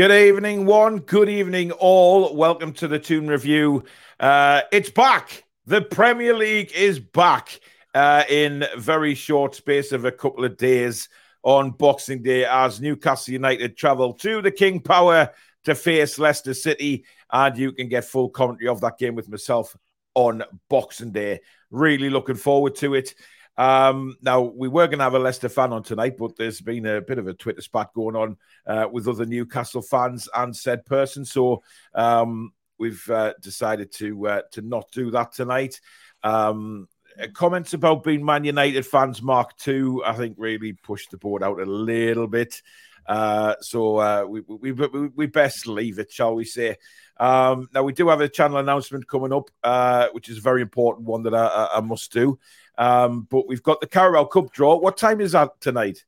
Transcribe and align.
Good 0.00 0.12
evening, 0.12 0.64
one. 0.64 1.00
Good 1.00 1.28
evening, 1.28 1.72
all. 1.72 2.34
Welcome 2.34 2.72
to 2.72 2.88
the 2.88 2.98
Toon 2.98 3.26
Review. 3.26 3.84
Uh, 4.18 4.62
it's 4.72 4.88
back. 4.88 5.44
The 5.66 5.82
Premier 5.82 6.32
League 6.32 6.72
is 6.74 6.98
back 6.98 7.60
uh, 7.92 8.24
in 8.26 8.64
very 8.78 9.14
short 9.14 9.54
space 9.54 9.92
of 9.92 10.06
a 10.06 10.10
couple 10.10 10.46
of 10.46 10.56
days 10.56 11.10
on 11.42 11.72
Boxing 11.72 12.22
Day 12.22 12.46
as 12.46 12.80
Newcastle 12.80 13.34
United 13.34 13.76
travel 13.76 14.14
to 14.14 14.40
the 14.40 14.50
King 14.50 14.80
Power 14.80 15.32
to 15.64 15.74
face 15.74 16.18
Leicester 16.18 16.54
City. 16.54 17.04
And 17.30 17.58
you 17.58 17.70
can 17.70 17.90
get 17.90 18.06
full 18.06 18.30
commentary 18.30 18.68
of 18.68 18.80
that 18.80 18.96
game 18.96 19.14
with 19.14 19.28
myself 19.28 19.76
on 20.14 20.42
Boxing 20.70 21.12
Day. 21.12 21.40
Really 21.70 22.08
looking 22.08 22.36
forward 22.36 22.74
to 22.76 22.94
it. 22.94 23.14
Um, 23.56 24.16
now, 24.22 24.40
we 24.40 24.68
were 24.68 24.86
going 24.86 24.98
to 24.98 25.04
have 25.04 25.14
a 25.14 25.18
Leicester 25.18 25.48
fan 25.48 25.72
on 25.72 25.82
tonight, 25.82 26.16
but 26.16 26.36
there's 26.36 26.60
been 26.60 26.86
a 26.86 27.00
bit 27.00 27.18
of 27.18 27.26
a 27.26 27.34
Twitter 27.34 27.60
spat 27.60 27.92
going 27.92 28.16
on 28.16 28.36
uh, 28.66 28.88
with 28.90 29.06
other 29.06 29.26
Newcastle 29.26 29.82
fans 29.82 30.28
and 30.34 30.56
said 30.56 30.86
person. 30.86 31.24
So 31.24 31.62
um, 31.94 32.52
we've 32.78 33.08
uh, 33.10 33.34
decided 33.40 33.92
to 33.94 34.26
uh, 34.26 34.42
to 34.52 34.62
not 34.62 34.90
do 34.92 35.10
that 35.10 35.32
tonight. 35.32 35.80
Um, 36.22 36.88
comments 37.34 37.74
about 37.74 38.04
being 38.04 38.24
Man 38.24 38.44
United 38.44 38.86
fans, 38.86 39.20
Mark 39.20 39.56
two, 39.58 40.02
I 40.06 40.14
think 40.14 40.36
really 40.38 40.72
pushed 40.72 41.10
the 41.10 41.18
board 41.18 41.42
out 41.42 41.60
a 41.60 41.66
little 41.66 42.28
bit. 42.28 42.62
Uh, 43.06 43.56
so 43.60 43.96
uh, 43.96 44.24
we, 44.28 44.40
we, 44.42 44.72
we, 44.72 45.08
we 45.08 45.26
best 45.26 45.66
leave 45.66 45.98
it, 45.98 46.12
shall 46.12 46.34
we 46.34 46.44
say? 46.44 46.76
Um, 47.16 47.68
now 47.74 47.82
we 47.82 47.92
do 47.92 48.08
have 48.08 48.20
a 48.20 48.28
channel 48.28 48.58
announcement 48.58 49.08
coming 49.08 49.32
up, 49.32 49.50
uh, 49.64 50.08
which 50.12 50.28
is 50.28 50.38
a 50.38 50.42
very 50.42 50.62
important 50.62 51.08
one 51.08 51.24
that 51.24 51.34
I, 51.34 51.68
I 51.74 51.80
must 51.80 52.12
do. 52.12 52.38
Um, 52.80 53.26
but 53.30 53.46
we've 53.46 53.62
got 53.62 53.82
the 53.82 53.86
Carabao 53.86 54.24
Cup 54.24 54.52
draw. 54.52 54.74
What 54.76 54.96
time 54.96 55.20
is 55.20 55.32
that 55.32 55.60
tonight? 55.60 56.02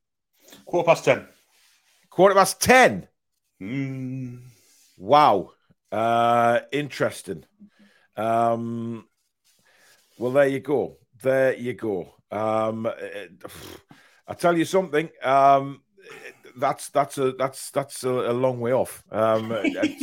Quarter 0.65 0.87
past 0.87 1.05
ten. 1.05 1.27
Quarter 2.09 2.35
past 2.35 2.63
ten. 2.63 3.07
Mm. 3.61 4.41
Wow. 4.97 5.51
Uh, 5.93 6.61
interesting. 6.73 7.45
Um, 8.17 9.07
well, 10.19 10.33
there 10.33 10.47
you 10.47 10.61
go. 10.61 10.97
There 11.23 11.55
you 11.55 11.75
go. 11.75 12.15
Um, 12.31 12.89
I 14.27 14.33
tell 14.33 14.57
you 14.57 14.65
something. 14.65 15.11
Um, 15.23 15.83
that's 16.57 16.89
that's 16.89 17.19
a 17.19 17.33
that's 17.33 17.71
that's 17.71 18.03
a, 18.05 18.11
a 18.11 18.33
long 18.33 18.61
way 18.61 18.73
off. 18.73 19.05
Um, 19.11 19.55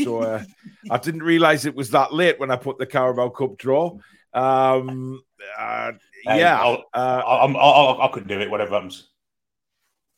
so 0.04 0.20
uh, 0.20 0.44
I 0.92 1.00
didn't 1.00 1.24
realize 1.24 1.66
it 1.66 1.76
was 1.76 1.90
that 1.92 2.14
late 2.14 2.40
when 2.40 2.52
I 2.52 2.58
put 2.58 2.78
the 2.78 2.86
Carabao 2.86 3.30
Cup 3.30 3.58
draw. 3.58 3.98
Um, 4.36 5.24
uh, 5.58 5.92
yeah, 6.26 6.60
I'll, 6.60 6.84
uh, 6.94 7.22
I'll, 7.26 7.58
I'll, 7.58 8.02
I 8.02 8.08
could 8.10 8.28
do 8.28 8.40
it, 8.40 8.50
whatever 8.50 8.76
happens. 8.76 9.10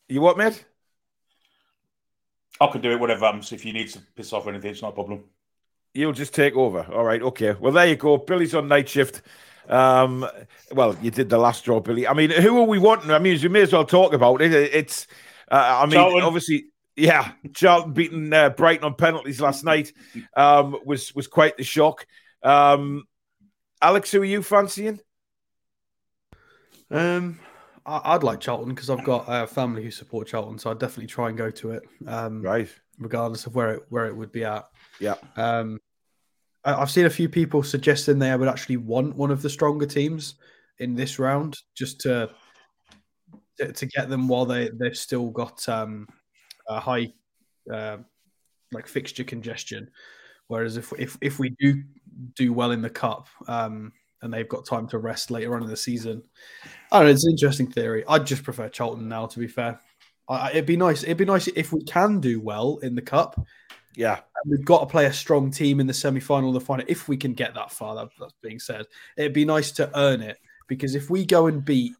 you 0.07 0.21
what, 0.21 0.37
mate? 0.37 0.65
I 2.59 2.67
could 2.67 2.81
do 2.81 2.91
it, 2.91 2.99
whatever 2.99 3.25
happens. 3.25 3.51
If 3.51 3.65
you 3.65 3.73
need 3.73 3.89
to 3.89 3.99
piss 4.15 4.33
off 4.33 4.45
or 4.45 4.49
anything, 4.49 4.71
it's 4.71 4.81
not 4.81 4.89
a 4.89 4.95
problem. 4.95 5.23
You'll 5.93 6.13
just 6.13 6.33
take 6.33 6.55
over. 6.55 6.85
All 6.93 7.03
right, 7.03 7.21
okay. 7.21 7.55
Well, 7.59 7.73
there 7.73 7.87
you 7.87 7.95
go. 7.95 8.17
Billy's 8.17 8.55
on 8.55 8.67
night 8.67 8.87
shift. 8.87 9.21
Um, 9.67 10.27
well, 10.71 10.95
you 11.01 11.11
did 11.11 11.29
the 11.29 11.37
last 11.37 11.65
draw, 11.65 11.79
Billy. 11.79 12.07
I 12.07 12.13
mean, 12.13 12.29
who 12.29 12.59
are 12.59 12.65
we 12.65 12.79
wanting? 12.79 13.11
I 13.11 13.19
mean, 13.19 13.39
you 13.39 13.49
may 13.49 13.61
as 13.61 13.73
well 13.73 13.85
talk 13.85 14.13
about 14.13 14.41
it. 14.41 14.53
It's, 14.53 15.07
uh, 15.49 15.79
I 15.81 15.85
mean, 15.85 15.93
Charlton. 15.93 16.21
obviously, 16.21 16.65
yeah, 16.95 17.31
Charlton 17.53 17.93
beating 17.93 18.33
uh, 18.33 18.49
Brighton 18.49 18.85
on 18.85 18.95
penalties 18.95 19.41
last 19.41 19.63
night 19.63 19.93
um, 20.35 20.77
was 20.85 21.13
was 21.15 21.27
quite 21.27 21.57
the 21.57 21.63
shock. 21.63 22.05
Um, 22.43 23.05
Alex, 23.81 24.11
who 24.11 24.21
are 24.21 24.25
you 24.25 24.43
fancying? 24.43 24.99
Um, 26.91 27.39
I, 27.85 28.01
I'd 28.13 28.23
like 28.23 28.39
Charlton 28.39 28.73
because 28.73 28.89
I've 28.89 29.03
got 29.03 29.25
a 29.27 29.47
family 29.47 29.83
who 29.83 29.91
support 29.91 30.27
Charlton, 30.27 30.59
so 30.59 30.69
I'd 30.71 30.79
definitely 30.79 31.07
try 31.07 31.29
and 31.29 31.37
go 31.37 31.49
to 31.51 31.71
it, 31.71 31.83
um, 32.07 32.41
Right. 32.41 32.69
regardless 32.99 33.45
of 33.45 33.55
where 33.55 33.75
it 33.75 33.83
where 33.89 34.05
it 34.07 34.15
would 34.15 34.31
be 34.31 34.43
at. 34.45 34.67
Yeah. 34.99 35.15
Um, 35.35 35.79
I, 36.63 36.75
I've 36.75 36.91
seen 36.91 37.05
a 37.05 37.09
few 37.09 37.29
people 37.29 37.63
suggesting 37.63 38.19
they 38.19 38.35
would 38.35 38.47
actually 38.47 38.77
want 38.77 39.15
one 39.15 39.31
of 39.31 39.41
the 39.41 39.49
stronger 39.49 39.85
teams 39.85 40.35
in 40.79 40.95
this 40.95 41.17
round 41.19 41.57
just 41.75 41.99
to 42.01 42.29
to, 43.57 43.71
to 43.71 43.85
get 43.85 44.09
them 44.09 44.27
while 44.27 44.45
they 44.45 44.69
they've 44.73 44.97
still 44.97 45.29
got 45.29 45.67
um, 45.69 46.07
a 46.67 46.79
high 46.79 47.11
uh, 47.71 47.97
like 48.71 48.87
fixture 48.87 49.23
congestion. 49.23 49.89
Whereas 50.47 50.77
if 50.77 50.91
if 50.99 51.17
if 51.21 51.39
we 51.39 51.55
do 51.59 51.83
do 52.35 52.53
well 52.53 52.71
in 52.71 52.81
the 52.81 52.89
cup, 52.89 53.27
um, 53.47 53.93
and 54.21 54.33
they've 54.33 54.49
got 54.49 54.65
time 54.65 54.87
to 54.87 54.99
rest 54.99 55.31
later 55.31 55.55
on 55.55 55.63
in 55.63 55.69
the 55.69 55.77
season, 55.77 56.23
I 56.91 56.99
don't 56.99 57.07
know. 57.07 57.11
It's 57.13 57.25
an 57.25 57.31
interesting 57.31 57.71
theory. 57.71 58.03
I'd 58.07 58.25
just 58.25 58.43
prefer 58.43 58.69
Charlton 58.69 59.07
now. 59.07 59.25
To 59.25 59.39
be 59.39 59.47
fair, 59.47 59.79
I, 60.29 60.51
it'd 60.51 60.65
be 60.65 60.77
nice. 60.77 61.03
It'd 61.03 61.17
be 61.17 61.25
nice 61.25 61.47
if 61.47 61.73
we 61.73 61.83
can 61.83 62.19
do 62.19 62.39
well 62.39 62.77
in 62.83 62.95
the 62.95 63.01
cup. 63.01 63.39
Yeah. 63.95 64.19
and 64.43 64.51
We've 64.51 64.65
got 64.65 64.79
to 64.79 64.85
play 64.85 65.05
a 65.05 65.13
strong 65.13 65.51
team 65.51 65.79
in 65.79 65.87
the 65.87 65.93
semi-final, 65.93 66.49
or 66.49 66.53
the 66.53 66.61
final. 66.61 66.85
If 66.87 67.07
we 67.07 67.17
can 67.17 67.33
get 67.33 67.53
that 67.55 67.71
far, 67.71 67.95
that, 67.95 68.09
that's 68.19 68.35
being 68.41 68.59
said, 68.59 68.85
it'd 69.17 69.33
be 69.33 69.45
nice 69.45 69.71
to 69.73 69.91
earn 69.97 70.21
it 70.21 70.37
because 70.67 70.95
if 70.95 71.09
we 71.09 71.25
go 71.25 71.47
and 71.47 71.63
beat, 71.65 71.93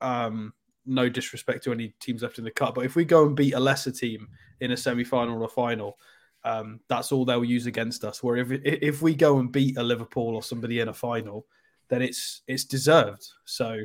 um, 0.00 0.52
no 0.86 1.08
disrespect 1.08 1.64
to 1.64 1.72
any 1.72 1.94
teams 2.00 2.22
left 2.22 2.38
in 2.38 2.44
the 2.44 2.50
cup, 2.50 2.74
but 2.74 2.84
if 2.84 2.96
we 2.96 3.04
go 3.04 3.26
and 3.26 3.36
beat 3.36 3.52
a 3.52 3.60
lesser 3.60 3.92
team 3.92 4.28
in 4.60 4.72
a 4.72 4.76
semi-final 4.76 5.34
or 5.34 5.44
a 5.44 5.48
final, 5.48 5.98
um, 6.44 6.80
that's 6.88 7.12
all 7.12 7.24
they'll 7.24 7.44
use 7.44 7.66
against 7.66 8.04
us. 8.04 8.22
Where 8.22 8.36
if 8.36 8.50
if 8.50 9.02
we 9.02 9.14
go 9.14 9.38
and 9.38 9.52
beat 9.52 9.76
a 9.76 9.82
Liverpool 9.82 10.34
or 10.34 10.42
somebody 10.42 10.80
in 10.80 10.88
a 10.88 10.94
final, 10.94 11.46
then 11.88 12.02
it's 12.02 12.42
it's 12.46 12.64
deserved. 12.64 13.26
So 13.44 13.80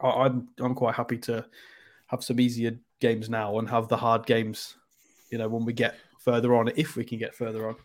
I, 0.00 0.08
I'm 0.08 0.48
I'm 0.58 0.74
quite 0.74 0.94
happy 0.94 1.18
to 1.18 1.44
have 2.06 2.22
some 2.22 2.40
easier 2.40 2.78
games 3.00 3.30
now 3.30 3.58
and 3.58 3.68
have 3.68 3.88
the 3.88 3.96
hard 3.96 4.26
games, 4.26 4.76
you 5.30 5.38
know, 5.38 5.48
when 5.48 5.64
we 5.64 5.72
get 5.72 5.96
further 6.20 6.54
on, 6.54 6.70
if 6.76 6.96
we 6.96 7.04
can 7.04 7.18
get 7.18 7.34
further 7.34 7.68
on. 7.68 7.76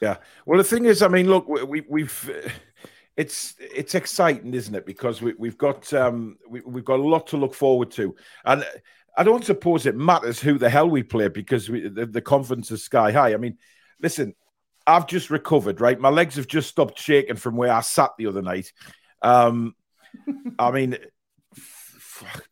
Yeah. 0.00 0.18
Well, 0.44 0.58
the 0.58 0.64
thing 0.64 0.84
is, 0.84 1.02
I 1.02 1.08
mean, 1.08 1.28
look, 1.28 1.48
we, 1.48 1.62
we, 1.62 1.80
we've 1.88 2.52
it's 3.16 3.54
it's 3.58 3.94
exciting, 3.94 4.52
isn't 4.54 4.74
it? 4.74 4.86
Because 4.86 5.22
we, 5.22 5.34
we've 5.38 5.58
got 5.58 5.92
um, 5.94 6.36
we, 6.48 6.60
we've 6.60 6.84
got 6.84 7.00
a 7.00 7.02
lot 7.02 7.26
to 7.28 7.36
look 7.36 7.54
forward 7.54 7.90
to, 7.92 8.14
and 8.44 8.64
I 9.16 9.22
don't 9.22 9.44
suppose 9.44 9.86
it 9.86 9.96
matters 9.96 10.40
who 10.40 10.58
the 10.58 10.68
hell 10.68 10.88
we 10.88 11.02
play 11.02 11.28
because 11.28 11.68
we, 11.68 11.88
the, 11.88 12.06
the 12.06 12.20
confidence 12.20 12.70
is 12.70 12.82
sky 12.82 13.12
high. 13.12 13.32
I 13.32 13.36
mean, 13.36 13.58
listen, 14.00 14.34
I've 14.86 15.06
just 15.06 15.30
recovered, 15.30 15.80
right? 15.80 15.98
My 15.98 16.08
legs 16.08 16.36
have 16.36 16.48
just 16.48 16.68
stopped 16.68 16.98
shaking 16.98 17.36
from 17.36 17.56
where 17.56 17.72
I 17.72 17.80
sat 17.80 18.10
the 18.18 18.26
other 18.26 18.42
night. 18.42 18.72
Um, 19.22 19.74
I 20.58 20.70
mean, 20.72 20.98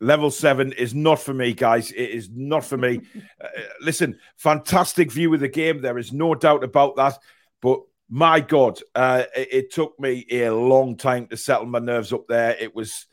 level 0.00 0.30
seven 0.30 0.72
is 0.72 0.94
not 0.94 1.20
for 1.20 1.34
me, 1.34 1.52
guys. 1.52 1.90
It 1.90 2.10
is 2.10 2.30
not 2.32 2.64
for 2.64 2.76
me. 2.76 3.00
Uh, 3.42 3.48
listen, 3.80 4.18
fantastic 4.36 5.10
view 5.10 5.34
of 5.34 5.40
the 5.40 5.48
game. 5.48 5.82
There 5.82 5.98
is 5.98 6.12
no 6.12 6.34
doubt 6.34 6.64
about 6.64 6.96
that. 6.96 7.18
But 7.60 7.80
my 8.08 8.40
God, 8.40 8.80
uh, 8.94 9.24
it, 9.36 9.48
it 9.52 9.72
took 9.72 9.98
me 9.98 10.26
a 10.30 10.50
long 10.50 10.96
time 10.96 11.26
to 11.26 11.36
settle 11.36 11.66
my 11.66 11.80
nerves 11.80 12.12
up 12.12 12.26
there. 12.28 12.56
It 12.58 12.74
was. 12.74 13.06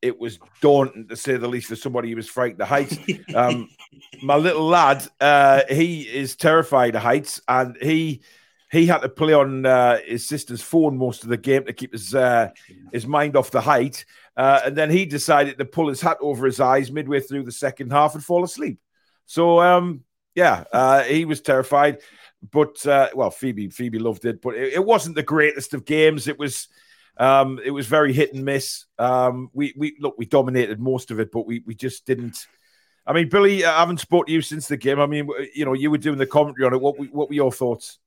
It 0.00 0.18
was 0.18 0.38
daunting 0.60 1.08
to 1.08 1.16
say 1.16 1.36
the 1.36 1.48
least 1.48 1.68
for 1.68 1.76
somebody 1.76 2.10
who 2.10 2.16
was 2.16 2.28
frightened 2.28 2.60
of 2.60 2.68
heights. 2.68 2.96
Um, 3.34 3.68
my 4.22 4.36
little 4.36 4.66
lad, 4.66 5.06
uh, 5.20 5.62
he 5.68 6.02
is 6.02 6.36
terrified 6.36 6.94
of 6.94 7.02
heights, 7.02 7.40
and 7.48 7.76
he 7.80 8.22
he 8.70 8.86
had 8.86 8.98
to 8.98 9.08
play 9.08 9.32
on 9.32 9.64
uh, 9.64 9.98
his 10.06 10.28
sister's 10.28 10.62
phone 10.62 10.96
most 10.96 11.22
of 11.22 11.30
the 11.30 11.36
game 11.36 11.64
to 11.64 11.72
keep 11.72 11.92
his 11.92 12.14
uh, 12.14 12.50
his 12.92 13.06
mind 13.06 13.36
off 13.36 13.50
the 13.50 13.60
height. 13.60 14.04
Uh, 14.36 14.60
and 14.66 14.76
then 14.76 14.90
he 14.90 15.04
decided 15.04 15.58
to 15.58 15.64
pull 15.64 15.88
his 15.88 16.00
hat 16.00 16.18
over 16.20 16.46
his 16.46 16.60
eyes 16.60 16.92
midway 16.92 17.18
through 17.18 17.42
the 17.42 17.52
second 17.52 17.90
half 17.90 18.14
and 18.14 18.22
fall 18.22 18.44
asleep. 18.44 18.78
So 19.26 19.60
um, 19.60 20.04
yeah, 20.34 20.64
uh, 20.72 21.02
he 21.02 21.24
was 21.24 21.40
terrified. 21.40 21.98
But 22.52 22.86
uh, 22.86 23.08
well, 23.14 23.30
Phoebe 23.30 23.70
Phoebe 23.70 23.98
loved 23.98 24.24
it, 24.24 24.40
but 24.40 24.54
it, 24.54 24.74
it 24.74 24.84
wasn't 24.84 25.16
the 25.16 25.22
greatest 25.24 25.74
of 25.74 25.84
games. 25.84 26.28
It 26.28 26.38
was 26.38 26.68
um, 27.18 27.60
it 27.64 27.70
was 27.70 27.86
very 27.86 28.12
hit 28.12 28.34
and 28.34 28.44
miss. 28.44 28.86
Um, 28.98 29.50
we 29.52 29.74
we 29.76 29.96
look 30.00 30.16
we 30.18 30.26
dominated 30.26 30.80
most 30.80 31.10
of 31.10 31.20
it, 31.20 31.30
but 31.32 31.46
we 31.46 31.60
we 31.66 31.74
just 31.74 32.06
didn't. 32.06 32.46
I 33.06 33.12
mean, 33.12 33.28
Billy, 33.28 33.64
I 33.64 33.80
haven't 33.80 34.00
spoken 34.00 34.26
to 34.26 34.32
you 34.32 34.42
since 34.42 34.68
the 34.68 34.76
game. 34.76 35.00
I 35.00 35.06
mean, 35.06 35.28
you 35.54 35.64
know, 35.64 35.72
you 35.72 35.90
were 35.90 35.98
doing 35.98 36.18
the 36.18 36.26
commentary 36.26 36.66
on 36.66 36.74
it. 36.74 36.80
What 36.80 36.96
what 37.12 37.28
were 37.28 37.34
your 37.34 37.52
thoughts? 37.52 37.98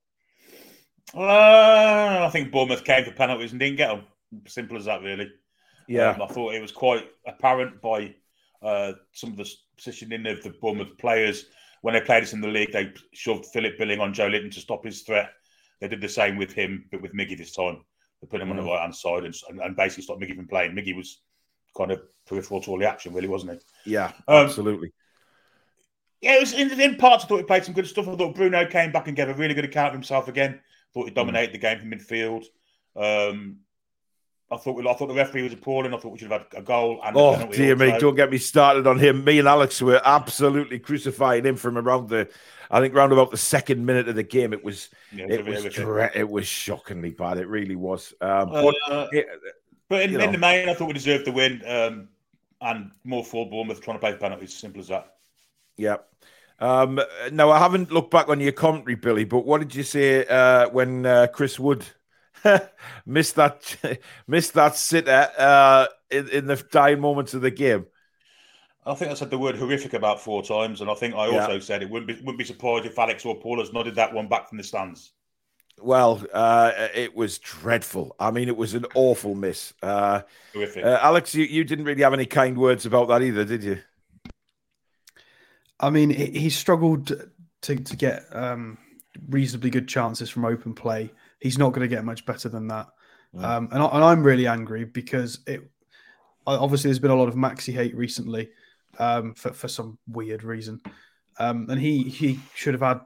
Uh, 1.14 2.26
I 2.26 2.30
think 2.32 2.52
Bournemouth 2.52 2.84
came 2.84 3.04
for 3.04 3.12
penalties 3.12 3.52
and 3.52 3.60
didn't 3.60 3.78
get 3.78 3.90
them. 3.90 4.06
Simple 4.48 4.78
as 4.78 4.86
that, 4.86 5.02
really. 5.02 5.30
Yeah, 5.88 6.12
Um, 6.12 6.22
I 6.22 6.28
thought 6.28 6.54
it 6.54 6.62
was 6.62 6.72
quite 6.72 7.06
apparent 7.28 7.82
by 7.82 8.16
uh, 8.62 8.94
some 9.12 9.32
of 9.32 9.38
the 9.38 9.50
positioning 9.76 10.26
of 10.28 10.42
the 10.44 10.52
Bournemouth 10.62 10.98
players. 10.98 11.46
When 11.82 11.96
they 11.96 12.02
played 12.02 12.24
us 12.24 12.34
in 12.34 12.42
the 12.42 12.48
league, 12.48 12.72
they 12.72 12.94
shoved 13.14 13.48
Philip 13.48 13.78
Billing 13.78 14.00
on 14.00 14.14
Joelinton 14.14 14.52
to 14.54 14.60
stop 14.60 14.86
his 14.86 15.02
threat. 15.02 15.32
They 15.80 15.88
did 15.88 16.00
the 16.00 16.08
same 16.08 16.38
with 16.38 16.54
him, 16.54 16.86
but 16.92 17.02
with 17.02 17.14
Miggy 17.14 17.38
this 17.38 17.54
time. 17.54 17.84
Put 18.30 18.42
him 18.42 18.52
on 18.52 18.58
the 18.58 18.64
right 18.64 18.82
hand 18.82 18.96
side 18.96 19.24
and, 19.24 19.36
and, 19.62 19.76
basically 19.76 20.04
stopped 20.04 20.22
Miggy 20.22 20.36
from 20.36 20.48
playing. 20.48 20.74
Miggy 20.74 20.96
was 20.96 21.22
kind 21.76 21.92
of 21.92 22.02
peripheral 22.28 22.62
to 22.62 22.72
all 22.72 22.78
the 22.78 22.88
action, 22.88 23.14
really, 23.14 23.28
wasn't 23.28 23.54
he? 23.54 23.94
yeah, 23.94 24.12
Um, 24.28 24.46
absolutely. 24.46 24.92
Yeah, 26.22 26.36
it 26.36 26.42
was 26.42 26.54
in, 26.54 26.80
in 26.80 26.98
parts. 26.98 27.24
I 27.24 27.28
thought 27.28 27.38
he 27.38 27.44
played 27.44 27.66
some 27.66 27.74
good 27.74 27.88
stuff. 27.88 28.08
I 28.08 28.16
thought 28.16 28.36
Bruno 28.36 28.68
came 28.68 28.92
back 28.92 29.08
and 29.08 29.18
gave 29.18 29.28
a 29.28 29.34
really 29.34 29.56
good 29.56 29.66
account 29.66 29.88
of 29.88 29.94
himself 29.94 30.28
again. 30.28 30.60
Thought 30.94 31.06
he 31.06 31.14
dominated 31.16 31.54
the 31.54 31.58
game 31.58 31.80
from 31.80 31.92
midfield. 31.92 32.46
Um, 32.96 33.58
I 34.52 34.58
thought 34.58 34.86
I 34.86 34.94
thought 34.94 35.08
the 35.08 35.14
referee 35.14 35.44
was 35.44 35.54
appalling. 35.54 35.94
I 35.94 35.98
thought 35.98 36.12
we 36.12 36.20
should 36.20 36.30
have 36.30 36.46
had 36.52 36.60
a 36.60 36.62
goal. 36.62 37.00
And 37.04 37.16
oh 37.16 37.50
dear 37.52 37.76
me! 37.76 37.98
Don't 37.98 38.16
get 38.16 38.30
me 38.30 38.38
started 38.38 38.86
on 38.86 39.00
him. 39.00 39.24
Me 39.24 39.40
and 39.40 39.48
Alex 39.48 39.82
were 39.82 40.02
absolutely 40.04 40.78
crucifying 40.78 41.46
him 41.46 41.56
from 41.56 41.78
around 41.78 42.10
the, 42.10 42.30
I 42.70 42.82
think, 42.82 42.94
round 42.94 43.14
about 43.14 43.32
the 43.32 43.38
second 43.38 43.86
minute 43.86 44.10
of 44.10 44.16
the 44.16 44.24
game. 44.24 44.52
It 44.52 44.62
was, 44.62 44.90
yeah, 45.14 45.28
it, 45.30 45.46
was, 45.46 45.64
dre- 45.74 46.12
it 46.14 46.30
was 46.30 46.48
shockingly 46.48 47.12
bad. 47.12 47.38
It 47.38 47.48
really 47.48 47.78
was. 47.78 48.14
Um, 48.20 48.52
uh, 48.52 48.64
but, 48.64 49.10
it, 49.14 49.28
but 49.88 50.02
in, 50.02 50.20
in 50.20 50.34
the 50.34 50.38
main, 50.38 50.68
I 50.68 50.74
thought 50.74 50.88
we 50.88 50.94
deserved 50.94 51.26
the 51.26 51.32
win. 51.32 51.62
Um, 51.66 52.10
and 52.60 52.92
more 53.04 53.24
for 53.24 53.50
Bournemouth 53.50 53.82
trying 53.82 53.96
to 53.96 54.00
play 54.02 54.16
penalties. 54.16 54.54
Simple 54.54 54.82
as 54.82 54.90
that. 54.90 55.16
Yeah. 55.78 55.98
Um, 56.60 57.00
now 57.32 57.50
I 57.50 57.58
haven't 57.58 57.92
looked 57.92 58.12
back 58.12 58.30
on 58.30 58.40
your 58.40 58.52
commentary, 58.52 58.96
Billy, 58.96 59.24
but 59.24 59.46
what 59.46 59.62
did 59.62 59.74
you 59.74 59.82
say 59.82 60.26
uh, 60.28 60.70
when 60.70 61.08
uh, 61.08 61.28
Chris 61.34 61.58
Wood 61.58 61.84
missed 63.06 63.36
that 63.36 64.00
missed 64.28 64.54
that 64.54 64.76
sitter 64.76 65.30
uh, 65.38 65.88
in, 66.10 66.28
in, 66.30 66.48
the 66.48 66.56
dying 66.72 67.00
moments 67.00 67.34
of 67.34 67.42
the 67.42 67.52
game? 67.52 67.86
I 68.86 68.96
think 68.96 69.12
I 69.12 69.14
said 69.14 69.30
the 69.30 69.38
word 69.38 69.56
horrific 69.56 69.94
about 69.94 70.22
four 70.22 70.44
times, 70.44 70.82
and 70.82 70.90
I 70.90 70.96
think 70.96 71.14
I 71.14 71.28
also 71.28 71.54
yeah. 71.54 71.60
said 71.60 71.84
it 71.84 71.90
wouldn't 71.90 72.08
be 72.08 72.16
wouldn't 72.16 72.38
be 72.38 72.44
surprised 72.44 72.86
if 72.86 72.98
Alex 72.98 73.26
or 73.26 73.40
Paul 73.40 73.60
has 73.60 73.74
nodded 73.74 73.96
that 73.96 74.14
one 74.14 74.28
back 74.28 74.50
from 74.50 74.58
the 74.58 74.64
stands. 74.64 75.12
Well, 75.80 76.24
uh, 76.34 76.72
it 76.94 77.16
was 77.16 77.40
dreadful. 77.40 78.16
I 78.20 78.32
mean, 78.32 78.48
it 78.48 78.58
was 78.58 78.74
an 78.74 78.86
awful 78.94 79.36
miss. 79.36 79.74
Uh, 79.82 80.22
horrific. 80.54 80.86
Uh, 80.86 81.00
Alex, 81.02 81.34
you, 81.34 81.46
you 81.46 81.64
didn't 81.64 81.86
really 81.86 82.04
have 82.04 82.14
any 82.14 82.26
kind 82.26 82.58
words 82.58 82.86
about 82.86 83.08
that 83.08 83.24
either, 83.24 83.46
did 83.46 83.64
you? 83.64 83.80
I 85.80 85.90
mean, 85.90 86.12
he 86.12 86.50
struggled 86.50 87.08
to 87.62 87.76
to 87.76 87.96
get 87.96 88.26
um, 88.36 88.78
reasonably 89.30 89.70
good 89.70 89.88
chances 89.88 90.30
from 90.30 90.46
open 90.46 90.74
play. 90.74 91.12
He's 91.42 91.58
not 91.58 91.74
going 91.74 91.88
to 91.88 91.94
get 91.94 92.06
much 92.06 92.26
better 92.26 92.50
than 92.50 92.68
that. 92.68 92.88
Mm. 93.36 93.44
Um, 93.44 93.70
and, 93.72 93.84
I, 93.84 94.12
am 94.12 94.24
really 94.24 94.48
angry 94.48 94.86
because 94.86 95.40
it 95.48 95.62
obviously 96.46 96.90
there's 96.90 97.00
been 97.00 97.12
a 97.12 97.16
lot 97.16 97.30
of 97.30 97.36
Maxi 97.36 97.74
hate 97.74 97.96
recently 97.96 98.50
um, 99.00 99.34
for 99.34 99.54
for 99.54 99.68
some 99.68 99.98
weird 100.08 100.44
reason, 100.44 100.82
um, 101.40 101.68
and 101.70 101.80
he 101.80 102.04
he 102.04 102.40
should 102.56 102.74
have 102.74 102.82
had 102.82 103.02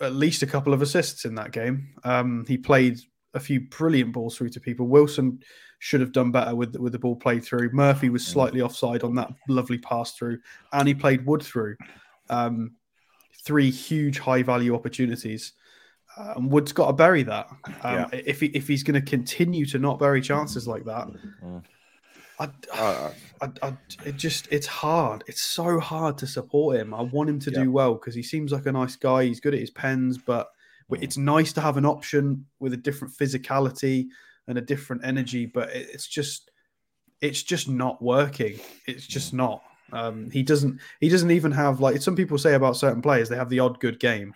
at 0.00 0.14
least 0.14 0.42
a 0.42 0.46
couple 0.46 0.72
of 0.72 0.82
assists 0.82 1.24
in 1.24 1.34
that 1.36 1.52
game. 1.52 1.88
Um, 2.04 2.44
he 2.46 2.56
played 2.56 2.98
a 3.34 3.40
few 3.40 3.60
brilliant 3.62 4.12
balls 4.12 4.36
through 4.36 4.50
to 4.50 4.60
people. 4.60 4.86
Wilson 4.86 5.40
should 5.80 6.00
have 6.00 6.12
done 6.12 6.30
better 6.30 6.54
with 6.54 6.76
with 6.76 6.92
the 6.92 6.98
ball 6.98 7.16
played 7.16 7.44
through. 7.44 7.70
Murphy 7.72 8.08
was 8.08 8.24
slightly 8.24 8.60
offside 8.60 9.02
on 9.02 9.14
that 9.16 9.32
lovely 9.48 9.78
pass 9.78 10.12
through, 10.12 10.38
and 10.72 10.86
he 10.86 10.94
played 10.94 11.26
Wood 11.26 11.42
through. 11.42 11.76
Um, 12.30 12.76
three 13.44 13.70
huge 13.70 14.18
high 14.18 14.42
value 14.42 14.74
opportunities. 14.74 15.52
And 16.16 16.50
Wood's 16.50 16.72
got 16.72 16.86
to 16.86 16.92
bury 16.92 17.22
that. 17.24 17.48
Um, 17.82 17.94
yeah. 17.94 18.06
If 18.12 18.40
he, 18.40 18.46
if 18.46 18.68
he's 18.68 18.82
going 18.82 19.00
to 19.00 19.10
continue 19.10 19.66
to 19.66 19.78
not 19.78 19.98
bury 19.98 20.20
chances 20.20 20.68
like 20.68 20.84
that, 20.84 21.08
mm. 21.42 21.62
I, 22.38 22.48
uh, 22.72 23.10
I, 23.42 23.50
I, 23.62 23.76
it 24.04 24.16
just 24.16 24.48
it's 24.50 24.66
hard. 24.66 25.24
It's 25.26 25.42
so 25.42 25.80
hard 25.80 26.18
to 26.18 26.26
support 26.26 26.76
him. 26.76 26.94
I 26.94 27.02
want 27.02 27.30
him 27.30 27.40
to 27.40 27.50
yeah. 27.50 27.64
do 27.64 27.70
well 27.70 27.94
because 27.94 28.14
he 28.14 28.22
seems 28.22 28.52
like 28.52 28.66
a 28.66 28.72
nice 28.72 28.96
guy. 28.96 29.24
He's 29.24 29.40
good 29.40 29.54
at 29.54 29.60
his 29.60 29.70
pens, 29.70 30.18
but 30.18 30.48
mm. 30.90 31.02
it's 31.02 31.16
nice 31.16 31.52
to 31.54 31.60
have 31.60 31.76
an 31.76 31.86
option 31.86 32.46
with 32.60 32.72
a 32.72 32.78
different 32.78 33.14
physicality 33.14 34.06
and 34.46 34.58
a 34.58 34.62
different 34.62 35.04
energy. 35.04 35.46
But 35.46 35.70
it's 35.72 36.06
just 36.06 36.50
it's 37.20 37.42
just 37.42 37.68
not 37.68 38.02
working. 38.02 38.58
It's 38.86 39.06
just 39.06 39.34
mm. 39.34 39.38
not. 39.38 39.62
Um, 39.92 40.30
he 40.30 40.42
doesn't. 40.42 40.80
He 41.00 41.08
doesn't 41.08 41.30
even 41.30 41.52
have 41.52 41.80
like 41.80 42.00
some 42.00 42.16
people 42.16 42.38
say 42.38 42.54
about 42.54 42.76
certain 42.76 43.02
players. 43.02 43.28
They 43.28 43.36
have 43.36 43.50
the 43.50 43.60
odd 43.60 43.80
good 43.80 44.00
game. 44.00 44.34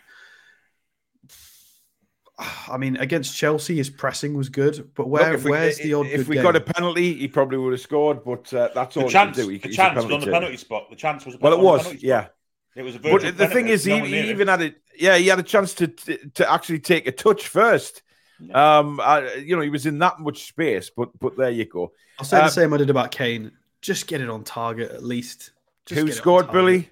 I 2.38 2.76
mean, 2.76 2.96
against 2.96 3.36
Chelsea, 3.36 3.76
his 3.76 3.90
pressing 3.90 4.34
was 4.34 4.48
good, 4.48 4.90
but 4.94 5.08
where 5.08 5.32
Look, 5.32 5.44
we, 5.44 5.50
where's 5.50 5.78
the 5.78 5.94
odd? 5.94 6.06
If 6.06 6.28
we 6.28 6.36
game? 6.36 6.44
got 6.44 6.54
a 6.54 6.60
penalty, 6.60 7.14
he 7.14 7.26
probably 7.26 7.58
would 7.58 7.72
have 7.72 7.80
scored. 7.80 8.24
But 8.24 8.52
uh, 8.54 8.70
that's 8.74 8.96
all 8.96 9.04
the 9.04 9.08
chance, 9.08 9.36
he 9.36 9.42
do. 9.42 9.48
He, 9.48 9.58
the 9.58 9.70
chance 9.70 9.96
was 9.96 10.12
on 10.12 10.20
the 10.20 10.30
penalty 10.30 10.56
spot. 10.56 10.88
The 10.88 10.96
chance 10.96 11.26
was. 11.26 11.36
Well, 11.38 11.52
it 11.52 11.60
was. 11.60 11.94
Yeah. 11.94 12.28
It 12.76 12.82
was 12.82 12.94
a 12.94 13.00
but 13.00 13.36
the 13.36 13.48
thing 13.48 13.66
is, 13.66 13.82
he, 13.82 13.98
he 13.98 14.30
even 14.30 14.46
had 14.46 14.62
it. 14.62 14.76
Yeah, 14.96 15.16
he 15.16 15.26
had 15.26 15.40
a 15.40 15.42
chance 15.42 15.74
to 15.74 15.88
to 15.88 16.50
actually 16.50 16.78
take 16.78 17.08
a 17.08 17.12
touch 17.12 17.48
first. 17.48 18.02
Yeah. 18.38 18.78
Um, 18.78 19.00
I, 19.00 19.34
you 19.34 19.56
know, 19.56 19.62
he 19.62 19.68
was 19.68 19.84
in 19.84 19.98
that 19.98 20.20
much 20.20 20.46
space, 20.46 20.90
but 20.96 21.10
but 21.18 21.36
there 21.36 21.50
you 21.50 21.64
go. 21.64 21.90
I'll 22.20 22.24
say 22.24 22.38
um, 22.38 22.44
the 22.44 22.50
same 22.50 22.72
I 22.72 22.76
did 22.76 22.90
about 22.90 23.10
Kane. 23.10 23.50
Just 23.80 24.06
get 24.06 24.20
it 24.20 24.30
on 24.30 24.44
target 24.44 24.92
at 24.92 25.02
least. 25.02 25.50
Just 25.86 26.00
who 26.00 26.12
scored, 26.12 26.52
Billy? 26.52 26.88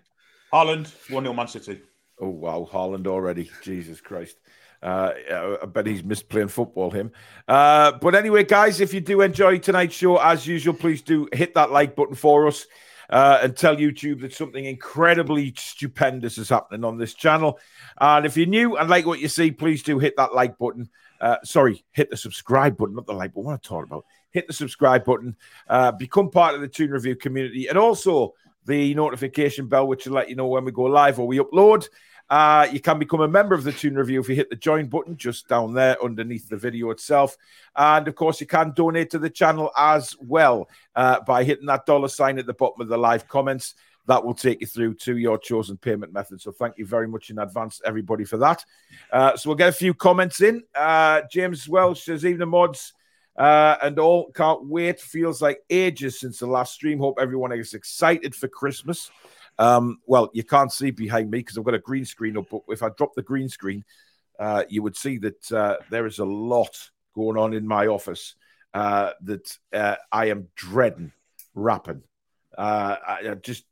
Haaland, 0.52 0.93
one 1.10 1.22
0 1.22 1.34
Man 1.34 1.46
City. 1.46 1.81
Oh 2.19 2.31
wow, 2.31 2.69
Haaland 2.72 3.06
already! 3.06 3.48
Jesus 3.62 4.00
Christ. 4.00 4.38
Uh, 4.86 5.56
I 5.62 5.66
bet 5.66 5.86
he's 5.86 6.04
missed 6.04 6.28
playing 6.28 6.46
football, 6.46 6.92
him. 6.92 7.10
Uh, 7.48 7.93
but 8.00 8.14
anyway, 8.14 8.44
guys, 8.44 8.81
if 8.81 8.94
you 8.94 9.00
do 9.00 9.20
enjoy 9.20 9.58
tonight's 9.58 9.96
show, 9.96 10.16
as 10.19 10.46
usual, 10.46 10.74
please 10.74 11.02
do 11.02 11.28
hit 11.32 11.55
that 11.55 11.72
like 11.72 11.96
button 11.96 12.14
for 12.14 12.46
us 12.46 12.66
uh, 13.10 13.40
and 13.43 13.56
tell 13.56 13.74
YouTube 13.74 14.20
that 14.20 14.32
something 14.32 14.64
incredibly 14.64 15.52
stupendous 15.56 16.38
is 16.38 16.50
happening 16.50 16.84
on 16.84 16.98
this 16.98 17.14
channel. 17.14 17.58
And 18.00 18.26
if 18.26 18.36
you're 18.36 18.46
new 18.46 18.76
and 18.76 18.88
like 18.88 19.06
what 19.06 19.19
you 19.19 19.26
see, 19.26 19.50
please 19.50 19.82
do 19.82 19.98
hit 19.98 20.14
that 20.19 20.34
like 20.34 20.56
button. 20.56 20.88
Uh, 21.20 21.38
sorry, 21.43 21.84
hit 21.90 22.08
the 22.10 22.16
subscribe 22.16 22.76
button, 22.76 22.94
not 22.94 23.06
the 23.06 23.12
like, 23.12 23.32
button. 23.34 23.46
what 23.46 23.52
I'm 23.55 23.58
talking 23.58 23.90
about. 23.90 24.05
Hit 24.31 24.46
the 24.46 24.52
subscribe 24.52 25.05
button, 25.05 25.34
uh, 25.69 25.90
become 25.93 26.31
part 26.31 26.55
of 26.55 26.60
the 26.60 26.69
Toon 26.69 26.90
Review 26.93 27.16
community, 27.16 27.66
and 27.66 27.78
also 27.78 28.34
the 28.66 28.94
notification 28.94 29.66
bell, 29.66 29.88
which 29.88 30.06
will 30.06 30.12
let 30.12 30.28
you 30.28 30.36
know 30.36 30.46
when 30.46 30.64
we 30.64 30.72
go 30.72 30.82
live 30.82 31.19
or 31.19 31.26
we 31.26 31.38
upload. 31.38 31.88
Uh, 32.28 32.66
you 32.72 32.80
can 32.80 32.98
become 32.98 33.20
a 33.20 33.28
member 33.28 33.54
of 33.54 33.64
the 33.64 33.72
Toon 33.72 33.94
Review 33.94 34.20
if 34.20 34.28
you 34.28 34.34
hit 34.34 34.50
the 34.50 34.56
join 34.56 34.86
button 34.86 35.16
just 35.16 35.48
down 35.48 35.74
there 35.74 36.02
underneath 36.02 36.48
the 36.48 36.56
video 36.56 36.90
itself. 36.90 37.36
And 37.76 38.06
of 38.08 38.14
course, 38.14 38.40
you 38.40 38.46
can 38.46 38.72
donate 38.72 39.10
to 39.10 39.18
the 39.18 39.30
channel 39.30 39.70
as 39.76 40.16
well 40.20 40.68
uh, 40.96 41.20
by 41.20 41.44
hitting 41.44 41.66
that 41.66 41.86
dollar 41.86 42.08
sign 42.08 42.38
at 42.38 42.46
the 42.46 42.54
bottom 42.54 42.80
of 42.80 42.88
the 42.88 42.98
live 42.98 43.28
comments. 43.28 43.74
That 44.08 44.24
will 44.24 44.34
take 44.34 44.60
you 44.60 44.68
through 44.68 44.94
to 44.94 45.16
your 45.16 45.36
chosen 45.36 45.76
payment 45.76 46.12
method. 46.12 46.40
So, 46.40 46.52
thank 46.52 46.78
you 46.78 46.86
very 46.86 47.08
much 47.08 47.30
in 47.30 47.40
advance, 47.40 47.80
everybody, 47.84 48.24
for 48.24 48.36
that. 48.36 48.64
Uh, 49.10 49.36
so, 49.36 49.50
we'll 49.50 49.56
get 49.56 49.68
a 49.68 49.72
few 49.72 49.94
comments 49.94 50.40
in. 50.40 50.62
Uh, 50.76 51.22
James 51.28 51.68
Welsh 51.68 52.04
says, 52.04 52.24
Evening 52.24 52.48
mods. 52.48 52.92
Uh, 53.36 53.76
and 53.82 53.98
all 53.98 54.30
can't 54.30 54.64
wait. 54.64 55.00
Feels 55.00 55.42
like 55.42 55.60
ages 55.68 56.20
since 56.20 56.38
the 56.38 56.46
last 56.46 56.72
stream. 56.72 56.98
Hope 56.98 57.18
everyone 57.20 57.52
is 57.52 57.74
excited 57.74 58.34
for 58.34 58.48
Christmas. 58.48 59.10
Um, 59.58 59.98
well, 60.06 60.31
you 60.34 60.44
can't 60.44 60.72
see 60.72 60.91
behind 60.91 61.31
me 61.31 61.39
because 61.39 61.56
I've 61.56 61.65
got 61.65 61.75
a 61.75 61.79
green 61.79 62.05
screen 62.05 62.36
up. 62.36 62.46
But 62.51 62.63
if 62.69 62.82
I 62.82 62.91
drop 62.91 63.15
the 63.15 63.22
green 63.22 63.48
screen, 63.48 63.84
uh, 64.39 64.65
you 64.69 64.82
would 64.82 64.96
see 64.96 65.19
that 65.19 65.53
uh, 65.53 65.77
there 65.91 66.06
is 66.06 66.19
a 66.19 66.25
lot 66.25 66.91
going 67.15 67.39
on 67.39 67.55
in 67.55 67.67
my 67.67 67.86
office 67.86 68.34
uh, 68.75 69.13
that 69.22 69.56
uh, 69.72 69.96
I 70.13 70.27
am 70.27 70.48
dreading 70.55 71.13
wrapping. 71.55 72.03
Uh, 72.56 72.96
I, 73.06 73.34
just 73.43 73.65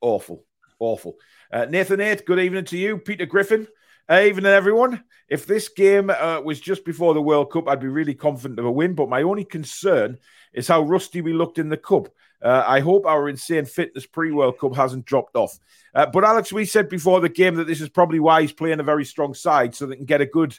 awful, 0.00 0.44
awful. 0.78 1.16
Uh, 1.52 1.66
Nathan 1.66 2.00
Eight, 2.00 2.24
good 2.24 2.38
evening 2.38 2.64
to 2.66 2.78
you. 2.78 2.98
Peter 2.98 3.26
Griffin, 3.26 3.66
evening 4.10 4.46
everyone. 4.46 5.02
If 5.28 5.46
this 5.46 5.68
game 5.68 6.08
was 6.08 6.60
just 6.60 6.84
before 6.84 7.14
the 7.14 7.22
World 7.22 7.50
Cup, 7.50 7.68
I'd 7.68 7.80
be 7.80 7.88
really 7.88 8.14
confident 8.14 8.60
of 8.60 8.66
a 8.66 8.70
win. 8.70 8.94
But 8.94 9.08
my 9.08 9.22
only 9.22 9.44
concern 9.44 10.18
is 10.52 10.68
how 10.68 10.82
rusty 10.82 11.20
we 11.20 11.32
looked 11.32 11.58
in 11.58 11.68
the 11.68 11.76
Cup. 11.76 12.08
Uh, 12.42 12.64
I 12.66 12.80
hope 12.80 13.06
our 13.06 13.28
insane 13.28 13.64
fitness 13.64 14.04
pre 14.04 14.32
World 14.32 14.58
Cup 14.58 14.74
hasn't 14.74 15.04
dropped 15.04 15.36
off. 15.36 15.58
Uh, 15.94 16.06
but 16.06 16.24
Alex, 16.24 16.52
we 16.52 16.64
said 16.64 16.88
before 16.88 17.20
the 17.20 17.28
game 17.28 17.54
that 17.56 17.66
this 17.66 17.80
is 17.80 17.88
probably 17.88 18.18
why 18.18 18.42
he's 18.42 18.52
playing 18.52 18.80
a 18.80 18.84
very 18.84 19.04
strong 19.04 19.32
side 19.32 19.74
so 19.74 19.86
they 19.86 19.96
can 19.96 20.06
get 20.06 20.20
a 20.20 20.26
good, 20.26 20.58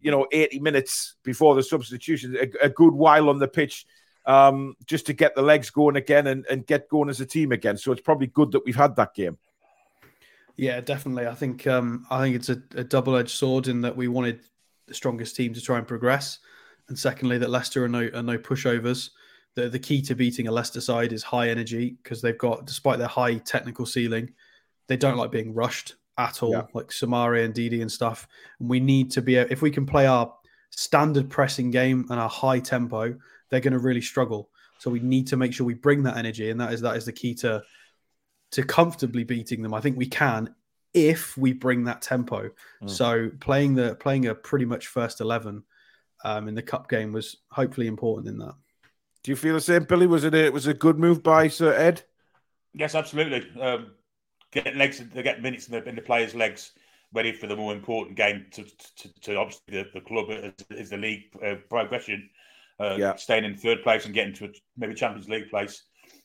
you 0.00 0.10
know, 0.10 0.26
80 0.30 0.60
minutes 0.60 1.16
before 1.24 1.54
the 1.54 1.62
substitution, 1.62 2.36
a, 2.40 2.66
a 2.66 2.68
good 2.68 2.94
while 2.94 3.28
on 3.28 3.38
the 3.38 3.48
pitch 3.48 3.86
um, 4.26 4.76
just 4.86 5.06
to 5.06 5.12
get 5.12 5.34
the 5.34 5.42
legs 5.42 5.70
going 5.70 5.96
again 5.96 6.28
and, 6.28 6.46
and 6.48 6.66
get 6.66 6.88
going 6.88 7.08
as 7.08 7.20
a 7.20 7.26
team 7.26 7.50
again. 7.50 7.76
So 7.76 7.90
it's 7.90 8.00
probably 8.00 8.28
good 8.28 8.52
that 8.52 8.64
we've 8.64 8.76
had 8.76 8.94
that 8.96 9.14
game. 9.14 9.38
Yeah, 10.56 10.80
definitely. 10.80 11.26
I 11.26 11.34
think 11.34 11.66
um, 11.66 12.06
I 12.10 12.22
think 12.22 12.36
it's 12.36 12.48
a, 12.48 12.62
a 12.76 12.84
double 12.84 13.16
edged 13.16 13.30
sword 13.30 13.66
in 13.66 13.80
that 13.80 13.96
we 13.96 14.06
wanted 14.06 14.40
the 14.86 14.94
strongest 14.94 15.34
team 15.34 15.52
to 15.54 15.60
try 15.60 15.78
and 15.78 15.86
progress, 15.86 16.38
and 16.88 16.96
secondly 16.96 17.38
that 17.38 17.50
Leicester 17.50 17.84
are 17.84 17.88
no 17.88 18.08
are 18.14 18.22
no 18.22 18.38
pushovers 18.38 19.10
the 19.54 19.68
the 19.68 19.78
key 19.78 20.02
to 20.02 20.14
beating 20.14 20.48
a 20.48 20.52
Leicester 20.52 20.80
side 20.80 21.12
is 21.12 21.22
high 21.22 21.48
energy 21.48 21.96
because 22.02 22.20
they've 22.20 22.38
got, 22.38 22.66
despite 22.66 22.98
their 22.98 23.08
high 23.08 23.36
technical 23.36 23.86
ceiling, 23.86 24.32
they 24.88 24.96
don't 24.96 25.16
like 25.16 25.30
being 25.30 25.54
rushed 25.54 25.94
at 26.18 26.42
all, 26.42 26.52
yeah. 26.52 26.62
like 26.74 26.88
Soumaré 26.88 27.44
and 27.44 27.54
Ndidi 27.54 27.80
and 27.80 27.90
stuff. 27.90 28.28
And 28.60 28.68
we 28.68 28.80
need 28.80 29.10
to 29.12 29.22
be 29.22 29.36
if 29.36 29.62
we 29.62 29.70
can 29.70 29.86
play 29.86 30.06
our 30.06 30.32
standard 30.70 31.30
pressing 31.30 31.70
game 31.70 32.06
and 32.10 32.20
our 32.20 32.28
high 32.28 32.58
tempo, 32.58 33.16
they're 33.50 33.60
going 33.60 33.72
to 33.72 33.78
really 33.78 34.00
struggle. 34.00 34.50
So 34.78 34.90
we 34.90 35.00
need 35.00 35.26
to 35.28 35.36
make 35.36 35.54
sure 35.54 35.66
we 35.66 35.74
bring 35.74 36.02
that 36.02 36.16
energy, 36.16 36.50
and 36.50 36.60
that 36.60 36.72
is 36.72 36.80
that 36.82 36.96
is 36.96 37.04
the 37.04 37.12
key 37.12 37.34
to 37.36 37.62
to 38.52 38.62
comfortably 38.62 39.24
beating 39.24 39.62
them. 39.62 39.74
I 39.74 39.80
think 39.80 39.96
we 39.96 40.06
can 40.06 40.54
if 40.92 41.36
we 41.36 41.52
bring 41.52 41.84
that 41.84 42.02
tempo. 42.02 42.50
Mm. 42.82 42.90
So 42.90 43.30
playing 43.40 43.74
the 43.74 43.96
playing 43.96 44.26
a 44.26 44.34
pretty 44.34 44.64
much 44.64 44.88
first 44.88 45.20
eleven 45.20 45.62
um, 46.24 46.48
in 46.48 46.54
the 46.54 46.62
cup 46.62 46.88
game 46.88 47.12
was 47.12 47.36
hopefully 47.50 47.86
important 47.86 48.28
in 48.28 48.38
that. 48.38 48.54
Do 49.24 49.32
you 49.32 49.36
feel 49.36 49.54
the 49.54 49.60
same, 49.60 49.84
Billy? 49.84 50.06
Was 50.06 50.24
it 50.24 50.34
a, 50.34 50.50
was 50.50 50.66
a 50.66 50.74
good 50.74 50.98
move 50.98 51.22
by 51.22 51.48
Sir 51.48 51.72
Ed? 51.72 52.02
Yes, 52.74 52.94
absolutely. 52.94 53.50
Um, 53.60 53.92
get 54.52 54.76
legs, 54.76 55.02
they 55.12 55.22
get 55.22 55.40
minutes 55.40 55.66
in 55.68 55.72
the, 55.72 55.88
in 55.88 55.96
the 55.96 56.02
players' 56.02 56.34
legs 56.34 56.72
ready 57.14 57.32
for 57.32 57.46
the 57.46 57.56
more 57.56 57.72
important 57.72 58.16
game 58.16 58.44
to, 58.52 58.64
to, 58.64 59.20
to 59.22 59.36
obviously 59.36 59.62
the, 59.68 59.86
the 59.94 60.00
club 60.02 60.26
is, 60.70 60.90
the 60.90 60.96
league 60.96 61.22
uh, 61.44 61.54
progression. 61.70 62.28
uh, 62.80 62.96
Yeah. 62.98 63.16
staying 63.16 63.44
in 63.44 63.56
third 63.56 63.82
place 63.82 64.04
and 64.04 64.12
getting 64.14 64.34
to 64.34 64.44
a, 64.46 64.48
maybe 64.76 64.94
Champions 64.94 65.28
League 65.28 65.48
place. 65.48 65.84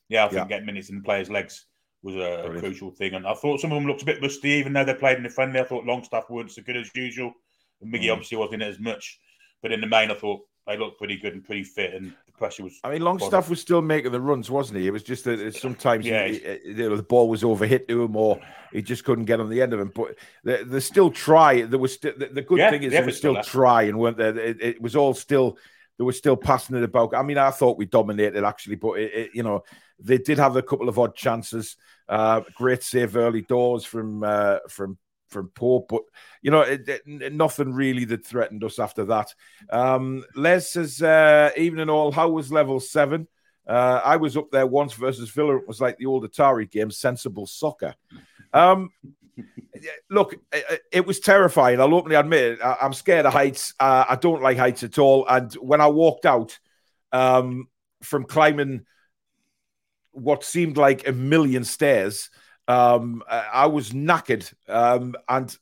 Yeah, 0.10 0.26
I 0.26 0.28
think 0.28 0.42
Yeah. 0.44 0.48
getting 0.50 0.66
minutes 0.66 0.90
in 0.90 0.98
the 0.98 1.04
players' 1.04 1.30
legs 1.30 1.68
was 2.04 2.16
a, 2.16 2.48
a 2.50 2.60
crucial 2.60 2.92
thing. 2.92 3.14
And 3.14 3.26
I 3.26 3.34
thought 3.34 3.62
some 3.62 3.72
of 3.72 3.76
them 3.78 3.88
looked 3.88 4.02
a 4.02 4.06
bit 4.06 4.22
rusty, 4.22 4.50
even 4.50 4.74
though 4.74 4.84
they 4.84 4.94
played 4.94 5.18
in 5.18 5.24
the 5.24 5.30
friendly. 5.30 5.60
I 5.62 5.64
thought 5.64 5.86
Longstaff 5.86 6.30
weren't 6.30 6.52
so 6.52 6.64
good 6.64 6.76
as 6.78 6.90
usual. 6.96 7.32
And 7.82 7.94
Miggy 7.94 8.06
Mm. 8.08 8.14
obviously 8.14 8.38
wasn't 8.38 8.64
in 8.64 8.68
it 8.68 8.72
as 8.72 8.80
much. 8.80 9.20
But 9.62 9.72
in 9.72 9.80
the 9.80 9.88
main, 9.88 10.12
I 10.12 10.16
thought 10.16 10.42
they 10.68 10.78
looked 10.78 10.98
pretty 10.98 11.18
good 11.18 11.34
and 11.34 11.44
pretty 11.44 11.64
fit, 11.64 11.94
and 11.94 12.14
pressure 12.40 12.64
was. 12.64 12.80
I 12.84 12.90
mean, 12.90 13.04
Longstaff 13.04 13.50
was 13.50 13.62
still 13.62 13.82
making 13.84 14.12
the 14.12 14.20
runs, 14.22 14.50
wasn't 14.50 14.80
he? 14.80 14.88
It 14.88 14.92
was 14.92 15.04
just 15.04 15.26
that 15.26 15.56
sometimes 15.56 16.08
Yeah. 16.08 16.28
he- 16.28 16.60
you 16.66 16.74
know, 16.90 16.96
the 16.96 17.04
ball 17.04 17.30
was 17.30 17.44
overhit 17.44 17.88
to 17.90 18.04
him, 18.04 18.16
or 18.16 18.40
he 18.74 18.82
just 18.82 19.04
couldn't 19.04 19.26
get 19.26 19.40
on 19.40 19.50
the 19.50 19.62
end 19.62 19.74
of 19.74 19.80
him. 19.80 19.92
But 19.94 20.16
they, 20.44 20.64
they 20.64 20.80
still 20.80 21.12
try. 21.12 21.62
There 21.62 21.78
was 21.78 21.94
still, 21.94 22.14
the, 22.18 22.28
the 22.28 22.42
good 22.42 22.58
Yeah, 22.58 22.72
thing 22.72 22.84
is 22.84 22.94
they 22.94 23.02
were 23.02 23.12
still 23.12 23.36
still 23.44 23.44
trying, 23.44 23.96
weren't 23.98 24.18
there? 24.18 24.36
It, 24.36 24.62
it 24.62 24.82
was 24.82 24.96
all 24.96 25.14
still 25.14 25.58
they 25.98 26.06
were 26.06 26.14
still 26.14 26.38
passing 26.38 26.78
it 26.78 26.84
about. 26.84 27.14
I 27.14 27.22
mean, 27.24 27.38
I 27.38 27.52
thought 27.52 27.78
we 27.78 27.86
dominated 27.86 28.44
actually, 28.46 28.78
but 28.78 28.94
it, 28.94 29.14
it, 29.14 29.30
you 29.34 29.44
know 29.44 29.64
they 30.00 30.18
did 30.18 30.38
have 30.40 30.56
a 30.56 30.62
couple 30.64 30.88
of 30.90 30.98
odd 30.98 31.14
chances. 31.14 31.76
Uh, 32.08 32.42
great 32.56 32.82
save 32.84 33.18
early 33.18 33.42
doors 33.42 33.84
from 33.86 34.24
uh, 34.24 34.60
from 34.70 34.98
from 35.30 35.50
Pope, 35.50 35.88
but 35.90 36.04
you 36.42 36.52
know 36.52 36.62
it, 36.62 36.88
it- 36.88 37.34
nothing 37.34 37.74
really 37.74 38.06
that 38.06 38.26
threatened 38.26 38.64
us 38.64 38.80
after 38.80 39.06
that. 39.06 39.34
Um, 39.70 40.24
Les 40.36 40.72
says, 40.72 41.02
uh, 41.02 41.52
evening 41.58 41.90
all, 41.90 42.12
how 42.12 42.30
was 42.30 42.52
level 42.52 42.80
seven? 42.80 43.28
Uh, 43.68 44.02
I 44.04 44.16
was 44.18 44.36
up 44.36 44.50
there 44.52 44.66
once 44.66 44.94
versus 44.94 45.30
Villa. 45.30 45.58
It 45.58 45.68
was 45.68 45.80
like 45.80 45.98
the 45.98 46.08
old 46.08 46.30
Atari 46.30 46.70
game, 46.70 46.90
Sensible 46.90 47.46
Soccer. 47.46 47.94
Um, 48.52 48.90
look, 50.10 50.36
it, 50.52 50.82
it 50.92 51.06
was 51.06 51.20
terrifying. 51.20 51.80
I'll 51.80 51.94
openly 51.94 52.16
admit 52.16 52.54
it. 52.54 52.62
I, 52.64 52.78
I'm 52.82 52.94
scared 52.94 53.26
of 53.28 53.34
heights. 53.34 53.74
Uh, 53.80 54.06
I 54.10 54.16
don't 54.16 54.42
like 54.42 54.58
heights 54.58 54.84
at 54.84 54.98
all. 54.98 55.28
And 55.28 55.54
when 55.56 55.82
I 55.82 55.88
walked 55.88 56.26
out 56.26 56.58
um, 57.12 57.68
from 58.02 58.26
climbing 58.26 58.86
what 60.12 60.44
seemed 60.44 60.78
like 60.78 61.08
a 61.08 61.12
million 61.12 61.64
stairs, 61.64 62.30
um, 62.70 63.24
I 63.28 63.66
was 63.66 63.90
knackered. 63.90 64.54
Um, 64.68 65.16
and 65.28 65.58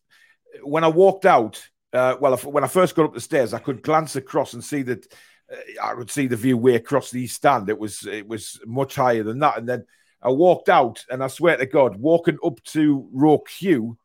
when 0.62 0.84
I 0.84 0.90
walked 0.90 1.26
out, 1.26 1.66
uh, 1.94 2.18
well, 2.20 2.36
when 2.38 2.66
I 2.66 2.68
first 2.68 2.96
got 2.96 3.06
up 3.06 3.14
the 3.14 3.22
stairs, 3.22 3.54
I 3.54 3.60
could 3.60 3.82
glance 3.82 4.18
across 4.18 4.54
and 4.54 4.64
see 4.64 4.82
that 4.84 5.08
uh, 5.52 5.56
I 5.82 5.94
would 5.94 6.12
see 6.12 6.28
the 6.28 6.36
view 6.36 6.58
way 6.58 6.76
across 6.76 7.10
the 7.10 7.22
east 7.22 7.38
stand. 7.38 7.70
It 7.70 7.80
was 7.80 8.06
it 8.06 8.28
was 8.28 8.60
much 8.66 8.96
higher 8.96 9.24
than 9.24 9.40
that. 9.40 9.58
And 9.58 9.68
then 9.68 9.86
I 10.22 10.30
walked 10.32 10.68
out, 10.68 11.06
and 11.10 11.24
I 11.24 11.28
swear 11.28 11.56
to 11.56 11.66
God, 11.66 11.96
walking 11.96 12.38
up 12.44 12.62
to 12.66 13.08
row 13.14 13.40
Q 13.40 13.98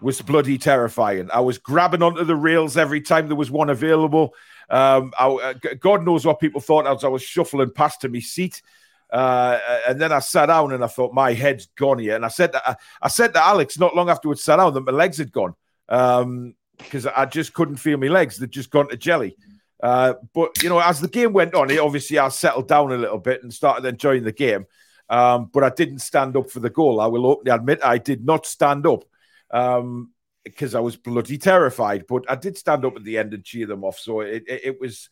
was 0.00 0.20
bloody 0.20 0.56
terrifying. 0.56 1.28
I 1.32 1.40
was 1.40 1.58
grabbing 1.58 2.02
onto 2.02 2.22
the 2.22 2.36
rails 2.36 2.76
every 2.76 3.00
time 3.00 3.26
there 3.26 3.36
was 3.36 3.50
one 3.50 3.70
available. 3.70 4.34
Um, 4.70 5.12
I, 5.18 5.26
uh, 5.26 5.54
God 5.80 6.04
knows 6.04 6.24
what 6.24 6.38
people 6.38 6.60
thought 6.60 6.86
as 6.86 7.02
I 7.02 7.08
was 7.08 7.22
shuffling 7.22 7.70
past 7.70 8.02
to 8.02 8.08
my 8.08 8.20
seat. 8.20 8.62
Uh, 9.10 9.58
and 9.88 10.00
then 10.00 10.12
I 10.12 10.18
sat 10.18 10.46
down 10.46 10.72
and 10.72 10.82
I 10.82 10.88
thought 10.88 11.14
my 11.14 11.32
head's 11.32 11.66
gone 11.76 11.98
here. 11.98 12.16
And 12.16 12.24
I 12.24 12.28
said 12.28 12.52
to, 12.52 12.70
I, 12.70 12.76
I 13.02 13.08
said 13.08 13.34
to 13.34 13.44
Alex 13.44 13.78
not 13.78 13.94
long 13.94 14.10
afterwards, 14.10 14.42
sat 14.42 14.56
down 14.56 14.74
that 14.74 14.80
my 14.80 14.92
legs 14.92 15.18
had 15.18 15.32
gone 15.32 15.54
because 15.88 17.06
I 17.06 17.26
just 17.26 17.52
couldn't 17.54 17.76
feel 17.76 17.98
my 17.98 18.08
legs. 18.08 18.36
They'd 18.38 18.50
just 18.50 18.70
gone 18.70 18.88
to 18.88 18.96
jelly. 18.96 19.36
Uh, 19.82 20.14
but 20.34 20.62
you 20.62 20.68
know, 20.68 20.80
as 20.80 21.00
the 21.00 21.08
game 21.08 21.32
went 21.32 21.54
on, 21.54 21.70
it 21.70 21.78
obviously 21.78 22.18
I 22.18 22.28
settled 22.28 22.68
down 22.68 22.92
a 22.92 22.96
little 22.96 23.18
bit 23.18 23.42
and 23.42 23.52
started 23.52 23.86
enjoying 23.86 24.24
the 24.24 24.32
game. 24.32 24.66
Um, 25.08 25.50
but 25.52 25.62
I 25.62 25.70
didn't 25.70 26.00
stand 26.00 26.36
up 26.36 26.50
for 26.50 26.60
the 26.60 26.70
goal. 26.70 27.00
I 27.00 27.06
will 27.06 27.26
openly 27.26 27.52
admit 27.52 27.80
I 27.84 27.98
did 27.98 28.24
not 28.24 28.44
stand 28.44 28.86
up 28.86 29.04
um, 29.50 30.10
because 30.44 30.74
I 30.74 30.80
was 30.80 30.96
bloody 30.96 31.38
terrified. 31.38 32.06
But 32.08 32.24
I 32.28 32.34
did 32.34 32.56
stand 32.56 32.84
up 32.84 32.96
at 32.96 33.04
the 33.04 33.18
end 33.18 33.32
and 33.34 33.44
cheer 33.44 33.66
them 33.66 33.84
off. 33.84 33.98
So 33.98 34.20
it, 34.20 34.44
it, 34.48 34.60
it 34.64 34.80
was 34.80 35.08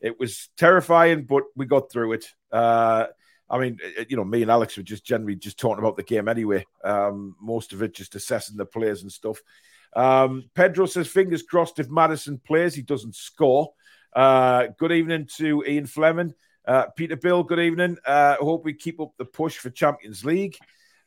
it 0.00 0.18
was 0.18 0.48
terrifying, 0.56 1.24
but 1.24 1.44
we 1.54 1.66
got 1.66 1.90
through 1.90 2.14
it. 2.14 2.26
Uh, 2.50 3.06
I 3.48 3.58
mean, 3.58 3.78
you 4.08 4.16
know, 4.16 4.24
me 4.24 4.42
and 4.42 4.50
Alex 4.50 4.76
were 4.76 4.82
just 4.82 5.04
generally 5.04 5.36
just 5.36 5.58
talking 5.58 5.78
about 5.78 5.96
the 5.96 6.02
game 6.02 6.28
anyway. 6.28 6.66
Um, 6.82 7.36
most 7.40 7.72
of 7.72 7.82
it 7.82 7.94
just 7.94 8.14
assessing 8.14 8.56
the 8.56 8.66
players 8.66 9.02
and 9.02 9.12
stuff. 9.12 9.40
Um, 9.94 10.50
Pedro 10.54 10.86
says, 10.86 11.06
fingers 11.08 11.42
crossed 11.42 11.78
if 11.78 11.88
Madison 11.88 12.38
plays, 12.38 12.74
he 12.74 12.82
doesn't 12.82 13.14
score. 13.14 13.72
Uh, 14.14 14.68
good 14.78 14.92
evening 14.92 15.28
to 15.36 15.64
Ian 15.66 15.86
Fleming. 15.86 16.34
Uh, 16.66 16.86
Peter 16.96 17.16
Bill, 17.16 17.44
good 17.44 17.60
evening. 17.60 17.96
Uh, 18.04 18.34
hope 18.36 18.64
we 18.64 18.74
keep 18.74 19.00
up 19.00 19.12
the 19.16 19.24
push 19.24 19.56
for 19.56 19.70
Champions 19.70 20.24
League. 20.24 20.56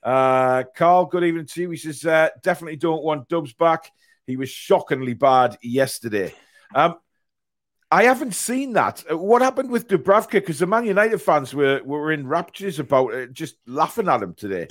Uh, 0.02 0.64
Carl, 0.76 1.06
good 1.06 1.26
evening 1.26 1.46
to 1.46 1.62
you. 1.62 1.70
He 1.72 1.78
says, 1.78 2.06
uh, 2.06 2.30
definitely 2.42 2.78
don't 2.78 3.04
want 3.04 3.28
Dubs 3.28 3.54
back. 3.54 3.92
He 4.26 4.38
was 4.38 4.50
shockingly 4.50 5.14
bad 5.14 5.58
yesterday. 5.62 6.34
Um, 6.74 6.96
I 7.92 8.04
haven't 8.04 8.36
seen 8.36 8.74
that. 8.74 9.04
Uh, 9.12 9.18
What 9.18 9.42
happened 9.42 9.72
with 9.72 9.88
Dubravka? 9.88 10.34
Because 10.34 10.60
the 10.60 10.68
Man 10.68 10.86
United 10.86 11.20
fans 11.20 11.54
were, 11.56 11.82
were 11.84 12.12
in 12.12 12.28
raptures 12.28 12.78
about 12.80 13.14
it, 13.14 13.34
just 13.34 13.56
laughing 13.66 14.08
at 14.08 14.22
him 14.22 14.36
today. 14.36 14.68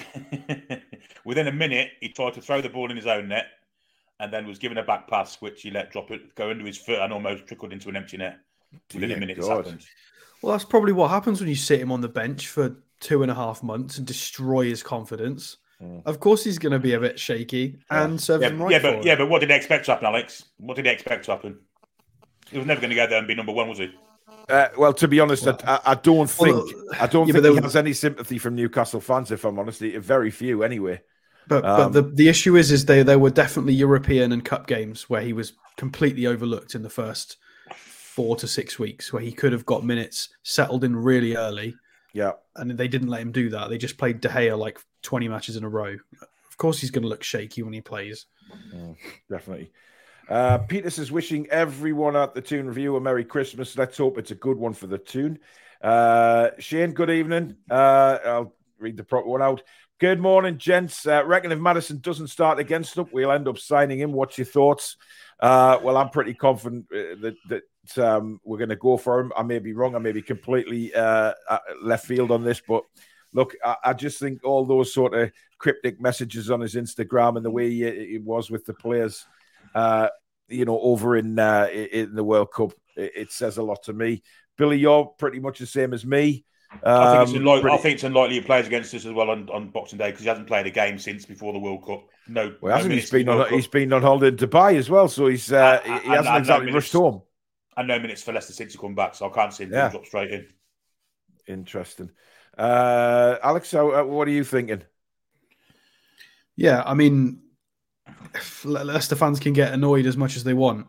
Within 1.25 1.49
a 1.49 1.53
minute, 1.53 1.91
he 2.01 2.11
tried 2.11 2.35
to 2.35 2.41
throw 2.41 2.61
the 2.61 2.69
ball 2.69 2.91
in 2.91 2.97
his 2.97 3.07
own 3.07 3.29
net, 3.29 3.47
and 4.21 4.33
then 4.33 4.47
was 4.47 4.59
given 4.59 4.79
a 4.79 4.85
back 4.85 5.09
pass, 5.09 5.41
which 5.41 5.63
he 5.63 5.71
let 5.71 5.91
drop 5.91 6.11
it, 6.11 6.35
go 6.37 6.51
under 6.51 6.65
his 6.65 6.79
foot, 6.79 7.01
and 7.01 7.13
almost 7.13 7.47
trickled 7.47 7.73
into 7.73 7.89
an 7.89 7.97
empty 7.97 8.17
net. 8.17 8.39
Within 8.95 9.09
Dear 9.09 9.17
a 9.17 9.21
minute, 9.21 9.39
happened. 9.45 9.85
Well, 10.43 10.53
that's 10.53 10.65
probably 10.65 10.93
what 10.93 11.11
happens 11.11 11.41
when 11.41 11.49
you 11.49 11.57
sit 11.57 11.81
him 11.81 11.91
on 11.91 12.01
the 12.01 12.09
bench 12.09 12.49
for 12.49 12.77
two 13.01 13.23
and 13.23 13.31
a 13.31 13.35
half 13.35 13.63
months 13.63 13.99
and 13.99 14.07
destroy 14.07 14.67
his 14.67 14.83
confidence. 14.83 15.57
Mm. 15.83 16.03
Of 16.07 16.21
course, 16.21 16.45
he's 16.45 16.59
going 16.59 16.73
to 16.73 16.79
be 16.79 16.93
a 16.95 17.01
bit 17.01 17.19
shaky 17.19 17.79
and 17.91 18.21
serves 18.21 18.43
Yeah, 18.43 18.51
him 18.51 18.63
right 18.63 18.73
yeah, 18.73 18.79
for 18.79 18.91
but 18.93 18.95
it. 19.01 19.05
yeah, 19.05 19.17
but 19.17 19.29
what 19.29 19.41
did 19.41 19.51
they 19.51 19.57
expect 19.57 19.87
to 19.87 19.93
happen, 19.93 20.07
Alex? 20.07 20.45
What 20.59 20.77
did 20.77 20.85
they 20.87 20.93
expect 20.93 21.25
to 21.27 21.33
happen? 21.33 21.59
He 22.51 22.59
was 22.59 22.67
never 22.67 22.81
going 22.81 22.91
to 22.91 22.97
go 22.97 23.07
there 23.07 23.19
and 23.19 23.27
be 23.29 23.35
number 23.35 23.53
one, 23.53 23.69
was 23.69 23.79
he? 23.79 23.91
Uh, 24.49 24.69
well, 24.79 24.93
to 24.95 25.07
be 25.09 25.21
honest, 25.21 25.47
I, 25.47 25.57
I- 25.67 25.81
I 25.93 25.95
don't 25.95 26.29
think 26.29 26.57
Well, 26.57 26.67
I 27.01 27.07
don't 27.07 27.27
yeah, 27.29 27.33
think 27.35 27.43
but 27.45 27.49
he 27.51 27.55
there- 27.55 27.63
has 27.63 27.77
any 27.77 27.93
sympathy 27.93 28.39
from 28.39 28.55
Newcastle 28.55 29.01
fans. 29.01 29.31
If 29.31 29.45
I'm 29.45 29.59
honest, 29.59 29.81
very 29.81 30.31
few 30.31 30.63
anyway. 30.63 31.01
But 31.47 31.65
Um, 31.65 31.77
but 31.77 31.89
the, 31.93 32.03
the 32.15 32.29
issue 32.29 32.57
is 32.57 32.71
is 32.71 32.85
they 32.85 33.03
there 33.03 33.19
were 33.19 33.31
definitely 33.31 33.73
European 33.75 34.33
and 34.33 34.45
cup 34.45 34.67
games 34.67 35.09
where 35.09 35.23
he 35.23 35.33
was 35.33 35.53
completely 35.77 36.27
overlooked 36.27 36.75
in 36.75 36.83
the 36.83 36.91
first 36.91 37.37
four 37.75 38.37
to 38.37 38.47
six 38.49 38.79
weeks, 38.79 39.13
where 39.13 39.23
he 39.23 39.33
could 39.33 39.53
have 39.53 39.65
got 39.65 39.85
minutes, 39.85 40.29
settled 40.43 40.85
in 40.85 40.95
really 40.97 41.37
early, 41.37 41.75
Yeah, 42.13 42.33
and 42.57 42.71
they 42.73 42.89
didn't 42.89 43.09
let 43.09 43.23
him 43.23 43.33
do 43.33 43.49
that. 43.51 43.71
They 43.71 43.79
just 43.79 43.97
played 43.97 44.21
De 44.21 44.29
Gea 44.29 44.59
like 44.59 44.79
twenty 45.03 45.29
matches 45.29 45.57
in 45.57 45.65
a 45.65 45.69
row. 45.69 45.97
Of 46.21 46.57
course, 46.59 46.81
he's 46.81 46.91
going 46.91 47.03
to 47.05 47.09
look 47.09 47.23
shaky 47.23 47.63
when 47.63 47.73
he 47.73 47.81
plays. 47.81 48.27
definitely. 49.31 49.71
Uh, 50.29 50.59
Peter 50.59 50.91
says, 50.91 51.11
wishing 51.11 51.47
everyone 51.51 52.15
at 52.15 52.35
the 52.35 52.43
Toon 52.43 52.67
Review 52.67 52.97
a 52.97 53.01
Merry 53.01 53.25
Christmas. 53.25 53.79
Let's 53.79 53.97
hope 53.97 54.19
it's 54.19 54.31
a 54.31 54.35
good 54.35 54.59
one 54.59 54.75
for 54.75 54.87
the 54.87 54.99
Toon. 54.99 55.39
Uh, 55.83 56.51
Shane, 56.59 56.93
good 56.93 57.11
evening. 57.11 57.57
Uh, 57.71 58.19
I'll 58.25 58.55
read 58.79 58.97
the 58.97 59.05
proper 59.05 59.29
one 59.29 59.43
out. 59.43 59.63
Good 59.99 60.21
morning, 60.21 60.59
gents. 60.59 61.07
Uh, 61.07 61.25
reckon 61.25 61.51
if 61.51 61.59
Madison 61.59 62.01
doesn't 62.01 62.29
start 62.29 62.59
against 62.59 62.99
us, 62.99 63.07
we'll 63.11 63.33
end 63.33 63.49
up 63.49 63.59
signing 63.59 63.99
him. 63.99 64.13
What's 64.13 64.39
your 64.39 64.45
thoughts? 64.45 64.97
Uh, 65.41 65.79
well, 65.83 65.97
I'm 65.97 66.11
pretty 66.11 66.35
confident 66.35 66.87
uh, 66.93 67.17
that 67.23 67.37
that 67.49 67.99
um, 67.99 68.39
we're 68.45 68.59
going 68.59 68.69
to 68.69 68.77
go 68.77 68.97
for 68.97 69.19
him. 69.19 69.33
I 69.37 69.43
may 69.43 69.59
be 69.59 69.73
wrong. 69.73 69.95
I 69.95 69.99
may 69.99 70.13
be 70.13 70.23
completely 70.23 70.95
uh, 70.95 71.33
uh, 71.49 71.59
left 71.83 72.07
field 72.07 72.31
on 72.31 72.45
this, 72.45 72.61
but 72.61 72.85
look, 73.33 73.57
I, 73.65 73.77
I 73.87 73.93
just 73.93 74.21
think 74.21 74.45
all 74.45 74.67
those 74.67 74.93
sort 74.93 75.15
of 75.15 75.33
cryptic 75.59 76.01
messages 76.01 76.51
on 76.51 76.61
his 76.61 76.75
Instagram 76.75 77.37
and 77.37 77.45
the 77.45 77.51
way 77.51 77.71
he, 77.71 78.11
he 78.11 78.19
was 78.19 78.51
with 78.51 78.65
the 78.67 78.75
players, 78.75 79.27
uh, 79.75 80.09
you 80.49 80.65
know, 80.65 80.79
over 80.81 81.17
in 81.17 81.39
uh, 81.39 81.69
in 81.73 82.15
the 82.15 82.25
World 82.25 82.53
Cup, 82.53 82.73
it, 82.97 83.13
it 83.17 83.33
says 83.33 83.57
a 83.59 83.63
lot 83.63 83.83
to 83.85 83.93
me. 83.93 84.23
Billy, 84.57 84.79
you're 84.79 85.07
pretty 85.19 85.41
much 85.41 85.59
the 85.59 85.67
same 85.67 85.93
as 85.95 86.05
me. 86.05 86.45
I 86.85 87.11
think 87.11 87.23
it's 87.23 87.31
Um, 87.33 87.37
unlikely. 87.39 87.71
I 87.71 87.77
think 87.79 87.95
it's 87.95 88.05
unlikely 88.05 88.35
he 88.35 88.41
plays 88.43 88.67
against 88.67 88.93
us 88.95 89.07
as 89.07 89.13
well 89.13 89.31
on, 89.31 89.49
on 89.51 89.71
Boxing 89.71 89.99
Day 89.99 90.09
because 90.11 90.23
he 90.23 90.29
hasn't 90.29 90.47
played 90.49 90.67
a 90.67 90.71
game 90.71 90.99
since 90.99 91.25
before 91.25 91.53
the 91.55 91.59
World 91.59 91.87
Cup. 91.87 92.05
No, 92.29 92.55
Well, 92.61 92.75
hasn't 92.77 92.91
he? 92.93 92.97
minutes 92.97 93.11
He's 93.11 93.21
been 93.25 93.29
on 93.31 93.39
World 93.39 93.51
he's 93.51 93.65
Cup 93.67 93.73
been 93.73 93.93
on 93.95 94.03
holiday 94.03 94.29
in 94.29 94.37
Dubai 94.37 94.77
as 94.77 94.91
well, 94.91 95.09
so 95.09 95.29
he's 95.29 95.51
uh, 95.53 95.81
he, 95.85 95.91
Uh, 95.91 95.99
he 96.01 96.09
hasn't 96.09 96.27
and 96.27 96.35
no 96.35 96.39
exactly 96.39 96.67
minutes. 96.67 96.75
rushed 96.75 96.93
home. 96.93 97.23
and 97.77 97.89
no 97.89 97.99
minutes 97.99 98.23
for 98.23 98.33
Leicester 98.33 98.53
City 98.53 98.73
to 98.73 98.79
come 98.79 98.95
back, 98.95 99.15
so 99.15 99.31
I 99.31 99.35
can't 99.35 99.53
see 99.55 99.65
him 99.65 99.73
Yeah. 99.73 99.89
drop 99.91 100.05
straight 100.07 100.31
in. 100.33 100.49
Interesting. 101.47 102.11
Uh, 102.57 103.37
Alex, 103.43 103.71
how, 103.73 103.91
uh, 103.93 104.05
what 104.05 104.29
are 104.29 104.33
you 104.33 104.45
thinking? 104.45 104.83
Yeah, 106.57 106.83
I 106.85 106.95
mean, 106.95 107.15
if 107.17 107.29
Le- 107.31 107.48
Leicester 108.65 109.17
fans 109.17 109.41
can 109.41 109.53
get 109.53 109.73
annoyed 109.73 110.07
as 110.07 110.17
much 110.17 110.37
as 110.37 110.45
they 110.45 110.55
want. 110.55 110.87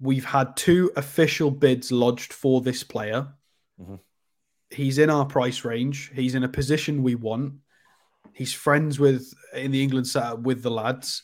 We've 0.00 0.24
had 0.24 0.56
two 0.56 0.90
official 0.96 1.50
bids 1.50 1.92
lodged 1.92 2.32
for 2.32 2.60
this 2.60 2.82
player. 2.82 3.28
Mhm. 3.80 4.00
He's 4.70 4.98
in 4.98 5.10
our 5.10 5.26
price 5.26 5.64
range. 5.64 6.10
He's 6.14 6.34
in 6.34 6.44
a 6.44 6.48
position 6.48 7.02
we 7.02 7.14
want. 7.14 7.54
He's 8.32 8.52
friends 8.52 8.98
with 8.98 9.32
in 9.54 9.70
the 9.70 9.82
England 9.82 10.06
setup 10.08 10.40
with 10.40 10.62
the 10.62 10.70
lads. 10.70 11.22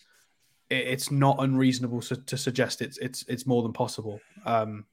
It's 0.71 1.11
not 1.11 1.37
unreasonable 1.43 2.03
su- 2.03 2.17
to 2.27 2.37
suggest 2.37 2.83
it's 2.83 2.99
it's 2.99 3.25
it's 3.29 3.47
more 3.47 3.63
than 3.63 3.73
possible. 3.73 4.21
Um, 4.45 4.85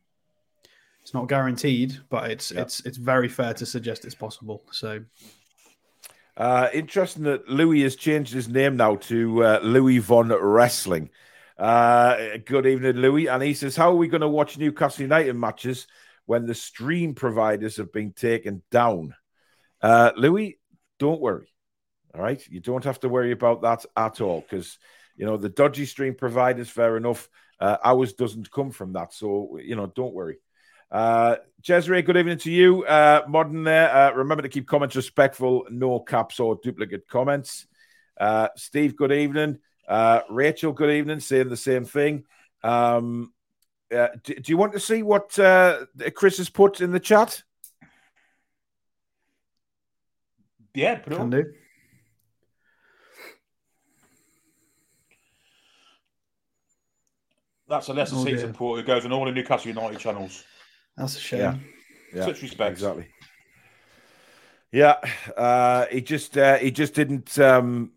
it's 1.01 1.13
not 1.13 1.27
guaranteed, 1.27 1.99
but 2.09 2.31
it's 2.31 2.51
Yeah. 2.51 2.61
it's 2.61 2.79
it's 2.85 2.97
very 2.97 3.27
fair 3.27 3.53
to 3.55 3.65
suggest 3.65 4.05
it's 4.05 4.15
possible. 4.15 4.63
So 4.71 5.03
Uh, 6.37 6.69
interesting 6.73 7.23
that 7.23 7.47
Louis 7.47 7.83
has 7.83 7.95
changed 7.95 8.33
his 8.33 8.49
name 8.49 8.77
now 8.77 8.95
to 8.95 9.43
uh, 9.43 9.59
Louis 9.63 9.99
Von 9.99 10.29
Wrestling. 10.29 11.09
Uh, 11.57 12.37
good 12.45 12.65
evening, 12.65 12.97
Louis. 12.97 13.27
And 13.27 13.41
he 13.41 13.53
says, 13.53 13.75
How 13.75 13.91
are 13.91 13.95
we 13.95 14.07
going 14.07 14.21
to 14.21 14.27
watch 14.27 14.57
Newcastle 14.57 15.03
United 15.03 15.35
matches 15.35 15.87
when 16.25 16.45
the 16.45 16.55
stream 16.55 17.13
providers 17.13 17.77
have 17.77 17.91
been 17.91 18.11
taken 18.11 18.61
down. 18.71 19.15
Uh, 19.81 20.11
Louis, 20.17 20.59
don't 20.99 21.21
worry. 21.21 21.47
All 22.13 22.21
right. 22.21 22.41
You 22.49 22.59
don't 22.59 22.83
have 22.83 22.99
to 23.01 23.09
worry 23.09 23.31
about 23.31 23.61
that 23.61 23.85
at 23.95 24.21
all 24.21 24.41
because, 24.41 24.77
you 25.15 25.25
know, 25.25 25.37
the 25.37 25.49
dodgy 25.49 25.85
stream 25.85 26.15
providers, 26.15 26.69
fair 26.69 26.97
enough. 26.97 27.29
Uh, 27.59 27.77
ours 27.83 28.13
doesn't 28.13 28.51
come 28.51 28.71
from 28.71 28.93
that. 28.93 29.13
So, 29.13 29.59
you 29.61 29.75
know, 29.75 29.87
don't 29.87 30.13
worry. 30.13 30.37
Uh, 30.91 31.35
Jezre, 31.61 32.05
good 32.05 32.17
evening 32.17 32.37
to 32.39 32.51
you. 32.51 32.85
Uh, 32.85 33.23
modern 33.27 33.63
there. 33.63 33.93
Uh, 33.93 34.11
remember 34.11 34.43
to 34.43 34.49
keep 34.49 34.67
comments 34.67 34.95
respectful, 34.95 35.65
no 35.69 35.99
caps 35.99 36.39
or 36.39 36.59
duplicate 36.61 37.07
comments. 37.07 37.67
Uh, 38.19 38.49
Steve, 38.55 38.95
good 38.95 39.11
evening. 39.11 39.59
Uh, 39.87 40.21
Rachel, 40.29 40.71
good 40.73 40.91
evening, 40.91 41.19
saying 41.19 41.49
the 41.49 41.57
same 41.57 41.85
thing. 41.85 42.23
Um, 42.63 43.33
uh, 43.95 44.07
do, 44.23 44.35
do, 44.35 44.51
you 44.51 44.57
want 44.57 44.73
to 44.73 44.79
see 44.79 45.03
what 45.03 45.37
uh, 45.37 45.85
Chris 46.15 46.37
has 46.37 46.49
put 46.49 46.81
in 46.81 46.91
the 46.91 46.99
chat? 46.99 47.43
Yeah, 50.73 50.95
put 50.95 51.13
it 51.13 51.17
Can 51.17 51.29
do. 51.29 51.53
That's 57.67 57.87
a 57.87 57.93
lesson 57.93 58.19
oh, 58.19 58.25
season 58.25 58.49
report. 58.49 58.79
It 58.79 58.85
goes 58.85 59.05
on 59.05 59.11
all 59.11 59.25
the 59.25 59.31
Newcastle 59.31 59.69
United 59.69 59.99
channels. 59.99 60.43
That's 60.97 61.17
a 61.17 61.19
shame. 61.19 61.39
Yeah. 61.39 61.55
yeah. 62.13 62.25
Such 62.25 62.41
respect. 62.41 62.71
Exactly. 62.71 63.07
Yeah, 64.71 64.97
uh, 65.37 65.85
he 65.89 66.01
just 66.01 66.37
uh, 66.37 66.57
he 66.57 66.69
just 66.69 66.93
didn't 66.93 67.39
um, 67.39 67.91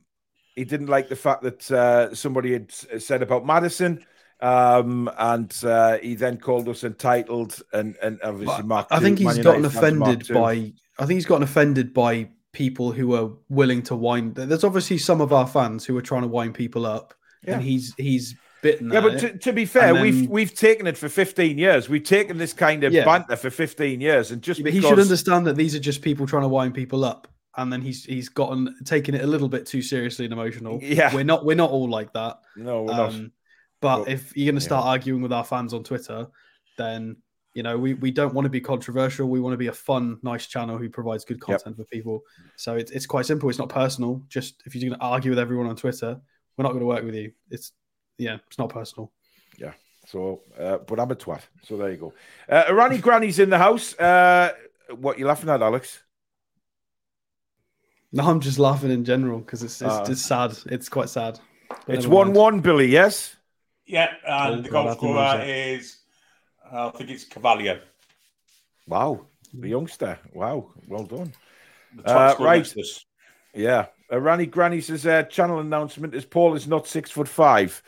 he 0.55 0.65
didn't 0.65 0.87
like 0.87 1.09
the 1.09 1.17
fact 1.17 1.43
that 1.43 1.71
uh, 1.73 2.15
somebody 2.15 2.53
had 2.53 2.71
said 2.71 3.21
about 3.21 3.45
Madison, 3.45 4.05
um, 4.41 5.11
and 5.19 5.53
uh, 5.65 5.99
he 5.99 6.15
then 6.15 6.37
called 6.37 6.69
us 6.69 6.85
entitled 6.85 7.61
and 7.73 7.97
and 8.01 8.21
obviously 8.23 8.63
Mark. 8.63 8.87
I 8.91 9.01
think 9.01 9.19
he's 9.19 9.39
gotten 9.39 9.65
offended 9.65 10.29
by. 10.29 10.73
I 11.01 11.07
think 11.07 11.17
he's 11.17 11.27
gotten 11.27 11.43
offended 11.43 11.93
by 11.93 12.29
people 12.53 12.93
who 12.93 13.15
are 13.15 13.31
willing 13.49 13.83
to 13.83 13.97
wind. 13.97 14.37
There's 14.37 14.65
obviously 14.65 14.99
some 14.99 15.21
of 15.21 15.33
our 15.33 15.47
fans 15.47 15.85
who 15.85 15.97
are 15.97 16.03
trying 16.03 16.23
to 16.23 16.29
wind 16.29 16.55
people 16.55 16.87
up, 16.87 17.15
yeah. 17.43 17.55
and 17.55 17.63
he's 17.63 17.93
he's 17.97 18.37
bitten. 18.63 18.91
Yeah, 18.91 19.01
but 19.01 19.19
to, 19.21 19.39
to, 19.39 19.53
be 19.53 19.65
fair, 19.65 19.95
then, 19.95 20.03
we've 20.03 20.29
we've 20.29 20.55
taken 20.55 20.87
it 20.87 20.97
for 20.97 21.09
15 21.09 21.59
years. 21.59 21.89
We've 21.89 22.03
taken 22.03 22.39
this 22.39 22.53
kind 22.53 22.85
of 22.85 22.93
yeah. 22.93 23.05
banter 23.05 23.37
for 23.37 23.51
15 23.51 24.01
years, 24.01 24.31
and 24.31 24.43
just 24.43 24.63
because... 24.63 24.75
he 24.75 24.81
should 24.81 24.99
understand 24.99 25.47
that 25.47 25.57
these 25.57 25.75
are 25.75 25.81
just 25.81 26.03
people 26.03 26.27
trying 26.27 26.43
to 26.43 26.49
wind 26.49 26.75
people 26.75 27.05
up, 27.05 27.29
and 27.57 27.73
then 27.73 27.81
he's 27.81 28.05
he's 28.05 28.29
gotten 28.29 28.75
taken 28.85 29.15
it 29.15 29.23
a 29.23 29.27
little 29.27 29.49
bit 29.49 29.67
too 29.67 29.83
seriously 29.83 30.25
and 30.25 30.33
emotional. 30.33 30.79
Yeah, 30.83 31.15
we're 31.15 31.25
not 31.25 31.45
we're 31.45 31.57
not 31.57 31.71
all 31.71 31.89
like 31.89 32.13
that. 32.15 32.41
No, 32.57 32.85
we're 32.85 32.93
um, 32.93 33.23
not. 33.23 33.31
But 33.81 33.99
well, 34.01 34.09
if 34.09 34.37
you're 34.37 34.47
going 34.47 34.57
to 34.57 34.61
start 34.61 34.85
yeah. 34.85 34.91
arguing 34.91 35.23
with 35.23 35.33
our 35.33 35.45
fans 35.45 35.73
on 35.73 35.85
Twitter, 35.85 36.27
then 36.77 37.17
you 37.55 37.63
know 37.63 37.79
we, 37.79 37.95
we 37.95 38.11
don't 38.11 38.35
want 38.35 38.45
to 38.45 38.51
be 38.51 38.61
controversial. 38.61 39.29
We 39.29 39.41
want 39.41 39.53
to 39.53 39.59
be 39.59 39.69
a 39.69 39.73
fun, 39.73 40.19
nice 40.23 40.47
channel 40.47 40.79
who 40.79 40.89
provides 40.89 41.25
good 41.25 41.41
content 41.41 41.77
yep. 41.79 41.87
for 41.87 41.91
people. 41.91 42.23
So 42.57 42.77
it's 42.77 42.91
it's 42.91 43.07
quite 43.07 43.27
simple. 43.27 43.49
It's 43.49 43.59
not 43.59 43.69
personal. 43.69 44.23
Just 44.29 44.63
if 44.67 44.75
you're 44.75 44.89
going 44.89 44.99
to 44.99 45.05
argue 45.05 45.31
with 45.31 45.39
everyone 45.39 45.67
on 45.67 45.77
Twitter, 45.77 46.21
we're 46.57 46.65
not 46.65 46.71
going 46.71 46.81
to 46.81 46.87
work 46.87 47.05
with 47.05 47.15
you. 47.15 47.33
It's 47.51 47.73
yeah, 48.19 48.39
it's 48.47 48.59
not 48.59 48.69
personal. 48.69 49.11
Yeah. 49.57 49.73
So, 50.07 50.43
uh, 50.59 50.79
but 50.79 51.01
I'm 51.01 51.11
a 51.11 51.17
twat. 51.17 51.43
So 51.63 51.77
there 51.77 51.91
you 51.91 51.97
go. 51.97 52.13
Uh, 52.49 52.65
Irani 52.65 53.01
Granny's 53.01 53.39
in 53.39 53.51
the 53.51 53.59
house. 53.59 53.99
Uh, 53.99 54.53
what 55.01 55.19
you 55.19 55.27
laughing 55.27 55.51
at, 55.51 55.63
Alex? 55.63 56.03
No, 58.13 58.25
I'm 58.25 58.41
just 58.41 58.59
laughing 58.59 58.91
in 58.91 59.05
general 59.05 59.39
because 59.39 59.63
it's 59.63 59.83
it's, 59.83 59.95
uh, 59.95 60.07
it's 60.09 60.23
sad. 60.23 60.57
It's 60.67 60.89
quite 60.89 61.11
sad. 61.11 61.39
It's 61.87 62.07
one-one, 62.07 62.61
Billy. 62.61 62.87
Yes. 62.87 63.37
Yeah, 63.85 64.13
and 64.27 64.61
oh, 64.61 64.63
the 64.63 64.69
goal 64.69 64.93
scorer 64.93 65.43
is, 65.45 65.99
uh, 66.71 66.89
I 66.89 66.91
think 66.97 67.11
it's 67.11 67.25
Carvalho. 67.25 67.81
Wow, 68.87 69.27
the 69.53 69.69
youngster. 69.69 70.19
Wow, 70.33 70.73
well 70.87 71.05
done. 71.05 71.33
Uh, 72.05 72.35
right. 72.39 72.75
Yeah. 73.55 73.87
Irani 74.11 74.51
Granny 74.51 74.81
says, 74.81 75.07
uh, 75.07 75.23
channel 75.25 75.59
announcement 75.59 76.15
is 76.15 76.25
Paul 76.25 76.55
is 76.55 76.67
not 76.67 76.87
six 76.87 77.11
foot 77.11 77.29
five. 77.29 77.83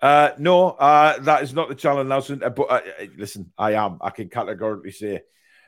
Uh, 0.00 0.30
no, 0.38 0.70
uh, 0.70 1.18
that 1.20 1.42
is 1.42 1.52
not 1.52 1.68
the 1.68 1.74
channel 1.74 2.00
announcement. 2.00 2.42
Uh, 2.42 2.50
but 2.50 2.70
uh, 2.70 2.80
uh, 3.00 3.04
listen, 3.16 3.52
I 3.58 3.74
am. 3.74 3.98
I 4.00 4.10
can 4.10 4.28
categorically 4.28 4.92
say. 4.92 5.22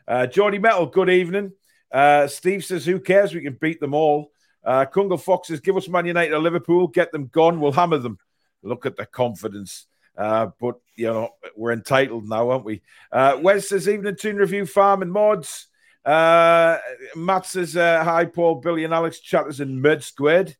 Uh, 0.08 0.26
Geordie 0.26 0.58
Metal, 0.58 0.86
good 0.86 1.10
evening. 1.10 1.52
Uh, 1.90 2.26
Steve 2.26 2.64
says, 2.64 2.86
"Who 2.86 2.98
cares? 2.98 3.34
We 3.34 3.42
can 3.42 3.58
beat 3.60 3.80
them 3.80 3.94
all." 3.94 4.32
Uh, 4.64 4.86
Kungle 4.86 5.20
Fox 5.20 5.48
says, 5.48 5.60
"Give 5.60 5.76
us 5.76 5.88
Man 5.88 6.06
United 6.06 6.32
or 6.32 6.38
Liverpool. 6.38 6.88
Get 6.88 7.12
them 7.12 7.26
gone. 7.26 7.60
We'll 7.60 7.72
hammer 7.72 7.98
them." 7.98 8.18
Look 8.62 8.86
at 8.86 8.96
the 8.96 9.06
confidence. 9.06 9.86
Uh, 10.16 10.48
but 10.60 10.76
you 10.94 11.06
know 11.06 11.30
we're 11.56 11.72
entitled 11.72 12.28
now, 12.28 12.50
aren't 12.50 12.64
we? 12.64 12.82
Uh, 13.10 13.38
Wes 13.42 13.68
says, 13.68 13.88
"Evening 13.88 14.16
Toon 14.16 14.36
Review 14.36 14.64
Farm 14.64 15.02
and 15.02 15.12
Mods." 15.12 15.68
Uh, 16.04 16.78
Matt 17.14 17.46
says, 17.46 17.76
uh, 17.76 18.02
"Hi, 18.02 18.24
Paul, 18.24 18.56
Billy, 18.56 18.84
and 18.84 18.94
Alex. 18.94 19.20
Chatters 19.20 19.60
and 19.60 19.82
Mud 19.82 20.02
Squid." 20.02 20.56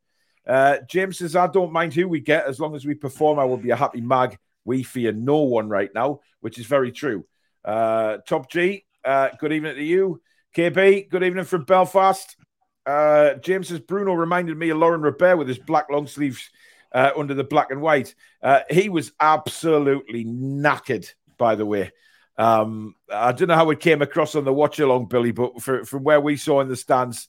Uh, 0.46 0.78
James 0.88 1.18
says, 1.18 1.36
I 1.36 1.46
don't 1.46 1.72
mind 1.72 1.94
who 1.94 2.08
we 2.08 2.20
get 2.20 2.46
as 2.46 2.58
long 2.58 2.74
as 2.74 2.84
we 2.84 2.94
perform. 2.94 3.38
I 3.38 3.44
will 3.44 3.56
be 3.56 3.70
a 3.70 3.76
happy 3.76 4.00
mag. 4.00 4.38
We 4.64 4.82
fear 4.82 5.12
no 5.12 5.38
one 5.38 5.68
right 5.68 5.90
now, 5.94 6.20
which 6.40 6.58
is 6.58 6.66
very 6.66 6.92
true. 6.92 7.24
Uh, 7.64 8.18
Top 8.26 8.50
G, 8.50 8.84
uh, 9.04 9.30
good 9.38 9.52
evening 9.52 9.76
to 9.76 9.82
you. 9.82 10.20
KB, 10.56 11.08
good 11.08 11.22
evening 11.22 11.44
from 11.44 11.64
Belfast. 11.64 12.36
Uh, 12.84 13.34
James 13.34 13.68
says, 13.68 13.80
Bruno 13.80 14.12
reminded 14.12 14.56
me 14.56 14.70
of 14.70 14.78
Laurent 14.78 15.02
Robert 15.02 15.36
with 15.36 15.48
his 15.48 15.58
black 15.58 15.86
long 15.90 16.06
sleeves 16.06 16.50
uh, 16.92 17.10
under 17.16 17.34
the 17.34 17.44
black 17.44 17.70
and 17.70 17.80
white. 17.80 18.14
Uh, 18.42 18.60
he 18.68 18.88
was 18.88 19.12
absolutely 19.20 20.24
knackered, 20.24 21.08
by 21.38 21.54
the 21.54 21.66
way. 21.66 21.90
Um, 22.36 22.94
I 23.10 23.32
don't 23.32 23.48
know 23.48 23.54
how 23.54 23.70
it 23.70 23.80
came 23.80 24.02
across 24.02 24.34
on 24.34 24.44
the 24.44 24.52
watch 24.52 24.78
along, 24.78 25.06
Billy, 25.06 25.30
but 25.30 25.62
for, 25.62 25.84
from 25.84 26.02
where 26.02 26.20
we 26.20 26.36
saw 26.36 26.60
in 26.60 26.68
the 26.68 26.76
stands, 26.76 27.28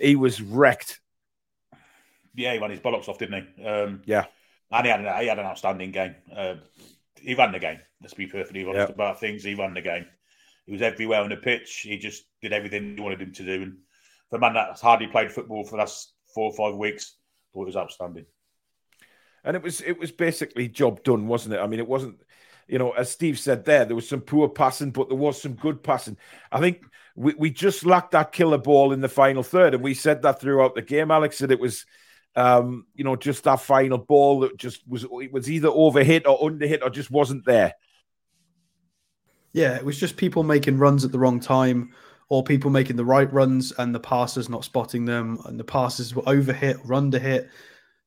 he 0.00 0.16
was 0.16 0.40
wrecked 0.40 1.00
yeah, 2.34 2.52
he 2.52 2.58
ran 2.58 2.70
his 2.70 2.80
bollocks 2.80 3.08
off, 3.08 3.18
didn't 3.18 3.46
he? 3.56 3.64
Um, 3.64 4.02
yeah. 4.06 4.26
And 4.70 4.86
he 4.86 4.90
had, 4.90 5.00
an, 5.04 5.20
he 5.20 5.26
had 5.28 5.38
an 5.38 5.46
outstanding 5.46 5.90
game. 5.90 6.14
Uh, 6.34 6.54
he 7.20 7.34
ran 7.34 7.52
the 7.52 7.58
game. 7.58 7.78
Let's 8.00 8.14
be 8.14 8.26
perfectly 8.26 8.64
honest 8.64 8.78
yep. 8.78 8.90
about 8.90 9.20
things. 9.20 9.44
He 9.44 9.54
ran 9.54 9.74
the 9.74 9.82
game. 9.82 10.06
He 10.66 10.72
was 10.72 10.82
everywhere 10.82 11.20
on 11.20 11.30
the 11.30 11.36
pitch. 11.36 11.80
He 11.80 11.98
just 11.98 12.24
did 12.40 12.52
everything 12.52 12.96
you 12.96 13.02
wanted 13.02 13.20
him 13.20 13.32
to 13.32 13.44
do. 13.44 13.62
And 13.62 13.76
for 14.30 14.36
a 14.36 14.40
man 14.40 14.54
that's 14.54 14.80
hardly 14.80 15.08
played 15.08 15.30
football 15.30 15.64
for 15.64 15.72
the 15.72 15.78
last 15.78 16.12
four 16.34 16.50
or 16.50 16.54
five 16.54 16.78
weeks, 16.78 17.16
thought 17.52 17.62
it 17.62 17.66
was 17.66 17.76
outstanding. 17.76 18.26
And 19.44 19.56
it 19.56 19.62
was 19.62 19.80
it 19.80 19.98
was 19.98 20.12
basically 20.12 20.68
job 20.68 21.02
done, 21.02 21.26
wasn't 21.26 21.54
it? 21.54 21.60
I 21.60 21.66
mean, 21.66 21.80
it 21.80 21.88
wasn't, 21.88 22.20
you 22.68 22.78
know, 22.78 22.92
as 22.92 23.10
Steve 23.10 23.38
said 23.38 23.64
there, 23.64 23.84
there 23.84 23.96
was 23.96 24.08
some 24.08 24.20
poor 24.20 24.48
passing, 24.48 24.90
but 24.90 25.08
there 25.08 25.18
was 25.18 25.42
some 25.42 25.54
good 25.54 25.82
passing. 25.82 26.16
I 26.50 26.60
think 26.60 26.82
we, 27.16 27.34
we 27.34 27.50
just 27.50 27.84
lacked 27.84 28.12
that 28.12 28.32
killer 28.32 28.58
ball 28.58 28.92
in 28.92 29.00
the 29.00 29.08
final 29.08 29.42
third, 29.42 29.74
and 29.74 29.82
we 29.82 29.94
said 29.94 30.22
that 30.22 30.40
throughout 30.40 30.74
the 30.74 30.82
game, 30.82 31.10
Alex. 31.10 31.38
That 31.38 31.50
it 31.50 31.60
was 31.60 31.84
um, 32.34 32.86
you 32.94 33.04
know, 33.04 33.16
just 33.16 33.44
that 33.44 33.60
final 33.60 33.98
ball 33.98 34.40
that 34.40 34.56
just 34.56 34.86
was 34.88 35.04
it 35.04 35.32
was 35.32 35.50
either 35.50 35.68
overhit 35.68 36.26
or 36.26 36.38
underhit 36.50 36.82
or 36.82 36.90
just 36.90 37.10
wasn't 37.10 37.44
there. 37.44 37.74
Yeah, 39.52 39.76
it 39.76 39.84
was 39.84 40.00
just 40.00 40.16
people 40.16 40.42
making 40.42 40.78
runs 40.78 41.04
at 41.04 41.12
the 41.12 41.18
wrong 41.18 41.38
time, 41.38 41.92
or 42.28 42.42
people 42.42 42.70
making 42.70 42.96
the 42.96 43.04
right 43.04 43.30
runs 43.32 43.72
and 43.72 43.94
the 43.94 44.00
passers 44.00 44.48
not 44.48 44.64
spotting 44.64 45.04
them, 45.04 45.38
and 45.44 45.60
the 45.60 45.64
passes 45.64 46.14
were 46.14 46.22
overhit 46.22 46.78
or 46.84 46.92
underhit. 46.92 47.48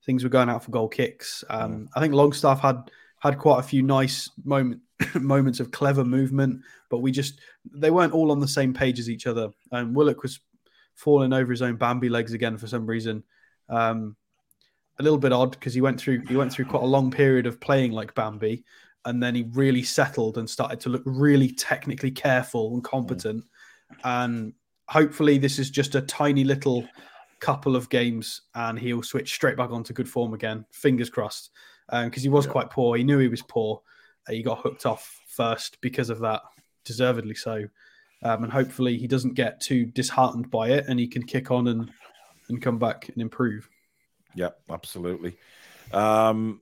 Things 0.05 0.23
were 0.23 0.29
going 0.29 0.49
out 0.49 0.63
for 0.63 0.71
goal 0.71 0.87
kicks. 0.87 1.43
Um. 1.49 1.89
I 1.95 1.99
think 1.99 2.13
Longstaff 2.13 2.59
had 2.59 2.89
had 3.19 3.37
quite 3.37 3.59
a 3.59 3.63
few 3.63 3.81
nice 3.81 4.29
moment 4.43 4.81
moments 5.15 5.59
of 5.59 5.71
clever 5.71 6.03
movement, 6.03 6.61
but 6.89 6.99
we 6.99 7.11
just 7.11 7.39
they 7.73 7.91
weren't 7.91 8.13
all 8.13 8.31
on 8.31 8.39
the 8.39 8.47
same 8.47 8.73
page 8.73 8.99
as 8.99 9.09
each 9.09 9.27
other. 9.27 9.49
And 9.71 9.95
Willock 9.95 10.23
was 10.23 10.39
falling 10.95 11.33
over 11.33 11.51
his 11.51 11.61
own 11.61 11.75
Bambi 11.75 12.09
legs 12.09 12.33
again 12.33 12.57
for 12.57 12.67
some 12.67 12.87
reason. 12.87 13.23
Um, 13.69 14.15
a 14.99 15.03
little 15.03 15.17
bit 15.17 15.33
odd 15.33 15.51
because 15.51 15.73
he 15.73 15.81
went 15.81 15.99
through 15.99 16.21
he 16.27 16.37
went 16.37 16.51
through 16.51 16.65
quite 16.65 16.83
a 16.83 16.87
long 16.87 17.11
period 17.11 17.45
of 17.45 17.59
playing 17.59 17.91
like 17.91 18.15
Bambi, 18.15 18.63
and 19.05 19.21
then 19.21 19.35
he 19.35 19.43
really 19.53 19.83
settled 19.83 20.37
and 20.37 20.49
started 20.49 20.79
to 20.81 20.89
look 20.89 21.03
really 21.05 21.49
technically 21.49 22.11
careful 22.11 22.73
and 22.73 22.83
competent. 22.83 23.43
Mm. 23.43 23.97
And 24.03 24.53
hopefully, 24.87 25.37
this 25.37 25.59
is 25.59 25.69
just 25.69 25.95
a 25.95 26.01
tiny 26.01 26.43
little 26.43 26.87
couple 27.39 27.75
of 27.75 27.89
games, 27.89 28.41
and 28.55 28.79
he'll 28.79 29.03
switch 29.03 29.33
straight 29.33 29.57
back 29.57 29.71
onto 29.71 29.93
good 29.93 30.09
form 30.09 30.33
again. 30.33 30.65
Fingers 30.71 31.09
crossed, 31.09 31.51
because 31.87 32.05
um, 32.05 32.21
he 32.23 32.29
was 32.29 32.45
yeah. 32.45 32.51
quite 32.51 32.69
poor. 32.69 32.97
He 32.97 33.03
knew 33.03 33.19
he 33.19 33.27
was 33.27 33.43
poor. 33.43 33.81
Uh, 34.27 34.33
he 34.33 34.43
got 34.43 34.59
hooked 34.59 34.85
off 34.85 35.21
first 35.27 35.79
because 35.81 36.09
of 36.09 36.19
that, 36.19 36.41
deservedly 36.83 37.35
so. 37.35 37.65
Um, 38.23 38.43
and 38.43 38.51
hopefully, 38.51 38.97
he 38.97 39.07
doesn't 39.07 39.35
get 39.35 39.59
too 39.59 39.85
disheartened 39.85 40.49
by 40.49 40.69
it, 40.69 40.85
and 40.87 40.99
he 40.99 41.07
can 41.07 41.23
kick 41.23 41.51
on 41.51 41.67
and 41.67 41.91
and 42.49 42.61
come 42.61 42.79
back 42.79 43.09
and 43.09 43.21
improve. 43.21 43.69
Yeah, 44.33 44.49
absolutely. 44.69 45.37
Um, 45.91 46.61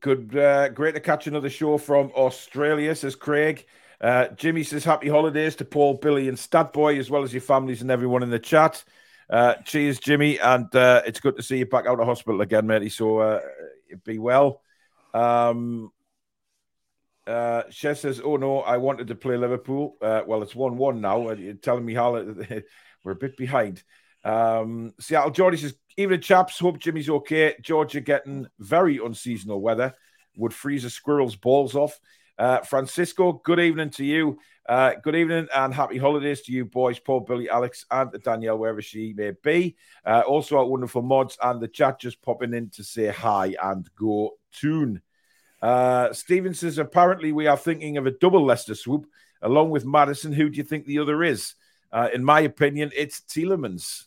good, 0.00 0.36
uh, 0.36 0.68
great 0.70 0.94
to 0.94 1.00
catch 1.00 1.26
another 1.26 1.50
show 1.50 1.78
from 1.78 2.10
Australia, 2.16 2.94
says 2.94 3.14
Craig. 3.14 3.66
Uh, 4.00 4.28
Jimmy 4.28 4.64
says 4.64 4.84
happy 4.84 5.08
holidays 5.08 5.56
to 5.56 5.64
Paul, 5.64 5.94
Billy, 5.94 6.28
and 6.28 6.36
Statboy, 6.36 6.98
as 6.98 7.08
well 7.10 7.22
as 7.22 7.32
your 7.32 7.42
families 7.42 7.82
and 7.82 7.90
everyone 7.90 8.22
in 8.22 8.30
the 8.30 8.38
chat. 8.38 8.82
Uh, 9.30 9.54
cheers, 9.64 9.98
Jimmy, 10.00 10.38
and 10.38 10.74
uh, 10.74 11.02
it's 11.06 11.20
good 11.20 11.36
to 11.36 11.42
see 11.42 11.58
you 11.58 11.66
back 11.66 11.86
out 11.86 12.00
of 12.00 12.06
hospital 12.06 12.40
again, 12.40 12.66
matey. 12.66 12.88
So 12.88 13.18
uh, 13.18 13.40
be 14.04 14.18
well. 14.18 14.60
Um, 15.14 15.92
Uh, 17.26 17.62
Shez 17.70 17.98
says, 17.98 18.20
"Oh 18.22 18.36
no, 18.36 18.60
I 18.60 18.78
wanted 18.78 19.06
to 19.08 19.14
play 19.14 19.36
Liverpool. 19.36 19.96
Uh, 20.02 20.22
well, 20.26 20.42
it's 20.42 20.54
one-one 20.54 21.00
now. 21.00 21.28
And 21.28 21.40
you're 21.40 21.54
telling 21.54 21.84
me 21.84 21.94
how 21.94 22.14
we're 23.04 23.12
a 23.12 23.16
bit 23.16 23.36
behind." 23.36 23.82
Um, 24.24 24.92
Seattle 25.00 25.30
Geordie 25.30 25.56
says, 25.56 25.74
"Evening, 25.96 26.20
chaps. 26.20 26.58
Hope 26.58 26.78
Jimmy's 26.78 27.10
okay. 27.10 27.54
Georgia 27.60 28.00
getting 28.00 28.46
very 28.58 28.98
unseasonal 28.98 29.60
weather 29.60 29.94
would 30.36 30.54
freeze 30.54 30.84
a 30.84 30.90
squirrel's 30.90 31.36
balls 31.36 31.74
off." 31.74 31.98
Uh, 32.38 32.60
Francisco, 32.60 33.40
good 33.44 33.60
evening 33.60 33.90
to 33.90 34.04
you. 34.04 34.38
Uh, 34.68 34.92
good 35.02 35.16
evening 35.16 35.48
and 35.54 35.74
happy 35.74 35.98
holidays 35.98 36.42
to 36.42 36.52
you 36.52 36.64
boys, 36.64 36.98
Paul, 36.98 37.20
Billy, 37.20 37.50
Alex, 37.50 37.84
and 37.90 38.10
Danielle, 38.22 38.58
wherever 38.58 38.80
she 38.80 39.12
may 39.12 39.32
be. 39.42 39.76
Uh, 40.04 40.22
also, 40.26 40.56
our 40.56 40.64
wonderful 40.64 41.02
mods 41.02 41.36
and 41.42 41.60
the 41.60 41.68
chat 41.68 42.00
just 42.00 42.22
popping 42.22 42.54
in 42.54 42.70
to 42.70 42.84
say 42.84 43.08
hi 43.08 43.54
and 43.60 43.88
go 43.96 44.38
Toon. 44.52 45.02
Uh, 45.60 46.12
Steven 46.12 46.54
says, 46.54 46.78
apparently 46.78 47.32
we 47.32 47.46
are 47.46 47.56
thinking 47.56 47.96
of 47.96 48.06
a 48.06 48.10
double 48.12 48.44
Leicester 48.44 48.74
swoop 48.74 49.06
along 49.40 49.70
with 49.70 49.84
Madison. 49.84 50.32
Who 50.32 50.48
do 50.48 50.56
you 50.56 50.64
think 50.64 50.86
the 50.86 51.00
other 51.00 51.22
is? 51.22 51.54
Uh, 51.90 52.08
in 52.12 52.24
my 52.24 52.40
opinion, 52.40 52.90
it's 52.96 53.20
Tielemans. 53.20 54.06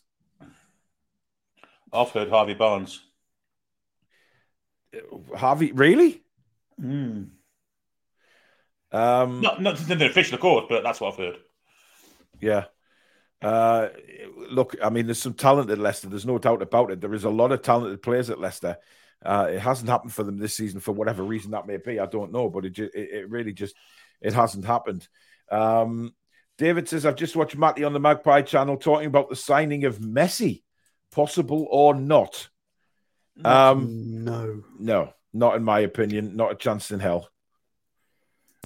I've 1.92 2.10
heard 2.10 2.30
Harvey 2.30 2.54
Barnes. 2.54 3.02
Harvey, 5.36 5.72
really? 5.72 6.22
Mm. 6.80 7.30
Um, 8.92 9.40
Not, 9.40 9.60
not 9.60 9.76
the 9.76 10.06
official, 10.06 10.36
of 10.36 10.40
course, 10.40 10.66
but 10.68 10.82
that's 10.82 11.00
what 11.00 11.12
I've 11.12 11.18
heard. 11.18 11.36
Yeah. 12.40 12.64
Uh, 13.42 13.88
look, 14.50 14.76
I 14.82 14.90
mean, 14.90 15.06
there's 15.06 15.20
some 15.20 15.34
talent 15.34 15.70
at 15.70 15.78
Leicester. 15.78 16.08
There's 16.08 16.26
no 16.26 16.38
doubt 16.38 16.62
about 16.62 16.90
it. 16.90 17.00
There 17.00 17.14
is 17.14 17.24
a 17.24 17.30
lot 17.30 17.52
of 17.52 17.62
talented 17.62 18.02
players 18.02 18.30
at 18.30 18.40
Leicester. 18.40 18.76
Uh, 19.24 19.48
it 19.50 19.58
hasn't 19.58 19.88
happened 19.90 20.12
for 20.12 20.22
them 20.22 20.38
this 20.38 20.56
season 20.56 20.80
for 20.80 20.92
whatever 20.92 21.22
reason 21.22 21.50
that 21.50 21.66
may 21.66 21.76
be. 21.78 21.98
I 21.98 22.06
don't 22.06 22.32
know, 22.32 22.48
but 22.48 22.64
it 22.64 22.70
just, 22.70 22.94
it, 22.94 23.10
it 23.10 23.30
really 23.30 23.52
just 23.52 23.74
it 24.20 24.32
hasn't 24.32 24.64
happened. 24.64 25.06
Um, 25.50 26.14
David 26.58 26.88
says, 26.88 27.04
I've 27.04 27.16
just 27.16 27.36
watched 27.36 27.56
Matty 27.56 27.84
on 27.84 27.92
the 27.92 28.00
Magpie 28.00 28.42
channel 28.42 28.76
talking 28.76 29.06
about 29.06 29.28
the 29.28 29.36
signing 29.36 29.84
of 29.84 29.98
Messi, 29.98 30.62
possible 31.16 31.66
or 31.70 31.94
not. 31.94 32.48
Um, 33.42 34.22
no, 34.22 34.62
no, 34.78 35.14
not 35.32 35.56
in 35.56 35.64
my 35.64 35.80
opinion. 35.80 36.36
Not 36.36 36.52
a 36.52 36.54
chance 36.54 36.90
in 36.90 37.00
hell. 37.00 37.30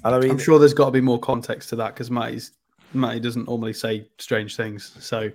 And 0.03 0.15
I 0.15 0.19
mean, 0.19 0.33
I'm 0.33 0.39
sure 0.39 0.59
there's 0.59 0.75
got 0.75 0.87
to 0.87 0.91
be 0.91 1.01
more 1.01 1.21
context 1.21 1.69
to 1.69 1.77
that 1.77 1.95
because 1.95 2.11
Matty's 2.11 2.53
Matty 2.93 3.21
doesn't 3.21 3.47
normally 3.47 3.73
say 3.73 4.09
strange 4.19 4.57
things, 4.57 4.97
so 4.99 5.31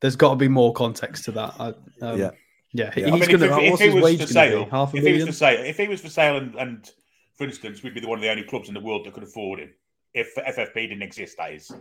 there's 0.00 0.14
got 0.14 0.30
to 0.30 0.36
be 0.36 0.46
more 0.48 0.72
context 0.72 1.24
to 1.24 1.32
that. 1.32 1.54
I, 1.58 1.66
um, 2.06 2.18
yeah, 2.20 2.30
yeah, 2.72 2.92
Yeah. 2.94 2.94
he's 2.94 3.04
I 3.06 3.10
mean, 3.10 3.20
going 3.20 3.30
if, 3.32 3.40
to. 3.40 3.44
if, 3.44 3.70
What's 3.70 3.80
if 3.80 3.80
his 3.80 3.80
he 3.80 3.94
was 3.94 4.04
wage 4.04 4.14
for 4.14 4.18
going 4.18 4.26
to 4.26 4.32
sale, 4.32 4.64
be? 4.64 4.70
Half 4.70 4.94
a 4.94 4.96
if 4.98 5.04
he 5.04 5.12
was 5.12 5.26
for 5.26 5.32
sale, 5.32 5.64
if 5.64 5.76
he 5.76 5.88
was 5.88 6.00
for 6.00 6.08
sale, 6.08 6.36
and, 6.36 6.54
and 6.54 6.90
for 7.36 7.44
instance, 7.44 7.82
we'd 7.82 7.94
be 7.94 8.00
the 8.00 8.08
one 8.08 8.18
of 8.18 8.22
the 8.22 8.30
only 8.30 8.44
clubs 8.44 8.68
in 8.68 8.74
the 8.74 8.80
world 8.80 9.04
that 9.06 9.14
could 9.14 9.24
afford 9.24 9.58
him 9.58 9.70
if 10.12 10.34
FFP 10.36 10.74
didn't 10.74 11.02
exist. 11.02 11.36
That 11.38 11.52
is, 11.52 11.72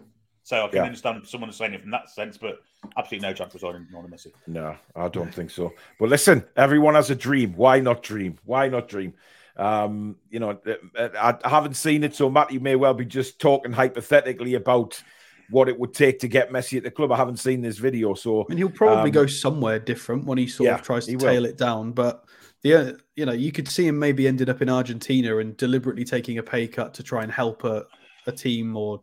so 0.43 0.65
I 0.65 0.67
can 0.67 0.77
Yeah. 0.77 0.85
understand 0.85 1.25
someone 1.25 1.51
saying 1.51 1.73
it 1.73 1.81
from 1.81 1.91
that 1.91 2.09
sense, 2.09 2.37
but 2.37 2.59
absolutely 2.97 3.27
no 3.27 3.33
chance 3.33 3.55
of 3.55 3.61
signing 3.61 3.87
Lionel 3.91 4.09
Messi. 4.09 4.31
No, 4.47 4.75
I 4.95 5.07
don't 5.07 5.33
think 5.33 5.49
so. 5.49 5.73
But 5.99 6.09
listen, 6.09 6.45
everyone 6.55 6.95
has 6.95 7.09
a 7.09 7.15
dream. 7.15 7.53
Why 7.55 7.79
not 7.79 8.03
dream? 8.03 8.37
Why 8.43 8.67
not 8.67 8.87
dream? 8.89 9.13
Um, 9.55 10.17
you 10.29 10.39
know, 10.39 10.59
uh, 10.97 11.09
I, 11.17 11.35
I 11.43 11.49
haven't 11.49 11.75
seen 11.75 12.03
it, 12.03 12.15
so 12.15 12.29
Matt, 12.29 12.51
you 12.51 12.59
may 12.59 12.75
well 12.75 12.93
be 12.93 13.05
just 13.05 13.39
talking 13.39 13.71
hypothetically 13.71 14.55
about 14.55 15.01
what 15.49 15.69
it 15.69 15.79
would 15.79 15.93
take 15.93 16.19
to 16.19 16.27
get 16.27 16.51
Messi 16.51 16.77
at 16.77 16.83
the 16.83 16.91
club. 16.91 17.11
I 17.11 17.17
haven't 17.17 17.37
seen 17.37 17.61
this 17.61 17.77
video, 17.77 18.15
so 18.15 18.41
I 18.41 18.45
mean, 18.49 18.57
he'll 18.57 18.69
probably 18.69 19.11
Um, 19.11 19.11
go 19.11 19.27
somewhere 19.27 19.79
different 19.79 20.25
when 20.25 20.37
he 20.37 20.47
sort 20.47 20.69
yeah, 20.69 20.75
of 20.75 20.81
tries 20.81 21.05
he 21.05 21.15
to 21.15 21.17
will. 21.19 21.31
tail 21.31 21.45
it 21.45 21.57
down. 21.57 21.91
But 21.91 22.23
yeah, 22.63 22.91
you 23.15 23.25
know, 23.25 23.33
you 23.33 23.51
could 23.51 23.67
see 23.67 23.87
him 23.87 23.99
maybe 23.99 24.27
ended 24.27 24.49
up 24.49 24.61
in 24.61 24.69
Argentina 24.69 25.37
and 25.37 25.55
deliberately 25.55 26.03
taking 26.03 26.39
a 26.39 26.43
pay 26.43 26.67
cut 26.67 26.95
to 26.95 27.03
try 27.03 27.21
and 27.23 27.31
help 27.31 27.63
a, 27.63 27.83
a 28.25 28.31
team. 28.31 28.75
Or, 28.75 29.01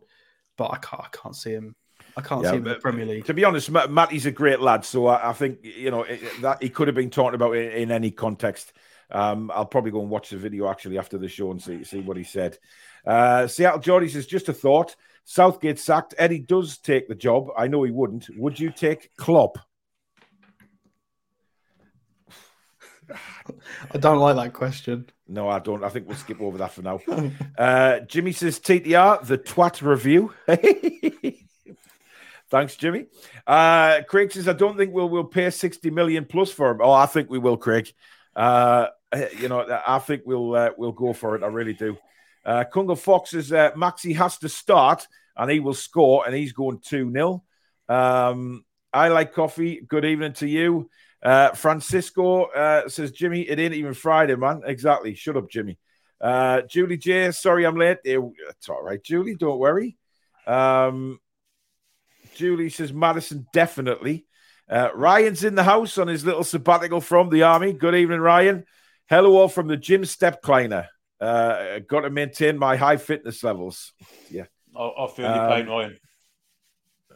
but 0.57 0.71
I 0.71 0.77
can't, 0.77 1.03
I 1.03 1.07
can't 1.11 1.35
see 1.35 1.51
him. 1.51 1.75
I 2.17 2.21
can't 2.21 2.43
Yeah, 2.43 2.51
see 2.51 2.57
him 2.57 2.67
in 2.67 2.73
the 2.73 2.79
Premier 2.79 3.05
League. 3.05 3.25
to 3.25 3.33
be 3.33 3.45
honest, 3.45 3.71
Ma- 3.71 3.87
Matty's 3.87 4.25
a 4.25 4.31
great 4.31 4.59
lad. 4.59 4.83
So 4.83 5.07
I, 5.07 5.29
I 5.29 5.33
think 5.33 5.59
you 5.63 5.91
know 5.91 6.03
it, 6.03 6.41
that 6.41 6.61
he 6.61 6.69
could 6.69 6.87
have 6.87 6.95
been 6.95 7.09
talking 7.09 7.35
about 7.35 7.55
it 7.55 7.75
in 7.75 7.91
any 7.91 8.11
context. 8.11 8.73
Um, 9.09 9.51
I'll 9.53 9.65
probably 9.65 9.91
go 9.91 10.01
and 10.01 10.09
watch 10.09 10.29
the 10.29 10.37
video 10.37 10.69
actually 10.69 10.97
after 10.97 11.17
the 11.17 11.27
show 11.27 11.51
and 11.51 11.61
see 11.61 11.83
see 11.83 11.99
what 12.01 12.17
he 12.17 12.23
said. 12.23 12.57
Uh, 13.05 13.47
Seattle 13.47 13.79
Geordie 13.79 14.09
says 14.09 14.25
just 14.25 14.49
a 14.49 14.53
thought. 14.53 14.95
Southgate 15.23 15.79
sacked. 15.79 16.15
Eddie 16.17 16.39
does 16.39 16.77
take 16.79 17.07
the 17.07 17.15
job. 17.15 17.47
I 17.57 17.67
know 17.67 17.83
he 17.83 17.91
wouldn't. 17.91 18.27
Would 18.37 18.59
you 18.59 18.71
take 18.71 19.15
Klopp? 19.17 19.57
I 23.93 23.97
don't 23.97 24.19
like 24.19 24.35
that 24.35 24.53
question. 24.53 25.07
No, 25.27 25.49
I 25.49 25.59
don't. 25.59 25.83
I 25.83 25.89
think 25.89 26.07
we'll 26.07 26.17
skip 26.17 26.41
over 26.41 26.57
that 26.57 26.73
for 26.73 26.81
now. 26.81 26.99
Uh, 27.57 27.99
Jimmy 28.01 28.31
says 28.31 28.59
TTR, 28.59 29.25
the 29.25 29.37
twat 29.37 29.81
review. 29.81 30.33
Thanks, 32.49 32.75
Jimmy. 32.75 33.05
Uh, 33.47 34.01
Craig 34.07 34.31
says, 34.31 34.49
I 34.49 34.53
don't 34.53 34.75
think 34.77 34.93
we'll, 34.93 35.07
we'll 35.07 35.23
pay 35.23 35.49
60 35.49 35.89
million 35.89 36.25
plus 36.25 36.51
for 36.51 36.71
him. 36.71 36.79
Oh, 36.81 36.91
I 36.91 37.05
think 37.05 37.29
we 37.29 37.39
will, 37.39 37.55
Craig. 37.55 37.89
Uh, 38.35 38.87
you 39.39 39.47
know, 39.47 39.65
I 39.87 39.99
think 39.99 40.23
we'll 40.25 40.55
uh, 40.55 40.71
we'll 40.77 40.91
go 40.91 41.13
for 41.13 41.35
it. 41.35 41.43
I 41.43 41.47
really 41.47 41.73
do. 41.73 41.97
Uh, 42.45 42.63
Kunga 42.63 42.97
Fox 42.97 43.31
says, 43.31 43.51
uh, 43.51 43.71
Maxi 43.71 44.15
has 44.15 44.37
to 44.39 44.49
start 44.49 45.07
and 45.37 45.49
he 45.49 45.59
will 45.59 45.73
score, 45.73 46.25
and 46.25 46.35
he's 46.35 46.53
going 46.53 46.79
2 46.79 47.11
0. 47.11 47.43
Um, 47.87 48.65
I 48.93 49.07
like 49.07 49.33
coffee. 49.33 49.81
Good 49.87 50.05
evening 50.05 50.33
to 50.33 50.47
you. 50.47 50.89
Uh, 51.23 51.51
Francisco 51.51 52.45
uh, 52.45 52.89
says, 52.89 53.11
Jimmy, 53.11 53.41
it 53.41 53.59
ain't 53.59 53.73
even 53.75 53.93
Friday, 53.93 54.35
man. 54.35 54.61
Exactly. 54.65 55.13
Shut 55.13 55.37
up, 55.37 55.49
Jimmy. 55.49 55.77
Uh, 56.19 56.61
Julie 56.61 56.97
J, 56.97 57.31
sorry 57.31 57.65
I'm 57.65 57.75
late. 57.75 57.99
It's 58.03 58.69
all 58.69 58.83
right, 58.83 59.03
Julie. 59.03 59.35
Don't 59.35 59.59
worry. 59.59 59.97
Um, 60.47 61.19
Julie 62.35 62.69
says, 62.69 62.91
Madison, 62.93 63.45
definitely. 63.53 64.25
Uh, 64.69 64.89
Ryan's 64.95 65.43
in 65.43 65.55
the 65.55 65.63
house 65.63 65.97
on 65.97 66.07
his 66.07 66.25
little 66.25 66.43
sabbatical 66.43 67.01
from 67.01 67.29
the 67.29 67.43
army. 67.43 67.73
Good 67.73 67.95
evening, 67.95 68.21
Ryan. 68.21 68.65
Hello, 69.09 69.35
all 69.35 69.47
from 69.47 69.67
the 69.67 69.77
gym 69.77 70.05
step 70.05 70.41
cleaner. 70.41 70.87
Uh, 71.19 71.79
got 71.79 72.01
to 72.01 72.09
maintain 72.09 72.57
my 72.57 72.77
high 72.77 72.97
fitness 72.97 73.43
levels. 73.43 73.93
Yeah. 74.29 74.45
I, 74.75 74.81
I 74.81 75.07
feel 75.07 75.25
Um, 75.25 75.35
your 75.35 75.49
pain, 75.49 75.67
Ryan. 75.67 75.99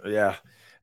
Yeah. 0.05 0.35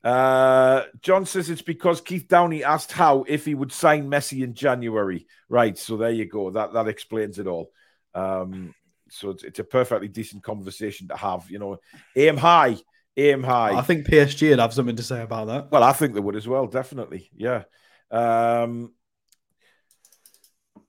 Uh, 0.04 0.82
John 1.00 1.26
says 1.26 1.48
it's 1.48 1.62
because 1.62 2.00
Keith 2.00 2.26
Downie 2.28 2.64
asked 2.64 2.92
how 2.92 3.24
if 3.28 3.44
he 3.44 3.54
would 3.54 3.72
sign 3.72 4.10
Messi 4.10 4.42
in 4.42 4.54
January. 4.54 5.26
Right. 5.48 5.78
So 5.78 5.96
there 5.96 6.10
you 6.10 6.26
go. 6.26 6.50
That 6.50 6.72
that 6.72 6.88
explains 6.88 7.38
it 7.38 7.46
all. 7.46 7.70
Um, 8.14 8.74
so 9.10 9.30
it's, 9.30 9.44
it's 9.44 9.58
a 9.58 9.64
perfectly 9.64 10.08
decent 10.08 10.42
conversation 10.42 11.08
to 11.08 11.16
have. 11.16 11.48
You 11.50 11.58
know, 11.58 11.78
aim 12.16 12.36
high, 12.36 12.78
aim 13.16 13.42
high. 13.42 13.76
I 13.76 13.82
think 13.82 14.06
PSG 14.06 14.50
would 14.50 14.58
have 14.58 14.74
something 14.74 14.96
to 14.96 15.02
say 15.02 15.22
about 15.22 15.48
that. 15.48 15.70
Well, 15.70 15.82
I 15.82 15.92
think 15.92 16.14
they 16.14 16.20
would 16.20 16.36
as 16.36 16.48
well, 16.48 16.66
definitely. 16.66 17.30
Yeah. 17.34 17.64
Um, 18.10 18.92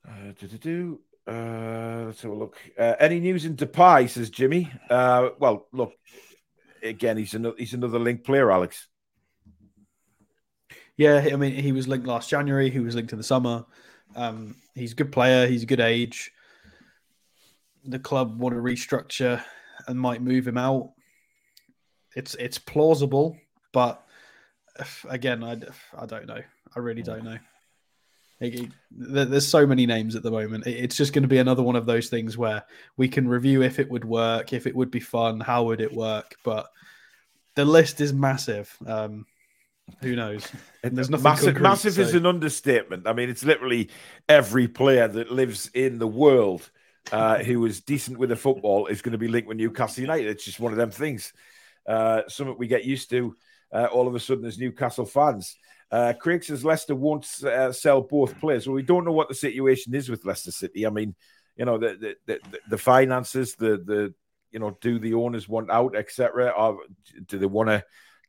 uh, 0.08 0.32
do-do-do. 0.40 1.00
Uh, 1.26 2.04
let's 2.08 2.22
have 2.22 2.32
a 2.32 2.36
look. 2.36 2.58
Uh, 2.78 2.96
any 3.00 3.20
news 3.20 3.46
in 3.46 3.56
Depay? 3.56 4.10
Says 4.10 4.30
Jimmy. 4.30 4.72
Uh, 4.90 5.30
well, 5.40 5.68
look. 5.72 5.94
Again, 6.82 7.16
he's 7.16 7.34
another 7.34 7.56
he's 7.58 7.74
another 7.74 8.00
link 8.00 8.26
player, 8.26 8.52
Alex. 8.52 8.88
Yeah, 10.98 11.28
I 11.32 11.36
mean, 11.36 11.54
he 11.54 11.72
was 11.72 11.88
linked 11.88 12.06
last 12.08 12.30
January. 12.30 12.70
He 12.70 12.80
was 12.80 12.96
linked 12.96 13.12
in 13.12 13.18
the 13.18 13.24
summer. 13.24 13.66
Um, 14.16 14.56
he's 14.76 14.92
a 14.92 14.96
good 14.96 15.12
player. 15.12 15.48
He's 15.48 15.64
a 15.64 15.68
good 15.68 15.80
age. 15.80 16.32
The 17.86 18.00
club 18.00 18.40
want 18.40 18.56
to 18.56 18.62
restructure 18.62 19.44
and 19.88 20.00
might 20.00 20.22
move 20.22 20.48
him 20.48 20.58
out. 20.58 20.94
It's 22.16 22.36
it's 22.36 22.60
plausible, 22.60 23.36
but 23.72 24.06
again, 25.10 25.44
I, 25.44 25.58
I 25.98 26.06
don't 26.06 26.28
know. 26.28 26.42
I 26.76 26.80
really 26.80 27.02
don't 27.02 27.24
know. 27.24 27.38
It- 28.40 28.60
it- 28.60 28.72
there's 28.92 29.48
so 29.48 29.66
many 29.66 29.86
names 29.88 30.16
at 30.16 30.22
the 30.24 30.30
moment. 30.32 30.68
It- 30.68 30.84
It's 30.84 30.96
just 30.96 31.12
going 31.14 31.24
to 31.24 31.28
be 31.28 31.40
another 31.40 31.64
one 31.64 31.76
of 31.76 31.88
those 31.88 32.10
things 32.10 32.38
where 32.38 32.64
we 32.98 33.08
can 33.08 33.28
review 33.28 33.64
if 33.64 33.80
it 33.80 33.90
would 33.90 34.06
work, 34.06 34.54
if 34.54 34.68
it 34.68 34.76
would 34.76 34.92
be 34.92 35.00
fun, 35.00 35.40
how 35.40 35.64
would 35.64 35.82
it 35.82 35.94
work. 35.94 36.36
But 36.44 36.68
the 37.56 37.66
list 37.66 38.00
is 38.00 38.14
massive. 38.14 38.76
Um, 38.86 39.26
who 40.02 40.16
knows? 40.16 40.48
And 40.86 40.98
there's 40.98 41.10
nothing 41.10 41.24
massive, 41.24 41.46
concrete, 41.54 41.64
massive 41.64 41.98
is 41.98 42.14
an 42.14 42.26
understatement. 42.26 43.08
I 43.08 43.14
mean, 43.14 43.30
it's 43.30 43.46
literally 43.46 43.90
every 44.28 44.68
player 44.68 45.08
that 45.08 45.32
lives 45.32 45.72
in 45.74 45.98
the 45.98 46.08
world 46.10 46.70
uh, 47.10 47.38
who 47.38 47.66
is 47.66 47.80
decent 47.80 48.18
with 48.18 48.28
the 48.28 48.36
football 48.36 48.88
is 48.88 49.02
going 49.02 49.14
to 49.14 49.18
be 49.18 49.30
linked 49.30 49.48
with 49.48 49.56
Newcastle 49.56 50.02
United. 50.02 50.28
It's 50.28 50.44
just 50.44 50.60
one 50.60 50.74
of 50.74 50.78
them 50.78 50.92
things. 50.92 51.32
Uh, 51.88 52.24
something 52.28 52.58
we 52.58 52.68
get 52.68 52.84
used 52.84 53.10
to 53.12 53.34
uh, 53.74 53.86
all 53.94 54.10
of 54.10 54.16
a 54.16 54.20
sudden 54.20 54.44
as 54.44 54.58
Newcastle 54.58 55.06
fans. 55.06 55.56
Uh, 55.90 56.12
Craig 56.20 56.44
says 56.44 56.66
Leicester 56.66 56.96
won't 56.96 57.26
uh, 57.44 57.72
sell 57.72 58.02
both 58.02 58.40
players. 58.40 58.68
Well, 58.68 58.76
we 58.76 58.84
don't 58.84 59.06
know 59.06 59.12
what 59.14 59.30
the 59.30 59.36
situation 59.36 59.96
is 59.96 60.10
with 60.10 60.26
Leicester 60.26 60.52
City. 60.52 60.86
I 60.86 60.90
mean, 60.90 61.16
you 61.56 61.64
know, 61.66 61.78
the 61.78 62.16
the, 62.26 62.40
the, 62.52 62.60
the 62.72 62.78
finances, 62.78 63.56
the 63.56 63.78
the 63.78 64.14
you 64.52 64.60
know, 64.60 64.78
do 64.82 65.00
the 65.00 65.14
owners 65.14 65.48
want 65.48 65.72
out, 65.72 65.96
etc. 65.96 66.76
Do 67.28 67.38
they 67.38 67.46
want 67.46 67.70
to 67.70 67.84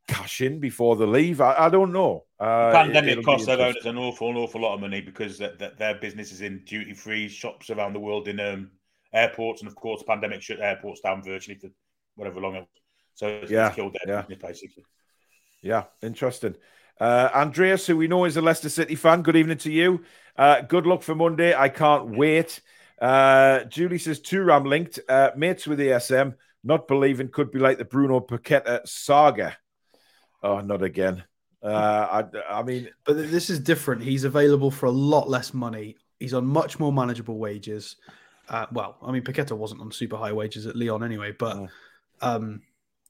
cash 0.07 0.41
in 0.41 0.59
before 0.59 0.95
they 0.95 1.05
leave? 1.05 1.41
I, 1.41 1.65
I 1.65 1.69
don't 1.69 1.93
know. 1.93 2.25
Uh, 2.39 2.71
Pandemic 2.71 3.25
be 3.25 3.43
their 3.45 3.61
owners 3.61 3.85
an 3.85 3.97
awful, 3.97 4.29
an 4.29 4.37
awful 4.37 4.61
lot 4.61 4.75
of 4.75 4.81
money 4.81 5.01
because 5.01 5.37
that, 5.37 5.77
their 5.77 5.95
business 5.95 6.31
is 6.31 6.41
in 6.41 6.63
duty 6.65 6.93
free 6.93 7.27
shops 7.27 7.69
around 7.69 7.93
the 7.93 7.99
world 7.99 8.27
in 8.27 8.39
um, 8.39 8.71
airports, 9.13 9.61
and 9.61 9.67
of 9.67 9.75
course, 9.75 10.03
pandemic 10.05 10.41
shut 10.41 10.59
airports 10.59 11.01
down 11.01 11.23
virtually 11.23 11.57
for 11.57 11.69
whatever 12.15 12.39
long. 12.39 12.55
It, 12.55 12.67
so 13.13 13.27
it's, 13.27 13.51
Yeah, 13.51 13.67
it's 13.67 13.75
killed 13.75 13.95
their 14.03 14.15
yeah. 14.15 14.21
business 14.21 14.39
basically. 14.41 14.83
Yeah, 15.61 15.83
interesting. 16.01 16.55
Uh, 16.99 17.29
Andreas, 17.33 17.87
who 17.87 17.97
we 17.97 18.07
know 18.07 18.25
is 18.25 18.37
a 18.37 18.41
Leicester 18.41 18.69
City 18.69 18.95
fan, 18.95 19.21
good 19.21 19.35
evening 19.35 19.57
to 19.59 19.71
you. 19.71 20.03
Uh, 20.37 20.61
good 20.61 20.85
luck 20.85 21.01
for 21.01 21.15
Monday. 21.15 21.53
I 21.55 21.69
can't 21.69 22.15
wait. 22.15 22.61
Uh, 23.01 23.63
Julie 23.65 23.97
says, 23.97 24.21
Thuram 24.21 24.65
linked, 24.65 24.99
uh, 25.09 25.31
mates 25.35 25.67
with 25.67 25.79
ASM, 25.79 26.35
not 26.63 26.87
believing 26.87 27.29
could 27.29 27.51
be 27.51 27.59
like 27.59 27.77
the 27.77 27.85
Bruno 27.85 28.19
Paqueta 28.19 28.87
saga. 28.87 29.57
Oh, 30.45 30.59
not 30.61 30.83
again. 30.83 31.23
Uh, 31.63 32.23
I, 32.49 32.59
I 32.59 32.63
mean, 32.63 32.89
But 33.03 33.17
this 33.17 33.49
is 33.49 33.59
different. 33.59 34.03
He's 34.03 34.23
available 34.23 34.69
for 34.69 34.85
a 34.85 34.91
lot 34.91 35.27
less 35.27 35.53
money. 35.55 35.95
He's 36.19 36.35
on 36.35 36.45
much 36.45 36.79
more 36.79 36.93
manageable 36.93 37.39
wages. 37.39 37.95
Uh, 38.47 38.67
well, 38.71 38.97
I 39.01 39.11
mean, 39.11 39.23
Paqueta 39.23 39.57
wasn't 39.57 39.81
on 39.81 39.91
super 39.91 40.17
high 40.17 40.31
wages 40.31 40.67
at 40.67 40.75
Lyon 40.75 41.03
anyway, 41.03 41.31
but 41.31 41.57
Mm. 41.57 41.69
um, 42.21 42.61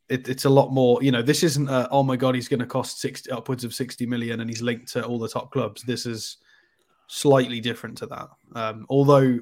it, 0.07 0.29
it's 0.29 0.45
a 0.45 0.49
lot 0.49 0.71
more. 0.71 1.03
You 1.03 1.11
know, 1.11 1.21
this 1.21 1.43
isn't 1.43 1.67
a, 1.67 1.89
oh 1.91 2.03
my 2.03 2.15
god, 2.15 2.35
he's 2.35 2.47
going 2.47 2.61
to 2.61 2.65
cost 2.65 3.05
upwards 3.29 3.65
of 3.65 3.73
sixty 3.73 4.05
million, 4.05 4.39
and 4.39 4.49
he's 4.49 4.61
linked 4.61 4.87
to 4.93 5.05
all 5.05 5.19
the 5.19 5.27
top 5.27 5.51
clubs. 5.51 5.81
This 5.83 6.05
is 6.05 6.37
slightly 7.07 7.59
different 7.59 7.97
to 7.97 8.05
that. 8.05 8.29
Um, 8.55 8.85
although 8.89 9.39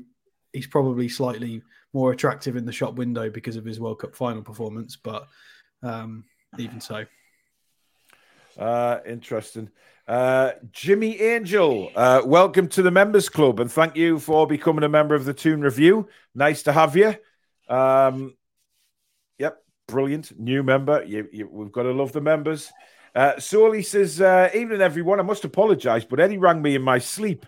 he's 0.54 0.68
probably 0.68 1.08
slightly 1.08 1.62
more 1.94 2.12
attractive 2.12 2.56
in 2.56 2.66
the 2.66 2.72
shop 2.72 2.96
window 2.96 3.30
because 3.30 3.56
of 3.56 3.66
his 3.66 3.80
World 3.80 4.00
Cup 4.00 4.16
final 4.16 4.42
performance, 4.42 4.96
but 4.96 5.28
um, 5.84 6.24
even 6.58 6.82
so. 6.82 7.06
Uh, 8.58 9.00
interesting. 9.06 9.70
Uh, 10.08 10.52
Jimmy 10.72 11.20
Angel, 11.22 11.90
uh, 11.96 12.22
welcome 12.26 12.68
to 12.68 12.82
the 12.82 12.92
members 12.92 13.30
club 13.30 13.60
and 13.60 13.72
thank 13.72 13.96
you 13.96 14.20
for 14.20 14.46
becoming 14.46 14.84
a 14.84 14.90
member 14.90 15.16
of 15.16 15.26
the 15.26 15.34
Toon 15.34 15.62
Review. 15.62 16.08
Nice 16.36 16.64
to 16.64 16.74
have 16.74 16.96
you. 16.96 17.16
Um, 17.70 18.36
yep, 19.38 19.64
brilliant 19.88 20.38
new 20.38 20.62
member. 20.62 21.04
You, 21.04 21.28
you, 21.32 21.50
we've 21.50 21.72
got 21.72 21.84
to 21.84 21.94
love 21.94 22.12
the 22.12 22.22
members. 22.22 22.72
Uh, 23.16 23.40
Soli 23.40 23.82
says, 23.82 24.20
uh, 24.20 24.50
"Evening, 24.54 24.82
everyone. 24.82 25.20
I 25.20 25.24
must 25.24 25.46
apologise, 25.46 26.04
but 26.04 26.20
Eddie 26.20 26.40
rang 26.40 26.62
me 26.62 26.76
in 26.76 26.82
my 26.82 26.98
sleep 26.98 27.46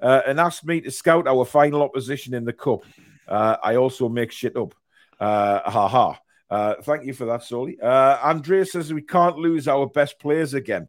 uh, 0.00 0.22
and 0.26 0.38
asked 0.38 0.64
me 0.64 0.80
to 0.80 0.90
scout 0.90 1.26
our 1.26 1.44
final 1.44 1.82
opposition 1.82 2.34
in 2.34 2.44
the 2.44 2.52
cup. 2.52 2.84
Uh, 3.26 3.56
I 3.62 3.76
also 3.76 4.08
make 4.08 4.32
shit 4.32 4.56
up. 4.56 4.74
Uh, 5.20 5.68
ha 5.68 5.88
ha." 5.88 6.20
Uh, 6.50 6.74
thank 6.82 7.04
you 7.04 7.12
for 7.12 7.26
that, 7.26 7.42
Soli. 7.42 7.78
Uh, 7.80 8.18
Andrea 8.22 8.64
says 8.64 8.92
we 8.92 9.02
can't 9.02 9.36
lose 9.36 9.68
our 9.68 9.86
best 9.86 10.18
players 10.18 10.54
again. 10.54 10.88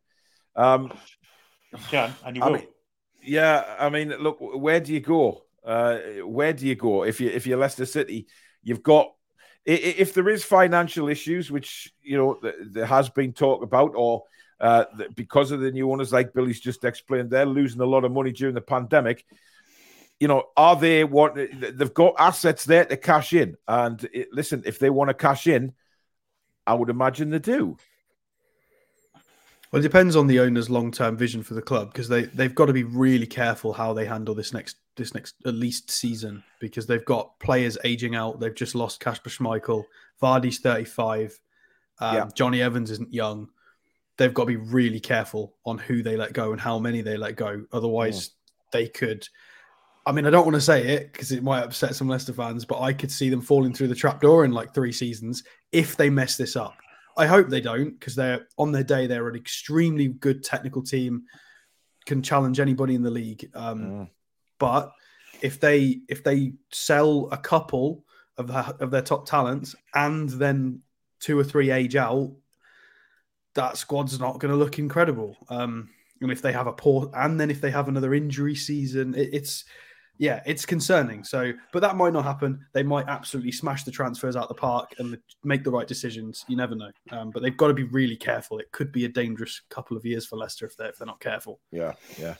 Um, 0.56 0.91
You 1.72 1.80
can, 1.89 2.13
and 2.26 2.36
you 2.36 2.43
I 2.43 2.45
will. 2.48 2.54
mean, 2.56 2.67
yeah, 3.22 3.76
I 3.80 3.89
mean, 3.89 4.10
look, 4.10 4.38
where 4.39 4.80
do 4.80 4.93
you 4.93 5.02
go? 5.02 5.43
Uh, 5.63 5.98
where 6.24 6.54
do 6.54 6.65
you 6.65 6.76
go 6.76 7.04
if 7.04 7.19
you 7.22 7.30
if 7.30 7.45
you're 7.45 7.60
Leicester 7.60 7.86
City? 7.86 8.28
You've 8.63 8.82
got 8.84 9.12
if 9.65 10.13
there 10.13 10.30
is 10.30 10.43
financial 10.43 11.10
issues, 11.10 11.52
which 11.52 11.93
you 12.02 12.17
know 12.17 12.39
there 12.72 12.86
has 12.86 13.10
been 13.10 13.34
talk 13.34 13.62
about, 13.62 13.91
or 13.95 14.24
uh, 14.60 14.86
because 15.15 15.52
of 15.52 15.60
the 15.60 15.72
new 15.72 15.91
owners, 15.91 16.12
like 16.12 16.34
Billy's 16.34 16.60
just 16.60 16.84
explained, 16.86 17.30
they're 17.30 17.45
losing 17.45 17.82
a 17.82 17.86
lot 17.86 18.04
of 18.06 18.12
money 18.12 18.32
during 18.32 18.56
the 18.56 18.62
pandemic. 18.62 19.26
You 20.19 20.27
know, 20.27 20.43
are 20.58 20.75
they 20.75 21.03
what 21.03 21.36
they've 21.36 21.93
got 21.93 22.15
assets 22.19 22.65
there 22.65 22.86
to 22.86 22.97
cash 22.97 23.34
in? 23.34 23.55
And 23.67 24.03
it, 24.12 24.27
listen, 24.34 24.63
if 24.65 24.77
they 24.79 24.89
want 24.89 25.10
to 25.10 25.13
cash 25.13 25.47
in, 25.47 25.73
I 26.67 26.73
would 26.73 26.89
imagine 26.89 27.29
they 27.29 27.39
do. 27.39 27.77
Well, 29.71 29.79
it 29.79 29.84
depends 29.84 30.15
on 30.15 30.25
the 30.25 30.39
owner's 30.39 30.69
long-term 30.69 31.15
vision 31.15 31.43
for 31.43 31.53
the 31.53 31.62
club 31.62 31.93
because 31.93 32.10
they 32.10 32.23
they've 32.23 32.55
got 32.55 32.65
to 32.65 32.73
be 32.73 32.84
really 32.84 33.27
careful 33.27 33.71
how 33.71 33.93
they 33.93 34.05
handle 34.05 34.34
this 34.34 34.51
next 34.51 34.77
this 34.95 35.13
next 35.13 35.36
at 35.45 35.53
least 35.53 35.91
season 35.91 36.43
because 36.60 36.88
they've 36.88 37.05
got 37.05 37.39
players 37.39 37.77
aging 37.84 38.15
out. 38.15 38.39
They've 38.39 38.53
just 38.53 38.75
lost 38.75 38.99
Kasper 38.99 39.29
Schmeichel, 39.29 39.84
Vardy's 40.21 40.58
thirty-five, 40.60 41.39
um, 41.99 42.15
Yeah. 42.15 42.29
Jonny 42.34 42.62
Evans 42.62 42.89
isn't 42.91 43.13
young. 43.13 43.47
They've 44.17 44.34
got 44.34 44.43
to 44.43 44.47
be 44.47 44.55
really 44.58 44.99
careful 44.99 45.55
on 45.65 45.77
who 45.77 46.03
they 46.03 46.17
let 46.17 46.34
go 46.34 46.51
and 46.51 46.60
how 46.60 46.77
many 46.79 47.01
they 47.01 47.15
let 47.15 47.36
go. 47.36 47.63
Otherwise, 47.71 48.32
they 48.73 48.88
could. 48.88 49.25
I 50.05 50.12
mean, 50.12 50.25
I 50.25 50.29
don't 50.29 50.45
want 50.45 50.55
to 50.55 50.62
say 50.62 50.88
it 50.88 51.12
because 51.12 51.31
it 51.31 51.43
might 51.43 51.63
upset 51.63 51.95
some 51.95 52.07
Leicester 52.07 52.33
fans, 52.33 52.65
but 52.65 52.81
I 52.81 52.93
could 52.93 53.12
see 53.12 53.29
them 53.29 53.41
falling 53.41 53.73
through 53.73 53.89
the 53.89 53.95
trapdoor 53.95 54.45
in 54.45 54.51
like 54.51 54.73
three 54.73 54.91
seasons 54.91 55.43
if 55.71 55.97
they 55.97 56.09
mess 56.09 56.38
this 56.38 56.55
up. 56.55 56.75
I 57.17 57.27
hope 57.27 57.49
they 57.49 57.62
don't 57.62 57.91
because 57.99 58.15
they're 58.15 58.47
on 58.57 58.71
their 58.71 58.83
day. 58.83 59.05
They're 59.05 59.27
an 59.27 59.35
extremely 59.35 60.07
good 60.07 60.43
technical 60.43 60.81
team, 60.81 61.23
can 62.05 62.23
challenge 62.23 62.59
anybody 62.59 62.95
in 62.95 63.03
the 63.03 63.12
league. 63.12 63.49
Um, 63.53 63.83
Mm. 63.83 64.09
But 64.59 64.91
if 65.41 65.59
they 65.59 66.01
if 66.07 66.23
they 66.23 66.53
sell 66.71 67.29
a 67.31 67.38
couple 67.38 68.03
of 68.38 68.47
the, 68.47 68.75
of 68.79 68.91
their 68.91 69.01
top 69.01 69.25
talents 69.25 69.75
and 69.95 70.29
then 70.29 70.81
two 71.19 71.39
or 71.39 71.43
three 71.43 71.71
age 71.71 71.95
out, 71.95 72.31
that 73.55 73.77
squad's 73.77 74.19
not 74.19 74.39
going 74.39 74.51
to 74.51 74.57
look 74.57 74.77
incredible. 74.77 75.35
Um, 75.49 75.89
and 76.21 76.31
if 76.31 76.41
they 76.41 76.51
have 76.51 76.67
a 76.67 76.73
poor 76.73 77.09
and 77.15 77.39
then 77.39 77.49
if 77.49 77.62
they 77.62 77.71
have 77.71 77.88
another 77.88 78.13
injury 78.13 78.55
season, 78.55 79.15
it, 79.15 79.29
it's 79.33 79.65
yeah, 80.19 80.43
it's 80.45 80.65
concerning. 80.65 81.23
So, 81.23 81.53
but 81.71 81.79
that 81.79 81.95
might 81.95 82.12
not 82.12 82.25
happen. 82.25 82.65
They 82.73 82.84
might 82.84 83.08
absolutely 83.08 83.53
smash 83.53 83.86
the 83.86 83.91
transfers 83.91 84.36
out 84.36 84.49
the 84.49 84.53
park 84.53 84.93
and 84.99 85.17
make 85.45 85.63
the 85.63 85.71
right 85.71 85.88
decisions. 85.88 86.43
You 86.49 86.58
never 86.58 86.75
know. 86.75 86.91
Um, 87.12 87.32
but 87.32 87.41
they've 87.41 87.55
got 87.55 87.69
to 87.69 87.73
be 87.73 87.86
really 87.86 88.17
careful. 88.17 88.60
It 88.60 88.69
could 88.73 88.91
be 88.91 89.05
a 89.05 89.10
dangerous 89.10 89.62
couple 89.69 89.95
of 89.95 90.05
years 90.05 90.25
for 90.25 90.36
Leicester 90.36 90.65
if 90.65 90.75
they're 90.75 90.89
if 90.89 90.97
they're 90.97 91.08
not 91.08 91.21
careful. 91.21 91.62
Yeah, 91.71 91.93
yeah. 92.19 92.36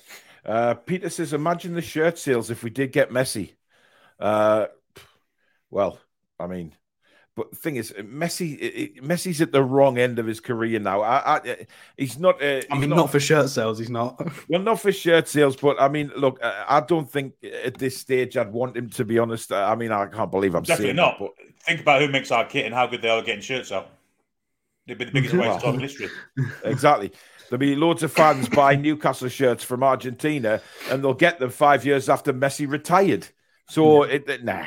Uh, 0.46 0.74
Peter 0.74 1.10
says, 1.10 1.32
imagine 1.32 1.74
the 1.74 1.82
shirt 1.82 2.20
sales 2.20 2.52
if 2.52 2.64
we 2.64 2.70
did 2.70 2.92
get 2.92 3.12
Messi. 3.12 3.54
Uh, 4.20 4.68
well, 5.72 6.00
I 6.38 6.48
mean, 6.48 6.76
but 7.40 7.52
the 7.52 7.56
thing 7.56 7.78
is, 7.78 7.94
uh, 7.98 8.02
Messi, 8.02 8.58
it- 8.60 8.76
it- 8.98 9.04
Messi's 9.04 9.40
at 9.40 9.54
the 9.54 9.64
wrong 9.64 9.98
end 9.98 10.20
of 10.20 10.26
his 10.28 10.42
career 10.42 10.78
now. 10.80 11.00
I, 11.02 11.18
I, 11.20 11.36
uh, 11.38 11.56
he's 11.98 12.20
not. 12.20 12.44
Uh, 12.44 12.62
I 12.70 12.78
mean, 12.78 12.90
not, 12.90 13.10
for 13.10 13.20
shirt 13.20 13.50
sales. 13.50 13.80
He's 13.80 13.90
not. 13.90 14.20
well, 14.50 14.62
not 14.62 14.82
for 14.82 14.92
shirt 14.92 15.30
sales, 15.30 15.56
but 15.56 15.82
I 15.82 15.88
mean, 15.88 16.12
look, 16.18 16.40
I 16.44 16.66
I 16.68 16.80
don't 16.82 17.10
think 17.10 17.36
at 17.64 17.78
this 17.78 17.96
stage 17.98 18.36
I'd 18.36 18.52
want 18.52 18.76
him 18.76 18.90
to 18.90 19.06
be 19.06 19.18
honest. 19.20 19.54
I 19.54 19.74
mean, 19.76 19.92
I 19.94 20.08
can't 20.08 20.30
believe 20.30 20.54
I'm 20.54 20.64
Definitely 20.64 20.88
saying 20.88 20.96
not. 20.98 21.20
that, 21.20 21.26
but 21.38 21.46
Think 21.64 21.82
about 21.82 22.02
who 22.02 22.10
makes 22.10 22.32
our 22.32 22.46
kit 22.46 22.66
and 22.66 22.76
how 22.76 22.88
good 22.88 23.02
they 23.02 23.10
are 23.10 23.22
getting 23.22 23.42
shirts 23.42 23.72
out. 23.72 23.90
They'd 24.86 24.98
be 24.98 25.06
the 25.06 25.12
biggest 25.12 25.36
waste 25.36 25.58
of 25.58 25.62
time 25.64 25.76
in 25.76 25.80
history. 25.82 26.10
exactly. 26.66 27.12
There'll 27.50 27.60
be 27.60 27.76
loads 27.76 28.04
of 28.04 28.12
fans 28.12 28.50
buying 28.62 28.82
Newcastle 28.82 29.30
shirts 29.30 29.64
from 29.64 29.84
Argentina, 29.84 30.62
and 30.90 31.04
they'll 31.04 31.14
get 31.14 31.40
them 31.40 31.52
five 31.52 31.86
years 31.86 32.10
after 32.10 32.34
Messi 32.34 32.70
retired. 32.70 33.28
So, 33.70 34.04
it, 34.04 34.28
it- 34.28 34.44
nah. 34.44 34.66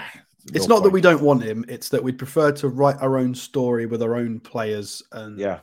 It's 0.53 0.69
no 0.69 0.77
not 0.77 0.85
that 0.85 0.91
we 0.91 1.01
don't 1.01 1.23
want 1.23 1.43
him. 1.43 1.65
It's 1.69 1.89
that 1.91 2.03
we'd 2.03 2.19
prefer 2.19 2.53
to 2.53 2.69
write 2.69 3.01
our 3.01 3.19
own 3.19 3.35
story 3.35 3.87
with 3.87 4.03
our 4.03 4.17
own 4.17 4.41
players. 4.41 5.03
And 5.13 5.39
Yeah. 5.39 5.61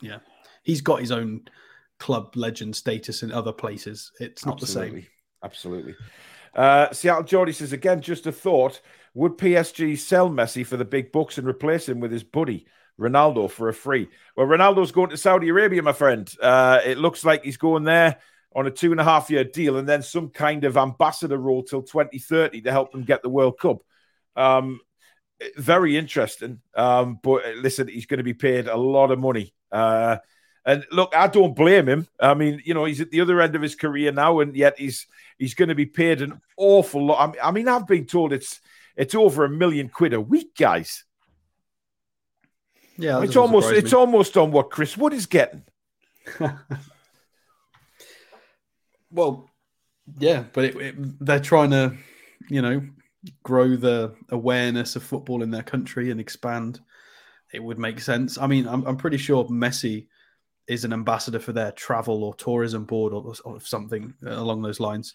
yeah, 0.00 0.18
he's 0.62 0.80
got 0.80 1.00
his 1.00 1.12
own 1.12 1.42
club 1.98 2.34
legend 2.36 2.76
status 2.76 3.22
in 3.22 3.32
other 3.32 3.52
places. 3.52 4.12
It's 4.20 4.44
not 4.46 4.60
the 4.60 4.66
same. 4.66 5.06
Absolutely. 5.42 5.94
Uh, 6.54 6.90
Seattle 6.92 7.22
Geordie 7.24 7.52
says 7.52 7.72
again, 7.72 8.00
just 8.00 8.26
a 8.26 8.32
thought: 8.32 8.80
Would 9.14 9.36
PSG 9.38 9.98
sell 9.98 10.30
Messi 10.30 10.64
for 10.64 10.76
the 10.76 10.84
big 10.84 11.12
bucks 11.12 11.38
and 11.38 11.46
replace 11.46 11.88
him 11.88 12.00
with 12.00 12.10
his 12.10 12.24
buddy 12.24 12.66
Ronaldo 12.98 13.50
for 13.50 13.68
a 13.68 13.74
free? 13.74 14.08
Well, 14.36 14.46
Ronaldo's 14.46 14.92
going 14.92 15.10
to 15.10 15.16
Saudi 15.18 15.48
Arabia, 15.50 15.82
my 15.82 15.92
friend. 15.92 16.32
Uh, 16.40 16.80
it 16.84 16.98
looks 16.98 17.24
like 17.24 17.44
he's 17.44 17.58
going 17.58 17.84
there 17.84 18.18
on 18.54 18.66
a 18.66 18.70
two 18.70 18.90
and 18.90 19.00
a 19.00 19.04
half 19.04 19.30
year 19.30 19.44
deal, 19.44 19.76
and 19.76 19.86
then 19.86 20.02
some 20.02 20.30
kind 20.30 20.64
of 20.64 20.78
ambassador 20.78 21.36
role 21.36 21.62
till 21.62 21.82
2030 21.82 22.62
to 22.62 22.72
help 22.72 22.90
them 22.90 23.04
get 23.04 23.22
the 23.22 23.28
World 23.28 23.58
Cup. 23.58 23.82
Um, 24.36 24.80
very 25.56 25.96
interesting. 25.96 26.60
Um, 26.74 27.18
but 27.22 27.42
listen, 27.56 27.88
he's 27.88 28.06
going 28.06 28.18
to 28.18 28.24
be 28.24 28.34
paid 28.34 28.68
a 28.68 28.76
lot 28.76 29.10
of 29.10 29.18
money. 29.18 29.54
Uh, 29.70 30.18
and 30.64 30.84
look, 30.90 31.14
I 31.14 31.28
don't 31.28 31.54
blame 31.54 31.88
him. 31.88 32.08
I 32.18 32.34
mean, 32.34 32.60
you 32.64 32.74
know, 32.74 32.84
he's 32.84 33.00
at 33.00 33.10
the 33.10 33.20
other 33.20 33.40
end 33.40 33.54
of 33.54 33.62
his 33.62 33.76
career 33.76 34.10
now, 34.12 34.40
and 34.40 34.56
yet 34.56 34.78
he's 34.78 35.06
he's 35.38 35.54
going 35.54 35.68
to 35.68 35.74
be 35.74 35.86
paid 35.86 36.22
an 36.22 36.40
awful 36.56 37.06
lot. 37.06 37.36
I 37.42 37.50
mean, 37.52 37.68
I've 37.68 37.86
been 37.86 38.06
told 38.06 38.32
it's 38.32 38.60
it's 38.96 39.14
over 39.14 39.44
a 39.44 39.48
million 39.48 39.88
quid 39.88 40.12
a 40.12 40.20
week, 40.20 40.56
guys. 40.56 41.04
Yeah, 42.98 43.22
it's 43.22 43.36
almost 43.36 43.70
it's 43.70 43.92
me. 43.92 43.98
almost 43.98 44.36
on 44.36 44.50
what 44.50 44.70
Chris 44.70 44.96
Wood 44.96 45.12
is 45.12 45.26
getting. 45.26 45.62
well, 49.10 49.48
yeah, 50.18 50.44
but 50.52 50.64
it, 50.64 50.76
it, 50.76 51.24
they're 51.24 51.38
trying 51.38 51.70
to, 51.70 51.94
you 52.48 52.62
know, 52.62 52.82
grow 53.42 53.76
the 53.76 54.14
awareness 54.30 54.96
of 54.96 55.02
football 55.02 55.42
in 55.42 55.50
their 55.50 55.62
country 55.62 56.10
and 56.10 56.20
expand. 56.20 56.80
It 57.52 57.62
would 57.62 57.78
make 57.78 58.00
sense. 58.00 58.38
I 58.38 58.46
mean, 58.46 58.66
I'm, 58.66 58.84
I'm 58.86 58.96
pretty 58.96 59.16
sure 59.16 59.44
Messi 59.46 60.08
is 60.66 60.84
an 60.84 60.92
ambassador 60.92 61.38
for 61.38 61.52
their 61.52 61.72
travel 61.72 62.24
or 62.24 62.34
tourism 62.34 62.84
board 62.84 63.12
or, 63.12 63.34
or 63.44 63.60
something 63.60 64.12
along 64.26 64.62
those 64.62 64.80
lines. 64.80 65.14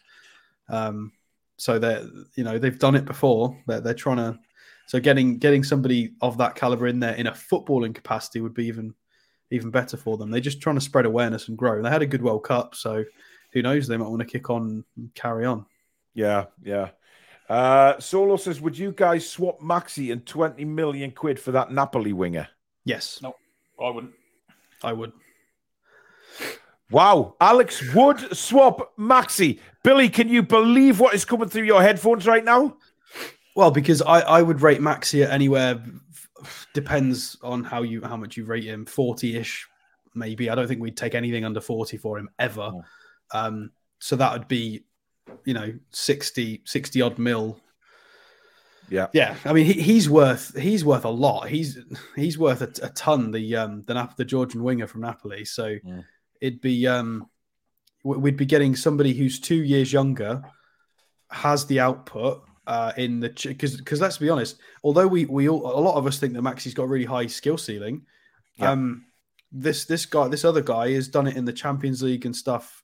Um, 0.69 1.11
so 1.57 1.77
they're, 1.77 2.07
you 2.35 2.43
know, 2.43 2.57
they've 2.57 2.79
done 2.79 2.95
it 2.95 3.05
before. 3.05 3.57
They're, 3.67 3.81
they're 3.81 3.93
trying 3.93 4.17
to. 4.17 4.39
So 4.87 4.99
getting 4.99 5.37
getting 5.37 5.63
somebody 5.63 6.15
of 6.21 6.37
that 6.39 6.55
caliber 6.55 6.87
in 6.87 6.99
there 6.99 7.13
in 7.13 7.27
a 7.27 7.31
footballing 7.31 7.93
capacity 7.93 8.41
would 8.41 8.53
be 8.53 8.65
even 8.65 8.93
even 9.51 9.69
better 9.69 9.97
for 9.97 10.17
them. 10.17 10.31
They're 10.31 10.41
just 10.41 10.61
trying 10.61 10.75
to 10.75 10.81
spread 10.81 11.05
awareness 11.05 11.47
and 11.47 11.57
grow. 11.57 11.81
They 11.81 11.89
had 11.89 12.01
a 12.01 12.07
good 12.07 12.23
World 12.23 12.43
Cup, 12.43 12.75
so 12.75 13.03
who 13.53 13.61
knows? 13.61 13.87
They 13.87 13.97
might 13.97 14.09
want 14.09 14.21
to 14.21 14.25
kick 14.25 14.49
on 14.49 14.83
and 14.97 15.13
carry 15.13 15.45
on. 15.45 15.65
Yeah, 16.13 16.45
yeah. 16.63 16.89
Uh, 17.51 17.99
Solo 17.99 18.37
says, 18.37 18.61
would 18.61 18.77
you 18.77 18.93
guys 18.93 19.29
swap 19.29 19.59
Maxi 19.59 20.13
and 20.13 20.25
20 20.25 20.63
million 20.63 21.11
quid 21.11 21.37
for 21.37 21.51
that 21.51 21.69
Napoli 21.69 22.13
winger? 22.13 22.47
Yes, 22.85 23.19
No, 23.21 23.35
I 23.77 23.89
wouldn't. 23.89 24.13
I 24.81 24.93
would. 24.93 25.11
Wow, 26.89 27.35
Alex 27.41 27.93
would 27.93 28.37
swap 28.37 28.95
Maxi. 28.97 29.59
Billy, 29.83 30.07
can 30.07 30.29
you 30.29 30.41
believe 30.43 31.01
what 31.01 31.13
is 31.13 31.25
coming 31.25 31.49
through 31.49 31.63
your 31.63 31.81
headphones 31.81 32.25
right 32.25 32.45
now? 32.45 32.77
Well, 33.53 33.71
because 33.71 34.01
I, 34.01 34.21
I 34.21 34.41
would 34.41 34.61
rate 34.61 34.79
Maxi 34.79 35.21
at 35.23 35.31
anywhere 35.31 35.83
depends 36.73 37.37
on 37.43 37.65
how 37.65 37.81
you 37.81 38.01
how 38.01 38.15
much 38.15 38.37
you 38.37 38.45
rate 38.45 38.63
him. 38.63 38.85
Forty 38.85 39.35
ish, 39.35 39.67
maybe. 40.15 40.49
I 40.49 40.55
don't 40.55 40.67
think 40.67 40.79
we'd 40.79 40.95
take 40.95 41.15
anything 41.15 41.43
under 41.43 41.59
forty 41.59 41.97
for 41.97 42.17
him 42.17 42.29
ever. 42.39 42.71
Oh. 42.73 42.83
Um, 43.33 43.71
so 43.99 44.15
that 44.15 44.31
would 44.31 44.47
be, 44.47 44.85
you 45.45 45.53
know, 45.53 45.73
60, 45.91 46.61
60 46.65 47.01
odd 47.01 47.17
mil. 47.17 47.59
Yeah. 48.89 49.07
Yeah, 49.13 49.35
I 49.45 49.53
mean 49.53 49.65
he, 49.65 49.73
he's 49.73 50.09
worth 50.09 50.57
he's 50.59 50.83
worth 50.83 51.05
a 51.05 51.09
lot. 51.09 51.47
He's 51.47 51.79
he's 52.15 52.37
worth 52.37 52.61
a, 52.61 52.85
a 52.85 52.89
ton. 52.89 53.31
The 53.31 53.55
um 53.55 53.83
the 53.87 53.93
Nap- 53.93 54.17
the 54.17 54.25
Georgian 54.25 54.63
winger 54.63 54.85
from 54.87 55.01
Napoli. 55.01 55.45
So 55.45 55.75
Mm. 55.85 56.03
it'd 56.41 56.59
be 56.61 56.87
um 56.87 57.29
we'd 58.03 58.35
be 58.35 58.45
getting 58.45 58.75
somebody 58.75 59.13
who's 59.13 59.39
two 59.39 59.63
years 59.63 59.93
younger, 59.93 60.43
has 61.29 61.65
the 61.67 61.79
output 61.79 62.43
uh, 62.67 62.91
in 62.97 63.19
the 63.21 63.29
because 63.29 63.77
because 63.77 64.01
let's 64.01 64.17
be 64.17 64.29
honest, 64.29 64.57
although 64.83 65.07
we 65.07 65.23
we 65.25 65.47
all 65.47 65.65
a 65.65 65.79
lot 65.79 65.95
of 65.95 66.05
us 66.05 66.19
think 66.19 66.33
that 66.33 66.41
Maxi's 66.41 66.73
got 66.73 66.83
a 66.83 66.87
really 66.87 67.05
high 67.05 67.27
skill 67.27 67.57
ceiling, 67.57 68.05
Yeah. 68.57 68.71
um, 68.71 69.05
this 69.53 69.85
this 69.85 70.05
guy 70.05 70.27
this 70.27 70.43
other 70.43 70.61
guy 70.61 70.91
has 70.91 71.07
done 71.07 71.27
it 71.27 71.37
in 71.37 71.45
the 71.45 71.53
Champions 71.53 72.01
League 72.03 72.25
and 72.25 72.35
stuff, 72.35 72.80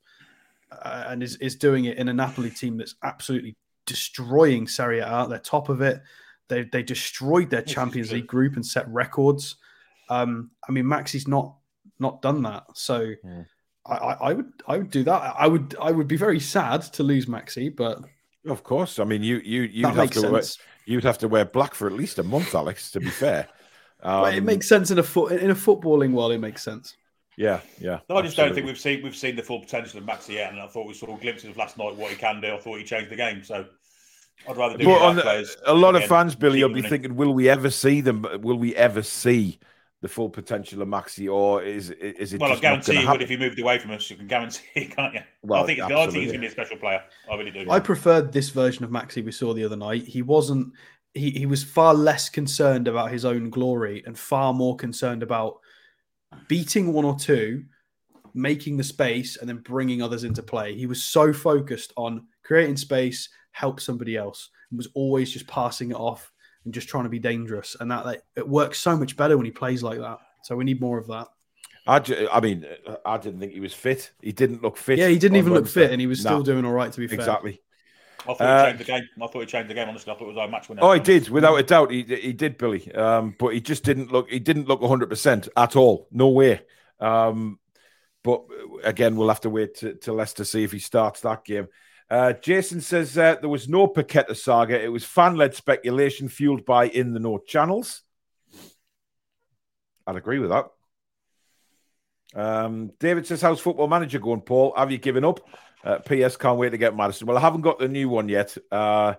uh, 0.70 1.04
and 1.08 1.22
is 1.22 1.36
is 1.36 1.56
doing 1.56 1.86
it 1.86 1.98
in 1.98 2.08
a 2.08 2.12
Napoli 2.12 2.50
team 2.50 2.76
that's 2.76 2.94
absolutely 3.02 3.56
destroying 3.86 4.66
Serie 4.68 5.00
A. 5.00 5.26
They're 5.28 5.38
top 5.38 5.68
of 5.68 5.80
it. 5.80 6.02
They 6.48 6.64
they 6.64 6.82
destroyed 6.82 7.50
their 7.50 7.62
Champions. 7.62 8.12
League 8.12 8.26
group 8.26 8.56
and 8.56 8.64
set 8.64 8.88
records. 8.88 9.56
Um, 10.08 10.50
I 10.68 10.72
mean, 10.72 10.84
Maxi's 10.84 11.28
not 11.28 11.56
not 11.98 12.22
done 12.22 12.42
that, 12.42 12.64
so. 12.74 13.14
Mm. 13.24 13.46
I, 13.86 13.94
I, 13.94 14.12
I 14.12 14.32
would 14.34 14.52
I 14.66 14.76
would 14.76 14.90
do 14.90 15.02
that. 15.04 15.34
I 15.38 15.46
would 15.46 15.74
I 15.80 15.90
would 15.90 16.08
be 16.08 16.16
very 16.16 16.40
sad 16.40 16.82
to 16.82 17.02
lose 17.02 17.24
Maxi, 17.24 17.74
but 17.74 18.00
Of 18.46 18.62
course. 18.62 18.98
I 18.98 19.04
mean, 19.04 19.22
you 19.22 19.38
you 19.38 19.62
you'd 19.62 19.94
have 19.94 20.10
to 20.10 20.30
wear, 20.30 20.42
you'd 20.84 21.04
have 21.04 21.18
to 21.18 21.28
wear 21.28 21.46
black 21.46 21.74
for 21.74 21.86
at 21.86 21.94
least 21.94 22.18
a 22.18 22.22
month, 22.22 22.54
Alex. 22.54 22.90
To 22.90 23.00
be 23.00 23.08
fair, 23.24 23.48
um, 24.02 24.22
Well, 24.22 24.32
it 24.32 24.42
makes 24.42 24.68
sense 24.68 24.90
in 24.90 24.98
a 24.98 25.02
foot 25.02 25.32
in 25.32 25.50
a 25.50 25.54
footballing 25.54 26.12
world. 26.12 26.32
It 26.32 26.38
makes 26.38 26.62
sense. 26.62 26.96
Yeah, 27.38 27.60
yeah. 27.80 28.00
No, 28.10 28.16
I 28.16 28.22
just 28.22 28.36
don't 28.36 28.52
think 28.52 28.66
we've 28.66 28.78
seen 28.78 29.02
we've 29.02 29.16
seen 29.16 29.36
the 29.36 29.42
full 29.42 29.60
potential 29.60 29.98
of 30.00 30.04
Maxi 30.04 30.34
yet, 30.34 30.50
and 30.52 30.60
I 30.60 30.66
thought 30.66 30.86
we 30.86 30.94
saw 30.94 31.16
glimpses 31.16 31.50
of 31.50 31.56
last 31.56 31.78
night 31.78 31.94
what 31.96 32.10
he 32.10 32.16
can 32.16 32.40
do. 32.40 32.54
I 32.54 32.58
thought 32.58 32.78
he 32.78 32.84
changed 32.84 33.10
the 33.10 33.16
game, 33.16 33.44
so 33.44 33.64
I'd 34.48 34.56
rather 34.56 34.76
do 34.76 34.84
But 34.84 34.94
with 34.94 35.02
on 35.02 35.16
the- 35.16 35.22
players. 35.22 35.56
a 35.66 35.74
lot 35.74 35.94
of 35.94 36.04
fans, 36.04 36.34
Billy, 36.34 36.62
will 36.62 36.70
be 36.70 36.80
cheaper 36.82 36.88
thinking, 36.88 37.16
will 37.16 37.32
we 37.32 37.48
ever 37.48 37.70
see 37.70 38.00
them? 38.00 38.26
Will 38.42 38.58
we 38.58 38.74
ever 38.74 39.02
see 39.02 39.58
the 40.00 40.08
full 40.08 40.30
potential 40.30 40.80
of 40.82 40.88
Maxi, 40.88 41.32
or 41.32 41.62
is 41.62 41.90
is 41.90 42.32
it 42.32 42.40
Well, 42.40 42.50
I 42.50 42.54
just 42.54 42.62
not 42.62 42.68
guarantee 42.70 42.92
going 42.92 43.00
you 43.00 43.06
to 43.06 43.12
would 43.12 43.22
if 43.22 43.28
he 43.28 43.36
moved 43.36 43.58
away 43.58 43.78
from 43.78 43.90
us. 43.92 44.08
You 44.10 44.16
can 44.16 44.26
guarantee, 44.28 44.86
can't 44.96 45.14
you? 45.14 45.20
Well, 45.42 45.62
I 45.62 45.66
think, 45.66 45.80
I 45.80 45.88
think 45.88 45.98
absolutely. 45.98 46.20
he's 46.20 46.32
going 46.32 46.40
to 46.42 46.46
be 46.46 46.46
a 46.46 46.50
special 46.52 46.76
player. 46.76 47.02
I 47.30 47.34
really 47.36 47.50
do. 47.50 47.70
I 47.70 47.80
preferred 47.80 48.32
this 48.32 48.50
version 48.50 48.84
of 48.84 48.90
Maxi 48.90 49.24
we 49.24 49.32
saw 49.32 49.54
the 49.54 49.64
other 49.64 49.76
night. 49.76 50.04
He 50.06 50.22
wasn't. 50.22 50.72
He, 51.14 51.30
he 51.30 51.46
was 51.46 51.64
far 51.64 51.94
less 51.94 52.28
concerned 52.28 52.86
about 52.86 53.10
his 53.10 53.24
own 53.24 53.50
glory 53.50 54.02
and 54.06 54.16
far 54.16 54.52
more 54.52 54.76
concerned 54.76 55.22
about 55.24 55.58
beating 56.48 56.92
one 56.92 57.04
or 57.04 57.18
two, 57.18 57.64
making 58.34 58.76
the 58.76 58.84
space, 58.84 59.36
and 59.36 59.48
then 59.48 59.58
bringing 59.58 60.02
others 60.02 60.24
into 60.24 60.42
play. 60.42 60.74
He 60.74 60.86
was 60.86 61.02
so 61.02 61.32
focused 61.32 61.92
on 61.96 62.26
creating 62.42 62.76
space, 62.76 63.28
help 63.52 63.80
somebody 63.80 64.16
else, 64.16 64.50
and 64.70 64.78
was 64.78 64.88
always 64.94 65.32
just 65.32 65.46
passing 65.46 65.90
it 65.90 65.96
off 65.96 66.30
and 66.64 66.74
just 66.74 66.88
trying 66.88 67.04
to 67.04 67.10
be 67.10 67.18
dangerous. 67.18 67.76
And 67.80 67.90
that 67.90 68.04
like, 68.04 68.22
it 68.36 68.48
works 68.48 68.78
so 68.78 68.96
much 68.96 69.16
better 69.16 69.36
when 69.36 69.46
he 69.46 69.52
plays 69.52 69.82
like 69.82 69.98
that. 69.98 70.18
So 70.44 70.56
we 70.56 70.64
need 70.64 70.80
more 70.80 70.98
of 70.98 71.06
that. 71.08 71.28
I, 71.86 72.00
ju- 72.00 72.28
I 72.30 72.40
mean, 72.40 72.66
I 73.06 73.16
didn't 73.16 73.40
think 73.40 73.52
he 73.52 73.60
was 73.60 73.72
fit. 73.72 74.12
He 74.20 74.32
didn't 74.32 74.62
look 74.62 74.76
fit. 74.76 74.98
Yeah, 74.98 75.08
he 75.08 75.18
didn't 75.18 75.38
even 75.38 75.54
look 75.54 75.66
fit, 75.66 75.90
and 75.90 76.00
he 76.00 76.06
was 76.06 76.20
still 76.20 76.42
doing 76.42 76.66
all 76.66 76.72
right. 76.72 76.92
To 76.92 77.00
be 77.00 77.06
fair, 77.06 77.18
exactly. 77.18 77.62
I 78.20 78.34
thought 78.34 78.40
Uh, 78.40 78.64
he 78.64 78.70
changed 78.70 78.80
the 78.80 78.84
game. 78.84 79.02
I 79.22 79.26
thought 79.26 79.40
he 79.40 79.46
changed 79.46 79.70
the 79.70 79.74
game. 79.74 79.88
Honestly, 79.88 80.12
I 80.12 80.16
thought 80.16 80.24
it 80.24 80.28
was 80.28 80.36
our 80.36 80.48
match 80.48 80.68
winner. 80.68 80.82
Oh, 80.82 80.92
he 80.92 81.00
did, 81.00 81.28
without 81.28 81.56
a 81.56 81.62
doubt. 81.62 81.90
He 81.90 82.02
he 82.02 82.32
did, 82.32 82.58
Billy. 82.58 82.92
Um, 82.92 83.34
but 83.38 83.54
he 83.54 83.60
just 83.60 83.84
didn't 83.84 84.10
look. 84.12 84.28
He 84.30 84.38
didn't 84.38 84.68
look 84.68 84.80
one 84.80 84.90
hundred 84.90 85.08
percent 85.08 85.48
at 85.56 85.76
all. 85.76 86.08
No 86.10 86.28
way. 86.28 86.60
Um, 87.00 87.58
but 88.24 88.44
again, 88.82 89.16
we'll 89.16 89.28
have 89.28 89.42
to 89.42 89.50
wait 89.50 89.76
to, 89.76 89.94
to 89.94 90.12
Leicester 90.12 90.44
see 90.44 90.64
if 90.64 90.72
he 90.72 90.80
starts 90.80 91.20
that 91.20 91.44
game. 91.44 91.68
Uh, 92.10 92.32
Jason 92.32 92.80
says 92.80 93.16
uh, 93.16 93.36
there 93.40 93.48
was 93.48 93.68
no 93.68 93.86
Paqueta 93.86 94.34
saga. 94.34 94.82
It 94.82 94.88
was 94.88 95.04
fan-led 95.04 95.54
speculation 95.54 96.28
fueled 96.28 96.64
by 96.64 96.88
in 96.88 97.12
the 97.12 97.20
north 97.20 97.46
channels. 97.46 98.02
I'd 100.06 100.16
agree 100.16 100.38
with 100.38 100.50
that. 100.50 100.66
Um, 102.34 102.92
David 102.98 103.26
says, 103.26 103.40
"How's 103.42 103.60
Football 103.60 103.88
Manager 103.88 104.18
going, 104.18 104.40
Paul? 104.40 104.74
Have 104.76 104.90
you 104.90 104.98
given 104.98 105.24
up?" 105.24 105.40
Uh, 105.84 105.98
P.S. 105.98 106.36
Can't 106.36 106.58
wait 106.58 106.70
to 106.70 106.78
get 106.78 106.96
Maddison. 106.96 107.26
Well, 107.26 107.38
I 107.38 107.40
haven't 107.40 107.60
got 107.60 107.78
the 107.78 107.88
new 107.88 108.08
one 108.08 108.28
yet. 108.28 108.56
Uh, 108.70 109.14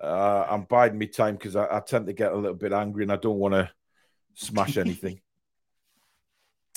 uh, 0.00 0.46
I'm 0.48 0.62
biding 0.62 0.98
my 0.98 1.06
time 1.06 1.36
because 1.36 1.56
I, 1.56 1.76
I 1.76 1.80
tend 1.80 2.06
to 2.06 2.12
get 2.12 2.32
a 2.32 2.36
little 2.36 2.56
bit 2.56 2.72
angry 2.72 3.04
and 3.04 3.12
I 3.12 3.16
don't 3.16 3.38
want 3.38 3.54
to 3.54 3.70
smash 4.34 4.76
anything. 4.76 5.20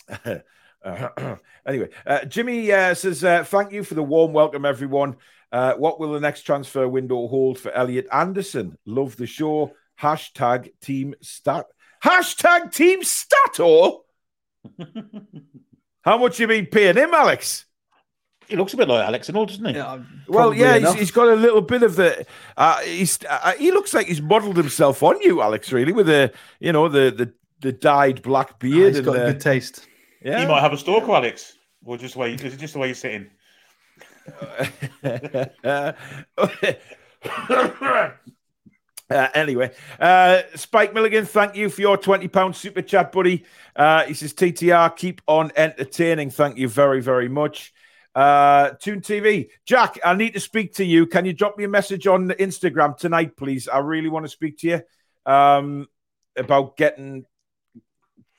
Uh, 0.86 1.10
anyway, 1.68 1.90
uh, 2.06 2.24
Jimmy 2.26 2.72
uh, 2.72 2.94
says, 2.94 3.24
uh, 3.24 3.44
Thank 3.44 3.72
you 3.72 3.84
for 3.84 3.96
the 3.96 4.04
warm 4.04 4.32
welcome, 4.32 4.64
everyone. 4.64 5.18
Uh, 5.52 5.74
what 5.74 6.00
will 6.00 6.14
the 6.14 6.20
next 6.20 6.44
transfer 6.44 6.88
window 6.88 7.28
hold 7.28 7.58
for 7.60 7.72
Elliot 7.72 8.08
Anderson? 8.12 8.78
Love 8.86 9.16
the 9.18 9.26
show. 9.26 9.74
Hashtag 10.00 10.72
team 10.82 11.16
stat. 11.22 11.66
Hashtag 12.04 12.74
team 12.74 13.04
stato. 13.04 14.06
How 16.02 16.18
much 16.18 16.40
you 16.40 16.48
been 16.48 16.68
paying 16.68 16.96
him, 16.96 17.14
Alex? 17.14 17.66
He 18.48 18.56
looks 18.56 18.74
a 18.74 18.78
bit 18.78 18.88
like 18.88 19.06
Alex 19.06 19.28
and 19.28 19.38
all, 19.38 19.46
doesn't 19.46 19.66
he? 19.66 19.74
Yeah, 19.74 20.00
Well, 20.28 20.54
yeah, 20.54 20.80
he's, 20.80 20.94
he's 20.94 21.12
got 21.12 21.28
a 21.28 21.36
little 21.36 21.62
bit 21.62 21.84
of 21.84 21.96
the. 21.98 22.26
Uh, 22.56 22.78
he's 22.80 23.20
uh, 23.30 23.54
he 23.54 23.72
looks 23.72 23.94
like 23.94 24.08
he's 24.08 24.22
modelled 24.22 24.58
himself 24.58 25.04
on 25.04 25.20
you, 25.22 25.42
Alex. 25.42 25.72
Really, 25.72 25.92
with 25.92 26.08
the 26.08 26.32
you 26.60 26.72
know 26.72 26.88
the 26.88 27.12
the, 27.12 27.34
the 27.60 27.74
dyed 27.74 28.22
black 28.22 28.52
Ah, 28.54 28.56
beard 28.60 28.88
he's 28.90 28.98
and 28.98 29.06
got 29.06 29.14
the, 29.14 29.34
good 29.34 29.42
taste. 29.42 29.86
yeah. 30.24 30.40
He 30.40 30.46
might 30.46 30.62
have 30.62 30.74
a 30.74 30.78
stalker, 30.78 31.12
Alex, 31.12 31.58
or 31.86 31.98
just 31.98 32.14
the 32.14 32.20
way 32.22 32.34
is 32.34 32.54
it 32.54 32.58
just 32.58 32.74
the 32.74 32.80
way 32.80 32.88
you're 32.88 32.96
sitting? 32.96 33.30
Uh, 39.10 39.30
anyway, 39.34 39.72
uh, 40.02 40.42
Spike 40.56 40.94
Milligan, 40.94 41.26
thank 41.26 41.56
you 41.56 41.70
for 41.70 41.80
your 41.80 41.98
£20 41.98 42.54
super 42.54 42.82
chat, 42.82 43.14
buddy. 43.14 43.46
Uh, 43.74 44.04
he 44.04 44.14
says, 44.14 44.34
TTR, 44.34 44.94
keep 44.98 45.22
on 45.28 45.50
entertaining. 45.56 46.30
Thank 46.30 46.58
you 46.58 46.68
very, 46.68 47.02
very 47.02 47.30
much. 47.30 47.74
Uh, 48.18 48.72
Toon 48.72 49.00
TV, 49.00 49.50
Jack, 49.64 50.00
I 50.04 50.16
need 50.16 50.34
to 50.34 50.40
speak 50.40 50.74
to 50.78 50.84
you. 50.84 51.06
Can 51.06 51.26
you 51.26 51.34
drop 51.34 51.56
me 51.56 51.66
a 51.66 51.68
message 51.68 52.08
on 52.08 52.30
Instagram 52.30 52.98
tonight, 52.98 53.38
please? 53.38 53.68
I 53.68 53.78
really 53.78 54.10
want 54.10 54.26
to 54.26 54.30
speak 54.30 54.58
to 54.60 54.68
you 54.68 55.32
um, 55.32 55.86
about 56.36 56.78
getting 56.78 57.28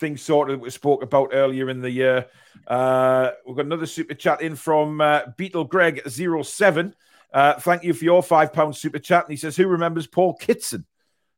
things 0.01 0.21
sorted 0.21 0.57
that 0.57 0.63
we 0.63 0.71
spoke 0.71 1.05
about 1.05 1.31
earlier 1.33 1.71
in 1.71 1.81
the 1.81 1.93
year. 1.93 2.27
Uh, 2.67 3.31
we've 3.47 3.55
got 3.55 3.67
another 3.67 3.87
super 3.87 4.15
chat 4.15 4.43
in 4.43 4.57
from 4.57 5.01
uh, 5.01 5.21
Beetle 5.37 5.67
Greg 5.67 6.03
07. 6.09 6.93
Uh, 7.33 7.55
thank 7.61 7.85
you 7.85 7.95
for 7.95 8.05
your 8.05 8.21
five 8.21 8.53
pound 8.53 8.75
super 8.75 8.99
chat. 8.99 9.27
And 9.27 9.31
he 9.31 9.37
says, 9.37 9.57
Who 9.57 9.69
remembers 9.69 10.09
Paul 10.09 10.35
Kitson? 10.35 10.87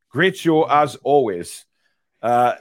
Great 0.08 0.38
show 0.38 0.64
as 0.64 0.96
always. 0.96 1.66
Uh, 2.22 2.54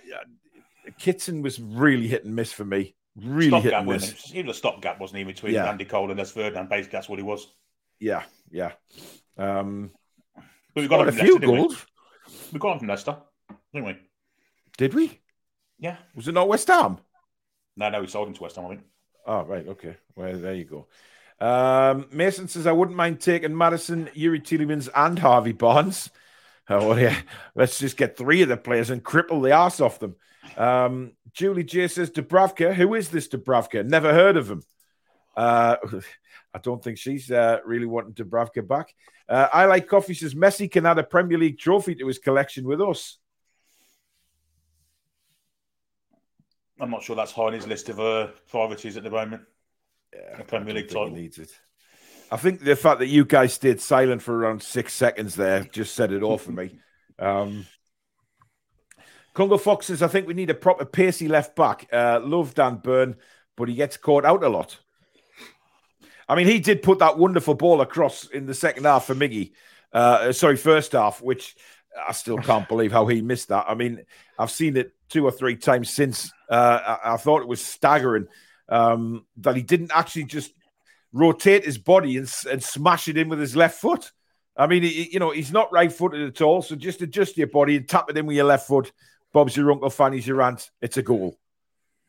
Kitson 0.97 1.41
was 1.41 1.57
really 1.57 2.09
hit 2.09 2.25
and 2.25 2.36
miss 2.36 2.51
for 2.51 2.65
me. 2.65 2.95
Really 3.24 3.59
hit 3.61 3.72
Stopgap, 3.72 3.86
wasn't 3.86 4.11
it? 4.13 4.20
He 4.20 4.43
was 4.43 4.55
a 4.55 4.59
stopgap, 4.59 4.99
wasn't 4.99 5.17
he, 5.20 5.24
between 5.24 5.53
Yeah. 5.53 5.70
Andy 5.70 5.86
Cole 5.86 6.09
and 6.09 6.20
Les 6.20 6.32
Ferdinand? 6.32 6.70
Basically, 6.70 6.97
that's 6.97 7.09
what 7.09 7.20
he 7.20 7.24
was. 7.24 7.47
Yeah, 7.99 8.24
yeah. 8.51 8.72
Um, 9.38 9.91
But 10.36 10.82
we 10.82 10.88
got 10.88 11.07
a 11.07 11.11
few 11.11 11.22
Leicester, 11.36 11.39
didn't 11.39 11.51
we? 11.51 11.57
goals. 11.57 11.86
We 12.53 12.59
got 12.59 12.74
him 12.74 12.80
from 12.80 12.88
Leicester, 12.89 13.17
didn't 13.74 13.88
we? 13.88 13.97
Did 14.78 14.93
we? 14.93 15.20
Yeah. 15.80 15.97
Was 16.15 16.28
it 16.28 16.34
not 16.34 16.47
West 16.47 16.67
Ham? 16.67 16.97
No, 17.76 17.89
no, 17.89 18.01
we 18.01 18.07
sold 18.07 18.28
him 18.28 18.34
to 18.34 18.43
West 18.43 18.55
Ham, 18.55 18.65
I 18.65 18.70
think. 18.70 18.82
Oh, 19.26 19.43
right. 19.43 19.67
Okay. 19.67 19.97
Well, 20.15 20.38
there 20.38 20.53
you 20.53 20.65
go. 20.65 20.88
Um, 21.45 22.07
Mason 22.11 22.47
says, 22.47 22.67
I 22.67 22.72
wouldn't 22.74 22.97
mind 22.97 23.22
taking 23.22 23.55
Maddison, 23.57 24.07
Youri 24.15 24.41
Tielemans, 24.41 24.89
and 24.95 25.20
Harvey 25.20 25.53
Barnes. 25.53 26.09
Oh, 26.72 26.89
well, 26.89 26.99
yeah. 26.99 27.20
Let's 27.55 27.80
just 27.80 27.97
get 27.97 28.15
three 28.15 28.43
of 28.43 28.47
the 28.49 28.55
players 28.55 28.91
and 28.91 29.03
cripple 29.03 29.41
the 29.41 29.49
ass 29.49 29.82
off 29.82 29.97
them. 29.97 30.15
Um, 30.58 31.14
Julie 31.34 31.64
J 31.64 31.88
says, 31.88 32.10
Dubravka. 32.12 32.74
Who 32.74 32.95
is 32.95 33.10
this 33.10 33.28
Dubravka? 33.28 33.86
Never 33.86 34.14
heard 34.14 34.38
of 34.38 34.50
him. 34.50 34.64
Uh, 35.36 35.76
I 36.54 36.60
don't 36.60 36.84
think 36.84 36.97
she's 36.97 37.30
uh, 37.32 37.60
really 37.66 37.86
wanting 37.86 38.14
Dubravka 38.14 38.68
back. 38.68 38.93
Uh, 39.28 39.47
I 39.54 39.66
like 39.66 39.88
coffee 39.88 40.16
says 40.16 40.34
Messi 40.34 40.70
can 40.72 40.86
add 40.88 40.97
a 40.97 41.04
Premier 41.04 41.38
League 41.38 41.60
trophy 41.60 41.93
to 41.95 42.08
his 42.08 42.18
collection 42.18 42.66
with 42.66 42.82
us. 42.82 43.20
I'm 46.80 46.89
not 46.91 47.04
sure 47.04 47.16
that's 47.16 47.32
high 47.32 47.43
on 47.43 47.54
his 47.54 47.68
list 47.68 47.89
of 47.89 48.00
uh, 48.00 48.28
priorities 48.50 48.97
at 48.97 49.04
the 49.04 49.10
moment. 49.10 49.43
Yeah, 50.14 50.39
A 50.39 50.43
Premier 50.43 50.74
League 50.74 50.88
title. 50.88 51.10
needs 51.12 51.38
it. 51.38 51.52
I 52.32 52.38
think 52.38 52.62
the 52.62 52.76
fact 52.76 53.00
that 53.00 53.08
you 53.08 53.26
guys 53.26 53.54
stayed 53.54 53.82
silent 53.82 54.22
for 54.22 54.36
around 54.36 54.62
six 54.64 54.93
seconds 54.93 55.36
there 55.36 55.64
just 55.64 55.93
set 55.95 56.12
it 56.12 56.24
off 56.24 56.43
for 56.43 56.52
me. 56.52 56.80
Um, 57.22 57.66
Congo 59.39 59.55
Foxes, 59.55 60.03
I 60.03 60.09
think 60.09 60.27
we 60.27 60.33
need 60.33 60.49
a 60.49 60.53
proper 60.53 60.83
pacey 60.83 61.29
left 61.29 61.55
back. 61.55 61.87
Uh, 61.93 62.19
love 62.21 62.53
Dan 62.53 62.75
Burn, 62.75 63.15
but 63.55 63.69
he 63.69 63.73
gets 63.73 63.95
caught 63.95 64.25
out 64.25 64.43
a 64.43 64.49
lot. 64.49 64.77
I 66.27 66.35
mean, 66.35 66.45
he 66.45 66.59
did 66.59 66.83
put 66.83 66.99
that 66.99 67.17
wonderful 67.17 67.53
ball 67.53 67.79
across 67.79 68.27
in 68.27 68.47
the 68.47 68.53
second 68.53 68.83
half 68.83 69.05
for 69.05 69.15
Miggy. 69.15 69.53
Uh, 69.93 70.33
sorry, 70.33 70.57
first 70.57 70.91
half, 70.91 71.21
which 71.21 71.55
I 72.05 72.11
still 72.11 72.37
can't 72.39 72.67
believe 72.67 72.91
how 72.91 73.07
he 73.07 73.21
missed 73.21 73.47
that. 73.47 73.63
I 73.69 73.75
mean, 73.75 74.03
I've 74.37 74.51
seen 74.51 74.75
it 74.75 74.91
two 75.07 75.23
or 75.23 75.31
three 75.31 75.55
times 75.55 75.89
since. 75.89 76.33
Uh, 76.49 76.97
I, 77.01 77.13
I, 77.13 77.15
thought 77.15 77.41
it 77.41 77.47
was 77.47 77.63
staggering 77.63 78.27
um, 78.67 79.25
that 79.37 79.55
he 79.55 79.61
didn't 79.61 79.91
actually 79.93 80.25
just 80.25 80.51
rotate 81.13 81.63
his 81.63 81.77
body 81.77 82.17
and, 82.17 82.29
and 82.51 82.61
smash 82.61 83.07
it 83.07 83.15
in 83.15 83.29
with 83.29 83.39
his 83.39 83.55
left 83.55 83.79
foot. 83.79 84.11
I 84.57 84.67
mean, 84.67 84.83
he, 84.83 85.11
you 85.13 85.19
know, 85.19 85.31
he's 85.31 85.53
not 85.53 85.71
right 85.71 85.93
footed 85.93 86.27
at 86.27 86.41
all. 86.41 86.61
So 86.61 86.75
just 86.75 87.01
adjust 87.01 87.37
your 87.37 87.47
body 87.47 87.77
and 87.77 87.87
tap 87.87 88.09
it 88.09 88.17
in 88.17 88.25
with 88.25 88.35
your 88.35 88.43
left 88.43 88.67
foot. 88.67 88.91
Bob's 89.34 89.55
your 89.55 89.71
uncle, 89.71 89.89
Fanny's 89.89 90.27
your 90.27 90.41
aunt. 90.41 90.69
It's 90.82 90.97
a 90.97 91.03
goal. 91.03 91.38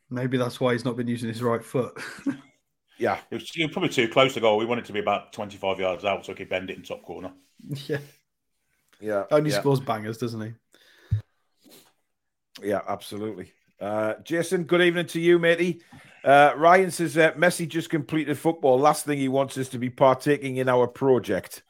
Maybe 0.09 0.37
that's 0.37 0.59
why 0.59 0.73
he's 0.73 0.85
not 0.85 0.97
been 0.97 1.07
using 1.07 1.29
his 1.29 1.41
right 1.41 1.63
foot. 1.63 1.97
yeah. 2.97 3.19
It 3.29 3.35
was, 3.35 3.51
it 3.55 3.63
was, 3.63 3.71
probably 3.71 3.89
too 3.89 4.07
close 4.07 4.33
to 4.33 4.39
goal. 4.39 4.57
We 4.57 4.65
wanted 4.65 4.85
to 4.85 4.93
be 4.93 4.99
about 4.99 5.31
25 5.33 5.79
yards 5.79 6.03
out 6.03 6.25
so 6.25 6.31
he 6.33 6.37
could 6.37 6.49
bend 6.49 6.69
it 6.69 6.77
in 6.77 6.83
top 6.83 7.03
corner. 7.03 7.31
Yeah. 7.87 7.99
Yeah. 8.99 9.23
Only 9.31 9.51
yeah. 9.51 9.59
scores 9.59 9.79
bangers, 9.79 10.17
doesn't 10.17 10.41
he? 10.41 10.53
Yeah, 12.61 12.81
absolutely. 12.87 13.53
Uh, 13.79 14.15
Jason, 14.23 14.63
good 14.63 14.81
evening 14.81 15.07
to 15.07 15.19
you, 15.19 15.39
matey. 15.39 15.81
Uh, 16.23 16.53
Ryan 16.55 16.91
says 16.91 17.17
uh, 17.17 17.31
Messi 17.31 17.67
just 17.67 17.89
completed 17.89 18.37
football. 18.37 18.77
Last 18.79 19.05
thing 19.05 19.17
he 19.17 19.27
wants 19.27 19.57
is 19.57 19.69
to 19.69 19.79
be 19.79 19.89
partaking 19.89 20.57
in 20.57 20.69
our 20.69 20.87
project. 20.87 21.63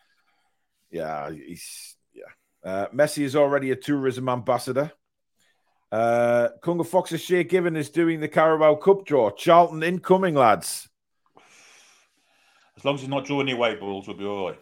Yeah, 0.89 1.31
he's 1.31 1.95
yeah. 2.13 2.25
Uh, 2.69 2.87
Messi 2.87 3.23
is 3.23 3.35
already 3.35 3.71
a 3.71 3.77
tourism 3.77 4.27
ambassador. 4.27 4.91
Uh, 5.91 6.49
Kunga 6.61 6.83
Fox's 6.85 7.21
Shay 7.21 7.43
Given 7.43 7.75
is 7.75 7.89
doing 7.89 8.21
the 8.21 8.27
Carabao 8.27 8.75
Cup 8.75 9.05
draw. 9.05 9.29
Charlton 9.29 9.83
incoming, 9.83 10.35
lads. 10.35 10.87
As 12.77 12.85
long 12.85 12.95
as 12.95 13.01
he's 13.01 13.09
not 13.09 13.25
drawing 13.25 13.49
any 13.49 13.57
away 13.57 13.75
balls, 13.75 14.07
we'll 14.07 14.17
be 14.17 14.25
all 14.25 14.47
right. 14.47 14.59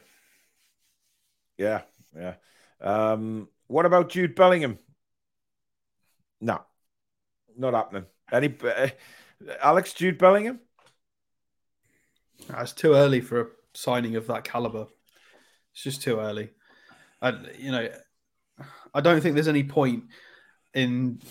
Yeah, 1.57 1.82
yeah. 2.15 2.36
Um, 2.82 3.47
what 3.67 3.86
about 3.86 4.09
Jude 4.09 4.34
Bellingham? 4.34 4.80
No, 6.41 6.61
not 7.57 7.73
happening. 7.73 8.05
Any 8.32 8.55
uh, 8.63 8.89
Alex 9.61 9.93
Jude 9.93 10.17
Bellingham? 10.17 10.59
It's 12.57 12.73
too 12.73 12.93
early 12.93 13.21
for 13.21 13.41
a 13.41 13.47
signing 13.73 14.15
of 14.15 14.27
that 14.27 14.43
caliber. 14.45 14.88
It's 15.73 15.84
just 15.84 16.01
too 16.01 16.19
early. 16.19 16.49
And 17.21 17.49
you 17.57 17.71
know, 17.71 17.89
I 18.93 19.01
don't 19.01 19.21
think 19.21 19.36
there's 19.36 19.47
any 19.47 19.63
point 19.63 20.05
in. 20.74 21.22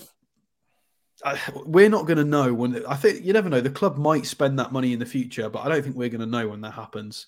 I, 1.23 1.37
we're 1.65 1.89
not 1.89 2.07
going 2.07 2.17
to 2.17 2.23
know 2.23 2.53
when. 2.53 2.85
I 2.85 2.95
think 2.95 3.25
you 3.25 3.33
never 3.33 3.49
know. 3.49 3.61
The 3.61 3.69
club 3.69 3.97
might 3.97 4.25
spend 4.25 4.57
that 4.59 4.71
money 4.71 4.93
in 4.93 4.99
the 4.99 5.05
future, 5.05 5.49
but 5.49 5.59
I 5.59 5.69
don't 5.69 5.83
think 5.83 5.95
we're 5.95 6.09
going 6.09 6.21
to 6.21 6.25
know 6.25 6.47
when 6.47 6.61
that 6.61 6.71
happens. 6.71 7.27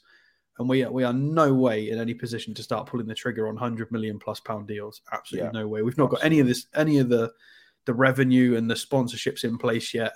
And 0.60 0.70
we 0.70 0.86
we 0.86 1.04
are 1.04 1.14
no 1.14 1.54
way 1.54 1.90
in 1.90 2.00
any 2.00 2.14
position 2.14 2.54
to 2.54 2.64
start 2.64 2.88
pulling 2.88 3.08
the 3.08 3.16
trigger 3.16 3.48
on 3.48 3.58
hundred 3.58 3.92
million 3.92 4.20
plus 4.20 4.40
pound 4.40 4.68
deals. 4.68 5.02
Absolutely 5.12 5.48
yeah, 5.48 5.62
no 5.62 5.68
way. 5.68 5.82
We've 5.82 5.98
not 5.98 6.06
absolutely. 6.06 6.22
got 6.22 6.26
any 6.26 6.40
of 6.40 6.48
this, 6.48 6.68
any 6.76 6.98
of 7.00 7.10
the 7.10 7.32
the 7.86 7.94
revenue 7.94 8.56
and 8.58 8.70
the 8.70 8.76
sponsorships 8.76 9.44
in 9.44 9.58
place 9.58 9.94
yet. 9.94 10.14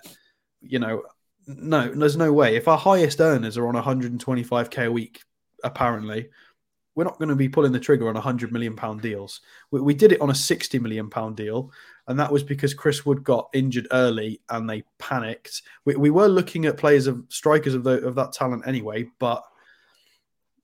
You 0.61 0.79
know, 0.79 1.03
no, 1.47 1.89
there's 1.89 2.17
no 2.17 2.33
way. 2.33 2.55
If 2.55 2.67
our 2.67 2.77
highest 2.77 3.21
earners 3.21 3.57
are 3.57 3.67
on 3.67 3.75
125k 3.75 4.85
a 4.85 4.91
week, 4.91 5.21
apparently, 5.63 6.29
we're 6.95 7.03
not 7.03 7.19
going 7.19 7.29
to 7.29 7.35
be 7.35 7.49
pulling 7.49 7.73
the 7.73 7.79
trigger 7.79 8.07
on 8.07 8.15
a 8.15 8.23
100 8.23 8.51
million 8.51 8.75
pound 8.75 9.01
deals. 9.01 9.41
We, 9.69 9.81
we, 9.81 9.93
did 9.93 10.13
it 10.13 10.21
on 10.21 10.29
a 10.29 10.35
60 10.35 10.79
million 10.79 11.09
pound 11.09 11.35
deal, 11.35 11.71
and 12.07 12.19
that 12.19 12.31
was 12.31 12.41
because 12.41 12.73
Chris 12.73 13.05
Wood 13.05 13.23
got 13.23 13.49
injured 13.53 13.87
early 13.91 14.41
and 14.49 14.69
they 14.69 14.83
panicked. 14.97 15.61
We, 15.83 15.95
we 15.95 16.09
were 16.09 16.27
looking 16.27 16.65
at 16.65 16.77
players 16.77 17.07
of 17.07 17.23
strikers 17.29 17.73
of 17.73 17.83
the, 17.83 18.05
of 18.05 18.15
that 18.15 18.31
talent 18.31 18.65
anyway, 18.65 19.07
but 19.19 19.43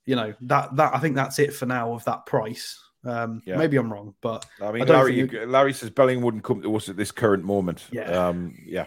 you 0.05 0.15
know 0.15 0.33
that 0.41 0.75
that 0.77 0.95
I 0.95 0.99
think 0.99 1.15
that's 1.15 1.37
it 1.37 1.53
for 1.53 1.65
now 1.65 1.93
of 1.93 2.03
that 2.05 2.25
price. 2.25 2.79
Um, 3.03 3.41
yeah. 3.45 3.57
Maybe 3.57 3.77
I'm 3.77 3.91
wrong, 3.91 4.13
but 4.21 4.45
I 4.61 4.71
mean, 4.71 4.83
I 4.83 4.85
Larry, 4.85 5.17
you... 5.17 5.45
Larry 5.47 5.73
says 5.73 5.89
Belling 5.89 6.21
wouldn't 6.21 6.43
come 6.43 6.61
to 6.61 6.75
us 6.75 6.87
at 6.87 6.97
this 6.97 7.11
current 7.11 7.43
moment. 7.43 7.83
Yeah, 7.91 8.27
um, 8.27 8.55
yeah, 8.65 8.85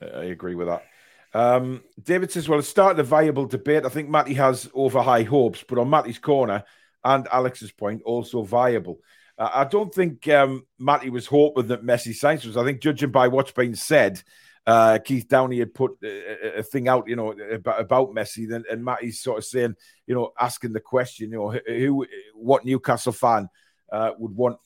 I 0.00 0.24
agree 0.24 0.54
with 0.54 0.68
that. 0.68 0.84
Um, 1.34 1.82
David 2.02 2.30
says, 2.30 2.48
well, 2.48 2.58
it 2.58 2.64
started 2.64 3.00
a 3.00 3.04
viable 3.04 3.46
debate. 3.46 3.84
I 3.84 3.88
think 3.88 4.08
Matty 4.08 4.34
has 4.34 4.70
over 4.74 5.00
high 5.00 5.22
hopes, 5.22 5.64
but 5.66 5.78
on 5.78 5.90
Matty's 5.90 6.18
corner 6.18 6.64
and 7.04 7.26
Alex's 7.32 7.72
point, 7.72 8.02
also 8.02 8.42
viable. 8.42 9.00
Uh, 9.38 9.50
I 9.52 9.64
don't 9.64 9.92
think 9.92 10.28
um, 10.28 10.66
Matty 10.78 11.10
was 11.10 11.26
hoping 11.26 11.68
that 11.68 11.84
Messi 11.84 12.14
signs 12.14 12.44
was. 12.44 12.56
I 12.56 12.64
think, 12.64 12.80
judging 12.80 13.10
by 13.10 13.28
what's 13.28 13.52
been 13.52 13.74
said, 13.74 14.22
uh, 14.66 14.98
Keith 15.04 15.26
Downie 15.26 15.58
had 15.58 15.74
put 15.74 15.92
a, 16.04 16.58
a, 16.58 16.62
thing 16.62 16.86
out, 16.86 17.08
you 17.08 17.16
know, 17.16 17.32
about, 17.32 17.80
about 17.80 18.14
Messi, 18.14 18.52
and, 18.54 18.64
and 18.66 18.84
Matty's 18.84 19.20
sort 19.20 19.38
of 19.38 19.44
saying, 19.44 19.74
you 20.06 20.14
know, 20.14 20.32
asking 20.38 20.72
the 20.72 20.80
question, 20.80 21.30
you 21.30 21.38
know, 21.38 21.50
who, 21.66 22.06
what 22.34 22.64
Newcastle 22.64 23.12
fan 23.12 23.48
uh, 23.90 24.12
would 24.18 24.36
want 24.36 24.58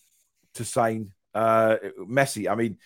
to 0.55 0.65
sign 0.65 1.13
uh, 1.33 1.77
Messi? 2.01 2.51
I 2.51 2.57
mean, 2.57 2.77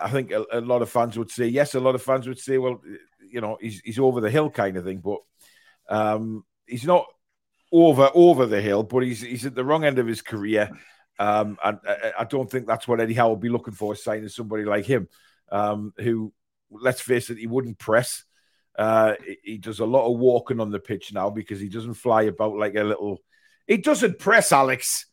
I 0.00 0.10
think 0.10 0.30
a, 0.30 0.44
a, 0.52 0.60
lot 0.60 0.82
of 0.82 0.90
fans 0.90 1.18
would 1.18 1.30
say 1.30 1.46
yes. 1.46 1.74
A 1.74 1.80
lot 1.80 1.94
of 1.94 2.02
fans 2.02 2.28
would 2.28 2.38
say, 2.38 2.58
well, 2.58 2.80
you 3.30 3.40
know, 3.40 3.56
he's 3.60 3.80
he's 3.80 3.98
over 3.98 4.20
the 4.20 4.30
hill 4.30 4.50
kind 4.50 4.76
of 4.76 4.84
thing, 4.84 4.98
but 4.98 5.20
um, 5.88 6.44
he's 6.66 6.84
not 6.84 7.06
over 7.72 8.10
over 8.14 8.46
the 8.46 8.60
hill, 8.60 8.82
but 8.82 9.02
he's 9.02 9.20
he's 9.20 9.46
at 9.46 9.54
the 9.54 9.64
wrong 9.64 9.84
end 9.84 9.98
of 9.98 10.06
his 10.06 10.22
career. 10.22 10.70
Um, 11.18 11.58
and 11.62 11.78
I, 11.86 12.12
I, 12.20 12.24
don't 12.24 12.50
think 12.50 12.66
that's 12.66 12.88
what 12.88 12.98
Eddie 12.98 13.12
Howe 13.12 13.28
will 13.28 13.36
be 13.36 13.50
looking 13.50 13.74
for, 13.74 13.94
signing 13.94 14.30
somebody 14.30 14.64
like 14.64 14.86
him, 14.86 15.06
um, 15.52 15.92
who, 15.98 16.32
let's 16.70 17.02
face 17.02 17.28
it, 17.28 17.36
he 17.36 17.46
wouldn't 17.46 17.78
press. 17.78 18.24
Uh, 18.78 19.16
he 19.42 19.58
does 19.58 19.80
a 19.80 19.84
lot 19.84 20.10
of 20.10 20.18
walking 20.18 20.60
on 20.60 20.70
the 20.70 20.78
pitch 20.78 21.12
now 21.12 21.28
because 21.28 21.60
he 21.60 21.68
doesn't 21.68 21.94
fly 21.94 22.22
about 22.22 22.56
like 22.56 22.74
a 22.74 22.84
little. 22.84 23.18
He 23.66 23.76
doesn't 23.76 24.18
press, 24.18 24.50
Alex. 24.50 25.06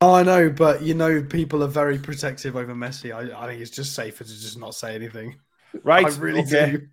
Oh, 0.00 0.14
I 0.14 0.22
know, 0.22 0.50
but 0.50 0.82
you 0.82 0.94
know, 0.94 1.22
people 1.22 1.62
are 1.64 1.68
very 1.68 1.98
protective 1.98 2.56
over 2.56 2.74
Messi. 2.74 3.14
I, 3.14 3.42
I 3.42 3.46
think 3.46 3.60
it's 3.60 3.70
just 3.70 3.94
safer 3.94 4.24
to 4.24 4.30
just 4.30 4.58
not 4.58 4.74
say 4.74 4.94
anything. 4.94 5.36
Right, 5.82 6.04
I 6.04 6.08
really 6.18 6.42
okay. 6.42 6.72
do. 6.72 6.88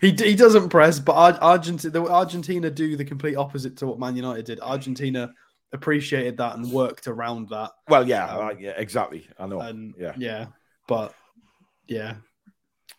He, 0.00 0.10
he 0.12 0.34
doesn't 0.34 0.68
press, 0.68 0.98
but 0.98 1.40
Argentina, 1.42 2.06
Argentina 2.06 2.70
do 2.70 2.96
the 2.96 3.04
complete 3.04 3.36
opposite 3.36 3.76
to 3.78 3.86
what 3.86 3.98
Man 3.98 4.16
United 4.16 4.46
did. 4.46 4.60
Argentina 4.60 5.32
appreciated 5.72 6.36
that 6.38 6.56
and 6.56 6.70
worked 6.70 7.06
around 7.06 7.48
that. 7.50 7.70
Well, 7.88 8.08
yeah, 8.08 8.26
um, 8.26 8.58
yeah, 8.58 8.74
exactly. 8.76 9.28
I 9.38 9.46
know. 9.46 9.60
And, 9.60 9.94
yeah, 9.98 10.14
yeah, 10.16 10.46
but 10.86 11.14
yeah. 11.86 12.14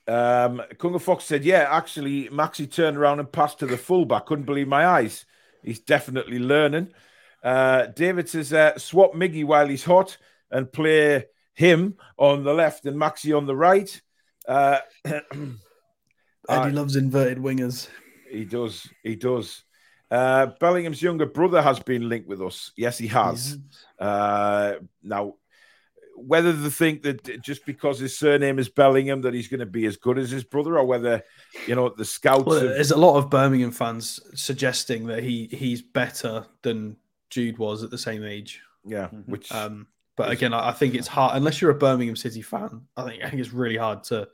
Um, 0.08 0.62
Kunga 0.78 1.00
Fox 1.00 1.26
said, 1.26 1.44
"Yeah, 1.44 1.68
actually, 1.70 2.30
Maxi 2.30 2.72
turned 2.72 2.98
around 2.98 3.20
and 3.20 3.32
passed 3.32 3.60
to 3.60 3.66
the 3.66 3.78
fullback. 3.78 4.26
Couldn't 4.26 4.46
believe 4.46 4.68
my 4.68 4.86
eyes. 4.86 5.26
He's 5.64 5.80
definitely 5.80 6.40
learning." 6.40 6.94
Uh, 7.44 7.88
David 7.88 8.30
says, 8.30 8.54
uh, 8.54 8.78
"Swap 8.78 9.14
Miggy 9.14 9.46
while 9.46 9.68
he's 9.68 9.84
hot 9.84 10.18
and 10.50 10.72
play 10.72 11.26
him 11.54 11.96
on 12.18 12.44
the 12.44 12.54
left 12.54 12.86
and 12.86 12.98
Maxi 12.98 13.36
on 13.36 13.46
the 13.46 13.56
right." 13.56 14.02
Uh, 14.48 14.80
Eddie 15.06 16.72
loves 16.72 16.96
inverted 16.96 17.38
wingers. 17.38 17.88
He 18.30 18.46
does. 18.46 18.88
He 19.04 19.16
does. 19.16 19.64
Uh, 20.10 20.48
Bellingham's 20.60 21.02
younger 21.02 21.26
brother 21.26 21.62
has 21.62 21.80
been 21.80 22.10
linked 22.10 22.28
with 22.28 22.42
us. 22.42 22.72
Yes, 22.76 22.98
he 22.98 23.08
has. 23.08 23.58
Uh, 23.98 24.74
now, 25.02 25.36
whether 26.16 26.52
they 26.52 26.70
think 26.70 27.04
that 27.04 27.42
just 27.42 27.66
because 27.66 28.00
his 28.00 28.18
surname 28.18 28.60
is 28.60 28.70
Bellingham 28.70 29.22
that 29.22 29.34
he's 29.34 29.48
going 29.48 29.62
to 29.62 29.66
be 29.66 29.86
as 29.86 29.98
good 29.98 30.18
as 30.18 30.30
his 30.30 30.44
brother, 30.44 30.78
or 30.78 30.86
whether 30.86 31.24
you 31.66 31.76
know 31.76 31.90
the 31.90 32.06
scouts. 32.06 32.46
Well, 32.46 32.60
have... 32.60 32.70
There's 32.70 32.92
a 32.92 32.98
lot 32.98 33.18
of 33.18 33.30
Birmingham 33.30 33.72
fans 33.72 34.20
suggesting 34.36 35.08
that 35.08 35.24
he 35.24 35.48
he's 35.52 35.82
better 35.82 36.46
than 36.62 36.98
Jude 37.32 37.58
was 37.58 37.82
at 37.82 37.90
the 37.90 37.98
same 37.98 38.24
age. 38.24 38.62
Yeah, 38.86 39.06
mm-hmm. 39.06 39.32
which. 39.32 39.52
Um, 39.52 39.88
but 40.16 40.32
is... 40.32 40.38
again, 40.38 40.54
I 40.54 40.72
think 40.72 40.94
it's 40.94 41.08
hard 41.08 41.36
unless 41.36 41.60
you're 41.60 41.72
a 41.72 41.76
Birmingham 41.76 42.16
City 42.16 42.44
fan. 42.44 42.82
I 42.96 43.04
think 43.04 43.24
I 43.24 43.30
think 43.30 43.42
it's 43.42 43.54
really 43.54 43.78
hard 43.78 44.04
to 44.06 44.28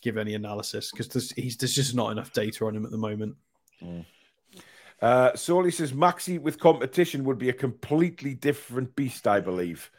give 0.00 0.16
any 0.16 0.34
analysis 0.34 0.90
because 0.90 1.08
there's, 1.08 1.56
there's 1.58 1.74
just 1.74 1.94
not 1.94 2.10
enough 2.10 2.32
data 2.32 2.64
on 2.64 2.74
him 2.74 2.86
at 2.86 2.90
the 2.90 2.96
moment. 2.96 3.36
Mm. 3.82 4.06
Uh, 5.00 5.34
Soli 5.34 5.70
says 5.70 5.92
Maxi 5.92 6.40
with 6.40 6.58
competition 6.58 7.24
would 7.24 7.38
be 7.38 7.48
a 7.48 7.54
completely 7.54 8.34
different 8.34 8.94
beast, 8.96 9.26
I 9.26 9.40
believe. 9.40 9.90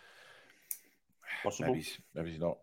Possible. 1.44 1.70
Maybe 1.70 1.80
he's, 1.80 1.98
maybe 2.14 2.32
he's 2.32 2.40
not. 2.40 2.58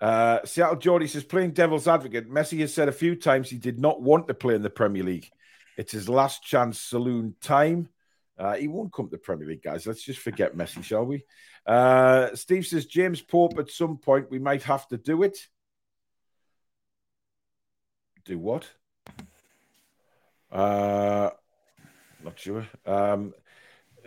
Uh, 0.00 0.44
Seattle 0.44 0.76
Geordie 0.76 1.06
says 1.06 1.22
playing 1.22 1.52
devil's 1.52 1.86
advocate. 1.86 2.30
Messi 2.30 2.60
has 2.60 2.74
said 2.74 2.88
a 2.88 2.92
few 2.92 3.14
times 3.14 3.48
he 3.48 3.58
did 3.58 3.78
not 3.78 4.02
want 4.02 4.26
to 4.28 4.34
play 4.34 4.54
in 4.54 4.62
the 4.62 4.70
Premier 4.70 5.04
League. 5.04 5.30
It's 5.76 5.92
his 5.92 6.08
last 6.08 6.42
chance 6.42 6.80
saloon 6.80 7.34
time. 7.40 7.88
Uh, 8.42 8.56
he 8.56 8.66
won't 8.66 8.92
come 8.92 9.06
to 9.06 9.12
the 9.12 9.18
Premier 9.18 9.46
League, 9.46 9.62
guys. 9.62 9.86
Let's 9.86 10.02
just 10.02 10.18
forget 10.18 10.56
Messi, 10.56 10.82
shall 10.82 11.04
we? 11.04 11.24
Uh, 11.64 12.34
Steve 12.34 12.66
says 12.66 12.86
James 12.86 13.22
Pope 13.22 13.56
at 13.60 13.70
some 13.70 13.98
point 13.98 14.32
we 14.32 14.40
might 14.40 14.64
have 14.64 14.88
to 14.88 14.98
do 14.98 15.22
it. 15.22 15.38
Do 18.24 18.40
what? 18.40 18.68
Uh, 20.50 21.30
not 22.24 22.36
sure. 22.36 22.66
Um, 22.84 23.32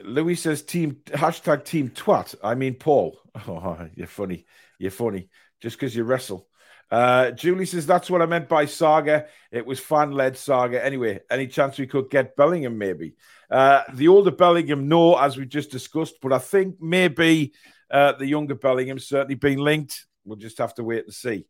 Louis 0.03 0.36
says 0.36 0.63
team 0.63 0.97
hashtag 1.05 1.63
team 1.63 1.89
twat. 1.89 2.36
I 2.43 2.55
mean 2.55 2.75
Paul. 2.75 3.17
Oh, 3.47 3.88
you're 3.95 4.07
funny. 4.07 4.45
You're 4.79 4.91
funny. 4.91 5.29
Just 5.61 5.77
because 5.77 5.95
you 5.95 6.03
wrestle. 6.03 6.47
Uh, 6.91 7.31
Julie 7.31 7.65
says 7.65 7.86
that's 7.86 8.09
what 8.09 8.21
I 8.21 8.25
meant 8.25 8.47
by 8.47 8.65
saga. 8.65 9.25
It 9.51 9.65
was 9.65 9.79
fan 9.79 10.11
led 10.11 10.38
saga. 10.38 10.83
Anyway, 10.83 11.19
any 11.29 11.47
chance 11.47 11.77
we 11.77 11.88
could 11.88 12.09
get 12.09 12.36
Bellingham 12.36 12.77
maybe? 12.77 13.15
Uh, 13.49 13.83
the 13.93 14.07
older 14.07 14.31
Bellingham, 14.31 14.88
no, 14.88 15.15
as 15.17 15.38
we 15.38 15.45
just 15.45 15.71
discussed, 15.71 16.15
but 16.21 16.31
I 16.31 16.39
think 16.39 16.75
maybe 16.79 17.53
uh, 17.89 18.13
the 18.13 18.27
younger 18.27 18.55
Bellingham 18.55 18.99
certainly 18.99 19.36
been 19.36 19.59
linked. 19.59 20.05
We'll 20.25 20.38
just 20.38 20.57
have 20.59 20.73
to 20.75 20.83
wait 20.83 21.05
and 21.05 21.13
see. 21.13 21.45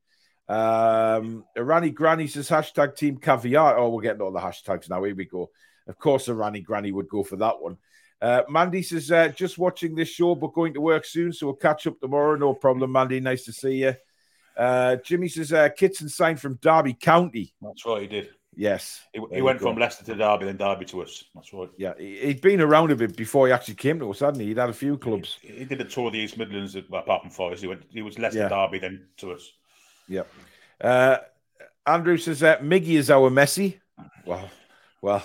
Um, 0.48 1.44
Irani 1.58 1.94
Granny 1.94 2.28
says 2.28 2.50
hashtag 2.50 2.96
team 2.96 3.18
caviar. 3.18 3.78
Oh, 3.78 3.90
we're 3.90 4.02
getting 4.02 4.22
all 4.22 4.32
the 4.32 4.40
hashtags 4.40 4.90
now. 4.90 5.04
Here 5.04 5.16
we 5.16 5.26
go. 5.26 5.50
Of 5.88 5.98
course, 5.98 6.28
Irani 6.28 6.64
Granny 6.64 6.92
would 6.92 7.10
go 7.10 7.24
for 7.24 7.36
that 7.38 7.62
one. 7.62 7.78
Uh, 8.22 8.44
Mandy 8.50 8.82
says, 8.82 9.12
uh, 9.12 9.28
just 9.30 9.58
watching 9.58 9.96
this 9.96 10.10
show, 10.10 10.36
but 10.36 10.54
going 10.54 10.74
to 10.74 10.82
work 10.82 11.06
soon. 11.06 11.34
So 11.34 11.48
we'll 11.48 11.56
catch 11.56 11.88
up 11.88 12.00
tomorrow. 12.00 12.36
No 12.36 12.54
problem, 12.54 12.92
Mandy. 12.92 13.20
Nice 13.20 13.46
to 13.46 13.54
see 13.54 13.76
you. 13.78 13.96
Uh, 14.58 14.96
Jimmy 14.98 15.28
says, 15.28 15.52
uh, 15.52 15.70
Kitson 15.70 16.10
signed 16.10 16.40
from 16.40 16.56
Derby 16.62 16.94
County. 16.94 17.54
That's 17.62 17.86
right, 17.86 18.02
he 18.02 18.08
did. 18.08 18.30
Yes. 18.56 19.02
He, 19.14 19.22
he 19.34 19.42
went 19.42 19.60
from 19.60 19.78
Leicester 19.78 20.06
to 20.06 20.16
Derby, 20.16 20.46
then 20.46 20.58
Derby 20.58 20.86
to 20.86 21.02
us. 21.02 21.26
That's 21.36 21.52
right. 21.54 21.70
Yeah, 21.78 21.94
he'd 21.98 22.40
been 22.42 22.62
around 22.62 22.92
a 22.92 22.96
bit 22.96 23.18
before 23.18 23.48
he 23.48 23.54
actually 23.54 23.76
came 23.76 24.00
to 24.00 24.10
us, 24.12 24.20
hadn't 24.20 24.40
he? 24.40 24.48
He'd 24.48 24.58
had 24.58 24.70
a 24.70 24.74
few 24.74 24.98
clubs. 24.98 25.38
He, 25.42 25.50
he 25.50 25.66
did 25.66 25.82
a 25.82 25.86
tour 25.86 26.08
of 26.08 26.14
the 26.14 26.20
East 26.20 26.38
Midlands, 26.38 26.76
apart 26.76 27.22
from 27.22 27.32
Forest. 27.32 27.62
He 27.62 27.68
went. 27.68 27.84
He 27.90 28.02
was 28.02 28.18
Leicester, 28.18 28.40
yeah. 28.40 28.50
Derby, 28.50 28.80
then 28.80 29.08
to 29.18 29.34
us. 29.34 29.52
Yeah. 30.08 30.24
Uh, 30.80 31.18
Andrew 31.86 32.18
says 32.18 32.40
that 32.40 32.64
Miggy 32.64 32.94
is 32.94 33.12
our 33.12 33.30
Messi. 33.30 33.80
Well, 34.26 34.50
well, 35.02 35.24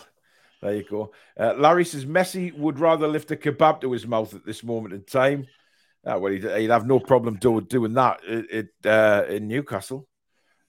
there 0.61 0.75
you 0.75 0.85
go. 0.89 1.13
Uh, 1.39 1.55
Larry 1.57 1.85
says 1.85 2.05
Messi 2.05 2.53
would 2.57 2.79
rather 2.79 3.07
lift 3.07 3.31
a 3.31 3.37
kebab 3.37 3.81
to 3.83 3.93
his 3.93 4.07
mouth 4.07 4.35
at 4.35 4.45
this 4.45 4.65
moment 4.65 4.93
in 4.93 5.05
time. 5.05 5.47
Uh, 6.05 6.19
well, 6.19 6.33
he'd, 6.33 6.45
he'd 6.45 6.71
have 6.71 6.87
no 6.87 6.99
problem 6.99 7.37
do, 7.37 7.61
doing 7.61 7.93
that 7.95 8.21
it, 8.25 8.69
uh, 8.85 9.25
in 9.29 9.49
Newcastle. 9.49 10.07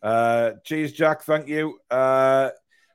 Uh, 0.01 0.51
cheers, 0.63 0.91
Jack. 0.91 1.23
Thank 1.23 1.47
you. 1.47 1.79
Uh, 1.89 2.49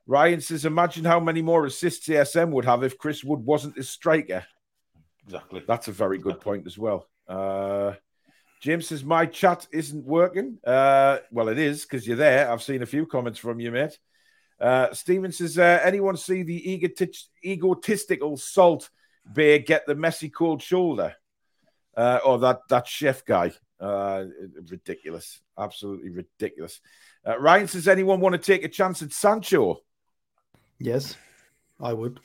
Ryan 0.06 0.40
says, 0.40 0.64
imagine 0.64 1.04
how 1.04 1.18
many 1.18 1.42
more 1.42 1.66
assists 1.66 2.08
ASM 2.08 2.50
would 2.50 2.64
have 2.64 2.82
if 2.82 2.98
Chris 2.98 3.24
Wood 3.24 3.40
wasn't 3.40 3.76
his 3.76 3.88
striker. 3.88 4.44
Exactly. 5.24 5.62
That's 5.66 5.88
a 5.88 5.92
very 5.92 6.18
good 6.18 6.40
point 6.40 6.66
as 6.66 6.78
well. 6.78 7.08
Uh, 7.26 7.94
James 8.60 8.86
says, 8.86 9.04
my 9.04 9.26
chat 9.26 9.66
isn't 9.72 10.04
working. 10.04 10.58
Uh, 10.64 11.18
well, 11.30 11.48
it 11.48 11.58
is 11.58 11.82
because 11.82 12.06
you're 12.06 12.16
there. 12.16 12.50
I've 12.50 12.62
seen 12.62 12.82
a 12.82 12.86
few 12.86 13.06
comments 13.06 13.38
from 13.38 13.60
you, 13.60 13.70
mate. 13.70 13.98
Uh, 14.60 14.92
Steven 14.92 15.32
says, 15.32 15.58
uh, 15.58 15.80
anyone 15.82 16.16
see 16.16 16.42
the 16.42 16.82
egotistical 17.44 18.36
Salt 18.36 18.88
Bae 19.26 19.58
get 19.58 19.86
the 19.86 19.94
Messi 19.94 20.32
cold 20.32 20.62
shoulder? 20.62 21.14
Uh, 21.96 22.18
or 22.24 22.38
that, 22.38 22.60
that 22.68 22.86
chef 22.86 23.24
guy? 23.24 23.52
Uh, 23.80 24.24
ridiculous. 24.68 25.40
Absolutely 25.58 26.10
ridiculous. 26.10 26.80
Uh, 27.26 27.38
Ryan 27.38 27.68
says, 27.68 27.88
anyone 27.88 28.20
want 28.20 28.34
to 28.34 28.38
take 28.38 28.64
a 28.64 28.68
chance 28.68 29.02
at 29.02 29.12
Sancho? 29.12 29.80
Yes, 30.78 31.16
I 31.80 31.92
would. 31.92 32.20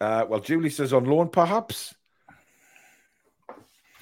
Uh, 0.00 0.24
well, 0.28 0.40
Julie 0.40 0.70
says 0.70 0.92
on 0.92 1.04
loan, 1.04 1.28
perhaps. 1.28 1.94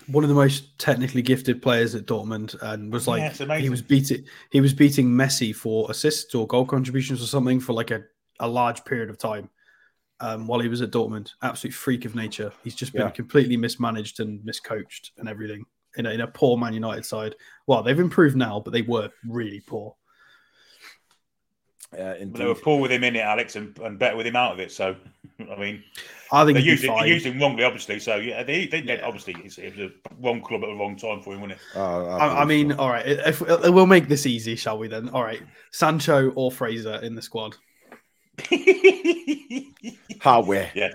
One 0.07 0.25
of 0.25 0.29
the 0.29 0.35
most 0.35 0.79
technically 0.79 1.23
gifted 1.23 1.63
players 1.63 1.95
at 1.95 2.07
Dortmund, 2.07 2.61
and 2.63 2.93
was 2.93 3.07
like 3.07 3.39
yeah, 3.39 3.59
he 3.59 3.69
was 3.69 3.81
beating 3.81 4.25
he 4.51 4.61
was 4.61 4.75
beating 4.75 5.07
Messi 5.07 5.55
for 5.55 5.89
assists 5.89 6.35
or 6.35 6.49
goal 6.49 6.65
contributions 6.65 7.23
or 7.23 7.27
something 7.27 7.61
for 7.61 7.75
like 7.75 7.93
a, 7.93 8.03
a 8.41 8.49
large 8.49 8.85
period 8.85 9.09
of 9.09 9.19
time 9.19 9.49
um, 10.21 10.47
while 10.47 10.61
he 10.61 10.69
was 10.69 10.83
at 10.83 10.91
Dortmund. 10.91 11.33
Absolute 11.43 11.75
freak 11.75 12.05
of 12.05 12.15
nature. 12.15 12.53
He's 12.63 12.75
just 12.75 12.93
been 12.93 13.03
yeah. 13.03 13.11
completely 13.11 13.57
mismanaged 13.57 14.21
and 14.21 14.41
miscoached 14.41 15.11
and 15.19 15.29
everything 15.29 15.65
in 15.97 16.07
a, 16.07 16.11
in 16.11 16.21
a 16.21 16.27
poor 16.27 16.57
Man 16.57 16.75
United 16.75 17.05
side. 17.05 17.35
Well, 17.67 17.83
they've 17.83 17.99
improved 17.99 18.37
now, 18.37 18.61
but 18.61 18.73
they 18.73 18.83
were 18.83 19.11
really 19.27 19.61
poor. 19.61 19.97
Uh, 21.93 22.15
they 22.21 22.45
were 22.45 22.55
poor 22.55 22.81
with 22.81 22.93
him 22.93 23.03
in 23.03 23.17
it, 23.17 23.21
Alex, 23.21 23.57
and, 23.57 23.77
and 23.81 23.99
better 23.99 24.17
with 24.17 24.25
him 24.25 24.37
out 24.37 24.53
of 24.53 24.61
it. 24.61 24.71
So, 24.71 24.95
I 25.41 25.57
mean, 25.59 25.83
I 26.31 26.45
think 26.45 26.59
they 26.59 26.63
used, 26.63 26.85
it, 26.85 26.93
they 27.01 27.09
used 27.09 27.27
him 27.27 27.41
wrongly, 27.41 27.65
obviously. 27.65 27.99
So, 27.99 28.17
yeah, 28.17 28.45
they, 28.45 28.69
they 28.69 28.83
yeah. 28.83 29.01
obviously 29.03 29.35
it 29.35 29.43
was 29.45 29.59
a 29.59 29.91
wrong 30.21 30.41
club 30.41 30.63
at 30.63 30.69
the 30.69 30.75
wrong 30.75 30.97
time 30.97 31.21
for 31.21 31.35
him, 31.35 31.41
wasn't 31.41 31.59
it? 31.59 31.67
Oh, 31.75 32.07
I, 32.07 32.43
I, 32.43 32.45
mean, 32.45 32.71
so. 32.71 32.77
all 32.77 32.91
right, 32.91 33.05
if, 33.05 33.43
if, 33.43 33.71
we'll 33.71 33.87
make 33.87 34.07
this 34.07 34.25
easy, 34.25 34.55
shall 34.55 34.79
we? 34.79 34.87
Then, 34.87 35.09
all 35.09 35.25
right, 35.25 35.43
Sancho 35.73 36.31
or 36.37 36.53
Fraser 36.53 37.01
in 37.03 37.17
the 37.17 37.23
squad. 37.23 37.57
Hardware, 40.21 40.71
yeah. 40.75 40.93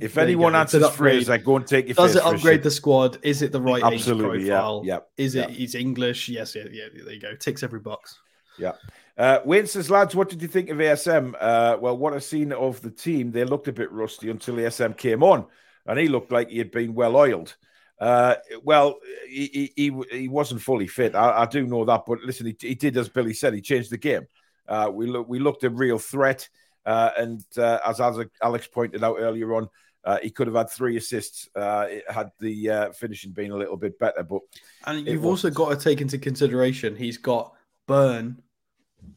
If 0.00 0.14
there 0.14 0.24
anyone 0.24 0.54
answers 0.54 0.88
Fraser, 0.90 1.36
go 1.38 1.56
and 1.56 1.66
take 1.66 1.88
your. 1.88 1.94
Does 1.94 2.16
it 2.16 2.24
upgrade 2.24 2.62
the 2.62 2.70
squad? 2.70 3.18
Is 3.22 3.42
it 3.42 3.52
the 3.52 3.60
right 3.60 3.82
Absolutely, 3.82 4.40
age 4.40 4.48
profile? 4.48 4.82
Yeah, 4.82 4.94
yeah. 4.94 5.24
Is 5.24 5.34
it? 5.34 5.50
Yeah. 5.50 5.54
He's 5.54 5.74
English. 5.74 6.28
Yes, 6.30 6.54
yeah, 6.54 6.64
yeah. 6.70 6.84
There 6.94 7.12
you 7.12 7.20
go. 7.20 7.34
Ticks 7.34 7.62
every 7.62 7.80
box. 7.80 8.18
Yeah. 8.58 8.72
Uh, 9.16 9.40
Wayne 9.44 9.66
says, 9.66 9.90
lads, 9.90 10.14
what 10.14 10.28
did 10.28 10.42
you 10.42 10.48
think 10.48 10.70
of 10.70 10.78
ASM? 10.78 11.34
Uh, 11.38 11.76
well, 11.80 11.96
what 11.96 12.14
I've 12.14 12.24
seen 12.24 12.52
of 12.52 12.80
the 12.80 12.90
team, 12.90 13.30
they 13.30 13.44
looked 13.44 13.68
a 13.68 13.72
bit 13.72 13.92
rusty 13.92 14.30
until 14.30 14.56
ASM 14.56 14.96
came 14.96 15.22
on, 15.22 15.46
and 15.86 15.98
he 15.98 16.08
looked 16.08 16.32
like 16.32 16.48
he 16.48 16.58
had 16.58 16.70
been 16.70 16.94
well 16.94 17.16
oiled. 17.16 17.54
Uh, 18.00 18.36
well, 18.64 18.98
he, 19.28 19.72
he, 19.76 20.02
he 20.10 20.28
wasn't 20.28 20.60
fully 20.60 20.88
fit. 20.88 21.14
I, 21.14 21.42
I 21.42 21.46
do 21.46 21.66
know 21.66 21.84
that, 21.84 22.02
but 22.06 22.20
listen, 22.22 22.46
he, 22.46 22.56
he, 22.58 22.74
did 22.74 22.96
as 22.96 23.08
Billy 23.08 23.34
said. 23.34 23.54
He 23.54 23.60
changed 23.60 23.90
the 23.90 23.98
game. 23.98 24.26
Uh, 24.68 24.90
we 24.92 25.06
look, 25.06 25.28
we 25.28 25.38
looked 25.38 25.64
a 25.64 25.70
real 25.70 25.98
threat, 25.98 26.48
uh, 26.86 27.10
and 27.16 27.44
uh, 27.56 27.78
as 27.86 28.00
Alex 28.00 28.66
pointed 28.66 29.04
out 29.04 29.16
earlier 29.18 29.54
on, 29.54 29.68
uh, 30.04 30.18
he 30.22 30.30
could 30.30 30.46
have 30.46 30.56
had 30.56 30.70
three 30.70 30.96
assists 30.96 31.48
uh, 31.56 31.86
had 32.08 32.30
the 32.38 32.70
uh, 32.70 32.92
finishing 32.92 33.32
been 33.32 33.50
a 33.50 33.56
little 33.56 33.76
bit 33.76 33.98
better. 33.98 34.22
But 34.22 34.42
and 34.86 35.06
you've 35.06 35.24
also 35.24 35.50
got 35.50 35.70
to 35.70 35.76
take 35.76 36.00
into 36.00 36.18
consideration 36.18 36.94
he's 36.94 37.18
got 37.18 37.54
Burn, 37.86 38.42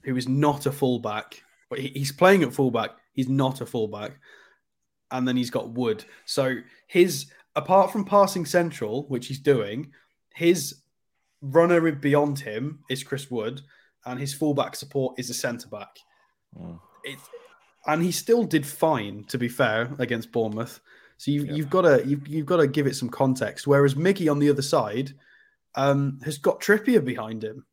who 0.03 0.15
is 0.15 0.27
not 0.27 0.65
a 0.65 0.71
fullback, 0.71 1.43
but 1.69 1.79
he's 1.79 2.11
playing 2.11 2.43
at 2.43 2.53
fullback. 2.53 2.91
He's 3.13 3.29
not 3.29 3.61
a 3.61 3.65
fullback, 3.65 4.19
and 5.11 5.27
then 5.27 5.35
he's 5.35 5.49
got 5.49 5.69
Wood. 5.69 6.05
So 6.25 6.57
his 6.87 7.27
apart 7.55 7.91
from 7.91 8.05
passing 8.05 8.45
central, 8.45 9.07
which 9.07 9.27
he's 9.27 9.39
doing, 9.39 9.91
his 10.33 10.75
runner 11.41 11.91
beyond 11.91 12.39
him 12.39 12.79
is 12.89 13.03
Chris 13.03 13.29
Wood, 13.29 13.61
and 14.07 14.19
his 14.19 14.33
fullback 14.33 14.75
support 14.75 15.19
is 15.19 15.29
a 15.29 15.33
centre 15.33 15.67
back. 15.67 15.99
Mm. 16.59 16.79
It's 17.03 17.29
and 17.87 18.03
he 18.03 18.11
still 18.11 18.43
did 18.43 18.65
fine, 18.65 19.23
to 19.29 19.37
be 19.37 19.47
fair, 19.47 19.89
against 19.97 20.31
Bournemouth. 20.31 20.81
So 21.17 21.31
you've, 21.31 21.45
yeah. 21.47 21.53
you've 21.53 21.69
got 21.69 21.81
to 21.83 22.03
you've, 22.05 22.27
you've 22.27 22.45
got 22.45 22.57
to 22.57 22.67
give 22.67 22.85
it 22.85 22.95
some 22.95 23.09
context. 23.09 23.65
Whereas 23.65 23.95
Miggy 23.95 24.29
on 24.29 24.39
the 24.39 24.49
other 24.49 24.61
side 24.61 25.13
um, 25.75 26.19
has 26.23 26.37
got 26.37 26.59
Trippier 26.59 27.03
behind 27.03 27.43
him. 27.43 27.65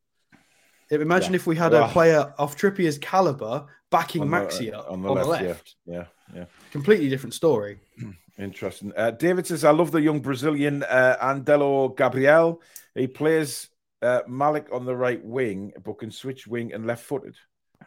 Imagine 0.90 1.32
yeah. 1.32 1.36
if 1.36 1.46
we 1.46 1.56
had 1.56 1.74
a 1.74 1.88
player 1.88 2.32
of 2.38 2.56
Trippier's 2.56 2.98
caliber 2.98 3.66
backing 3.90 4.22
on 4.22 4.30
the, 4.30 4.36
Maxi 4.36 4.72
up 4.72 4.90
on 4.90 5.02
the, 5.02 5.08
on 5.08 5.16
left, 5.16 5.26
the 5.26 5.46
left. 5.48 5.74
Yeah. 5.86 5.94
yeah, 5.94 6.04
yeah, 6.36 6.44
completely 6.70 7.08
different 7.08 7.34
story. 7.34 7.78
Interesting. 8.38 8.92
Uh, 8.96 9.10
David 9.10 9.46
says, 9.46 9.64
"I 9.64 9.70
love 9.70 9.90
the 9.90 10.00
young 10.00 10.20
Brazilian 10.20 10.82
uh, 10.84 11.16
Angelo 11.20 11.88
Gabriel. 11.88 12.60
He 12.94 13.06
plays 13.06 13.68
uh, 14.04 14.22
Malik 14.28 14.68
on 14.72 14.84
the 14.84 14.96
right 14.96 15.24
wing, 15.24 15.72
but 15.84 15.98
can 15.98 16.10
switch 16.10 16.46
wing 16.46 16.72
and 16.72 16.86
left 16.86 17.04
footed." 17.04 17.36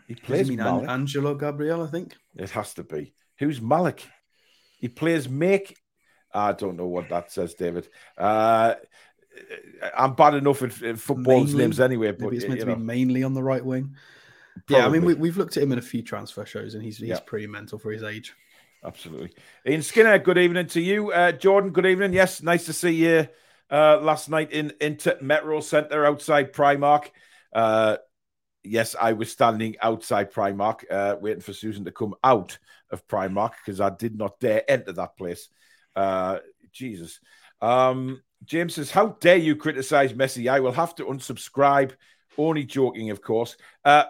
He 0.08 0.16
plays 0.16 0.50
mean 0.50 0.60
Malik. 0.60 0.90
Angelo 0.90 1.36
Gabriel, 1.36 1.84
I 1.84 1.88
think. 1.88 2.16
It 2.36 2.50
has 2.52 2.74
to 2.76 2.84
be. 2.84 3.14
Who's 3.40 3.62
Malik? 3.62 4.06
He 4.80 4.88
plays 4.88 5.28
Make. 5.28 5.78
I 6.34 6.52
don't 6.54 6.78
know 6.78 6.88
what 6.88 7.10
that 7.10 7.32
says, 7.32 7.54
David. 7.54 7.88
Uh, 8.18 8.76
I'm 9.96 10.14
bad 10.14 10.36
enough 10.36 10.62
at, 10.62 10.82
at 10.82 11.00
football's 11.00 11.50
mainly, 11.50 11.64
names 11.64 11.80
anyway. 11.80 12.12
But 12.12 12.34
it's 12.34 12.48
meant 12.48 12.60
to 12.62 12.66
know. 12.66 12.76
be 12.76 12.82
mainly 12.82 13.24
on 13.24 13.34
the 13.34 13.44
right 13.44 13.64
wing. 13.64 13.96
Probably. 14.66 14.78
Yeah, 14.78 14.86
I 14.88 14.90
mean, 14.90 15.20
we, 15.20 15.30
have 15.30 15.38
looked 15.38 15.58
at 15.58 15.64
him 15.64 15.72
in 15.72 15.78
a 15.78 15.84
few 15.84 16.02
transfer 16.02 16.46
shows, 16.46 16.74
and 16.74 16.84
he's 16.84 16.98
he's 16.98 17.10
yeah. 17.10 17.20
pretty 17.26 17.48
mental 17.48 17.78
for 17.78 17.92
his 17.92 18.04
age. 18.04 18.34
Absolutely. 18.84 19.32
Ian 19.68 19.82
Skinner, 19.82 20.18
good 20.20 20.38
evening 20.38 20.68
to 20.68 20.82
you. 20.82 21.12
Uh, 21.12 21.32
Jordan, 21.32 21.72
good 21.72 21.86
evening. 21.86 22.14
Yes, 22.14 22.42
nice 22.42 22.66
to 22.66 22.74
see 22.74 22.92
you 22.92 23.28
uh, 23.70 24.00
last 24.02 24.30
night 24.30 24.52
in 24.52 24.74
into 24.82 25.18
Metro 25.22 25.60
Centre 25.60 26.06
outside 26.06 26.54
Primark. 26.54 27.10
Uh, 27.54 27.98
yes, 28.64 28.96
I 29.00 29.14
was 29.14 29.32
standing 29.32 29.76
outside 29.82 30.34
Primark, 30.34 30.84
uh, 30.90 31.16
waiting 31.20 31.42
for 31.42 31.54
Susan 31.54 31.86
to 31.86 31.92
come 31.92 32.16
out 32.24 32.58
of 32.92 33.08
Primark 33.08 33.54
because 33.64 33.82
I 33.82 33.90
did 33.90 34.18
not 34.18 34.40
dare 34.40 34.70
enter 34.70 34.94
that 34.94 35.18
place. 35.18 35.50
Uh, 35.96 36.40
Jesus. 36.72 37.20
Um, 37.62 38.22
James 38.46 38.76
says, 38.76 38.92
How 38.92 39.18
dare 39.20 39.38
you 39.38 39.56
criticize 39.56 40.14
Messi? 40.14 40.50
I 40.50 40.60
will 40.60 40.72
have 40.72 40.96
to 40.96 41.06
unsubscribe. 41.06 41.94
Only 42.38 42.66
joking, 42.66 43.10
of 43.10 43.22
course. 43.22 43.58
Uh, 43.84 44.04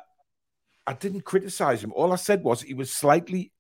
I 0.85 0.93
didn't 0.93 1.21
criticize 1.21 1.83
him. 1.83 1.93
All 1.93 2.11
I 2.11 2.17
said 2.17 2.43
was 2.43 2.61
he 2.61 2.73
was 2.73 2.91
slightly, 2.91 3.53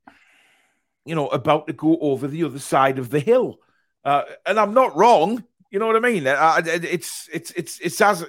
you 1.05 1.15
know, 1.15 1.27
about 1.27 1.67
to 1.67 1.73
go 1.73 1.97
over 2.01 2.27
the 2.27 2.43
other 2.43 2.59
side 2.59 2.99
of 2.99 3.09
the 3.09 3.19
hill. 3.19 3.59
Uh, 4.03 4.23
and 4.45 4.59
I'm 4.59 4.73
not 4.73 4.95
wrong. 4.95 5.43
You 5.71 5.79
know 5.79 5.87
what 5.87 5.95
I 5.95 5.99
mean? 5.99 6.27
Uh, 6.27 6.61
it's, 6.65 7.29
it's, 7.31 7.51
it's, 7.51 7.79
it's 7.79 8.01
as 8.01 8.25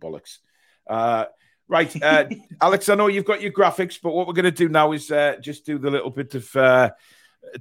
bollocks. 0.00 0.38
Uh, 0.88 1.26
Right, 1.70 2.02
uh, 2.02 2.24
Alex. 2.62 2.88
I 2.88 2.94
know 2.94 3.08
you've 3.08 3.26
got 3.26 3.42
your 3.42 3.52
graphics, 3.52 3.98
but 4.02 4.14
what 4.14 4.26
we're 4.26 4.32
going 4.32 4.46
to 4.46 4.50
do 4.50 4.70
now 4.70 4.92
is 4.92 5.10
uh, 5.10 5.36
just 5.38 5.66
do 5.66 5.78
the 5.78 5.90
little 5.90 6.08
bit 6.08 6.34
of 6.34 6.56
uh, 6.56 6.90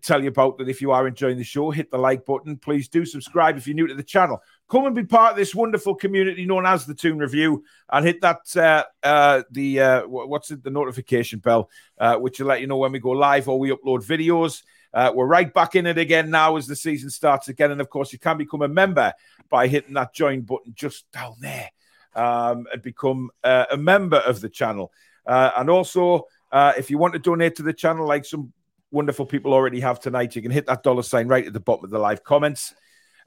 tell 0.02 0.22
you 0.22 0.30
about 0.30 0.58
that. 0.58 0.70
If 0.70 0.82
you 0.82 0.92
are 0.92 1.08
enjoying 1.08 1.38
the 1.38 1.44
show, 1.44 1.72
hit 1.72 1.92
the 1.92 1.98
like 1.98 2.26
button. 2.26 2.58
Please 2.58 2.88
do 2.88 3.06
subscribe 3.06 3.58
if 3.58 3.68
you're 3.68 3.76
new 3.76 3.88
to 3.88 3.94
the 3.94 4.04
channel. 4.04 4.42
Come 4.70 4.86
and 4.86 4.96
be 4.96 5.04
part 5.04 5.32
of 5.32 5.38
this 5.38 5.54
wonderful 5.54 5.96
community 5.96 6.46
known 6.46 6.66
as 6.66 6.86
the 6.86 6.96
Toon 6.96 7.20
Review, 7.20 7.64
and 7.92 8.06
hit 8.06 8.22
that 8.22 8.40
uh, 8.56 8.84
uh, 9.04 9.44
the 9.52 9.80
uh, 9.80 10.02
what's 10.08 10.52
it, 10.52 10.64
the 10.64 10.70
notification 10.70 11.40
bell, 11.40 11.70
uh, 11.98 12.16
which 12.16 12.40
will 12.40 12.48
let 12.48 12.62
you 12.62 12.68
know 12.68 12.78
when 12.78 12.92
we 12.92 13.00
go 13.00 13.12
live 13.12 13.50
or 13.50 13.60
we 13.60 13.72
upload 13.72 14.06
videos. 14.06 14.64
Uh, 14.98 15.12
we're 15.14 15.28
right 15.28 15.54
back 15.54 15.76
in 15.76 15.86
it 15.86 15.98
again 15.98 16.30
now 16.30 16.56
as 16.56 16.66
the 16.66 16.76
season 16.76 17.10
starts 17.10 17.50
again, 17.50 17.72
and 17.72 17.82
of 17.82 17.90
course, 17.90 18.12
you 18.12 18.18
can 18.18 18.38
become 18.38 18.64
a 18.64 18.68
member 18.68 19.14
by 19.50 19.68
hitting 19.68 19.94
that 19.94 20.14
join 20.14 20.42
button 20.42 20.74
just 20.76 21.10
down 21.12 21.36
there 21.40 21.70
um, 22.16 22.66
and 22.74 22.82
become 22.82 23.30
uh, 23.44 23.66
a 23.72 23.78
member 23.78 24.18
of 24.18 24.42
the 24.42 24.50
channel. 24.50 24.92
and 25.28 25.70
also, 25.70 26.26
if 26.52 26.90
you 26.90 26.98
want 26.98 27.14
to 27.14 27.20
donate 27.20 27.56
to 27.56 27.64
the 27.64 27.74
channel, 27.74 28.08
like 28.08 28.26
some 28.26 28.52
wonderful 28.92 29.26
people 29.26 29.54
already 29.54 29.80
have 29.80 30.00
tonight, 30.00 30.36
you 30.36 30.42
can 30.42 30.52
hit 30.52 30.66
that 30.66 30.82
dollar 30.84 31.04
sign 31.04 31.28
right 31.28 31.46
at 31.46 31.54
the 31.54 31.60
bottom 31.60 31.86
of 31.86 31.92
the 31.92 32.00
live 32.00 32.24
comments. 32.24 32.74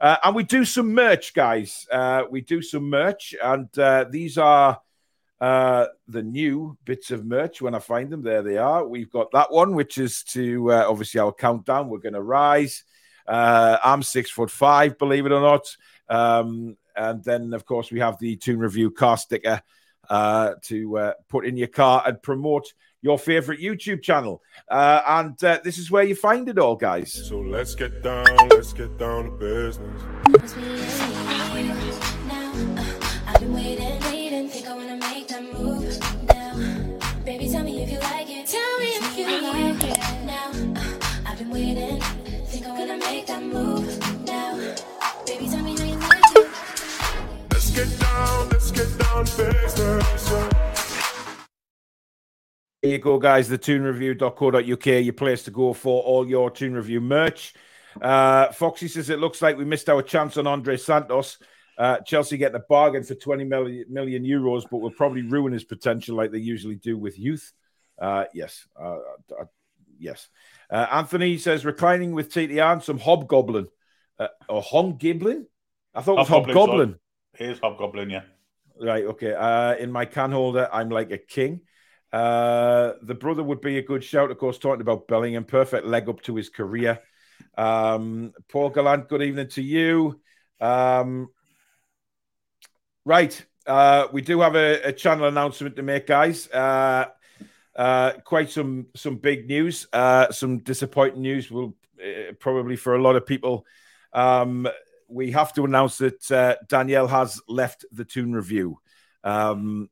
Uh, 0.00 0.16
and 0.24 0.34
we 0.34 0.42
do 0.42 0.64
some 0.64 0.94
merch, 0.94 1.34
guys. 1.34 1.86
Uh, 1.92 2.24
we 2.30 2.40
do 2.40 2.62
some 2.62 2.88
merch, 2.88 3.34
and 3.42 3.78
uh, 3.78 4.04
these 4.10 4.38
are 4.38 4.80
uh, 5.40 5.86
the 6.08 6.22
new 6.22 6.76
bits 6.84 7.10
of 7.10 7.24
merch. 7.24 7.62
When 7.62 7.74
I 7.74 7.78
find 7.78 8.10
them, 8.10 8.22
there 8.22 8.42
they 8.42 8.58
are. 8.58 8.86
We've 8.86 9.10
got 9.10 9.30
that 9.32 9.50
one, 9.50 9.74
which 9.74 9.98
is 9.98 10.22
to 10.24 10.72
uh, 10.72 10.86
obviously 10.88 11.20
our 11.20 11.32
countdown. 11.32 11.88
We're 11.88 11.98
going 11.98 12.14
to 12.14 12.22
rise. 12.22 12.84
Uh, 13.26 13.78
I'm 13.82 14.02
six 14.02 14.30
foot 14.30 14.50
five, 14.50 14.98
believe 14.98 15.26
it 15.26 15.32
or 15.32 15.40
not. 15.40 15.76
Um, 16.08 16.76
and 16.96 17.22
then, 17.24 17.54
of 17.54 17.64
course, 17.64 17.90
we 17.90 18.00
have 18.00 18.18
the 18.18 18.36
Toon 18.36 18.58
Review 18.58 18.90
car 18.90 19.16
sticker 19.16 19.62
to 20.10 21.12
put 21.28 21.46
in 21.46 21.56
your 21.56 21.68
car 21.68 22.02
and 22.04 22.20
promote 22.22 22.72
your 23.02 23.18
favorite 23.18 23.60
YouTube 23.60 24.02
channel. 24.02 24.42
Uh, 24.68 25.02
and 25.06 25.42
uh, 25.44 25.58
this 25.64 25.78
is 25.78 25.90
where 25.90 26.04
you 26.04 26.14
find 26.14 26.48
it 26.48 26.58
all, 26.58 26.76
guys. 26.76 27.12
So 27.12 27.40
let's 27.40 27.74
get 27.74 28.02
down, 28.02 28.26
let's 28.50 28.72
get 28.72 28.98
down 28.98 29.24
to 29.24 29.30
business. 29.30 30.99
There 52.82 52.92
you 52.92 52.98
go, 52.98 53.18
guys. 53.18 53.50
The 53.50 53.58
toonreview.co.uk, 53.58 54.86
your 54.86 55.12
place 55.12 55.42
to 55.42 55.50
go 55.50 55.74
for 55.74 56.02
all 56.02 56.26
your 56.26 56.50
Toon 56.50 56.72
Review 56.72 57.02
merch. 57.02 57.52
Uh, 58.00 58.50
Foxy 58.52 58.88
says 58.88 59.10
it 59.10 59.18
looks 59.18 59.42
like 59.42 59.58
we 59.58 59.66
missed 59.66 59.90
our 59.90 60.00
chance 60.00 60.38
on 60.38 60.46
Andrey 60.46 60.78
Santos. 60.78 61.36
Uh, 61.76 61.98
Chelsea 61.98 62.38
getting 62.38 62.56
a 62.56 62.64
bargain 62.66 63.02
for 63.02 63.14
20 63.14 63.44
million, 63.44 63.84
million 63.90 64.24
euros, 64.24 64.64
but 64.70 64.78
will 64.78 64.90
probably 64.90 65.20
ruin 65.20 65.52
his 65.52 65.64
potential 65.64 66.16
like 66.16 66.30
they 66.30 66.38
usually 66.38 66.76
do 66.76 66.96
with 66.96 67.18
youth. 67.18 67.52
Uh, 67.98 68.24
yes. 68.32 68.66
Uh, 68.74 68.96
uh, 69.38 69.44
yes. 69.98 70.30
Uh, 70.70 70.86
Anthony 70.90 71.36
says 71.36 71.66
reclining 71.66 72.12
with 72.12 72.32
TTR 72.32 72.72
and 72.72 72.82
some 72.82 72.98
hobgoblin 72.98 73.68
or 74.48 74.62
hobgoblin. 74.62 75.46
I 75.94 76.00
thought 76.00 76.14
it 76.14 76.18
was 76.20 76.28
hobgoblin. 76.28 76.98
Here's 77.34 77.58
hobgoblin, 77.58 78.08
yeah. 78.08 78.22
Right. 78.80 79.04
Okay. 79.04 79.76
in 79.80 79.92
my 79.92 80.06
can 80.06 80.32
holder, 80.32 80.68
I'm 80.72 80.88
like 80.88 81.10
a 81.10 81.18
king. 81.18 81.60
Uh, 82.12 82.94
the 83.02 83.14
brother 83.14 83.42
would 83.42 83.60
be 83.60 83.78
a 83.78 83.82
good 83.82 84.02
shout, 84.02 84.30
of 84.30 84.38
course, 84.38 84.58
talking 84.58 84.80
about 84.80 85.06
Bellingham. 85.06 85.44
Perfect 85.44 85.86
leg 85.86 86.08
up 86.08 86.20
to 86.22 86.34
his 86.34 86.48
career. 86.48 87.00
Um, 87.56 88.32
Paul 88.48 88.70
Gallant, 88.70 89.08
good 89.08 89.22
evening 89.22 89.48
to 89.50 89.62
you. 89.62 90.20
Um, 90.60 91.28
right. 93.04 93.44
Uh, 93.66 94.08
we 94.12 94.22
do 94.22 94.40
have 94.40 94.56
a, 94.56 94.88
a, 94.88 94.92
channel 94.92 95.26
announcement 95.26 95.76
to 95.76 95.82
make, 95.82 96.06
guys. 96.06 96.48
Uh, 96.50 97.06
uh, 97.76 98.12
quite 98.24 98.50
some 98.50 98.86
some 98.96 99.16
big 99.16 99.46
news, 99.46 99.86
uh, 99.92 100.32
some 100.32 100.58
disappointing 100.58 101.22
news. 101.22 101.50
Will 101.50 101.76
uh, 102.02 102.32
probably 102.40 102.76
for 102.76 102.94
a 102.94 103.02
lot 103.02 103.16
of 103.16 103.26
people. 103.26 103.64
Um, 104.12 104.66
we 105.10 105.32
have 105.32 105.52
to 105.54 105.64
announce 105.64 105.98
that 105.98 106.30
uh, 106.30 106.56
Danielle 106.68 107.08
has 107.08 107.40
left 107.48 107.84
the 107.92 108.04
Toon 108.04 108.32
Review. 108.32 108.78
Um, 109.22 109.90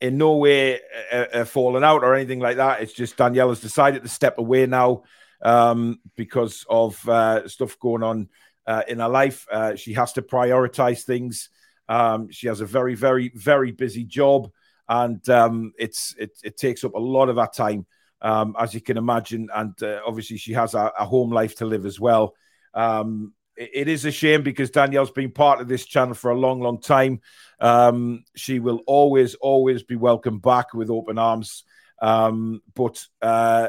in 0.00 0.16
no 0.16 0.36
way 0.36 0.80
uh, 1.12 1.26
uh, 1.32 1.44
fallen 1.44 1.84
out 1.84 2.02
or 2.02 2.14
anything 2.14 2.40
like 2.40 2.56
that. 2.56 2.80
It's 2.80 2.92
just 2.92 3.16
Danielle 3.16 3.50
has 3.50 3.60
decided 3.60 4.02
to 4.02 4.08
step 4.08 4.38
away 4.38 4.66
now 4.66 5.02
um, 5.42 6.00
because 6.16 6.64
of 6.68 7.06
uh, 7.08 7.46
stuff 7.48 7.78
going 7.78 8.02
on 8.02 8.28
uh, 8.66 8.82
in 8.88 8.98
her 8.98 9.08
life. 9.08 9.46
Uh, 9.50 9.74
she 9.74 9.92
has 9.94 10.12
to 10.14 10.22
prioritize 10.22 11.02
things. 11.02 11.50
Um, 11.88 12.30
she 12.30 12.46
has 12.46 12.60
a 12.60 12.66
very, 12.66 12.94
very, 12.94 13.30
very 13.34 13.72
busy 13.72 14.04
job, 14.04 14.50
and 14.88 15.28
um, 15.28 15.72
it's 15.78 16.14
it, 16.18 16.30
it, 16.44 16.56
takes 16.56 16.84
up 16.84 16.94
a 16.94 16.98
lot 16.98 17.28
of 17.28 17.36
her 17.36 17.48
time, 17.52 17.84
um, 18.22 18.54
as 18.58 18.72
you 18.74 18.80
can 18.80 18.96
imagine. 18.96 19.48
And 19.52 19.80
uh, 19.82 20.00
obviously, 20.06 20.36
she 20.36 20.52
has 20.52 20.74
a, 20.74 20.92
a, 20.96 21.04
home 21.04 21.30
life 21.30 21.56
to 21.56 21.66
live 21.66 21.86
as 21.86 21.98
well. 21.98 22.36
Um, 22.74 23.34
it 23.60 23.88
is 23.88 24.06
a 24.06 24.10
shame 24.10 24.42
because 24.42 24.70
Danielle's 24.70 25.10
been 25.10 25.30
part 25.30 25.60
of 25.60 25.68
this 25.68 25.84
channel 25.84 26.14
for 26.14 26.30
a 26.30 26.38
long, 26.38 26.60
long 26.60 26.80
time. 26.80 27.20
Um, 27.60 28.24
she 28.34 28.58
will 28.58 28.80
always, 28.86 29.34
always 29.34 29.82
be 29.82 29.96
welcome 29.96 30.38
back 30.38 30.72
with 30.72 30.88
open 30.88 31.18
arms. 31.18 31.64
Um, 32.00 32.62
but 32.74 33.06
uh, 33.20 33.68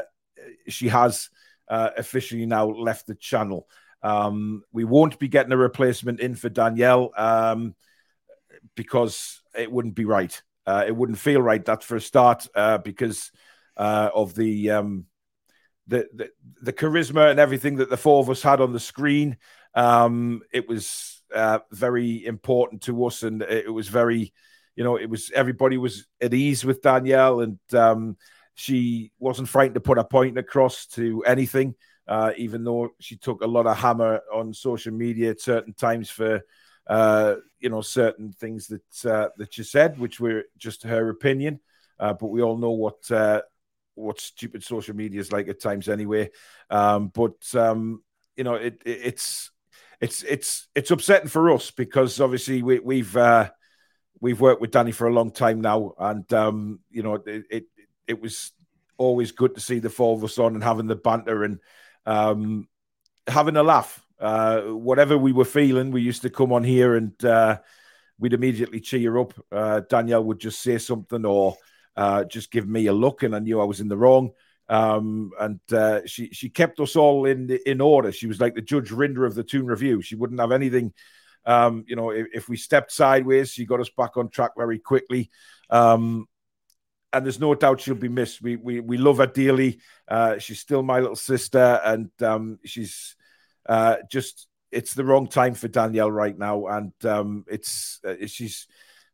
she 0.66 0.88
has 0.88 1.28
uh, 1.68 1.90
officially 1.98 2.46
now 2.46 2.68
left 2.70 3.06
the 3.06 3.14
channel. 3.14 3.68
Um, 4.02 4.64
we 4.72 4.84
won't 4.84 5.18
be 5.18 5.28
getting 5.28 5.52
a 5.52 5.58
replacement 5.58 6.20
in 6.20 6.36
for 6.36 6.48
Danielle 6.48 7.12
um, 7.14 7.74
because 8.74 9.42
it 9.54 9.70
wouldn't 9.70 9.94
be 9.94 10.06
right. 10.06 10.42
Uh, 10.66 10.84
it 10.86 10.96
wouldn't 10.96 11.18
feel 11.18 11.42
right. 11.42 11.62
That's 11.62 11.84
for 11.84 11.96
a 11.96 12.00
start 12.00 12.48
uh, 12.54 12.78
because 12.78 13.30
uh, 13.76 14.08
of 14.14 14.34
the, 14.34 14.70
um, 14.70 15.04
the, 15.86 16.08
the 16.14 16.30
the 16.62 16.72
charisma 16.72 17.30
and 17.30 17.40
everything 17.40 17.76
that 17.76 17.90
the 17.90 17.96
four 17.96 18.20
of 18.20 18.30
us 18.30 18.40
had 18.40 18.60
on 18.60 18.72
the 18.72 18.80
screen. 18.80 19.36
Um, 19.74 20.42
it 20.52 20.68
was 20.68 21.22
uh, 21.34 21.60
very 21.70 22.24
important 22.24 22.82
to 22.82 23.04
us, 23.06 23.22
and 23.22 23.42
it 23.42 23.72
was 23.72 23.88
very, 23.88 24.32
you 24.76 24.84
know, 24.84 24.96
it 24.96 25.08
was 25.08 25.30
everybody 25.34 25.78
was 25.78 26.06
at 26.20 26.34
ease 26.34 26.64
with 26.64 26.82
Danielle, 26.82 27.40
and 27.40 27.58
um, 27.74 28.16
she 28.54 29.12
wasn't 29.18 29.48
frightened 29.48 29.74
to 29.74 29.80
put 29.80 29.98
a 29.98 30.04
point 30.04 30.38
across 30.38 30.86
to 30.86 31.24
anything. 31.24 31.74
Uh, 32.08 32.32
even 32.36 32.64
though 32.64 32.90
she 32.98 33.16
took 33.16 33.42
a 33.42 33.46
lot 33.46 33.66
of 33.66 33.78
hammer 33.78 34.20
on 34.34 34.52
social 34.52 34.92
media 34.92 35.30
at 35.30 35.40
certain 35.40 35.72
times 35.72 36.10
for 36.10 36.42
uh, 36.88 37.36
you 37.60 37.70
know 37.70 37.80
certain 37.80 38.32
things 38.32 38.66
that 38.66 39.10
uh, 39.10 39.28
that 39.36 39.54
she 39.54 39.62
said, 39.62 39.98
which 39.98 40.18
were 40.18 40.44
just 40.58 40.82
her 40.82 41.08
opinion. 41.10 41.60
Uh, 42.00 42.12
but 42.12 42.26
we 42.26 42.42
all 42.42 42.58
know 42.58 42.72
what 42.72 43.08
uh, 43.10 43.40
what 43.94 44.20
stupid 44.20 44.64
social 44.64 44.96
media 44.96 45.20
is 45.20 45.30
like 45.30 45.48
at 45.48 45.60
times, 45.60 45.88
anyway. 45.88 46.28
Um, 46.70 47.08
but 47.08 47.54
um, 47.54 48.02
you 48.36 48.42
know, 48.42 48.54
it, 48.54 48.82
it, 48.84 49.00
it's 49.04 49.51
it's 50.02 50.24
it's 50.24 50.66
it's 50.74 50.90
upsetting 50.90 51.28
for 51.28 51.52
us 51.52 51.70
because 51.70 52.20
obviously 52.20 52.60
we, 52.60 52.80
we've 52.80 53.16
uh, 53.16 53.48
we've 54.20 54.40
worked 54.40 54.60
with 54.60 54.72
Danny 54.72 54.90
for 54.90 55.06
a 55.06 55.12
long 55.12 55.30
time 55.30 55.60
now, 55.60 55.94
and 55.96 56.30
um, 56.34 56.80
you 56.90 57.04
know 57.04 57.14
it, 57.14 57.44
it, 57.48 57.64
it 58.08 58.20
was 58.20 58.50
always 58.98 59.30
good 59.30 59.54
to 59.54 59.60
see 59.60 59.78
the 59.78 59.88
four 59.88 60.16
of 60.16 60.24
us 60.24 60.38
on 60.38 60.54
and 60.54 60.64
having 60.64 60.88
the 60.88 60.96
banter 60.96 61.44
and 61.44 61.60
um, 62.04 62.68
having 63.28 63.56
a 63.56 63.62
laugh. 63.62 64.04
Uh, 64.18 64.62
whatever 64.62 65.16
we 65.16 65.32
were 65.32 65.44
feeling, 65.44 65.92
we 65.92 66.02
used 66.02 66.22
to 66.22 66.30
come 66.30 66.52
on 66.52 66.64
here 66.64 66.96
and 66.96 67.24
uh, 67.24 67.58
we'd 68.18 68.32
immediately 68.32 68.80
cheer 68.80 69.18
up. 69.18 69.34
Uh, 69.50 69.80
Danielle 69.88 70.24
would 70.24 70.38
just 70.40 70.60
say 70.60 70.78
something 70.78 71.24
or 71.24 71.56
uh, 71.96 72.24
just 72.24 72.50
give 72.50 72.68
me 72.68 72.86
a 72.86 72.92
look, 72.92 73.22
and 73.22 73.36
I 73.36 73.38
knew 73.38 73.60
I 73.60 73.64
was 73.64 73.80
in 73.80 73.88
the 73.88 73.96
wrong. 73.96 74.32
Um, 74.72 75.32
and 75.38 75.60
uh, 75.70 76.00
she 76.06 76.30
she 76.30 76.48
kept 76.48 76.80
us 76.80 76.96
all 76.96 77.26
in 77.26 77.50
in 77.66 77.82
order. 77.82 78.10
She 78.10 78.26
was 78.26 78.40
like 78.40 78.54
the 78.54 78.62
Judge 78.62 78.88
Rinder 78.88 79.26
of 79.26 79.34
the 79.34 79.44
Toon 79.44 79.66
Review. 79.66 80.00
She 80.00 80.16
wouldn't 80.16 80.40
have 80.40 80.50
anything. 80.50 80.94
Um, 81.44 81.84
you 81.86 81.94
know, 81.94 82.10
if, 82.10 82.28
if, 82.32 82.48
we 82.48 82.56
stepped 82.56 82.90
sideways, 82.90 83.50
she 83.50 83.66
got 83.66 83.80
us 83.80 83.90
back 83.90 84.16
on 84.16 84.30
track 84.30 84.52
very 84.56 84.78
quickly. 84.78 85.28
Um, 85.68 86.26
and 87.12 87.26
there's 87.26 87.40
no 87.40 87.54
doubt 87.54 87.82
she'll 87.82 87.96
be 87.96 88.08
missed. 88.08 88.40
We 88.40 88.56
we 88.56 88.80
we 88.80 88.96
love 88.96 89.18
her 89.18 89.26
dearly. 89.26 89.80
Uh, 90.08 90.38
she's 90.38 90.60
still 90.60 90.82
my 90.82 91.00
little 91.00 91.16
sister, 91.16 91.78
and 91.84 92.10
um, 92.22 92.58
she's 92.64 93.14
uh, 93.68 93.96
just 94.10 94.48
it's 94.70 94.94
the 94.94 95.04
wrong 95.04 95.26
time 95.26 95.52
for 95.52 95.68
Danielle 95.68 96.10
right 96.10 96.38
now, 96.38 96.66
and 96.68 96.92
um, 97.04 97.44
it's 97.46 98.00
uh, 98.06 98.26
she's 98.26 98.66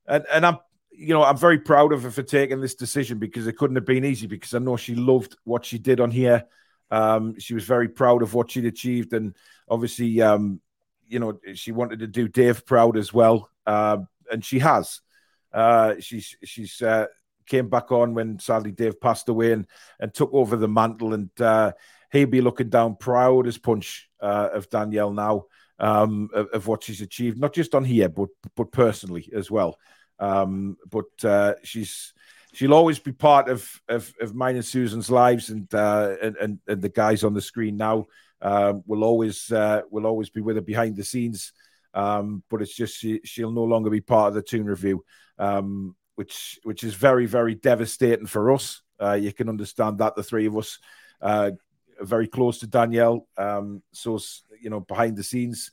and 0.07 0.25
and 0.33 0.47
I'm 0.47 0.59
you 0.91 1.15
know, 1.15 1.23
I'm 1.23 1.37
very 1.37 1.59
proud 1.59 1.93
of 1.93 2.03
her 2.03 2.11
for 2.11 2.23
taking 2.23 2.61
this 2.61 2.75
decision 2.75 3.19
because 3.19 3.47
it 3.47 3.57
couldn't 3.57 3.77
have 3.77 3.85
been 3.85 4.05
easy 4.05 4.27
because 4.27 4.55
I 4.55 4.59
know 4.59 4.77
she 4.77 4.95
loved 4.95 5.37
what 5.45 5.65
she 5.65 5.79
did 5.79 6.01
on 6.01 6.11
here. 6.11 6.45
Um, 6.91 7.39
she 7.39 7.55
was 7.55 7.65
very 7.65 7.89
proud 7.89 8.23
of 8.23 8.35
what 8.35 8.51
she'd 8.51 8.65
achieved, 8.65 9.13
and 9.13 9.35
obviously, 9.69 10.21
um, 10.23 10.61
you 11.07 11.19
know, 11.19 11.39
she 11.55 11.73
wanted 11.73 12.01
to 12.01 12.07
do 12.07 12.29
Dave 12.29 12.67
proud 12.67 12.97
as 12.97 13.13
well, 13.13 13.51
uh, 13.67 13.99
and 14.31 14.45
she 14.45 14.59
has. 14.59 15.01
Uh, 15.53 15.95
she's 16.01 16.37
she's 16.45 16.81
uh, 16.83 17.07
came 17.47 17.69
back 17.69 17.93
on 17.93 18.15
when 18.15 18.39
sadly 18.39 18.71
Dave 18.71 19.01
passed 19.01 19.29
away 19.29 19.53
and 19.53 19.67
and 20.01 20.15
took 20.15 20.33
over 20.33 20.57
the 20.57 20.69
mantle, 20.69 21.15
and 21.15 21.31
uh, 21.41 21.73
he'll 22.11 22.27
be 22.27 22.41
looking 22.41 22.71
down 22.71 22.97
proud 22.97 23.47
as 23.47 23.59
punch 23.59 24.09
uh, 24.21 24.49
of 24.53 24.71
Danielle 24.71 25.13
now 25.13 25.45
um, 25.79 26.31
of, 26.33 26.49
of, 26.49 26.67
what 26.67 26.83
she's 26.83 27.01
achieved, 27.01 27.39
not 27.39 27.53
just 27.53 27.75
on 27.75 27.85
here, 27.85 28.09
but 28.09 28.29
but 28.57 28.73
personally 28.73 29.31
as 29.35 29.51
well. 29.51 29.79
Um, 30.19 30.77
but 30.91 31.25
uh, 31.25 31.55
she's 31.63 32.13
she'll 32.53 32.75
always 32.75 32.99
be 32.99 33.13
part 33.13 33.49
of 33.49 33.71
of, 33.89 34.13
of 34.21 34.35
mine 34.35 34.57
and 34.57 34.65
Susan's 34.65 35.11
lives, 35.11 35.51
and 35.51 35.73
uh, 35.75 36.17
and, 36.23 36.59
and, 36.67 36.83
the 36.83 36.89
guys 36.89 37.25
on 37.25 37.35
the 37.35 37.41
screen 37.41 37.77
now 37.77 38.07
um, 38.43 38.83
will 38.87 39.05
always 39.05 39.51
uh, 39.53 39.83
will 39.91 40.07
always 40.07 40.31
be 40.31 40.41
with 40.41 40.57
her 40.57 40.63
behind 40.63 40.97
the 40.97 41.05
scenes. 41.05 41.53
Um, 41.95 42.43
but 42.51 42.63
it's 42.63 42.75
just 42.75 42.97
she, 42.97 43.21
she'll 43.25 43.51
no 43.51 43.65
longer 43.65 43.91
be 43.91 44.01
part 44.01 44.29
of 44.29 44.35
the 44.35 44.43
Toon 44.43 44.67
Review, 44.67 45.05
um, 45.39 45.97
which 46.17 46.59
which 46.65 46.85
is 46.85 46.95
very 46.95 47.27
very 47.27 47.55
devastating 47.55 48.27
for 48.27 48.53
us. 48.53 48.83
Uh, 49.01 49.15
you 49.15 49.33
can 49.33 49.49
understand 49.49 49.99
that 49.99 50.17
the 50.17 50.23
three 50.23 50.47
of 50.47 50.57
us 50.57 50.79
uh, 51.23 51.51
are 52.01 52.05
very 52.05 52.27
close 52.27 52.59
to 52.59 52.67
Danielle, 52.67 53.27
um, 53.37 53.83
so 53.93 54.19
you 54.61 54.71
know 54.71 54.81
behind 54.81 55.17
the 55.17 55.23
scenes. 55.23 55.71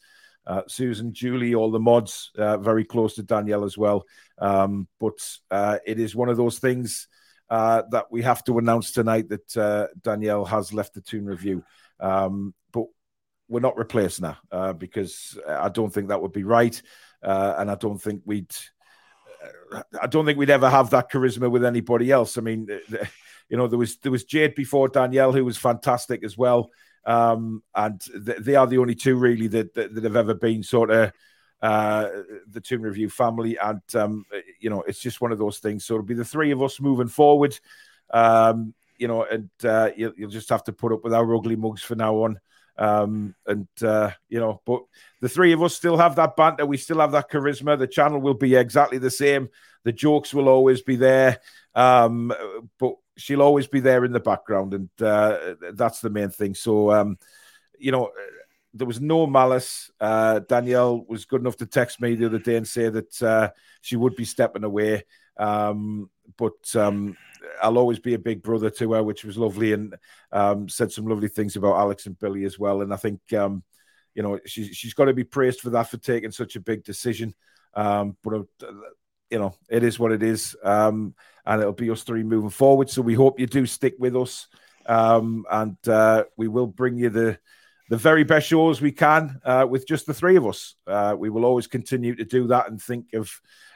Uh, 0.48 0.62
Susan, 0.68 1.14
Julie, 1.14 1.56
all 1.56 1.72
the 1.72 1.80
mods, 1.80 2.32
uh, 2.38 2.58
very 2.58 2.86
close 2.86 3.16
to 3.16 3.24
Danielle 3.24 3.64
as 3.64 3.78
well. 3.78 4.06
Um, 4.38 4.88
but 5.00 5.18
uh, 5.50 5.80
it 5.86 6.00
is 6.00 6.16
one 6.16 6.30
of 6.30 6.38
those 6.38 6.60
things 6.60 7.08
uh, 7.50 7.84
that 7.92 8.12
we 8.12 8.22
have 8.22 8.44
to 8.46 8.58
announce 8.58 8.92
tonight 8.92 9.30
that 9.30 9.58
uh, 9.58 9.88
Danielle 10.02 10.46
has 10.46 10.74
left 10.74 10.94
the 10.94 11.02
Toon 11.02 11.26
Review. 11.26 11.64
Um, 12.00 12.54
but 12.72 12.86
we're 13.48 13.60
not 13.60 13.78
replacing 13.78 14.26
her 14.26 14.38
uh, 14.52 14.74
because 14.74 15.38
I 15.48 15.70
don't 15.70 15.94
think 15.94 16.10
that 16.10 16.22
would 16.22 16.34
be 16.34 16.44
right, 16.44 16.80
and 17.22 17.72
I 17.72 17.76
don't 17.76 18.02
think 18.02 18.22
we'd. 18.26 18.52
I 20.02 20.08
don't 20.08 20.26
think 20.26 20.40
we'd 20.40 20.50
ever 20.50 20.70
have 20.70 20.92
that 20.92 21.12
charisma 21.12 21.52
with 21.52 21.66
anybody 21.66 22.10
else. 22.10 22.38
I 22.38 22.42
mean, 22.42 22.68
you 23.50 23.58
know, 23.58 23.68
there 23.68 23.80
was 23.80 23.98
there 23.98 24.12
was 24.12 24.24
Jade 24.24 24.56
before 24.56 24.88
Danielle, 24.88 25.32
who 25.32 25.46
was 25.46 25.58
fantastic 25.58 26.24
as 26.24 26.38
well. 26.38 26.72
Um, 27.06 27.64
and 27.76 28.02
th- 28.02 28.40
they 28.40 28.56
are 28.56 28.68
the 28.68 28.80
only 28.80 28.96
two 28.96 29.16
really 29.16 29.48
that, 29.48 29.74
that, 29.76 29.94
that 29.94 30.04
have 30.04 30.16
ever 30.16 30.34
been 30.34 30.64
sort 30.64 30.90
of 30.90 31.12
uh, 31.62 32.10
the 32.50 32.62
Toon 32.62 32.82
Review 32.82 33.10
family. 33.10 33.58
And, 33.62 33.82
um, 33.96 34.26
you 34.60 34.70
know, 34.70 34.82
it's 34.82 35.00
just 35.00 35.22
one 35.22 35.32
of 35.32 35.40
those 35.40 35.60
things. 35.60 35.86
So 35.86 35.96
it'll 35.96 36.06
be 36.06 36.14
the 36.14 36.26
three 36.26 36.52
of 36.52 36.62
us 36.62 36.80
moving 36.80 37.08
forward, 37.08 37.58
um, 38.12 38.74
you 38.98 39.08
know, 39.08 39.24
and 39.24 39.50
uh, 39.64 39.92
you'll, 39.96 40.14
you'll, 40.16 40.30
just 40.30 40.50
have 40.50 40.64
to 40.66 40.74
put 40.74 40.92
up 40.92 41.04
with 41.04 41.14
our 41.14 41.36
ugly 41.36 41.56
mugs 41.56 41.82
for 41.82 41.96
now 41.96 42.16
on. 42.24 42.40
Um, 42.78 43.36
and, 43.48 43.68
uh, 43.82 44.12
you 44.28 44.40
know, 44.40 44.62
but 44.66 44.84
the 45.22 45.30
three 45.30 45.54
of 45.54 45.64
us 45.64 45.74
still 45.74 45.98
have 45.98 46.16
that 46.18 46.36
banter. 46.36 46.66
We 46.66 46.78
still 46.78 47.00
have 47.00 47.14
that 47.14 47.32
charisma. 47.32 47.80
The 47.80 47.88
channel 47.88 48.20
will 48.20 48.34
be 48.34 48.56
exactly 48.56 48.98
the 48.98 49.12
same. 49.12 49.50
The 49.86 49.94
jokes 49.94 50.34
will 50.34 50.50
always 50.50 50.82
be 50.82 50.98
there. 50.98 51.40
Um, 51.74 52.34
but 52.80 52.96
she'll 53.18 53.42
always 53.42 53.68
be 53.68 53.80
there 53.80 54.06
in 54.06 54.12
the 54.12 54.20
background, 54.20 54.74
and 54.74 54.90
uh, 55.02 55.56
that's 55.74 56.02
the 56.02 56.10
main 56.10 56.30
thing. 56.30 56.56
So, 56.56 56.92
um, 56.92 57.18
you 57.80 57.92
know, 57.92 58.12
there 58.74 58.88
was 58.88 59.00
no 59.00 59.26
malice. 59.26 59.90
Uh, 60.00 60.40
Danielle 60.40 61.06
was 61.08 61.26
good 61.26 61.42
enough 61.42 61.58
to 61.58 61.66
text 61.66 62.02
me 62.02 62.16
the 62.16 62.26
other 62.26 62.40
day 62.40 62.58
and 62.58 62.68
say 62.68 62.90
that 62.90 63.24
uh, 63.24 63.50
she 63.82 63.96
would 63.96 64.16
be 64.16 64.26
stepping 64.26 64.64
away. 64.64 65.04
Um, 65.38 66.10
but 66.38 66.76
um, 66.76 67.16
I'll 67.62 67.78
always 67.78 68.00
be 68.00 68.16
a 68.16 68.20
big 68.20 68.44
brother 68.44 68.70
to 68.70 68.94
her, 68.94 69.04
which 69.04 69.24
was 69.24 69.38
lovely, 69.38 69.74
and 69.74 69.96
um, 70.32 70.68
said 70.68 70.92
some 70.92 71.08
lovely 71.08 71.30
things 71.30 71.56
about 71.56 71.78
Alex 71.78 72.06
and 72.06 72.20
Billy 72.20 72.44
as 72.44 72.60
well. 72.60 72.82
And 72.82 72.94
I 72.94 72.98
think, 72.98 73.22
um, 73.34 73.64
you 74.14 74.24
know, 74.24 74.40
she, 74.46 74.74
she's 74.74 74.94
got 74.94 75.06
to 75.06 75.14
be 75.14 75.24
praised 75.24 75.62
for 75.62 75.70
that 75.72 75.90
for 75.90 75.98
taking 75.98 76.32
such 76.32 76.56
a 76.56 76.62
big 76.62 76.84
decision. 76.84 77.34
Um, 77.74 78.18
but 78.24 78.46
uh, 78.64 78.72
you 79.30 79.40
know, 79.40 79.56
it 79.70 79.84
is 79.84 80.00
what 80.00 80.12
it 80.12 80.24
is. 80.24 80.56
Um, 80.64 81.16
and 81.46 81.62
it'll 81.62 81.74
be 81.74 81.90
us 81.90 82.04
three 82.04 82.24
moving 82.24 82.50
forward. 82.50 82.90
So 82.90 83.02
we 83.02 83.14
hope 83.14 83.40
you 83.40 83.48
do 83.48 83.66
stick 83.66 83.96
with 84.00 84.16
us. 84.16 84.48
Um, 84.86 85.46
and 85.50 85.78
uh, 85.88 86.26
we 86.38 86.48
will 86.48 86.68
bring 86.68 86.98
you 86.98 87.10
the 87.10 87.40
the 87.88 87.98
very 87.98 88.24
best 88.24 88.48
shows 88.48 88.82
we 88.82 88.92
can 88.92 89.40
uh, 89.46 89.64
with 89.70 89.88
just 89.88 90.08
the 90.08 90.14
three 90.14 90.38
of 90.38 90.48
us. 90.48 90.74
Uh, 90.88 91.16
we 91.16 91.30
will 91.30 91.46
always 91.46 91.68
continue 91.68 92.16
to 92.16 92.26
do 92.26 92.48
that 92.48 92.68
and 92.68 92.82
think 92.82 93.14
of 93.14 93.30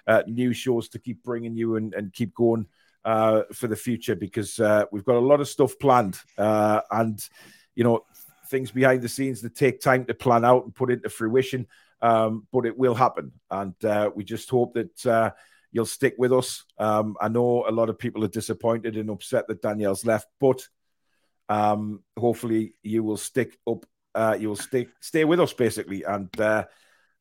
uh, 0.07 0.23
new 0.25 0.51
shows 0.51 0.89
to 0.89 0.97
keep 0.97 1.23
bringing 1.23 1.55
you 1.55 1.75
and, 1.75 1.93
and 1.93 2.11
keep 2.11 2.33
going 2.33 2.65
uh, 3.05 3.43
for 3.53 3.67
the 3.67 3.75
future 3.75 4.15
because 4.15 4.59
uh, 4.59 4.83
we've 4.91 5.05
got 5.05 5.15
a 5.15 5.19
lot 5.19 5.41
of 5.41 5.47
stuff 5.47 5.77
planned 5.79 6.17
and 6.37 7.29
you 7.75 7.83
know 7.83 8.03
things 8.47 8.71
behind 8.71 9.03
the 9.03 9.09
scenes 9.09 9.41
that 9.41 9.55
take 9.55 9.79
time 9.79 10.03
to 10.05 10.13
plan 10.15 10.43
out 10.43 10.63
and 10.63 10.73
put 10.73 10.91
into 10.91 11.07
fruition 11.07 11.67
um, 12.01 12.47
but 12.51 12.65
it 12.65 12.77
will 12.77 12.95
happen. 12.95 13.31
And 13.49 13.73
uh, 13.83 14.11
we 14.15 14.23
just 14.23 14.49
hope 14.49 14.73
that 14.75 15.05
uh, 15.05 15.31
you'll 15.71 15.85
stick 15.85 16.15
with 16.17 16.33
us. 16.33 16.63
Um, 16.77 17.15
I 17.19 17.27
know 17.27 17.65
a 17.67 17.71
lot 17.71 17.89
of 17.89 17.99
people 17.99 18.23
are 18.23 18.29
disappointed 18.29 18.97
and 18.97 19.09
upset 19.09 19.47
that 19.47 19.61
Danielle's 19.61 20.05
left, 20.05 20.27
but 20.39 20.67
um, 21.47 22.03
hopefully 22.17 22.75
you 22.83 23.03
will 23.03 23.17
stick 23.17 23.57
up. 23.67 23.85
Uh, 24.15 24.37
you'll 24.39 24.55
stay 24.55 24.87
stay 24.99 25.23
with 25.23 25.39
us 25.39 25.53
basically, 25.53 26.03
and 26.03 26.29
uh, 26.39 26.65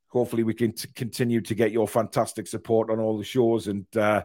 hopefully 0.09 0.43
we 0.43 0.55
can 0.55 0.73
t- 0.73 0.89
continue 0.95 1.41
to 1.41 1.55
get 1.55 1.71
your 1.71 1.87
fantastic 1.87 2.47
support 2.47 2.91
on 2.91 2.99
all 2.99 3.19
the 3.19 3.25
shows 3.25 3.69
and 3.69 3.87
uh, 3.97 4.23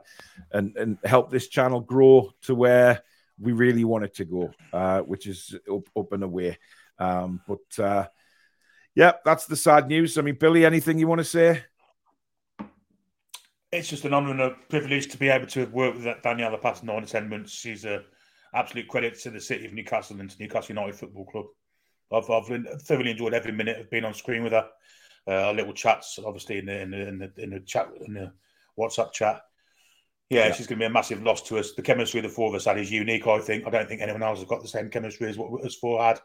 and 0.51 0.75
and 0.77 0.97
help 1.03 1.29
this 1.29 1.47
channel 1.47 1.81
grow 1.81 2.31
to 2.41 2.55
where 2.55 3.03
we 3.39 3.51
really 3.51 3.83
want 3.83 4.05
it 4.05 4.15
to 4.15 4.25
go, 4.25 4.51
uh, 4.71 5.01
which 5.01 5.27
is 5.27 5.55
up 5.71 5.89
up 5.95 6.11
and 6.13 6.23
away. 6.23 6.57
Um, 6.99 7.41
but 7.47 8.09
yeah, 8.95 9.13
that's 9.25 9.45
the 9.45 9.55
sad 9.55 9.87
news. 9.87 10.17
I 10.17 10.21
mean, 10.21 10.37
Billy, 10.39 10.65
anything 10.65 10.99
you 10.99 11.07
want 11.07 11.19
to 11.19 11.25
say? 11.25 11.63
It's 13.71 13.89
just 13.89 14.05
an 14.05 14.13
honour 14.13 14.31
and 14.31 14.41
a 14.41 14.51
privilege 14.69 15.07
to 15.09 15.17
be 15.17 15.29
able 15.29 15.47
to 15.47 15.65
work 15.65 15.95
with 15.95 16.21
Danielle 16.21 16.51
the 16.51 16.57
past 16.57 16.83
nine 16.83 17.03
or 17.03 17.07
ten 17.07 17.27
months. 17.27 17.51
She's 17.51 17.85
a 17.85 18.03
absolute 18.53 18.87
credit 18.87 19.19
to 19.21 19.31
the 19.31 19.41
city 19.41 19.65
of 19.65 19.73
Newcastle 19.73 20.19
and 20.19 20.29
to 20.29 20.39
Newcastle 20.39 20.75
United 20.75 20.95
Football 20.95 21.25
Club. 21.25 21.45
I've, 22.11 22.29
I've 22.29 22.81
thoroughly 22.83 23.11
enjoyed 23.11 23.33
every 23.33 23.51
minute 23.51 23.79
of 23.79 23.89
being 23.89 24.05
on 24.05 24.13
screen 24.13 24.43
with 24.43 24.53
her. 24.53 24.69
Uh, 25.27 25.31
our 25.31 25.53
little 25.53 25.73
chats, 25.73 26.19
obviously 26.23 26.59
in 26.59 26.65
the 26.65 26.81
in 26.81 26.91
the 26.91 27.07
in 27.07 27.17
the, 27.17 27.31
in 27.37 27.49
the 27.51 27.59
chat 27.61 27.89
in 28.05 28.13
the 28.13 28.31
WhatsApp 28.77 29.11
chat. 29.13 29.41
Yeah, 30.29 30.47
yeah. 30.47 30.53
she's 30.53 30.67
going 30.67 30.79
to 30.79 30.83
be 30.83 30.87
a 30.87 30.89
massive 30.89 31.23
loss 31.23 31.41
to 31.43 31.57
us. 31.57 31.73
The 31.73 31.81
chemistry 31.81 32.21
the 32.21 32.29
four 32.29 32.49
of 32.49 32.55
us 32.55 32.65
had 32.65 32.77
is 32.77 32.91
unique. 32.91 33.25
I 33.25 33.39
think. 33.39 33.65
I 33.65 33.69
don't 33.69 33.87
think 33.87 34.01
anyone 34.01 34.21
else 34.21 34.39
has 34.39 34.47
got 34.47 34.61
the 34.61 34.67
same 34.67 34.89
chemistry 34.89 35.29
as 35.29 35.37
what 35.37 35.65
us 35.65 35.75
four 35.75 36.03
had. 36.03 36.19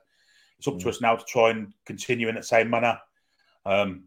It's 0.59 0.69
up 0.69 0.75
mm. 0.75 0.81
to 0.81 0.89
us 0.89 1.01
now 1.01 1.17
to 1.17 1.25
try 1.25 1.51
and 1.51 1.73
continue 1.85 2.29
in 2.29 2.35
the 2.35 2.43
same 2.43 2.71
manner. 2.71 2.99
Um, 3.65 4.05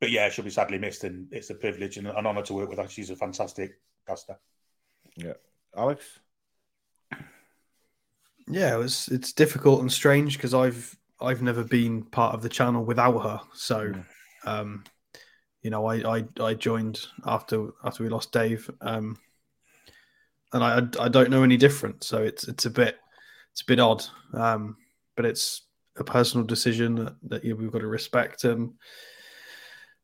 but 0.00 0.10
yeah, 0.10 0.28
she'll 0.30 0.44
be 0.44 0.50
sadly 0.50 0.78
missed, 0.78 1.04
and 1.04 1.32
it's 1.32 1.50
a 1.50 1.54
privilege 1.54 1.96
and 1.96 2.06
an 2.06 2.26
honour 2.26 2.42
to 2.42 2.54
work 2.54 2.68
with 2.68 2.78
her. 2.78 2.88
She's 2.88 3.10
a 3.10 3.16
fantastic 3.16 3.78
caster. 4.06 4.38
Yeah, 5.16 5.34
Alex. 5.76 6.04
Yeah, 8.48 8.74
it 8.74 8.78
was. 8.78 9.08
It's 9.08 9.32
difficult 9.32 9.80
and 9.80 9.92
strange 9.92 10.36
because 10.36 10.54
I've 10.54 10.96
I've 11.20 11.42
never 11.42 11.62
been 11.62 12.02
part 12.02 12.34
of 12.34 12.42
the 12.42 12.48
channel 12.48 12.84
without 12.84 13.18
her. 13.20 13.40
So, 13.52 13.92
mm. 13.92 14.04
um, 14.44 14.84
you 15.62 15.70
know, 15.70 15.86
I, 15.86 16.18
I 16.18 16.24
I 16.40 16.54
joined 16.54 17.00
after 17.26 17.68
after 17.84 18.02
we 18.02 18.08
lost 18.08 18.32
Dave, 18.32 18.70
um, 18.80 19.18
and 20.52 20.64
I 20.64 20.82
I 20.98 21.08
don't 21.08 21.30
know 21.30 21.42
any 21.42 21.58
different. 21.58 22.04
So 22.04 22.22
it's 22.22 22.48
it's 22.48 22.64
a 22.64 22.70
bit 22.70 22.98
it's 23.52 23.60
a 23.60 23.66
bit 23.66 23.80
odd, 23.80 24.04
um, 24.32 24.76
but 25.14 25.26
it's 25.26 25.62
a 25.96 26.04
personal 26.04 26.46
decision 26.46 26.94
that, 26.96 27.16
that 27.24 27.44
yeah, 27.44 27.54
we've 27.54 27.72
got 27.72 27.80
to 27.80 27.86
respect. 27.86 28.44
Um, 28.44 28.74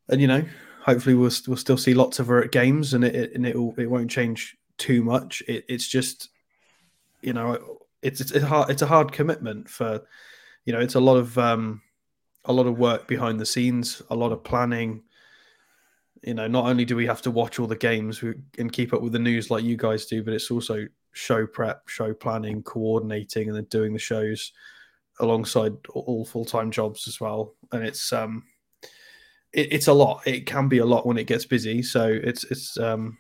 and 0.09 0.21
you 0.21 0.27
know, 0.27 0.45
hopefully 0.81 1.15
we'll 1.15 1.33
we'll 1.47 1.57
still 1.57 1.77
see 1.77 1.95
lots 1.95 2.19
of 2.19 2.29
her 2.29 2.43
at 2.43 2.53
games, 2.53 2.95
and 2.95 3.05
it, 3.05 3.15
it 3.15 3.35
and 3.35 3.47
it 3.47 3.57
it 3.79 3.91
won't 3.91 4.11
change 4.11 4.57
too 4.79 5.03
much. 5.03 5.43
It, 5.49 5.65
it's 5.69 5.89
just, 5.89 6.29
you 7.23 7.33
know, 7.33 7.79
it's 8.03 8.21
it's 8.21 8.33
a 8.33 8.47
hard 8.47 8.71
it's 8.71 8.83
a 8.83 8.87
hard 8.87 9.13
commitment 9.13 9.69
for, 9.69 10.03
you 10.65 10.73
know, 10.73 10.81
it's 10.81 10.95
a 10.95 11.01
lot 11.01 11.17
of 11.17 11.37
um, 11.39 11.83
a 12.45 12.53
lot 12.53 12.67
of 12.67 12.79
work 12.79 13.09
behind 13.09 13.41
the 13.41 13.47
scenes, 13.47 14.03
a 14.11 14.15
lot 14.15 14.33
of 14.33 14.45
planning. 14.45 15.03
You 16.23 16.35
know, 16.35 16.49
not 16.49 16.67
only 16.67 16.85
do 16.85 16.97
we 16.97 17.07
have 17.07 17.23
to 17.23 17.31
watch 17.31 17.59
all 17.59 17.67
the 17.67 17.77
games 17.77 18.23
and 18.59 18.73
keep 18.73 18.93
up 18.93 19.03
with 19.03 19.13
the 19.13 19.19
news 19.19 19.51
like 19.51 19.65
you 19.65 19.77
guys 19.77 20.07
do, 20.07 20.25
but 20.25 20.35
it's 20.35 20.51
also 20.51 20.87
show 21.13 21.47
prep, 21.47 21.89
show 21.89 22.15
planning, 22.15 22.63
coordinating, 22.63 23.49
and 23.49 23.57
then 23.57 23.65
doing 23.65 23.93
the 23.93 23.99
shows 23.99 24.53
alongside 25.21 25.75
all 25.91 26.25
full 26.25 26.45
time 26.45 26.71
jobs 26.71 27.09
as 27.09 27.21
well. 27.21 27.55
And 27.73 27.85
it's 27.85 28.13
um, 28.13 28.45
it, 29.53 29.73
it's 29.73 29.89
a 29.89 29.93
lot. 29.93 30.27
It 30.27 30.47
can 30.47 30.69
be 30.69 30.79
a 30.79 30.87
lot 30.87 31.07
when 31.07 31.19
it 31.19 31.27
gets 31.27 31.45
busy. 31.45 31.83
So 31.83 32.07
it's 32.07 32.45
it's 32.45 32.79
um, 32.79 33.19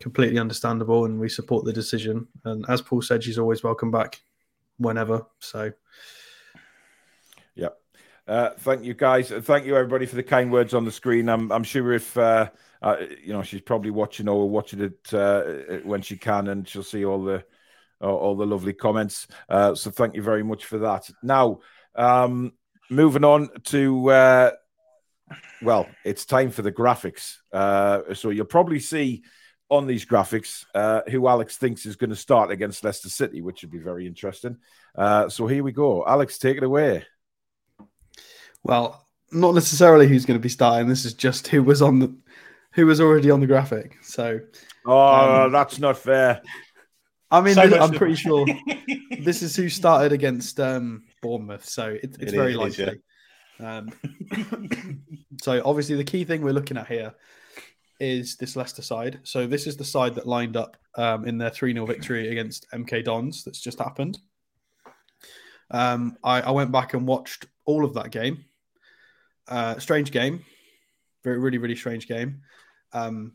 completely 0.00 0.38
understandable, 0.38 1.04
and 1.04 1.18
we 1.18 1.28
support 1.28 1.64
the 1.64 1.72
decision. 1.72 2.26
And 2.44 2.64
as 2.68 2.82
Paul 2.82 3.02
said, 3.02 3.24
she's 3.24 3.38
always 3.38 3.62
welcome 3.62 3.90
back 3.90 4.20
whenever. 4.78 5.26
So. 5.40 5.72
Yeah. 7.54 7.68
Uh, 8.28 8.50
thank 8.58 8.84
you, 8.84 8.94
guys. 8.94 9.30
Thank 9.30 9.66
you, 9.66 9.76
everybody, 9.76 10.06
for 10.06 10.16
the 10.16 10.22
kind 10.22 10.52
words 10.52 10.72
on 10.72 10.84
the 10.84 10.92
screen. 10.92 11.28
I'm, 11.28 11.50
I'm 11.50 11.64
sure 11.64 11.92
if 11.92 12.16
uh, 12.16 12.48
uh, 12.80 12.96
you 13.22 13.32
know 13.32 13.42
she's 13.42 13.60
probably 13.60 13.90
watching 13.90 14.28
or 14.28 14.48
watching 14.48 14.80
it 14.80 15.12
uh, 15.12 15.42
when 15.82 16.00
she 16.02 16.16
can, 16.16 16.48
and 16.48 16.68
she'll 16.68 16.82
see 16.82 17.04
all 17.04 17.22
the 17.24 17.44
all 18.08 18.36
the 18.36 18.46
lovely 18.46 18.72
comments. 18.72 19.26
Uh, 19.48 19.74
so 19.74 19.90
thank 19.90 20.14
you 20.14 20.22
very 20.22 20.42
much 20.42 20.64
for 20.64 20.78
that. 20.78 21.10
Now, 21.22 21.60
um, 21.94 22.52
moving 22.90 23.24
on 23.24 23.48
to 23.64 24.10
uh, 24.10 24.50
well, 25.62 25.86
it's 26.04 26.24
time 26.24 26.50
for 26.50 26.62
the 26.62 26.72
graphics. 26.72 27.36
Uh, 27.52 28.14
so 28.14 28.30
you'll 28.30 28.46
probably 28.46 28.80
see 28.80 29.22
on 29.68 29.86
these 29.86 30.04
graphics 30.04 30.64
uh, 30.74 31.02
who 31.08 31.28
Alex 31.28 31.56
thinks 31.56 31.86
is 31.86 31.96
going 31.96 32.10
to 32.10 32.16
start 32.16 32.50
against 32.50 32.82
Leicester 32.82 33.08
City, 33.08 33.40
which 33.40 33.62
would 33.62 33.70
be 33.70 33.78
very 33.78 34.06
interesting. 34.06 34.56
Uh, 34.96 35.28
so 35.28 35.46
here 35.46 35.62
we 35.62 35.70
go. 35.70 36.04
Alex, 36.06 36.38
take 36.38 36.56
it 36.56 36.64
away. 36.64 37.04
Well, 38.64 39.06
not 39.30 39.54
necessarily 39.54 40.08
who's 40.08 40.26
going 40.26 40.38
to 40.38 40.42
be 40.42 40.48
starting. 40.48 40.88
This 40.88 41.04
is 41.04 41.14
just 41.14 41.46
who 41.46 41.62
was 41.62 41.82
on 41.82 41.98
the 42.00 42.14
who 42.72 42.86
was 42.86 43.00
already 43.00 43.30
on 43.30 43.40
the 43.40 43.46
graphic. 43.46 43.96
So 44.02 44.40
Oh, 44.86 45.44
Um, 45.44 45.52
that's 45.52 45.78
not 45.78 45.96
fair. 45.96 46.40
I 47.30 47.40
mean, 47.40 47.54
So 47.54 47.62
I'm 47.62 47.92
to- 47.92 47.98
pretty 47.98 48.16
sure 48.16 48.46
this 49.20 49.42
is 49.42 49.54
who 49.54 49.68
started 49.68 50.12
against 50.12 50.58
um, 50.60 51.04
Bournemouth. 51.22 51.64
So 51.68 51.90
it, 51.90 52.16
it's 52.20 52.32
It 52.32 52.36
very 52.36 52.54
is, 52.54 52.78
it 52.78 52.82
is, 52.82 52.86
likely. 52.86 53.00
Um, 53.60 55.02
so 55.42 55.62
obviously, 55.64 55.96
the 55.96 56.04
key 56.04 56.24
thing 56.24 56.42
we're 56.42 56.52
looking 56.52 56.76
at 56.76 56.88
here 56.88 57.14
is 58.00 58.36
this 58.36 58.56
Leicester 58.56 58.82
side. 58.82 59.20
So 59.22 59.46
this 59.46 59.66
is 59.66 59.76
the 59.76 59.84
side 59.84 60.14
that 60.14 60.26
lined 60.26 60.56
up 60.56 60.76
um, 60.96 61.26
in 61.26 61.38
their 61.38 61.50
3 61.50 61.72
0 61.74 61.86
victory 61.86 62.30
against 62.30 62.66
MK 62.72 63.04
Dons 63.04 63.44
that's 63.44 63.60
just 63.60 63.78
happened. 63.78 64.18
Um, 65.70 66.16
I, 66.24 66.40
I 66.40 66.50
went 66.50 66.72
back 66.72 66.94
and 66.94 67.06
watched 67.06 67.46
all 67.64 67.84
of 67.84 67.94
that 67.94 68.10
game. 68.10 68.44
Uh, 69.46 69.78
strange 69.78 70.10
game. 70.10 70.44
Very, 71.22 71.38
really, 71.38 71.58
really 71.58 71.76
strange 71.76 72.08
game. 72.08 72.40
Um, 72.92 73.34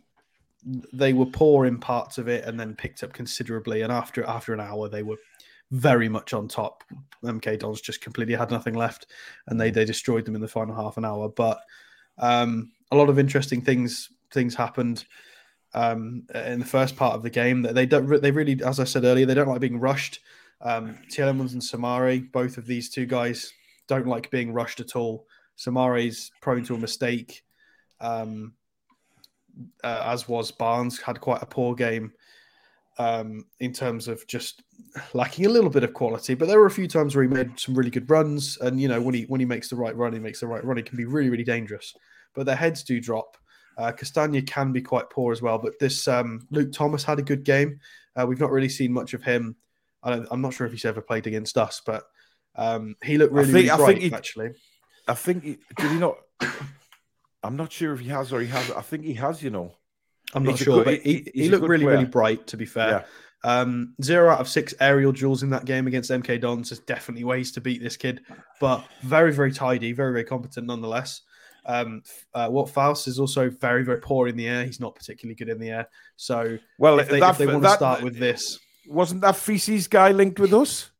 they 0.65 1.13
were 1.13 1.25
poor 1.25 1.65
in 1.65 1.77
parts 1.77 2.17
of 2.17 2.27
it 2.27 2.45
and 2.45 2.59
then 2.59 2.75
picked 2.75 3.03
up 3.03 3.13
considerably. 3.13 3.81
And 3.81 3.91
after 3.91 4.23
after 4.23 4.53
an 4.53 4.59
hour, 4.59 4.89
they 4.89 5.03
were 5.03 5.17
very 5.71 6.09
much 6.09 6.33
on 6.33 6.47
top. 6.47 6.83
MK 7.23 7.59
Dons 7.59 7.81
just 7.81 8.01
completely 8.01 8.35
had 8.35 8.51
nothing 8.51 8.73
left, 8.73 9.07
and 9.47 9.59
they 9.59 9.71
they 9.71 9.85
destroyed 9.85 10.25
them 10.25 10.35
in 10.35 10.41
the 10.41 10.47
final 10.47 10.75
half 10.75 10.97
an 10.97 11.05
hour. 11.05 11.29
But 11.29 11.59
um, 12.17 12.71
a 12.91 12.95
lot 12.95 13.09
of 13.09 13.19
interesting 13.19 13.61
things 13.61 14.09
things 14.31 14.55
happened 14.55 15.05
um, 15.73 16.23
in 16.33 16.59
the 16.59 16.65
first 16.65 16.95
part 16.95 17.15
of 17.15 17.23
the 17.23 17.29
game. 17.29 17.61
That 17.61 17.75
they 17.75 17.85
don't 17.85 18.21
they 18.21 18.31
really, 18.31 18.61
as 18.63 18.79
I 18.79 18.85
said 18.85 19.03
earlier, 19.03 19.25
they 19.25 19.33
don't 19.33 19.49
like 19.49 19.61
being 19.61 19.79
rushed. 19.79 20.19
Um, 20.61 20.97
Tielemans 21.09 21.53
and 21.53 21.61
Soumaré, 21.61 22.31
both 22.31 22.57
of 22.57 22.65
these 22.65 22.89
two 22.89 23.05
guys, 23.05 23.51
don't 23.87 24.07
like 24.07 24.31
being 24.31 24.53
rushed 24.53 24.79
at 24.79 24.95
all. 24.95 25.27
Soumaré's 25.57 26.31
prone 26.41 26.63
to 26.63 26.75
a 26.75 26.79
mistake. 26.79 27.43
Um, 27.99 28.53
uh, 29.83 30.03
as 30.05 30.27
was 30.27 30.51
Barnes, 30.51 30.99
had 30.99 31.19
quite 31.21 31.41
a 31.41 31.45
poor 31.45 31.75
game 31.75 32.11
um, 32.97 33.45
in 33.59 33.73
terms 33.73 34.07
of 34.07 34.25
just 34.27 34.63
lacking 35.13 35.45
a 35.45 35.49
little 35.49 35.69
bit 35.69 35.83
of 35.83 35.93
quality. 35.93 36.33
But 36.33 36.47
there 36.47 36.59
were 36.59 36.65
a 36.65 36.71
few 36.71 36.87
times 36.87 37.15
where 37.15 37.23
he 37.23 37.29
made 37.29 37.59
some 37.59 37.75
really 37.75 37.89
good 37.91 38.09
runs, 38.09 38.57
and 38.61 38.79
you 38.79 38.87
know 38.87 39.01
when 39.01 39.13
he 39.15 39.23
when 39.23 39.39
he 39.39 39.45
makes 39.45 39.69
the 39.69 39.75
right 39.75 39.95
run, 39.95 40.13
he 40.13 40.19
makes 40.19 40.39
the 40.39 40.47
right 40.47 40.63
run. 40.63 40.77
He 40.77 40.83
can 40.83 40.97
be 40.97 41.05
really 41.05 41.29
really 41.29 41.43
dangerous. 41.43 41.93
But 42.33 42.45
their 42.45 42.55
heads 42.55 42.83
do 42.83 42.99
drop. 42.99 43.37
Uh, 43.77 43.91
Castagna 43.91 44.41
can 44.41 44.71
be 44.71 44.81
quite 44.81 45.09
poor 45.09 45.31
as 45.33 45.41
well. 45.41 45.57
But 45.57 45.79
this 45.79 46.07
um, 46.07 46.47
Luke 46.51 46.71
Thomas 46.71 47.03
had 47.03 47.19
a 47.19 47.23
good 47.23 47.43
game. 47.43 47.79
Uh, 48.15 48.25
we've 48.25 48.39
not 48.39 48.51
really 48.51 48.69
seen 48.69 48.93
much 48.93 49.13
of 49.13 49.23
him. 49.23 49.55
I 50.03 50.11
don't, 50.11 50.27
I'm 50.31 50.41
not 50.41 50.53
sure 50.53 50.65
if 50.67 50.71
he's 50.71 50.85
ever 50.85 51.01
played 51.01 51.27
against 51.27 51.57
us, 51.57 51.81
but 51.85 52.03
um, 52.55 52.95
he 53.03 53.17
looked 53.17 53.33
I 53.33 53.37
really, 53.37 53.45
think- 53.51 53.55
really 53.55 53.69
I 53.71 53.77
bright 53.77 53.87
think 53.99 54.11
he- 54.11 54.13
actually. 54.13 54.49
I 55.07 55.13
think 55.13 55.43
he, 55.43 55.57
did 55.77 55.91
he 55.91 55.97
not? 55.97 56.17
I'm 57.45 57.55
not 57.55 57.71
sure 57.71 57.93
if 57.93 57.99
he 57.99 58.09
has 58.09 58.33
or 58.33 58.41
he 58.41 58.47
has. 58.47 58.71
I 58.71 58.81
think 58.81 59.03
he 59.05 59.13
has. 59.15 59.41
You 59.43 59.49
know. 59.51 59.75
I'm 60.33 60.43
not 60.43 60.51
He's 60.57 60.59
sure, 60.65 60.83
good- 60.83 60.85
but 60.85 61.01
he- 61.01 61.29
he, 61.33 61.43
he 61.43 61.49
looked 61.49 61.65
really, 61.67 61.85
really 61.85 62.05
bright. 62.05 62.47
To 62.47 62.57
be 62.57 62.65
fair, 62.65 63.05
um, 63.43 63.93
zero 64.01 64.29
out 64.31 64.39
of 64.41 64.49
six 64.49 64.73
aerial 64.79 65.11
duels 65.11 65.43
in 65.43 65.49
that 65.51 65.65
game 65.65 65.87
against 65.87 66.09
MK 66.11 66.41
Dons. 66.41 66.69
There's 66.69 66.79
definitely 66.79 67.23
ways 67.23 67.51
to 67.53 67.61
beat 67.61 67.81
this 67.81 67.95
kid, 67.95 68.21
but 68.59 68.83
very, 69.03 69.31
very 69.31 69.51
tidy, 69.53 69.91
very, 69.93 70.11
very 70.11 70.23
competent 70.23 70.67
nonetheless. 70.67 71.21
Um, 71.67 72.03
uh, 72.33 72.49
Wout 72.49 72.69
Faes 72.69 73.07
is 73.07 73.19
also 73.19 73.49
very, 73.49 73.83
very 73.83 73.99
poor 73.99 74.27
in 74.27 74.35
the 74.37 74.47
air. 74.47 74.65
He's 74.65 74.79
not 74.79 74.93
particularly 74.95 75.35
good 75.35 75.49
in 75.49 75.59
the 75.59 75.69
air. 75.69 75.87
So 76.15 76.57
Well, 76.77 76.99
if 76.99 77.09
they, 77.09 77.19
that, 77.19 77.31
if 77.31 77.37
they 77.37 77.47
want 77.47 77.63
to 77.63 77.69
start 77.71 78.01
with 78.03 78.17
this, 78.17 78.59
wasn't 78.87 79.21
that 79.21 79.35
feces 79.35 79.87
guy 79.87 80.11
linked 80.11 80.39
with 80.39 80.53
us? 80.53 80.91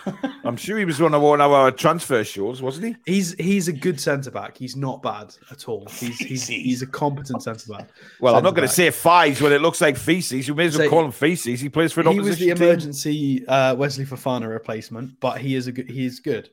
I'm 0.44 0.56
sure 0.56 0.78
he 0.78 0.84
was 0.84 1.00
one 1.00 1.14
of 1.14 1.22
one 1.22 1.40
of 1.40 1.50
our 1.52 1.70
transfer 1.70 2.24
shows, 2.24 2.60
wasn't 2.62 2.86
he? 2.86 3.12
he's 3.12 3.34
he's 3.34 3.68
a 3.68 3.72
good 3.72 4.00
centre 4.00 4.30
back. 4.30 4.56
He's 4.56 4.76
not 4.76 5.02
bad 5.02 5.34
at 5.50 5.68
all. 5.68 5.86
He's 5.86 6.18
he's, 6.18 6.46
he's 6.46 6.82
a 6.82 6.86
competent 6.86 7.42
centre 7.42 7.70
back. 7.72 7.88
Well, 8.20 8.34
I'm 8.36 8.42
not 8.42 8.54
going 8.54 8.66
to 8.68 8.74
say 8.74 8.90
fies 8.90 9.40
when 9.40 9.52
it 9.52 9.62
looks 9.62 9.80
like 9.80 9.96
feces. 9.96 10.48
You 10.48 10.54
may 10.54 10.66
as 10.66 10.76
well 10.76 10.86
So- 10.86 10.90
call 10.90 11.04
him 11.04 11.12
feces. 11.12 11.60
He 11.60 11.68
plays 11.68 11.92
for 11.92 12.00
an 12.00 12.08
he 12.08 12.20
was 12.20 12.38
the 12.38 12.46
team. 12.46 12.56
emergency 12.56 13.46
uh, 13.46 13.74
Wesley 13.74 14.04
Fofana 14.04 14.48
replacement, 14.48 15.18
but 15.20 15.40
he 15.40 15.54
is 15.54 15.66
a 15.66 15.72
good. 15.72 15.88
He 15.90 16.04
is 16.04 16.20
good. 16.20 16.50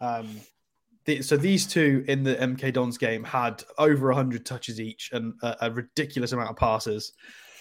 Um, 0.00 0.40
the, 1.04 1.22
so 1.22 1.36
these 1.36 1.66
two 1.66 2.04
in 2.08 2.24
the 2.24 2.34
MK 2.34 2.72
Dons 2.72 2.98
game 2.98 3.22
had 3.24 3.62
over 3.78 4.10
hundred 4.12 4.44
touches 4.44 4.80
each 4.80 5.10
and 5.12 5.34
a, 5.42 5.56
a 5.62 5.70
ridiculous 5.70 6.32
amount 6.32 6.50
of 6.50 6.56
passes. 6.56 7.12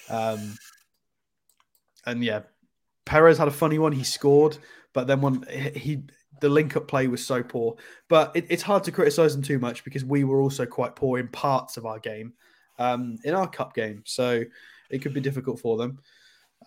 Um, 0.09 0.55
and 2.05 2.23
yeah, 2.23 2.41
Perez 3.05 3.37
had 3.37 3.47
a 3.47 3.51
funny 3.51 3.79
one. 3.79 3.91
He 3.91 4.03
scored, 4.03 4.57
but 4.95 5.05
then 5.05 5.21
when 5.21 5.45
he 5.75 6.01
the 6.41 6.49
link 6.49 6.75
up 6.75 6.87
play 6.87 7.07
was 7.07 7.25
so 7.25 7.43
poor. 7.43 7.75
But 8.09 8.31
it, 8.35 8.47
it's 8.49 8.63
hard 8.63 8.83
to 8.85 8.91
criticize 8.91 9.33
them 9.33 9.43
too 9.43 9.59
much 9.59 9.83
because 9.83 10.03
we 10.03 10.23
were 10.23 10.41
also 10.41 10.65
quite 10.65 10.95
poor 10.95 11.19
in 11.19 11.27
parts 11.27 11.77
of 11.77 11.85
our 11.85 11.99
game, 11.99 12.33
um, 12.79 13.17
in 13.23 13.33
our 13.33 13.47
cup 13.47 13.73
game. 13.73 14.01
So 14.05 14.43
it 14.89 14.99
could 14.99 15.13
be 15.13 15.21
difficult 15.21 15.59
for 15.59 15.77
them. 15.77 15.99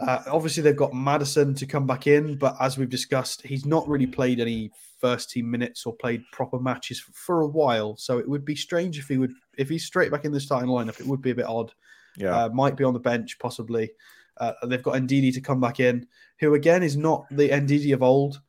Uh, 0.01 0.23
obviously, 0.29 0.63
they've 0.63 0.77
got 0.77 0.95
Maddison 0.95 1.55
to 1.57 1.67
come 1.67 1.87
back 1.87 2.07
in, 2.07 2.37
but 2.39 2.57
as 2.61 2.79
we've 2.79 2.89
discussed, 2.89 3.43
he's 3.43 3.67
not 3.67 3.89
really 3.89 4.07
played 4.07 4.39
any 4.39 4.71
first 5.01 5.31
team 5.31 5.51
minutes 5.51 5.87
or 5.87 5.95
played 5.97 6.23
proper 6.33 6.59
matches 6.59 7.01
for, 7.01 7.13
for 7.13 7.41
a 7.41 7.49
while. 7.49 7.97
So 7.97 8.19
it 8.19 8.29
would 8.29 8.45
be 8.45 8.55
strange 8.55 8.99
if 8.99 9.09
he 9.09 9.19
would, 9.19 9.33
if 9.57 9.69
he's 9.69 9.85
straight 9.85 10.13
back 10.13 10.25
in 10.25 10.33
the 10.33 10.41
starting 10.41 10.71
lineup, 10.71 11.01
it 11.01 11.07
would 11.07 11.23
be 11.23 11.31
a 11.31 11.35
bit 11.35 11.47
odd. 11.47 11.73
Yeah. 12.17 12.45
Uh, 12.45 12.49
might 12.51 12.77
be 12.77 12.85
on 12.85 12.95
the 12.95 13.01
bench, 13.01 13.39
possibly. 13.39 13.91
Uh, 14.39 14.53
they've 14.67 14.83
got 14.83 14.95
Ndidi 14.95 15.33
to 15.35 15.41
come 15.41 15.61
back 15.61 15.81
in, 15.81 16.07
who 16.41 16.55
again 16.55 16.83
is 16.83 16.97
not 16.97 17.27
the 17.31 17.49
Ndidi 17.49 17.93
of 17.93 18.03
old. 18.03 18.41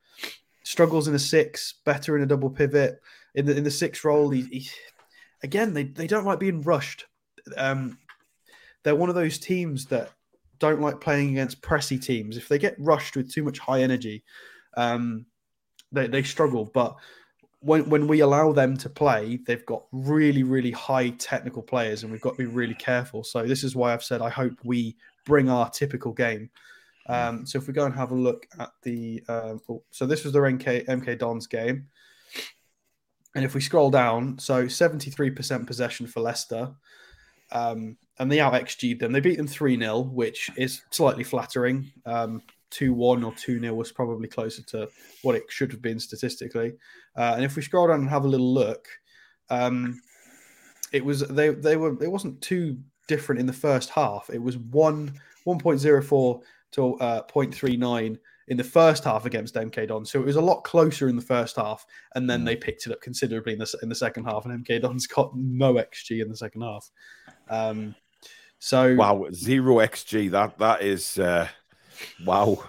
Struggles 0.63 1.07
in 1.07 1.15
a 1.15 1.19
six, 1.19 1.75
better 1.85 2.15
in 2.15 2.23
a 2.23 2.27
double 2.27 2.49
pivot. 2.49 3.01
In 3.35 3.45
the 3.45 3.55
in 3.55 3.63
the 3.63 3.71
six 3.71 4.03
role, 4.03 4.29
he, 4.29 4.41
he 4.43 4.69
again 5.43 5.73
they, 5.73 5.83
they 5.83 6.07
don't 6.07 6.25
like 6.25 6.39
being 6.39 6.61
rushed. 6.61 7.05
Um, 7.57 7.97
they're 8.83 8.95
one 8.95 9.09
of 9.09 9.15
those 9.15 9.39
teams 9.39 9.85
that 9.87 10.11
don't 10.59 10.81
like 10.81 11.01
playing 11.01 11.31
against 11.31 11.61
pressy 11.61 12.01
teams. 12.01 12.37
If 12.37 12.47
they 12.47 12.59
get 12.59 12.75
rushed 12.77 13.15
with 13.15 13.31
too 13.31 13.43
much 13.43 13.59
high 13.59 13.81
energy, 13.81 14.23
um, 14.77 15.25
they, 15.91 16.07
they 16.07 16.23
struggle. 16.23 16.65
But 16.65 16.95
when, 17.61 17.89
when 17.89 18.07
we 18.07 18.19
allow 18.21 18.51
them 18.51 18.77
to 18.77 18.89
play, 18.89 19.39
they've 19.45 19.65
got 19.65 19.85
really, 19.91 20.43
really 20.43 20.71
high 20.71 21.09
technical 21.11 21.61
players, 21.61 22.03
and 22.03 22.11
we've 22.11 22.21
got 22.21 22.31
to 22.31 22.37
be 22.37 22.45
really 22.45 22.73
careful. 22.75 23.23
So, 23.23 23.43
this 23.45 23.63
is 23.63 23.75
why 23.75 23.93
I've 23.93 24.03
said 24.03 24.21
I 24.21 24.29
hope 24.29 24.53
we 24.63 24.95
bring 25.25 25.49
our 25.49 25.69
typical 25.69 26.13
game. 26.13 26.49
Um, 27.09 27.45
so, 27.45 27.57
if 27.57 27.67
we 27.67 27.73
go 27.73 27.85
and 27.85 27.93
have 27.95 28.11
a 28.11 28.15
look 28.15 28.47
at 28.59 28.71
the. 28.83 29.23
Um, 29.27 29.61
oh, 29.69 29.83
so, 29.91 30.05
this 30.05 30.23
was 30.23 30.33
the 30.33 30.39
MK, 30.39 30.85
MK 30.85 31.17
Dons 31.17 31.47
game. 31.47 31.87
And 33.35 33.45
if 33.45 33.53
we 33.53 33.61
scroll 33.61 33.91
down, 33.91 34.39
so 34.39 34.65
73% 34.65 35.67
possession 35.67 36.07
for 36.07 36.19
Leicester. 36.19 36.71
Um, 37.51 37.97
and 38.17 38.31
they 38.31 38.39
out 38.39 38.53
XG'd 38.53 38.99
them. 38.99 39.11
They 39.11 39.19
beat 39.19 39.37
them 39.37 39.47
3 39.47 39.79
0, 39.79 40.01
which 40.01 40.49
is 40.57 40.81
slightly 40.91 41.23
flattering. 41.23 41.91
Um, 42.05 42.41
2 42.71 42.93
1 42.93 43.23
or 43.23 43.33
2 43.33 43.59
0 43.59 43.73
was 43.73 43.91
probably 43.91 44.27
closer 44.27 44.61
to 44.63 44.89
what 45.21 45.35
it 45.35 45.43
should 45.49 45.71
have 45.71 45.81
been 45.81 45.99
statistically. 45.99 46.73
Uh, 47.15 47.33
and 47.35 47.43
if 47.43 47.55
we 47.55 47.61
scroll 47.61 47.87
down 47.87 48.01
and 48.01 48.09
have 48.09 48.25
a 48.25 48.27
little 48.27 48.53
look, 48.53 48.87
um, 49.49 50.01
it 50.91 51.03
was 51.03 51.21
they 51.27 51.49
they 51.49 51.77
were 51.77 52.01
it 52.03 52.11
wasn't 52.11 52.41
too 52.41 52.77
different 53.07 53.39
in 53.39 53.47
the 53.47 53.53
first 53.53 53.89
half. 53.89 54.29
It 54.31 54.41
was 54.41 54.57
one 54.57 55.19
1.04 55.45 56.41
to 56.71 56.95
uh, 56.95 57.23
0.39 57.27 58.17
in 58.49 58.57
the 58.57 58.63
first 58.63 59.03
half 59.03 59.25
against 59.25 59.55
MK 59.55 59.87
Don. 59.87 60.05
So 60.05 60.19
it 60.19 60.25
was 60.25 60.35
a 60.35 60.41
lot 60.41 60.63
closer 60.63 61.07
in 61.07 61.15
the 61.15 61.21
first 61.21 61.55
half, 61.55 61.85
and 62.15 62.29
then 62.29 62.43
they 62.43 62.55
picked 62.55 62.85
it 62.85 62.91
up 62.91 63.01
considerably 63.01 63.53
in 63.53 63.59
the 63.59 63.79
in 63.81 63.89
the 63.89 63.95
second 63.95 64.25
half. 64.25 64.45
And 64.45 64.65
MK 64.65 64.81
Don's 64.81 65.07
got 65.15 65.35
no 65.35 65.75
XG 65.75 66.21
in 66.21 66.29
the 66.29 66.37
second 66.37 66.61
half. 66.61 66.89
Um, 67.49 67.95
so 68.59 68.95
Wow, 68.95 69.27
zero 69.31 69.75
xg. 69.77 70.31
That 70.31 70.57
that 70.57 70.81
is 70.81 71.17
uh, 71.19 71.47
wow. 72.25 72.63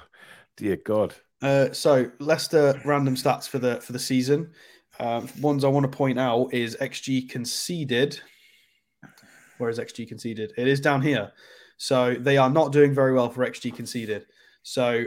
Dear 0.57 0.77
God. 0.77 1.15
Uh, 1.43 1.73
so 1.73 2.11
Leicester 2.19 2.81
random 2.85 3.17
stats 3.17 3.49
for 3.49 3.59
the 3.59 3.81
for 3.81 3.93
the 3.93 3.99
season. 3.99 4.51
Um, 4.99 5.29
ones 5.41 5.65
I 5.65 5.69
want 5.69 5.91
to 5.91 5.97
point 5.97 6.19
out 6.19 6.53
is 6.53 6.77
XG 6.77 7.31
conceded. 7.31 8.21
Where 9.57 9.71
is 9.71 9.79
XG 9.79 10.07
conceded? 10.07 10.53
It 10.59 10.69
is 10.69 10.81
down 10.81 11.01
here. 11.01 11.33
So 11.81 12.15
they 12.15 12.37
are 12.37 12.51
not 12.51 12.73
doing 12.73 12.93
very 12.93 13.15
well 13.15 13.31
for 13.31 13.43
XG 13.43 13.75
conceded. 13.75 14.27
So 14.63 15.07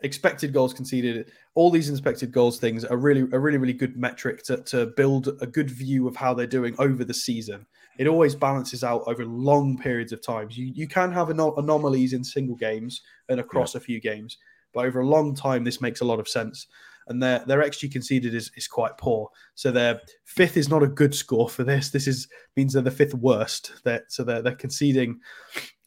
expected 0.00 0.52
goals 0.52 0.74
conceded. 0.74 1.30
All 1.54 1.70
these 1.70 1.88
expected 1.88 2.32
goals 2.32 2.58
things 2.58 2.84
are 2.84 2.96
really 2.96 3.28
a 3.30 3.38
really 3.38 3.58
really 3.58 3.72
good 3.72 3.96
metric 3.96 4.42
to, 4.46 4.56
to 4.64 4.86
build 4.96 5.28
a 5.40 5.46
good 5.46 5.70
view 5.70 6.08
of 6.08 6.16
how 6.16 6.34
they're 6.34 6.48
doing 6.48 6.74
over 6.80 7.04
the 7.04 7.14
season. 7.14 7.64
It 7.96 8.08
always 8.08 8.34
balances 8.34 8.82
out 8.82 9.04
over 9.06 9.24
long 9.24 9.78
periods 9.78 10.10
of 10.10 10.20
times. 10.20 10.58
You 10.58 10.72
you 10.74 10.88
can 10.88 11.12
have 11.12 11.30
ano- 11.30 11.54
anomalies 11.54 12.12
in 12.12 12.24
single 12.24 12.56
games 12.56 13.02
and 13.28 13.38
across 13.38 13.76
a 13.76 13.80
few 13.80 14.00
games, 14.00 14.36
but 14.74 14.86
over 14.86 15.00
a 15.00 15.06
long 15.06 15.36
time, 15.36 15.62
this 15.62 15.80
makes 15.80 16.00
a 16.00 16.04
lot 16.04 16.18
of 16.18 16.26
sense. 16.26 16.66
And 17.06 17.22
their 17.22 17.44
their 17.46 17.62
XG 17.62 17.92
conceded 17.92 18.34
is, 18.34 18.50
is 18.56 18.66
quite 18.66 18.98
poor. 18.98 19.28
So 19.54 19.70
their 19.70 20.00
fifth 20.24 20.56
is 20.56 20.68
not 20.68 20.82
a 20.82 20.88
good 20.88 21.14
score 21.14 21.48
for 21.48 21.62
this. 21.62 21.90
This 21.90 22.08
is 22.08 22.26
means 22.56 22.72
they're 22.72 22.82
the 22.82 22.90
fifth 22.90 23.14
worst. 23.14 23.72
They're, 23.84 24.04
so 24.08 24.24
they're 24.24 24.42
they're 24.42 24.56
conceding 24.56 25.20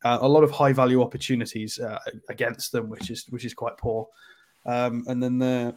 uh, 0.04 0.20
a 0.22 0.28
lot 0.28 0.44
of 0.44 0.52
high 0.52 0.74
value 0.74 1.02
opportunities 1.02 1.80
uh, 1.80 2.00
against 2.30 2.72
them, 2.72 2.90
which 2.90 3.10
is 3.10 3.26
which 3.30 3.46
is 3.46 3.54
quite 3.54 3.78
poor. 3.78 4.08
Um, 4.66 5.04
and 5.08 5.22
then 5.22 5.40
the 5.40 5.76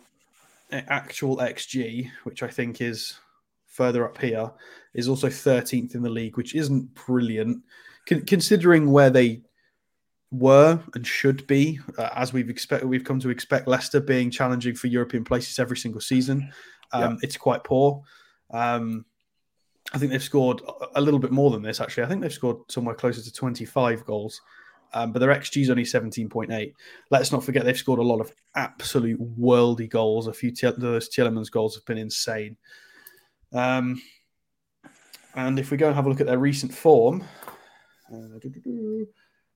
actual 0.72 1.38
XG, 1.38 2.10
which 2.24 2.42
I 2.42 2.48
think 2.48 2.80
is 2.80 3.18
further 3.66 4.04
up 4.04 4.18
here, 4.18 4.50
is 4.94 5.08
also 5.08 5.28
13th 5.28 5.94
in 5.94 6.02
the 6.02 6.10
league, 6.10 6.36
which 6.36 6.54
isn't 6.54 6.94
brilliant 6.94 7.62
Con- 8.08 8.24
considering 8.24 8.90
where 8.90 9.10
they 9.10 9.42
were 10.30 10.80
and 10.94 11.06
should 11.06 11.46
be, 11.46 11.80
uh, 11.98 12.10
as 12.14 12.32
we've 12.32 12.50
expect 12.50 12.84
we've 12.84 13.04
come 13.04 13.20
to 13.20 13.30
expect 13.30 13.68
Leicester 13.68 14.00
being 14.00 14.30
challenging 14.30 14.74
for 14.74 14.86
European 14.86 15.24
places 15.24 15.58
every 15.58 15.76
single 15.76 16.00
season. 16.00 16.52
Um, 16.92 17.02
Yeah. 17.02 17.16
It's 17.22 17.36
quite 17.36 17.64
poor. 17.64 18.02
Um, 18.52 19.04
I 19.96 19.98
think 19.98 20.12
they've 20.12 20.22
scored 20.22 20.60
a- 20.94 21.00
little 21.00 21.18
bit 21.18 21.30
more 21.30 21.50
than 21.50 21.62
this. 21.62 21.80
Actually, 21.80 22.04
I 22.04 22.08
think 22.08 22.20
they've 22.20 22.30
scored 22.30 22.58
somewhere 22.68 22.94
closer 22.94 23.22
to 23.22 23.32
25 23.32 24.04
goals, 24.04 24.42
um, 24.92 25.10
but 25.10 25.20
their 25.20 25.30
XG 25.30 25.62
is 25.62 25.70
only 25.70 25.84
17.8. 25.84 26.74
Let's 27.10 27.32
not 27.32 27.42
forget 27.42 27.64
they've 27.64 27.78
scored 27.78 27.98
a 27.98 28.02
lot 28.02 28.20
of 28.20 28.30
absolute 28.56 29.18
worldy 29.40 29.88
goals. 29.88 30.26
A 30.26 30.34
few 30.34 30.50
Tiel- 30.50 30.74
those 30.76 31.08
Tielemans 31.08 31.50
goals 31.50 31.76
have 31.76 31.86
been 31.86 31.96
insane. 31.96 32.58
Um, 33.54 34.02
and 35.34 35.58
if 35.58 35.70
we 35.70 35.78
go 35.78 35.86
and 35.86 35.96
have 35.96 36.04
a 36.04 36.10
look 36.10 36.20
at 36.20 36.26
their 36.26 36.38
recent 36.38 36.74
form, 36.74 37.24
uh, 38.12 38.38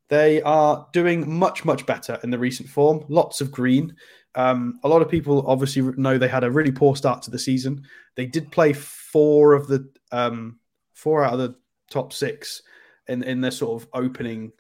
they 0.09 0.41
are 0.41 0.89
doing 0.95 1.31
much, 1.31 1.67
much 1.67 1.85
better 1.85 2.19
in 2.23 2.31
the 2.31 2.39
recent 2.39 2.71
form. 2.71 3.05
Lots 3.09 3.43
of 3.43 3.53
green. 3.53 3.95
Um, 4.37 4.81
a 4.85 4.89
lot 4.89 5.03
of 5.03 5.11
people 5.11 5.45
obviously 5.47 5.83
know 5.99 6.17
they 6.17 6.29
had 6.29 6.45
a 6.45 6.51
really 6.51 6.73
poor 6.73 6.97
start 6.97 7.21
to 7.25 7.31
the 7.31 7.39
season. 7.39 7.83
They 8.15 8.25
did 8.25 8.51
play 8.51 8.73
four 9.13 9.55
of 9.55 9.67
the 9.67 9.89
um, 10.13 10.59
four 10.95 11.25
out 11.25 11.35
of 11.35 11.39
the 11.39 11.55
top 11.91 12.13
six 12.13 12.63
in, 13.09 13.23
in 13.23 13.41
their 13.41 13.51
sort 13.51 13.83
of 13.83 13.89
opening 13.93 14.53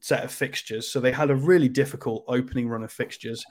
set 0.00 0.24
of 0.24 0.32
fixtures. 0.32 0.90
So 0.90 1.00
they 1.00 1.12
had 1.12 1.30
a 1.30 1.36
really 1.36 1.68
difficult 1.68 2.24
opening 2.28 2.68
run 2.68 2.84
of 2.84 2.92
fixtures. 2.92 3.44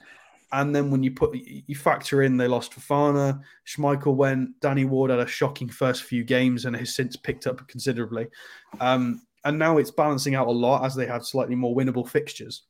And 0.52 0.74
then 0.74 0.90
when 0.90 1.02
you 1.02 1.10
put 1.10 1.34
you 1.34 1.74
factor 1.74 2.22
in 2.22 2.36
they 2.36 2.46
lost 2.46 2.72
Fofana, 2.72 3.40
Schmeichel 3.66 4.14
went, 4.14 4.60
Danny 4.60 4.84
Ward 4.84 5.10
had 5.10 5.18
a 5.18 5.26
shocking 5.26 5.68
first 5.68 6.04
few 6.04 6.22
games 6.22 6.64
and 6.64 6.76
has 6.76 6.94
since 6.94 7.16
picked 7.16 7.46
up 7.46 7.66
considerably. 7.66 8.28
Um, 8.80 9.22
and 9.44 9.58
now 9.58 9.78
it's 9.78 9.90
balancing 9.90 10.36
out 10.36 10.46
a 10.46 10.52
lot 10.52 10.84
as 10.84 10.94
they 10.94 11.06
had 11.06 11.24
slightly 11.24 11.56
more 11.56 11.74
winnable 11.74 12.08
fixtures. 12.08 12.62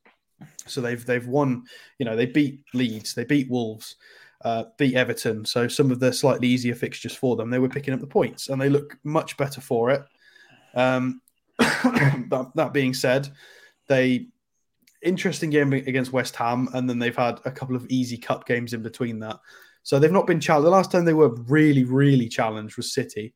So 0.66 0.80
they've 0.80 1.04
they've 1.04 1.26
won, 1.26 1.64
you 1.98 2.06
know, 2.06 2.16
they 2.16 2.26
beat 2.26 2.60
Leeds, 2.72 3.14
they 3.14 3.24
beat 3.24 3.50
Wolves, 3.50 3.96
uh, 4.45 4.64
beat 4.78 4.95
Everton. 4.95 5.45
So 5.45 5.66
some 5.68 5.90
of 5.90 6.01
the 6.01 6.12
slightly 6.12 6.49
easier 6.49 6.74
fixtures 6.74 7.14
for 7.14 7.36
them, 7.36 7.51
they 7.51 7.59
were 7.59 7.68
picking 7.68 7.95
up 7.95 8.01
the 8.01 8.07
points, 8.07 8.49
and 8.49 8.61
they 8.61 8.68
look 8.68 8.97
much 9.05 9.36
better 9.36 9.61
for 9.61 9.90
it. 9.90 10.03
Um, 10.74 11.20
that, 11.59 12.51
that 12.55 12.72
being 12.72 12.95
said, 12.95 13.28
they 13.88 14.26
interesting 15.03 15.51
game 15.51 15.72
against 15.72 16.12
West 16.12 16.36
Ham, 16.36 16.68
and 16.74 16.88
then 16.88 16.99
they've 16.99 17.16
had 17.16 17.40
a 17.45 17.51
couple 17.51 17.76
of 17.76 17.86
easy 17.88 18.16
cup 18.16 18.47
games 18.47 18.72
in 18.72 18.82
between 18.82 19.18
that. 19.20 19.38
So 19.82 19.99
they've 19.99 20.11
not 20.11 20.26
been 20.26 20.40
challenged. 20.40 20.66
The 20.66 20.70
last 20.70 20.90
time 20.90 21.05
they 21.05 21.12
were 21.12 21.34
really, 21.47 21.84
really 21.84 22.28
challenged 22.28 22.76
was 22.76 22.95
City. 22.95 23.34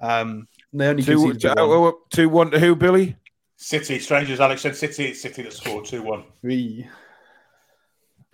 Um, 0.00 0.46
they 0.72 0.86
only 0.86 1.02
Two, 1.02 1.12
conceded 1.12 1.40
two, 1.40 1.48
one. 1.48 1.88
uh, 1.88 1.96
two 2.10 2.28
one 2.28 2.50
to 2.52 2.60
who, 2.60 2.76
Billy? 2.76 3.16
City, 3.56 3.98
strangers, 3.98 4.38
Alex 4.38 4.62
said 4.62 4.76
City, 4.76 5.06
it's 5.06 5.20
City 5.20 5.42
that 5.42 5.52
scored 5.52 5.84
2 5.84 6.00
1. 6.02 6.24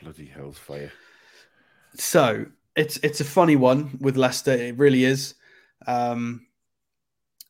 Bloody 0.03 0.27
hell's 0.27 0.59
fire. 0.59 0.93
So 1.97 2.47
it's 2.77 2.97
it's 2.99 3.21
a 3.21 3.25
funny 3.25 3.57
one 3.57 3.97
with 4.01 4.17
Leicester. 4.17 4.53
It 4.53 4.79
really 4.79 5.05
is. 5.05 5.35
Um, 5.87 6.47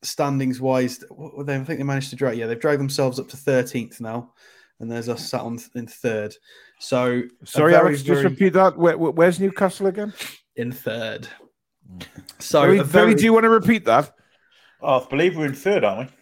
standings 0.02 0.60
wise, 0.60 1.02
what 1.10 1.46
they? 1.46 1.54
I 1.56 1.64
think 1.64 1.78
they 1.78 1.84
managed 1.84 2.10
to 2.10 2.16
drag. 2.16 2.36
Yeah, 2.36 2.46
they've 2.46 2.60
dragged 2.60 2.80
themselves 2.80 3.18
up 3.18 3.28
to 3.30 3.36
thirteenth 3.36 4.00
now, 4.00 4.32
and 4.80 4.90
there's 4.90 5.08
us 5.08 5.28
sat 5.28 5.40
on 5.40 5.58
in 5.74 5.86
third. 5.86 6.34
So 6.80 7.22
Sorry, 7.44 7.72
very, 7.72 7.86
Alex, 7.86 8.02
just 8.02 8.24
repeat 8.24 8.52
that. 8.54 8.76
Where, 8.76 8.98
where- 8.98 9.12
where's 9.12 9.40
Newcastle 9.40 9.86
again? 9.86 10.12
in 10.56 10.70
third. 10.72 11.26
So 12.38 12.62
Billy, 12.62 12.78
a 12.78 12.84
Billy, 12.84 12.92
very- 12.92 13.14
do 13.14 13.24
you 13.24 13.32
want 13.32 13.44
to 13.44 13.50
repeat 13.50 13.84
that? 13.86 14.12
Oh, 14.80 15.00
I 15.00 15.08
believe 15.08 15.36
we're 15.36 15.46
in 15.46 15.54
third, 15.54 15.82
aren't 15.84 16.10
we? 16.10 16.16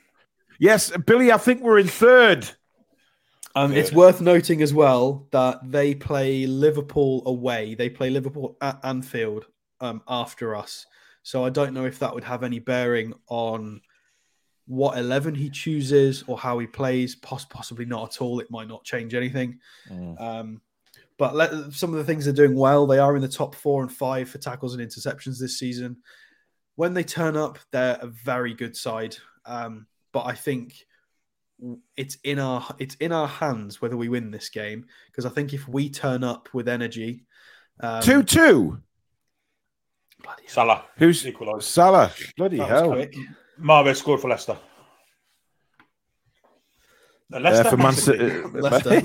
Yes, 0.61 0.91
Billy, 0.97 1.33
I 1.33 1.39
think 1.39 1.63
we're 1.63 1.79
in 1.79 1.89
third. 1.89 2.49
Um, 3.55 3.73
it's 3.73 3.93
worth 3.93 4.21
noting 4.21 4.63
as 4.63 4.73
well 4.73 5.27
that 5.31 5.61
they 5.71 5.95
play 5.95 6.47
Liverpool 6.47 7.23
away. 7.27 7.75
They 7.75 7.91
play 7.91 8.11
Liverpool 8.11 8.57
at 8.61 8.81
Anfield 8.83 9.47
um, 9.81 10.03
after 10.09 10.57
us. 10.57 10.87
So 11.23 11.45
I 11.45 11.51
don't 11.51 11.75
know 11.75 11.85
if 11.85 11.99
that 11.99 12.15
would 12.15 12.25
have 12.25 12.43
any 12.43 12.59
bearing 12.59 13.13
on 13.29 13.81
what 14.67 14.97
11 14.97 15.35
he 15.35 15.51
chooses 15.51 16.25
or 16.27 16.39
how 16.39 16.59
he 16.59 16.67
plays. 16.67 17.15
Poss- 17.15 17.45
possibly 17.45 17.85
not 17.85 18.15
at 18.15 18.23
all. 18.23 18.41
It 18.41 18.51
might 18.51 18.69
not 18.69 18.85
change 18.85 19.15
anything. 19.15 19.59
Um, 20.19 20.61
but 21.19 21.35
let, 21.35 21.73
some 21.73 21.91
of 21.91 21.99
the 21.99 22.05
things 22.05 22.25
they're 22.25 22.35
doing 22.35 22.57
well. 22.57 22.87
They 22.87 22.99
are 22.99 23.15
in 23.15 23.23
the 23.23 23.29
top 23.29 23.55
four 23.55 23.83
and 23.83 23.93
five 23.93 24.29
for 24.29 24.39
tackles 24.39 24.75
and 24.75 24.83
interceptions 24.85 25.39
this 25.39 25.59
season. 25.59 25.99
When 26.77 26.95
they 26.95 27.05
turn 27.05 27.37
up, 27.37 27.59
they're 27.71 27.99
a 28.01 28.07
very 28.07 28.55
good 28.55 28.77
side. 28.77 29.17
Um, 29.45 29.87
but 30.13 30.27
I 30.27 30.33
think 30.33 30.87
it's 31.97 32.17
in 32.25 32.39
our 32.39 32.75
it's 32.79 32.95
in 32.97 33.13
our 33.13 33.29
hands 33.29 33.81
whether 33.81 33.97
we 33.97 34.09
win 34.09 34.31
this 34.31 34.49
game 34.49 34.87
because 35.07 35.25
I 35.27 35.29
think 35.31 35.53
if 35.53 35.69
we 35.69 35.89
turn 35.91 36.25
up 36.25 36.49
with 36.53 36.69
energy, 36.69 37.25
um, 37.81 38.03
2 38.03 38.23
2. 38.23 38.79
bloody 40.23 40.43
hell, 40.43 40.49
Salah 40.49 40.85
Who's 40.97 41.27
equalised. 41.27 41.67
Salah? 41.67 42.13
Bloody 42.37 42.59
that 42.59 42.69
hell. 42.69 42.91
quick. 42.93 43.15
Scored 43.97 44.21
for 44.21 44.29
Leicester. 44.29 44.53
Uh, 47.33 47.37
Uh, 47.37 47.41
Leicester? 47.41 47.71
for 47.71 47.77
Man 47.79 47.93
City. 47.95 48.43
Leicester. 48.53 48.91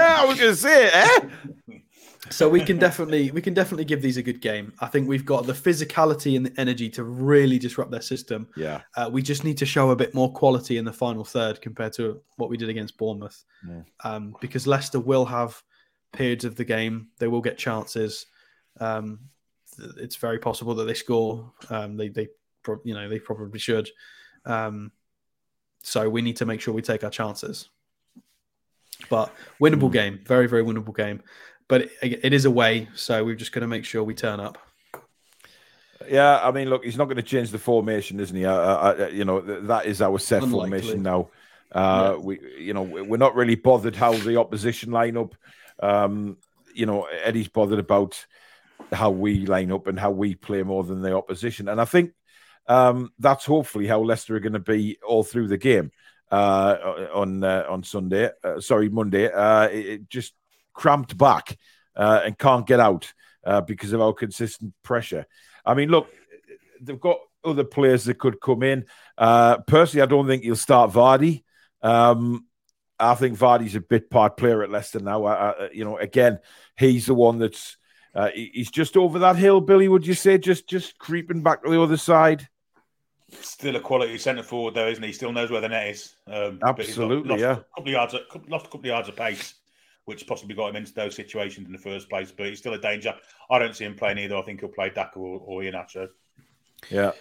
I 0.00 0.24
was 0.26 0.38
going 0.38 0.52
to 0.52 0.56
say 0.56 0.86
it, 0.86 0.94
eh? 0.94 1.78
So 2.30 2.48
we 2.48 2.60
can 2.64 2.78
definitely 2.78 3.32
we 3.32 3.42
can 3.42 3.52
definitely 3.52 3.84
give 3.84 4.00
these 4.00 4.16
a 4.16 4.22
good 4.22 4.40
game. 4.40 4.72
I 4.80 4.86
think 4.86 5.08
we've 5.08 5.26
got 5.26 5.44
the 5.46 5.52
physicality 5.52 6.36
and 6.36 6.46
the 6.46 6.60
energy 6.60 6.88
to 6.90 7.02
really 7.02 7.58
disrupt 7.58 7.90
their 7.90 8.00
system. 8.00 8.46
Yeah. 8.56 8.82
Uh, 8.96 9.10
we 9.12 9.22
just 9.22 9.42
need 9.42 9.58
to 9.58 9.66
show 9.66 9.90
a 9.90 9.96
bit 9.96 10.14
more 10.14 10.32
quality 10.32 10.76
in 10.78 10.84
the 10.84 10.92
final 10.92 11.24
third 11.24 11.60
compared 11.60 11.92
to 11.94 12.20
what 12.36 12.48
we 12.48 12.56
did 12.56 12.68
against 12.68 12.96
Bournemouth, 12.96 13.42
Yeah. 13.68 13.82
um, 14.04 14.36
because 14.40 14.68
Leicester 14.68 15.00
will 15.00 15.24
have 15.24 15.60
periods 16.12 16.44
of 16.44 16.54
the 16.54 16.64
game. 16.64 17.08
They 17.18 17.26
will 17.26 17.40
get 17.40 17.58
chances. 17.58 18.26
Um, 18.78 19.18
it's 19.96 20.16
very 20.16 20.38
possible 20.38 20.74
that 20.76 20.84
they 20.84 20.94
score. 20.94 21.52
Um, 21.70 21.96
they 21.96 22.08
they 22.08 22.28
pro- 22.62 22.80
you 22.84 22.94
know 22.94 23.08
they 23.08 23.18
probably 23.18 23.58
should. 23.58 23.90
Um, 24.44 24.92
so 25.82 26.08
we 26.08 26.22
need 26.22 26.36
to 26.36 26.46
make 26.46 26.60
sure 26.60 26.72
we 26.72 26.82
take 26.82 27.02
our 27.02 27.10
chances. 27.10 27.68
But 29.10 29.34
winnable 29.60 29.88
Mm. 29.88 29.92
game, 29.92 30.20
very 30.24 30.46
very 30.46 30.62
winnable 30.62 30.94
game. 30.96 31.20
But 31.68 31.82
it, 32.02 32.20
it 32.24 32.32
is 32.32 32.44
away, 32.44 32.88
so 32.94 33.24
we've 33.24 33.38
just 33.38 33.52
got 33.52 33.60
to 33.60 33.66
make 33.66 33.84
sure 33.84 34.02
we 34.02 34.14
turn 34.14 34.40
up. 34.40 34.58
Yeah, 36.08 36.40
I 36.42 36.50
mean, 36.50 36.68
look, 36.68 36.84
he's 36.84 36.96
not 36.96 37.04
going 37.04 37.16
to 37.16 37.22
change 37.22 37.50
the 37.50 37.58
formation, 37.58 38.20
isn't 38.20 38.36
he? 38.36 38.44
Uh, 38.44 38.52
uh, 38.52 39.10
you 39.12 39.24
know, 39.24 39.40
th- 39.40 39.62
that 39.64 39.86
is 39.86 40.02
our 40.02 40.18
set 40.18 40.42
Unlikely. 40.42 40.80
formation 40.80 41.02
now. 41.02 41.28
Uh, 41.70 42.16
We, 42.20 42.40
you 42.58 42.74
know, 42.74 42.82
we're 42.82 43.16
not 43.16 43.34
really 43.34 43.54
bothered 43.54 43.96
how 43.96 44.12
the 44.12 44.36
opposition 44.38 44.90
line 44.90 45.16
up. 45.16 45.34
Um, 45.80 46.36
you 46.74 46.86
know, 46.86 47.04
Eddie's 47.04 47.48
bothered 47.48 47.78
about 47.78 48.26
how 48.92 49.10
we 49.10 49.46
line 49.46 49.70
up 49.72 49.86
and 49.86 49.98
how 49.98 50.10
we 50.10 50.34
play 50.34 50.62
more 50.62 50.84
than 50.84 51.02
the 51.02 51.16
opposition. 51.16 51.68
And 51.68 51.80
I 51.80 51.84
think 51.84 52.12
um, 52.66 53.12
that's 53.18 53.44
hopefully 53.44 53.86
how 53.86 54.00
Leicester 54.00 54.36
are 54.36 54.40
going 54.40 54.52
to 54.54 54.58
be 54.58 54.98
all 55.06 55.22
through 55.22 55.48
the 55.48 55.58
game 55.58 55.92
uh, 56.30 56.76
on 57.14 57.44
uh, 57.44 57.64
on 57.68 57.84
Sunday. 57.84 58.30
Uh, 58.42 58.60
sorry, 58.60 58.88
Monday. 58.88 59.30
Uh, 59.30 59.68
it, 59.68 59.86
it 59.86 60.08
just 60.08 60.34
cramped 60.72 61.16
back 61.16 61.58
uh, 61.96 62.22
and 62.24 62.38
can't 62.38 62.66
get 62.66 62.80
out 62.80 63.12
uh, 63.44 63.60
because 63.60 63.92
of 63.92 64.00
our 64.00 64.12
consistent 64.12 64.74
pressure. 64.82 65.26
I 65.64 65.74
mean, 65.74 65.88
look, 65.88 66.08
they've 66.80 67.00
got 67.00 67.18
other 67.44 67.64
players 67.64 68.04
that 68.04 68.18
could 68.18 68.40
come 68.40 68.62
in. 68.62 68.86
Uh, 69.18 69.58
personally, 69.58 70.02
I 70.02 70.06
don't 70.06 70.26
think 70.26 70.44
he'll 70.44 70.56
start 70.56 70.92
Vardy. 70.92 71.42
Um, 71.82 72.46
I 72.98 73.14
think 73.14 73.36
Vardy's 73.36 73.74
a 73.74 73.80
bit 73.80 74.10
part 74.10 74.36
player 74.36 74.62
at 74.62 74.70
Leicester 74.70 75.00
now. 75.00 75.24
I, 75.24 75.50
I, 75.50 75.70
you 75.72 75.84
know, 75.84 75.98
again, 75.98 76.38
he's 76.76 77.06
the 77.06 77.14
one 77.14 77.38
that's 77.38 77.76
uh, 78.14 78.28
he's 78.34 78.70
just 78.70 78.96
over 78.96 79.20
that 79.20 79.36
hill. 79.36 79.60
Billy, 79.60 79.88
would 79.88 80.06
you 80.06 80.14
say 80.14 80.38
just 80.38 80.68
just 80.68 80.98
creeping 80.98 81.42
back 81.42 81.64
to 81.64 81.70
the 81.70 81.80
other 81.80 81.96
side? 81.96 82.48
Still 83.40 83.76
a 83.76 83.80
quality 83.80 84.18
centre 84.18 84.42
forward, 84.42 84.74
though, 84.74 84.88
isn't 84.88 85.02
he? 85.02 85.12
Still 85.12 85.32
knows 85.32 85.50
where 85.50 85.62
the 85.62 85.68
net 85.68 85.88
is. 85.88 86.14
Um, 86.26 86.60
Absolutely, 86.62 87.30
lost, 87.30 87.40
yeah. 87.40 87.52
A 87.52 87.56
couple 87.56 87.86
of 87.86 87.88
yards, 87.88 88.14
lost 88.48 88.66
a 88.66 88.68
couple 88.68 88.80
of 88.80 88.86
yards 88.86 89.08
of 89.08 89.16
pace, 89.16 89.54
which 90.04 90.26
possibly 90.26 90.54
got 90.54 90.70
him 90.70 90.76
into 90.76 90.92
those 90.94 91.14
situations 91.14 91.66
in 91.66 91.72
the 91.72 91.78
first 91.78 92.08
place. 92.08 92.32
But 92.32 92.46
he's 92.46 92.58
still 92.58 92.74
a 92.74 92.78
danger. 92.80 93.14
I 93.50 93.58
don't 93.58 93.74
see 93.76 93.84
him 93.84 93.94
playing 93.94 94.18
either. 94.18 94.36
I 94.36 94.42
think 94.42 94.60
he'll 94.60 94.68
play 94.68 94.90
Daka 94.90 95.18
or, 95.18 95.40
or 95.44 95.60
Iheanacho. 95.62 96.08
Yeah, 96.90 97.12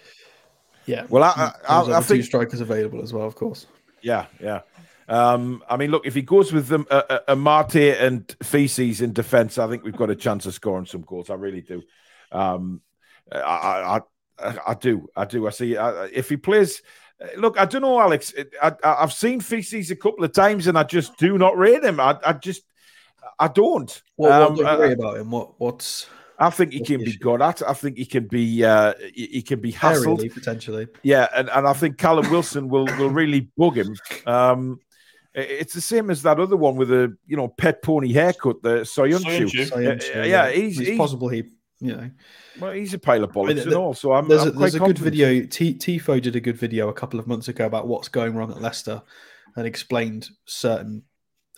Yeah. 0.88 1.06
Well, 1.10 1.24
I- 1.24 1.30
I- 1.68 1.80
Those 1.82 1.90
I- 1.90 1.98
I 1.98 2.00
the 2.00 2.08
two 2.08 2.14
think- 2.16 2.26
strikers 2.26 2.62
available 2.62 3.02
as 3.04 3.14
well, 3.14 3.28
of 3.28 3.36
course. 3.36 3.68
yeah, 4.02 4.26
yeah. 4.40 4.62
Um, 5.08 5.62
I 5.70 5.76
mean, 5.78 5.92
look, 5.92 6.06
if 6.08 6.16
he 6.16 6.22
goes 6.22 6.54
with 6.54 6.68
them, 6.68 6.88
uh, 6.90 7.04
uh, 7.10 7.36
Amartey 7.36 8.00
and 8.02 8.26
Faes 8.44 9.02
in 9.02 9.12
defence, 9.14 9.58
I 9.58 9.68
think 9.68 9.84
we've 9.84 9.96
got 9.96 10.10
a 10.10 10.16
chance 10.16 10.46
of 10.46 10.54
scoring 10.54 10.86
some 10.86 11.02
goals. 11.02 11.30
I 11.30 11.34
really 11.36 11.62
do. 11.62 11.84
Um, 12.32 12.82
I, 13.32 13.38
I, 13.40 14.00
I, 14.40 14.58
I 14.68 14.74
do, 14.74 15.08
I 15.16 15.26
do. 15.26 15.48
I 15.48 15.50
see. 15.50 15.76
I, 15.78 16.06
if 16.06 16.30
he 16.30 16.38
plays 16.38 16.82
look, 17.38 17.60
I 17.60 17.66
don't 17.66 17.82
know, 17.82 18.00
Alex. 18.00 18.34
I, 18.62 18.74
I, 18.84 19.04
I've 19.04 19.14
seen 19.14 19.42
Faes 19.42 19.92
a 19.92 19.96
couple 19.96 20.24
of 20.24 20.32
times, 20.34 20.68
and 20.68 20.78
I 20.78 20.84
just 20.84 21.18
do 21.18 21.38
not 21.38 21.58
rate 21.58 21.84
him. 21.84 22.00
I, 22.00 22.18
I 22.26 22.34
just, 22.34 22.64
I 23.42 23.48
don't. 23.50 24.02
What, 24.16 24.32
Um, 24.32 24.42
what 24.42 24.56
do 24.56 24.62
you 24.62 24.68
I- 24.68 24.74
agree 24.76 24.92
about 24.94 25.18
him? 25.18 25.32
What 25.32 25.60
what's 25.60 26.08
I 26.40 26.50
think 26.50 26.72
he 26.74 26.80
What's 26.80 26.88
can 26.90 26.98
the 27.00 27.04
be 27.06 27.10
issue? 27.12 27.20
good 27.20 27.42
at. 27.42 27.62
I 27.68 27.74
think 27.74 27.98
he 27.98 28.06
can 28.06 28.28
be. 28.28 28.64
Uh, 28.64 28.94
he, 29.14 29.28
he 29.28 29.42
can 29.42 29.60
be 29.60 29.72
hassled. 29.74 30.18
aerially 30.18 30.34
potentially? 30.34 30.88
Yeah, 31.04 31.28
and, 31.36 31.50
and 31.50 31.68
I 31.68 31.74
think 31.74 31.98
Callum 31.98 32.30
Wilson 32.32 32.68
will 32.70 32.86
will 32.98 33.10
really 33.12 33.52
bug 33.58 33.78
him. 33.78 33.96
Um, 34.26 34.80
it's 35.36 35.74
the 35.74 35.82
same 35.82 36.10
as 36.10 36.24
that 36.24 36.40
other 36.40 36.58
one 36.58 36.76
with 36.76 36.92
a 36.92 37.16
you 37.28 37.38
know 37.38 37.48
pet 37.48 37.82
pony 37.84 38.12
haircut, 38.14 38.62
the 38.64 38.80
Soyuncu. 38.82 39.50
Soyuncu. 39.52 39.70
So, 39.70 39.80
Yeah, 39.80 40.24
yeah, 40.26 40.50
he's- 40.50 40.78
it's 40.80 40.88
he's- 40.88 40.98
possible 40.98 41.30
he, 41.30 41.44
you 41.80 41.96
know, 41.96 42.10
Well, 42.60 42.72
he's 42.72 42.94
a 42.96 43.00
pile 43.00 43.24
of 43.24 43.32
bollocks 43.32 43.48
mean, 43.56 43.60
and 43.60 43.74
all. 43.76 43.94
So 43.94 44.12
I'm, 44.14 44.28
there's 44.28 44.42
I'm 44.42 44.48
a, 44.48 44.52
quite 44.52 44.60
there's 44.62 44.76
a 44.76 44.80
good 44.80 44.98
video. 45.00 45.46
T- 45.46 45.76
Tifo 45.76 46.20
did 46.22 46.36
a 46.36 46.40
good 46.42 46.58
video 46.58 46.90
a 46.90 46.94
couple 46.94 47.20
of 47.20 47.28
months 47.28 47.48
ago 47.50 47.66
about 47.66 47.88
what's 47.88 48.08
going 48.08 48.34
wrong 48.36 48.52
at 48.52 48.62
Leicester, 48.62 49.02
and 49.56 49.66
explained 49.68 50.28
certain 50.46 51.04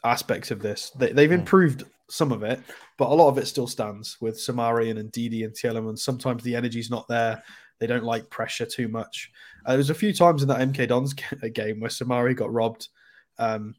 aspects 0.03 0.51
of 0.51 0.61
this. 0.61 0.89
They, 0.91 1.11
they've 1.11 1.29
Hmm. 1.29 1.39
improved 1.39 1.83
some 2.09 2.31
of 2.31 2.43
it, 2.43 2.59
but 2.97 3.09
a 3.09 3.13
lot 3.13 3.29
of 3.29 3.37
it 3.37 3.47
still 3.47 3.67
stands 3.67 4.17
with 4.21 4.35
Soumaré 4.35 4.91
and 4.91 5.11
Ndidi 5.11 5.45
and 5.45 5.53
Tielemans. 5.53 5.99
Sometimes 5.99 6.43
the 6.43 6.55
energy's 6.55 6.89
not 6.91 7.07
there. 7.07 7.41
They 7.79 7.87
don't 7.87 8.03
like 8.03 8.29
pressure 8.29 8.65
too 8.65 8.87
much. 8.87 9.31
Uh, 9.65 9.71
there 9.71 9.77
was 9.77 9.89
a 9.89 9.95
few 9.95 10.13
times 10.13 10.41
in 10.41 10.49
that 10.49 10.59
MK 10.59 10.87
Dons 10.87 11.13
game 11.53 11.79
where 11.79 11.89
Soumaré 11.89 12.35
got 12.35 12.53
robbed. 12.53 12.89
Um, 13.39 13.75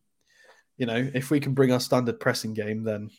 you 0.76 0.86
know, 0.86 1.08
if 1.14 1.30
we 1.30 1.38
can 1.38 1.54
bring 1.54 1.72
our 1.72 1.80
standard 1.80 2.18
pressing 2.18 2.54
game, 2.54 2.82
then 2.82 3.10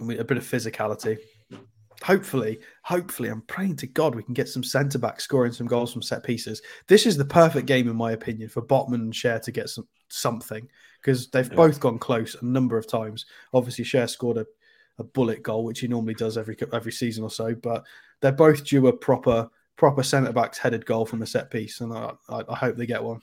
a 0.00 0.24
bit 0.24 0.36
of 0.36 0.44
physicality. 0.44 1.18
Hopefully, 2.02 2.58
hopefully, 2.82 3.28
I'm 3.28 3.42
praying 3.42 3.76
to 3.76 3.86
God 3.86 4.14
we 4.14 4.22
can 4.22 4.34
get 4.34 4.48
some 4.48 4.64
centre 4.64 4.98
back 4.98 5.20
scoring 5.20 5.52
some 5.52 5.66
goals 5.66 5.92
from 5.92 6.02
set 6.02 6.24
pieces. 6.24 6.60
This 6.88 7.06
is 7.06 7.16
the 7.16 7.24
perfect 7.24 7.66
game, 7.66 7.88
in 7.88 7.96
my 7.96 8.12
opinion, 8.12 8.48
for 8.48 8.60
Botman 8.62 8.94
and 8.94 9.12
Schär 9.12 9.40
to 9.42 9.52
get 9.52 9.68
some 9.68 9.86
something 10.08 10.68
because 11.00 11.28
they've 11.28 11.48
Yeah. 11.48 11.54
both 11.56 11.80
gone 11.80 11.98
close 11.98 12.34
a 12.40 12.44
number 12.44 12.76
of 12.76 12.86
times. 12.88 13.26
Obviously, 13.54 13.84
Schär 13.84 14.08
scored 14.10 14.36
a, 14.38 14.46
a 14.98 15.04
bullet 15.04 15.42
goal, 15.42 15.64
which 15.64 15.80
he 15.80 15.88
normally 15.88 16.14
does 16.14 16.36
every 16.36 16.56
every 16.72 16.92
season 16.92 17.22
or 17.24 17.30
so, 17.30 17.54
but 17.54 17.84
they're 18.20 18.32
both 18.32 18.64
due 18.64 18.88
a 18.88 18.92
proper 18.92 19.48
proper 19.76 20.02
centre 20.02 20.32
back's 20.32 20.58
headed 20.58 20.84
goal 20.84 21.06
from 21.06 21.22
a 21.22 21.26
set 21.26 21.50
piece, 21.50 21.80
and 21.80 21.92
I, 21.92 22.12
I, 22.28 22.42
I 22.48 22.54
hope 22.56 22.76
they 22.76 22.86
get 22.86 23.02
one. 23.02 23.20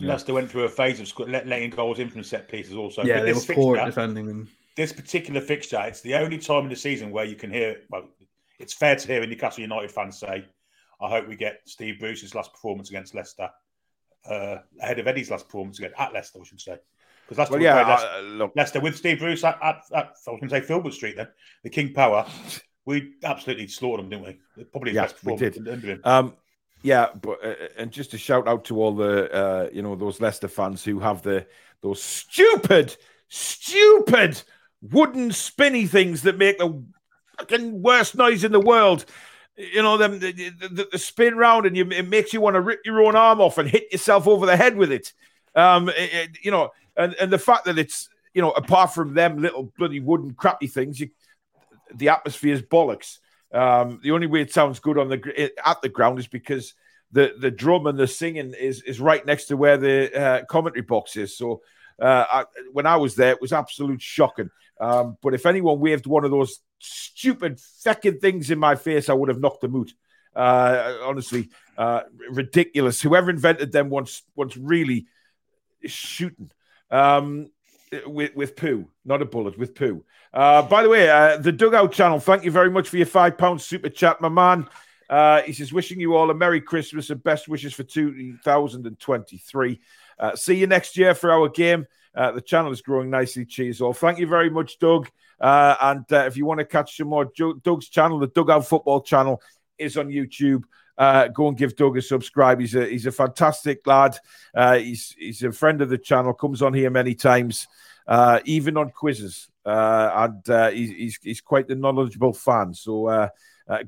Leicester 0.00 0.32
went 0.34 0.50
through 0.50 0.64
a 0.64 0.68
phase 0.68 0.98
of 0.98 1.06
sc- 1.08 1.20
let, 1.20 1.46
letting 1.46 1.70
goals 1.70 1.98
in 1.98 2.08
from 2.10 2.22
set 2.24 2.48
pieces 2.48 2.74
also. 2.74 3.02
yeah, 3.04 3.18
But 3.18 3.24
they 3.24 3.32
were 3.32 3.40
this 3.40 3.50
poor 3.54 3.76
at 3.76 3.86
defending 3.86 4.26
them. 4.26 4.48
This 4.76 4.92
particular 4.92 5.40
fixture, 5.40 5.80
it's 5.84 6.00
the 6.00 6.14
only 6.14 6.38
time 6.38 6.64
in 6.64 6.68
the 6.68 6.76
season 6.76 7.10
where 7.10 7.24
you 7.24 7.36
can 7.36 7.50
hear. 7.50 7.82
Well, 7.90 8.08
it's 8.58 8.72
fair 8.72 8.96
to 8.96 9.06
hear 9.06 9.22
a 9.22 9.26
Newcastle 9.26 9.62
United 9.62 9.90
fans 9.90 10.18
say, 10.18 10.46
"I 11.00 11.08
hope 11.08 11.28
we 11.28 11.36
get 11.36 11.60
Steve 11.66 11.98
Bruce's 12.00 12.34
last 12.34 12.52
performance 12.52 12.90
against 12.90 13.14
Leicester 13.14 13.50
uh, 14.28 14.56
ahead 14.80 14.98
of 14.98 15.06
Eddie's 15.06 15.30
last 15.30 15.46
performance 15.46 15.78
against 15.78 15.98
at 15.98 16.12
Leicester." 16.12 16.38
We 16.38 16.46
should 16.46 16.60
say 16.60 16.78
because 17.26 17.38
Leicester, 17.38 17.52
Well, 17.52 17.60
we 17.60 17.64
yeah, 17.64 17.74
played 17.74 17.88
Leicester, 17.88 18.08
uh, 18.08 18.20
look, 18.20 18.52
Leicester 18.56 18.80
with 18.80 18.96
Steve 18.96 19.18
Bruce 19.18 19.44
at, 19.44 19.58
at, 19.62 19.82
at 19.94 20.04
I 20.26 20.30
was 20.30 20.40
going 20.40 20.48
to 20.48 20.50
say 20.50 20.60
Filbert 20.60 20.94
Street 20.94 21.16
then 21.16 21.28
the 21.62 21.70
King 21.70 21.92
Power. 21.92 22.26
We 22.86 23.14
absolutely 23.24 23.68
slaughtered 23.68 24.10
them, 24.10 24.22
didn't 24.22 24.40
we? 24.56 24.64
Probably 24.64 24.92
Yeah, 24.92 25.02
best 25.02 25.24
we 25.24 25.36
did. 25.36 26.00
Um, 26.04 26.34
yeah, 26.82 27.08
but 27.14 27.42
uh, 27.42 27.54
and 27.78 27.90
just 27.90 28.12
a 28.12 28.18
shout 28.18 28.46
out 28.46 28.66
to 28.66 28.78
all 28.78 28.94
the 28.94 29.32
uh, 29.32 29.68
you 29.72 29.80
know 29.80 29.96
those 29.96 30.20
Leicester 30.20 30.48
fans 30.48 30.84
who 30.84 31.00
have 31.00 31.22
the 31.22 31.46
those 31.80 32.02
stupid, 32.02 32.94
stupid 33.28 34.42
wooden 34.90 35.32
spinny 35.32 35.86
things 35.86 36.22
that 36.22 36.38
make 36.38 36.58
the 36.58 36.82
fucking 37.38 37.82
worst 37.82 38.16
noise 38.16 38.44
in 38.44 38.52
the 38.52 38.60
world. 38.60 39.04
You 39.56 39.82
know 39.82 39.96
them 39.96 40.18
the, 40.18 40.32
the, 40.32 40.88
the 40.90 40.98
spin 40.98 41.36
round 41.36 41.64
and 41.66 41.76
you, 41.76 41.88
it 41.90 42.08
makes 42.08 42.32
you 42.32 42.40
want 42.40 42.54
to 42.54 42.60
rip 42.60 42.80
your 42.84 43.02
own 43.02 43.14
arm 43.14 43.40
off 43.40 43.58
and 43.58 43.68
hit 43.68 43.92
yourself 43.92 44.26
over 44.26 44.46
the 44.46 44.56
head 44.56 44.76
with 44.76 44.90
it. 44.90 45.12
Um, 45.54 45.88
it- 45.90 46.12
it- 46.12 46.38
you 46.42 46.50
know, 46.50 46.70
and 46.96 47.14
and 47.14 47.32
the 47.32 47.38
fact 47.38 47.64
that 47.66 47.78
it's 47.78 48.08
you 48.34 48.42
know 48.42 48.50
apart 48.50 48.92
from 48.94 49.14
them 49.14 49.38
little 49.40 49.72
bloody 49.78 50.00
wooden 50.00 50.34
crappy 50.34 50.66
things, 50.66 50.98
you, 50.98 51.10
the 51.94 52.08
atmosphere 52.08 52.54
is 52.54 52.62
bollocks. 52.62 53.18
Um, 53.52 54.00
the 54.02 54.10
only 54.10 54.26
way 54.26 54.40
it 54.40 54.52
sounds 54.52 54.80
good 54.80 54.98
on 54.98 55.08
the 55.08 55.52
at 55.64 55.80
the 55.82 55.88
ground 55.88 56.18
is 56.18 56.26
because 56.26 56.74
the 57.12 57.34
the 57.38 57.52
drum 57.52 57.86
and 57.86 57.96
the 57.96 58.08
singing 58.08 58.54
is 58.58 58.82
is 58.82 58.98
right 58.98 59.24
next 59.24 59.44
to 59.46 59.56
where 59.56 59.76
the 59.76 60.20
uh, 60.20 60.44
commentary 60.46 60.82
box 60.82 61.16
is. 61.16 61.36
So 61.38 61.62
uh, 62.00 62.24
I, 62.30 62.44
when 62.72 62.86
I 62.86 62.96
was 62.96 63.14
there, 63.14 63.32
it 63.32 63.40
was 63.40 63.52
absolute 63.52 64.02
shocking. 64.02 64.50
Um, 64.80 65.16
but 65.22 65.34
if 65.34 65.46
anyone 65.46 65.80
waved 65.80 66.06
one 66.06 66.24
of 66.24 66.30
those 66.30 66.60
stupid 66.78 67.58
feckin' 67.84 68.20
things 68.20 68.50
in 68.50 68.58
my 68.58 68.74
face, 68.74 69.08
I 69.08 69.14
would 69.14 69.28
have 69.28 69.40
knocked 69.40 69.60
them 69.60 69.76
out. 69.76 69.90
Uh, 70.34 70.98
honestly, 71.04 71.50
uh, 71.78 72.02
ridiculous. 72.30 73.00
Whoever 73.00 73.30
invented 73.30 73.70
them 73.70 73.88
once 73.88 74.22
once 74.34 74.56
really 74.56 75.06
shooting. 75.86 76.50
Um, 76.90 77.50
with, 78.06 78.34
with 78.34 78.56
poo, 78.56 78.88
not 79.04 79.22
a 79.22 79.24
bullet, 79.24 79.56
with 79.58 79.74
poo. 79.74 80.04
Uh, 80.32 80.62
by 80.62 80.82
the 80.82 80.88
way, 80.88 81.08
uh, 81.08 81.36
the 81.36 81.52
Dugout 81.52 81.92
channel, 81.92 82.18
thank 82.18 82.44
you 82.44 82.50
very 82.50 82.70
much 82.70 82.88
for 82.88 82.96
your 82.96 83.06
five 83.06 83.38
pound 83.38 83.62
super 83.62 83.88
chat, 83.88 84.20
my 84.20 84.28
man. 84.28 84.68
Uh, 85.08 85.42
he 85.42 85.52
says, 85.52 85.72
wishing 85.72 86.00
you 86.00 86.16
all 86.16 86.30
a 86.30 86.34
Merry 86.34 86.60
Christmas 86.60 87.10
and 87.10 87.22
best 87.22 87.46
wishes 87.46 87.74
for 87.74 87.84
2023. 87.84 89.80
Uh, 90.18 90.36
see 90.36 90.54
you 90.54 90.66
next 90.66 90.96
year 90.96 91.14
for 91.14 91.30
our 91.30 91.48
game. 91.48 91.86
Uh, 92.14 92.30
the 92.30 92.40
channel 92.40 92.70
is 92.70 92.80
growing 92.80 93.10
nicely. 93.10 93.44
Cheers 93.44 93.80
all. 93.80 93.92
Thank 93.92 94.18
you 94.18 94.26
very 94.26 94.50
much, 94.50 94.78
Doug. 94.78 95.10
Uh, 95.40 95.74
and 95.80 96.04
uh, 96.12 96.24
if 96.26 96.36
you 96.36 96.46
want 96.46 96.58
to 96.60 96.64
catch 96.64 96.96
some 96.96 97.08
more, 97.08 97.30
Doug's 97.62 97.88
channel, 97.88 98.18
the 98.18 98.28
Dugout 98.28 98.66
Football 98.66 99.00
channel, 99.00 99.42
is 99.78 99.96
on 99.96 100.08
YouTube. 100.08 100.62
Uh, 100.96 101.26
go 101.26 101.48
and 101.48 101.56
give 101.56 101.74
Doug 101.74 101.96
a 101.96 102.02
subscribe. 102.02 102.60
He's 102.60 102.76
a 102.76 102.86
he's 102.86 103.06
a 103.06 103.12
fantastic 103.12 103.84
lad. 103.84 104.16
Uh, 104.54 104.76
he's 104.76 105.12
he's 105.18 105.42
a 105.42 105.50
friend 105.50 105.82
of 105.82 105.88
the 105.88 105.98
channel. 105.98 106.32
Comes 106.32 106.62
on 106.62 106.72
here 106.72 106.88
many 106.88 107.16
times, 107.16 107.66
even 108.44 108.76
on 108.76 108.90
quizzes. 108.90 109.48
And 109.64 110.42
he's, 110.72 110.90
he's 110.90 111.18
he's 111.20 111.40
quite 111.40 111.66
the 111.66 111.74
knowledgeable 111.74 112.32
fan. 112.32 112.74
So 112.74 113.28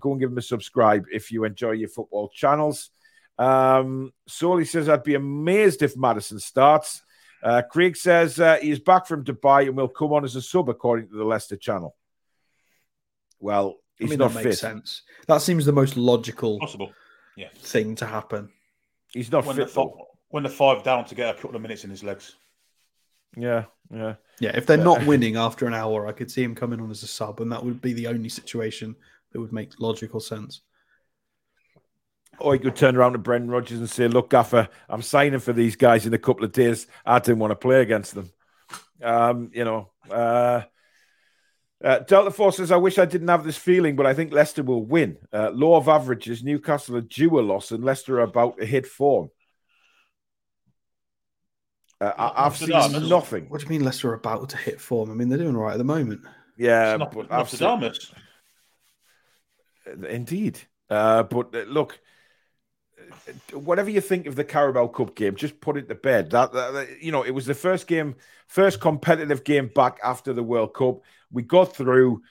go 0.00 0.10
and 0.10 0.20
give 0.20 0.32
him 0.32 0.38
a 0.38 0.42
subscribe 0.42 1.04
if 1.12 1.30
you 1.30 1.44
enjoy 1.44 1.72
your 1.72 1.90
football 1.90 2.28
channels. 2.28 2.90
Um, 3.38 4.12
Solly 4.26 4.64
says 4.64 4.88
I'd 4.88 5.02
be 5.02 5.14
amazed 5.14 5.82
if 5.82 5.96
Maddison 5.96 6.38
starts. 6.40 7.02
Uh, 7.42 7.62
Craig 7.70 7.96
says 7.96 8.40
uh, 8.40 8.56
he 8.60 8.70
is 8.70 8.80
back 8.80 9.06
from 9.06 9.24
Dubai 9.24 9.66
and 9.66 9.76
will 9.76 9.88
come 9.88 10.12
on 10.12 10.24
as 10.24 10.36
a 10.36 10.42
sub 10.42 10.68
according 10.68 11.08
to 11.10 11.16
the 11.16 11.24
Leicester 11.24 11.56
channel. 11.56 11.94
Well, 13.40 13.76
I 14.00 14.04
he's 14.04 14.10
mean, 14.10 14.18
not 14.18 14.32
that 14.32 14.38
fit. 14.38 14.44
makes 14.46 14.60
sense. 14.60 15.02
That 15.26 15.42
seems 15.42 15.66
the 15.66 15.72
most 15.72 15.96
logical 15.96 16.58
Possible. 16.58 16.92
Yeah. 17.36 17.48
thing 17.56 17.94
to 17.96 18.06
happen. 18.06 18.50
He's 19.12 19.30
not 19.30 19.44
When 19.44 19.56
fit. 19.56 19.70
fi- 19.70 19.82
though. 19.82 20.06
when 20.30 20.42
the 20.42 20.48
five 20.48 20.82
down 20.82 21.04
to 21.06 21.14
get 21.14 21.30
a 21.30 21.38
couple 21.38 21.56
of 21.56 21.62
minutes 21.62 21.84
in 21.84 21.90
his 21.90 22.02
legs. 22.02 22.34
Yeah, 23.36 23.64
yeah. 23.92 24.14
Yeah, 24.40 24.52
if 24.56 24.66
they're 24.66 24.76
not 24.78 25.04
winning 25.06 25.36
after 25.36 25.66
an 25.66 25.74
hour, 25.74 26.06
I 26.06 26.12
could 26.12 26.30
see 26.30 26.42
him 26.42 26.54
coming 26.54 26.80
on 26.80 26.90
as 26.90 27.02
a 27.02 27.06
sub, 27.06 27.40
and 27.40 27.52
that 27.52 27.62
would 27.64 27.80
be 27.82 27.92
the 27.92 28.06
only 28.06 28.30
situation 28.30 28.96
that 29.32 29.40
would 29.40 29.52
make 29.52 29.78
logical 29.78 30.20
sense. 30.20 30.62
Or 32.38 32.52
he 32.52 32.58
could 32.58 32.76
turn 32.76 32.96
around 32.96 33.12
to 33.12 33.18
Brendan 33.18 33.50
Rodgers 33.50 33.78
and 33.78 33.88
say, 33.88 34.08
"Look, 34.08 34.30
Gaffer, 34.30 34.68
I'm 34.88 35.02
signing 35.02 35.40
for 35.40 35.52
these 35.52 35.76
guys 35.76 36.06
in 36.06 36.14
a 36.14 36.18
couple 36.18 36.44
of 36.44 36.52
days. 36.52 36.86
I 37.04 37.18
didn't 37.18 37.38
want 37.38 37.52
to 37.52 37.56
play 37.56 37.80
against 37.80 38.14
them." 38.14 38.30
Um, 39.02 39.50
you 39.54 39.64
know, 39.64 39.90
uh, 40.10 40.62
uh, 41.82 41.98
Delta 42.00 42.30
Force 42.30 42.56
says, 42.56 42.72
"I 42.72 42.76
wish 42.76 42.98
I 42.98 43.04
didn't 43.04 43.28
have 43.28 43.44
this 43.44 43.56
feeling, 43.56 43.96
but 43.96 44.06
I 44.06 44.14
think 44.14 44.32
Leicester 44.32 44.62
will 44.62 44.84
win. 44.84 45.18
Uh, 45.32 45.50
law 45.50 45.76
of 45.76 45.88
averages: 45.88 46.42
Newcastle 46.42 46.96
are 46.96 47.02
due 47.02 47.38
a 47.38 47.40
loss, 47.40 47.70
and 47.70 47.84
Leicester 47.84 48.18
are 48.18 48.24
about 48.24 48.58
to 48.58 48.66
hit 48.66 48.86
form." 48.86 49.30
Uh, 52.00 52.12
I, 52.16 52.46
I've 52.46 52.56
seen 52.56 53.08
nothing. 53.08 53.48
What 53.48 53.60
do 53.60 53.66
you 53.66 53.70
mean 53.70 53.84
Leicester 53.84 54.10
are 54.10 54.14
about 54.14 54.50
to 54.50 54.56
hit 54.56 54.80
form? 54.80 55.10
I 55.10 55.14
mean, 55.14 55.28
they're 55.28 55.38
doing 55.38 55.56
all 55.56 55.62
right 55.62 55.72
at 55.72 55.78
the 55.78 55.84
moment. 55.84 56.20
Yeah, 56.56 56.92
It's 56.92 56.98
not, 56.98 57.12
but 57.12 57.30
not 57.30 57.40
I've 57.40 57.50
seen, 57.50 57.92
Indeed. 60.08 60.60
Uh, 60.90 61.22
but 61.22 61.54
uh, 61.54 61.62
look, 61.62 61.98
whatever 63.52 63.90
you 63.90 64.00
think 64.00 64.26
of 64.26 64.36
the 64.36 64.44
Carabao 64.44 64.88
Cup 64.88 65.14
game, 65.14 65.36
just 65.36 65.60
put 65.60 65.76
it 65.76 65.88
to 65.88 65.94
bed. 65.94 66.30
That, 66.30 66.52
that- 66.52 66.72
that- 66.72 67.02
you 67.02 67.12
know, 67.12 67.22
it 67.22 67.30
was 67.32 67.46
the 67.46 67.54
first 67.54 67.86
game, 67.86 68.16
first 68.46 68.80
competitive 68.80 69.44
game 69.44 69.70
back 69.74 69.98
after 70.02 70.32
the 70.32 70.42
World 70.42 70.74
Cup. 70.74 71.00
We 71.30 71.42
got 71.42 71.74
through. 71.76 72.22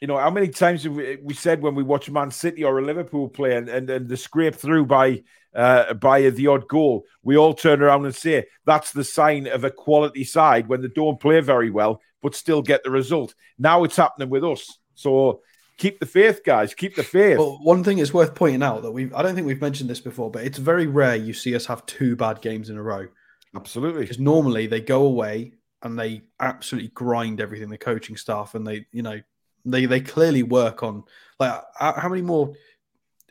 You 0.00 0.08
know, 0.08 0.18
how 0.18 0.30
many 0.30 0.48
times 0.48 0.86
we, 0.88 1.18
we 1.22 1.32
said 1.32 1.62
when 1.62 1.76
we 1.76 1.84
watch 1.84 2.10
Man 2.10 2.32
City 2.32 2.64
or 2.64 2.78
a 2.80 2.84
Liverpool 2.84 3.28
play 3.28 3.56
and, 3.56 3.68
and, 3.68 3.88
and 3.88 4.08
the 4.08 4.16
scrape 4.16 4.56
through 4.56 4.86
by 4.86 5.22
uh, 5.54 5.94
by 5.94 6.28
the 6.30 6.46
odd 6.48 6.66
goal, 6.66 7.04
we 7.22 7.36
all 7.36 7.54
turn 7.54 7.80
around 7.82 8.04
and 8.06 8.14
say 8.14 8.46
that's 8.64 8.90
the 8.90 9.04
sign 9.04 9.46
of 9.46 9.62
a 9.62 9.70
quality 9.70 10.24
side 10.24 10.66
when 10.66 10.80
they 10.80 10.88
don't 10.88 11.20
play 11.20 11.38
very 11.40 11.70
well 11.70 12.00
but 12.22 12.34
still 12.34 12.62
get 12.62 12.82
the 12.84 12.90
result. 12.90 13.34
Now 13.58 13.84
it's 13.84 13.96
happening 13.96 14.30
with 14.30 14.44
us. 14.44 14.78
So 14.94 15.42
keep 15.78 16.00
the 16.00 16.06
faith, 16.06 16.42
guys. 16.44 16.74
Keep 16.74 16.96
the 16.96 17.02
faith. 17.02 17.38
But 17.38 17.58
one 17.62 17.84
thing 17.84 17.98
is 17.98 18.12
worth 18.12 18.34
pointing 18.34 18.62
out 18.62 18.82
that 18.82 18.92
we 18.92 19.12
I 19.12 19.22
don't 19.22 19.34
think 19.34 19.46
we've 19.46 19.60
mentioned 19.60 19.90
this 19.90 20.00
before, 20.00 20.30
but 20.30 20.44
it's 20.44 20.58
very 20.58 20.86
rare 20.86 21.16
you 21.16 21.32
see 21.32 21.54
us 21.54 21.66
have 21.66 21.84
two 21.86 22.16
bad 22.16 22.40
games 22.40 22.70
in 22.70 22.76
a 22.76 22.82
row. 22.82 23.08
Absolutely. 23.54 24.02
Because 24.02 24.18
normally 24.18 24.66
they 24.66 24.80
go 24.80 25.04
away 25.04 25.52
and 25.82 25.98
they 25.98 26.22
absolutely 26.40 26.90
grind 26.90 27.40
everything, 27.40 27.68
the 27.68 27.78
coaching 27.78 28.16
staff, 28.16 28.54
and 28.54 28.66
they, 28.66 28.86
you 28.92 29.02
know, 29.02 29.20
they 29.64 29.86
they 29.86 30.00
clearly 30.00 30.42
work 30.42 30.82
on 30.82 31.04
like 31.38 31.60
how 31.76 31.92
how 31.94 32.08
many 32.08 32.22
more 32.22 32.54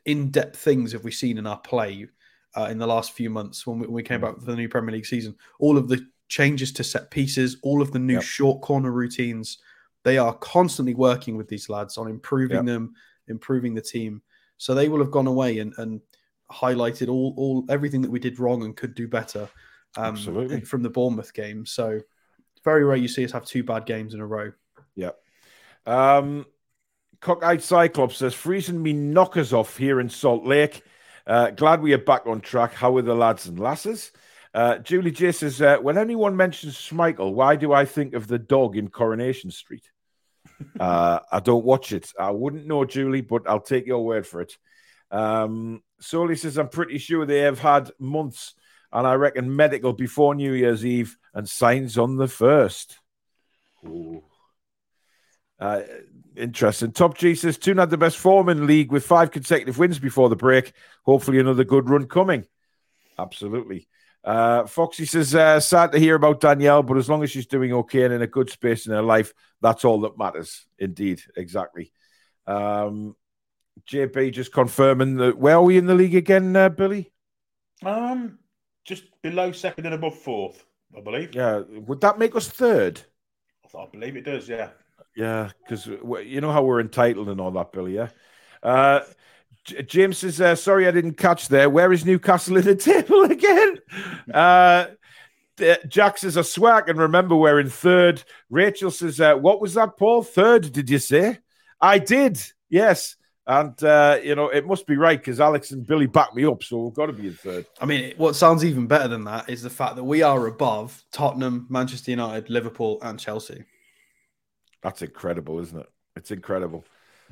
in-depth 0.06 0.58
things 0.58 0.92
have 0.92 1.04
we 1.04 1.12
seen 1.12 1.38
in 1.38 1.46
our 1.46 1.60
play 1.60 2.08
uh, 2.56 2.68
in 2.72 2.78
the 2.78 2.88
last 2.88 3.12
few 3.12 3.30
months 3.30 3.66
when 3.68 3.80
we, 3.80 3.86
when 3.86 3.94
we 3.94 4.04
came 4.04 4.22
back 4.22 4.38
for 4.38 4.46
the 4.46 4.56
new 4.56 4.68
Premier 4.68 4.94
League 4.94 5.06
season. 5.06 5.36
All 5.60 5.78
of 5.78 5.88
the 5.88 6.06
changes 6.28 6.72
to 6.74 6.84
set 6.84 7.12
pieces, 7.12 7.58
all 7.62 7.82
of 7.82 7.92
the 7.92 8.00
new 8.00 8.16
Yep. 8.16 8.24
short 8.24 8.62
corner 8.62 8.92
routines, 8.92 9.60
they 10.04 10.18
are 10.18 10.34
constantly 10.34 10.94
working 10.94 11.38
with 11.38 11.48
these 11.48 11.70
lads 11.70 11.98
on 11.98 12.08
improving 12.10 12.58
Yep. 12.58 12.66
them, 12.66 12.94
improving 13.28 13.74
the 13.74 13.82
team. 13.82 14.22
So 14.58 14.74
they 14.74 14.90
will 14.90 15.00
have 15.00 15.12
gone 15.12 15.28
away 15.28 15.60
and, 15.60 15.74
and 15.78 16.02
highlighted 16.52 17.08
all, 17.10 17.34
all 17.38 17.66
everything 17.70 18.02
that 18.02 18.12
we 18.12 18.20
did 18.20 18.40
wrong 18.40 18.64
and 18.64 18.76
could 18.76 18.94
do 18.96 19.08
better 19.08 19.50
um, 19.98 20.06
Absolutely. 20.06 20.62
from 20.66 20.84
the 20.84 20.90
Bournemouth 20.90 21.34
game. 21.34 21.66
So 21.66 22.00
very 22.64 22.84
rare 22.84 22.98
you 22.98 23.08
see 23.08 23.26
us 23.26 23.32
have 23.32 23.46
two 23.46 23.64
bad 23.64 23.86
games 23.86 24.14
in 24.14 24.20
a 24.20 24.26
row. 24.26 24.52
Yeah. 24.96 25.12
Um, 25.86 26.46
Cockeyed 27.22 27.62
Cyclops 27.62 28.18
says, 28.18 28.34
freezing 28.34 28.82
me 28.82 28.94
knockers 28.94 29.54
off 29.54 29.78
here 29.78 30.00
in 30.00 30.10
Salt 30.10 30.46
Lake. 30.46 30.84
Uh, 31.26 31.52
glad 31.52 31.82
we 31.82 31.94
are 31.94 32.00
back 32.00 32.26
on 32.26 32.42
track. 32.42 32.74
How 32.74 32.98
are 32.98 33.02
the 33.04 33.16
lads 33.16 33.46
and 33.48 33.60
lasses? 33.60 34.12
Uh, 34.54 34.78
Julie 34.80 35.12
J 35.12 35.32
says, 35.32 35.62
uh, 35.62 35.78
when 35.78 35.98
anyone 35.98 36.36
mentions 36.36 36.76
Schmeichel, 36.76 37.34
why 37.34 37.56
do 37.56 37.72
I 37.72 37.86
think 37.86 38.14
of 38.14 38.28
the 38.28 38.40
dog 38.40 38.76
in 38.76 38.90
Coronation 38.90 39.50
Street? 39.52 39.90
uh, 40.80 41.20
I 41.32 41.40
don't 41.40 41.64
watch 41.64 41.94
it. 41.94 42.12
I 42.20 42.32
wouldn't 42.32 42.68
know, 42.68 42.84
Julie, 42.84 43.22
but 43.22 43.48
I'll 43.48 43.62
take 43.62 43.86
your 43.88 44.04
word 44.04 44.28
for 44.28 44.42
it. 44.42 44.58
Um, 45.10 45.82
Soli 46.00 46.36
says, 46.36 46.58
I'm 46.58 46.70
pretty 46.70 46.98
sure 46.98 47.26
they 47.26 47.40
have 47.40 47.60
had 47.60 47.92
months, 48.00 48.56
and 48.92 49.08
I 49.08 49.14
reckon 49.14 49.56
medical 49.56 49.94
before 49.94 50.36
New 50.36 50.54
Year's 50.54 50.86
Eve 50.86 51.18
and 51.34 51.48
signs 51.48 51.98
on 51.98 52.18
the 52.18 52.28
first. 52.28 52.98
Ooh. 53.86 54.24
Uh, 55.60 55.82
interesting. 56.36 56.92
Top 56.92 57.18
G 57.18 57.36
says 57.36 57.58
Toon 57.58 57.78
had 57.78 57.90
the 57.90 57.98
best 57.98 58.18
form 58.18 58.50
in 58.50 58.66
league 58.66 58.92
with 58.92 59.06
five 59.06 59.32
consecutive 59.32 59.78
wins 59.78 60.00
before 60.00 60.28
the 60.28 60.36
break. 60.36 60.74
Hopefully, 61.04 61.40
another 61.40 61.64
good 61.64 61.90
run 61.90 62.08
coming. 62.08 62.46
Absolutely. 63.18 63.88
Uh, 64.24 64.66
Foxy 64.68 65.06
says, 65.06 65.34
uh, 65.34 65.60
sad 65.60 65.92
to 65.92 66.00
hear 66.00 66.16
about 66.16 66.42
Danielle, 66.42 66.84
but 66.84 66.98
as 66.98 67.10
long 67.10 67.24
as 67.24 67.32
she's 67.32 67.48
doing 67.48 67.74
okay 67.74 68.04
and 68.04 68.14
in 68.14 68.22
a 68.22 68.28
good 68.28 68.50
space 68.50 68.86
in 68.86 68.94
her 68.94 69.02
life, 69.02 69.34
that's 69.62 69.84
all 69.84 70.02
that 70.02 70.18
matters. 70.18 70.66
Indeed, 70.78 71.22
exactly. 71.36 71.92
Um, 72.46 73.16
JB 73.90 74.34
just 74.34 74.54
confirming 74.54 75.16
that 75.18 75.38
where 75.38 75.56
are 75.56 75.64
we 75.64 75.78
in 75.78 75.88
the 75.88 75.96
league 75.96 76.16
again, 76.16 76.56
uh, 76.56 76.70
Billy? 76.70 77.12
Um, 77.84 78.38
just 78.86 79.04
below 79.22 79.52
second 79.52 79.86
and 79.86 79.96
above 79.96 80.18
fourth, 80.18 80.64
I 80.96 81.02
believe. 81.02 81.34
Yeah, 81.34 81.64
would 81.70 82.02
that 82.02 82.20
make 82.20 82.36
us 82.36 82.48
third? 82.48 83.02
I 83.74 83.86
believe 83.92 84.18
it 84.18 84.26
does. 84.26 84.50
Yeah. 84.50 84.70
Yeah, 85.16 85.50
because 85.60 85.88
you 86.26 86.42
know 86.42 86.52
how 86.52 86.64
we're 86.64 86.80
entitled 86.80 87.30
and 87.30 87.42
all 87.42 87.52
that, 87.52 87.72
Billy. 87.72 87.96
Yeah. 87.96 88.10
Uh, 88.64 89.02
J- 89.64 89.84
James 89.84 90.18
says, 90.20 90.40
uh, 90.42 90.56
"Sorry, 90.56 90.88
I 90.88 90.92
didn't 90.92 91.16
catch 91.18 91.48
there. 91.48 91.70
Where 91.70 91.92
is 91.94 92.06
Newcastle 92.06 92.58
in 92.58 92.64
the 92.66 92.76
table 92.92 93.24
again?" 93.24 93.78
uh, 94.34 94.86
D- 95.58 95.76
Jack 95.88 96.18
says, 96.18 96.38
"I 96.38 96.42
swear 96.42 96.74
I 96.76 96.82
can 96.82 96.98
remember 96.98 97.36
we're 97.36 97.60
in 97.60 97.70
third. 97.70 98.24
Rachel 98.50 98.92
says, 98.92 99.20
uh, 99.20 99.36
"What 99.36 99.62
was 99.62 99.74
that, 99.76 99.98
Paul? 99.98 100.24
Third? 100.24 100.72
Did 100.72 100.90
you 100.90 101.00
say?" 101.00 101.40
I 101.80 101.98
did. 102.00 102.42
Yes, 102.70 103.16
and 103.46 103.82
uh, 103.84 104.20
you 104.24 104.34
know 104.36 104.48
it 104.50 104.66
must 104.66 104.88
be 104.88 104.96
right 104.98 105.20
because 105.20 105.40
Alex 105.40 105.72
and 105.72 105.86
Billy 105.86 106.06
back 106.08 106.34
me 106.34 106.46
up, 106.46 106.64
so 106.64 106.86
we've 106.86 106.94
got 106.94 107.08
to 107.08 107.14
be 107.14 107.28
in 107.28 107.34
third. 107.34 107.66
I 107.80 107.86
mean, 107.86 108.14
what 108.18 108.36
sounds 108.36 108.64
even 108.64 108.88
better 108.88 109.08
than 109.08 109.26
that 109.26 109.50
is 109.50 109.62
the 109.62 109.70
fact 109.70 109.96
that 109.98 110.04
we 110.04 110.22
are 110.24 110.48
above 110.48 111.04
Tottenham, 111.12 111.68
Manchester 111.70 112.12
United, 112.12 112.50
Liverpool, 112.50 113.00
and 113.02 113.20
Chelsea. 113.20 113.66
That's 114.82 115.02
incredible, 115.02 115.60
isn't 115.60 115.80
it? 115.80 115.90
It's 116.16 116.32
incredible. 116.32 116.84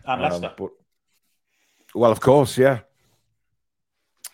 And 0.05 0.21
Um, 0.23 0.29
Leicester. 0.31 0.53
but 0.57 0.69
well, 1.95 2.11
of 2.11 2.19
course, 2.19 2.57
yeah. 2.57 2.79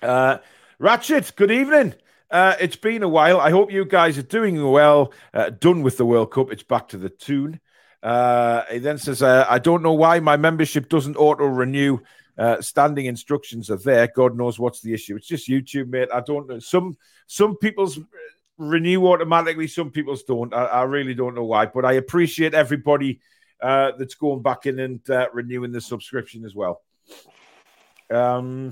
Uh, 0.01 0.37
Ratchet, 0.79 1.33
good 1.35 1.51
evening. 1.51 1.95
Uh, 2.29 2.55
it's 2.59 2.75
been 2.75 3.03
a 3.03 3.09
while. 3.09 3.39
I 3.39 3.49
hope 3.49 3.71
you 3.71 3.85
guys 3.85 4.17
are 4.17 4.23
doing 4.23 4.61
well. 4.69 5.13
Uh, 5.33 5.51
done 5.51 5.83
with 5.83 5.97
the 5.97 6.05
World 6.05 6.31
Cup. 6.31 6.51
It's 6.51 6.63
back 6.63 6.89
to 6.89 6.97
the 6.97 7.09
Toon. 7.09 7.59
Uh, 8.03 8.63
he 8.71 8.79
then 8.79 8.97
says, 8.97 9.21
uh, 9.21 9.45
"I 9.49 9.59
don't 9.59 9.81
know 9.81 9.93
why 9.93 10.19
my 10.19 10.37
membership 10.37 10.89
doesn't 10.89 11.15
auto 11.15 11.45
renew. 11.45 11.99
Uh, 12.37 12.61
standing 12.61 13.05
instructions 13.05 13.69
are 13.69 13.77
there. 13.77 14.09
God 14.13 14.35
knows 14.35 14.59
what's 14.59 14.81
the 14.81 14.93
issue. 14.93 15.15
It's 15.15 15.27
just 15.27 15.47
YouTube, 15.47 15.87
mate. 15.87 16.09
I 16.13 16.21
don't 16.21 16.47
know. 16.47 16.59
Some 16.59 16.97
some 17.27 17.55
people's 17.57 17.99
renew 18.57 19.07
automatically. 19.07 19.67
Some 19.67 19.91
people's 19.91 20.23
don't. 20.23 20.53
I, 20.53 20.65
I 20.65 20.83
really 20.83 21.13
don't 21.13 21.35
know 21.35 21.45
why, 21.45 21.67
but 21.67 21.85
I 21.85 21.93
appreciate 21.93 22.53
everybody 22.53 23.21
uh, 23.61 23.93
that's 23.97 24.15
going 24.15 24.41
back 24.41 24.65
in 24.65 24.79
and 24.79 24.99
renewing 25.33 25.71
the 25.71 25.81
subscription 25.81 26.43
as 26.43 26.53
well. 26.53 26.81
Um. 28.09 28.71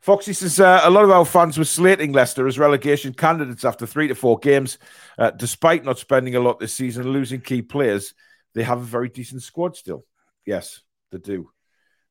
Foxy 0.00 0.32
says 0.32 0.58
uh, 0.58 0.80
a 0.82 0.90
lot 0.90 1.04
of 1.04 1.12
our 1.12 1.24
fans 1.24 1.56
were 1.56 1.64
slating 1.64 2.12
Leicester 2.12 2.48
as 2.48 2.58
relegation 2.58 3.14
candidates 3.14 3.64
after 3.64 3.86
three 3.86 4.08
to 4.08 4.14
four 4.16 4.36
games, 4.38 4.78
uh, 5.16 5.30
despite 5.30 5.84
not 5.84 5.96
spending 5.96 6.34
a 6.34 6.40
lot 6.40 6.58
this 6.58 6.74
season 6.74 7.04
and 7.04 7.12
losing 7.12 7.40
key 7.40 7.62
players. 7.62 8.14
They 8.54 8.64
have 8.64 8.78
a 8.78 8.84
very 8.84 9.08
decent 9.08 9.42
squad 9.42 9.76
still. 9.76 10.04
Yes, 10.44 10.80
they 11.12 11.18
do. 11.18 11.50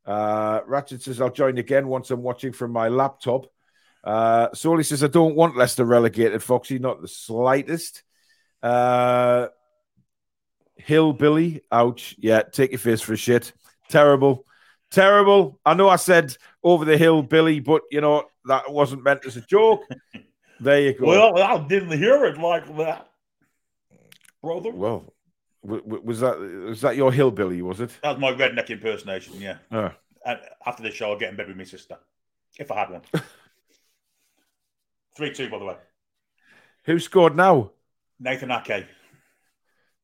Uh, 0.05 0.61
Ratchet 0.65 1.01
says 1.01 1.19
I'll 1.19 1.29
join 1.29 1.57
again 1.57 1.89
once 1.89 2.11
I'm 2.11 2.23
watching 2.23 2.53
from 2.53 2.71
my 2.71 2.87
laptop. 2.87 3.47
Uh, 4.05 4.47
Soli 4.53 4.83
says 4.83 5.03
I 5.03 5.07
don't 5.07 5.35
want 5.35 5.57
Leicester 5.57 5.83
relegated. 5.83 6.41
Foxy, 6.41 6.79
not 6.79 7.01
the 7.01 7.09
slightest. 7.09 8.03
Uh, 8.63 9.47
Hillbilly, 10.77 11.61
ouch. 11.69 12.15
Yeah, 12.19 12.43
take 12.43 12.71
your 12.71 12.79
face 12.79 13.01
for 13.01 13.13
a 13.13 13.17
shit. 13.17 13.51
Terrible. 13.89 14.45
Terrible. 14.91 15.59
I 15.65 15.73
know 15.73 15.89
I 15.89 15.97
said 15.97 16.35
over 16.63 16.85
the 16.85 16.97
hill, 16.97 17.21
Billy, 17.21 17.59
but 17.59 17.81
you 17.91 18.01
know, 18.01 18.23
that 18.45 18.71
wasn't 18.71 19.03
meant 19.03 19.25
as 19.25 19.37
a 19.37 19.41
joke. 19.41 19.81
There 20.59 20.81
you 20.81 20.93
go. 20.97 21.05
Well, 21.05 21.37
I 21.37 21.59
didn't 21.67 21.95
hear 21.99 22.25
it 22.25 22.39
like 22.39 22.65
that, 22.77 23.07
brother. 24.41 24.71
Well, 24.71 25.13
was 25.61 26.21
that 26.21 26.39
was 26.39 26.81
that 26.81 26.95
your 26.95 27.11
hillbilly? 27.11 27.61
Was 27.61 27.79
it? 27.79 27.91
That 28.01 28.17
was 28.17 28.19
my 28.19 28.31
redneck 28.33 28.67
impersonation. 28.71 29.39
Yeah. 29.39 29.57
Uh, 29.69 29.91
And 30.25 30.39
after 30.65 30.81
the 30.81 30.89
show, 30.89 31.11
I'll 31.11 31.19
get 31.19 31.29
in 31.29 31.35
bed 31.35 31.47
with 31.47 31.57
my 31.57 31.63
sister 31.63 31.99
if 32.57 32.71
I 32.71 32.79
had 32.79 32.89
one. 32.89 33.01
Three 35.15 35.31
two, 35.31 35.47
by 35.49 35.59
the 35.59 35.65
way. 35.65 35.75
who 36.85 36.97
scored 36.97 37.35
now? 37.35 37.71
Nathan 38.19 38.51
Ake. 38.51 38.85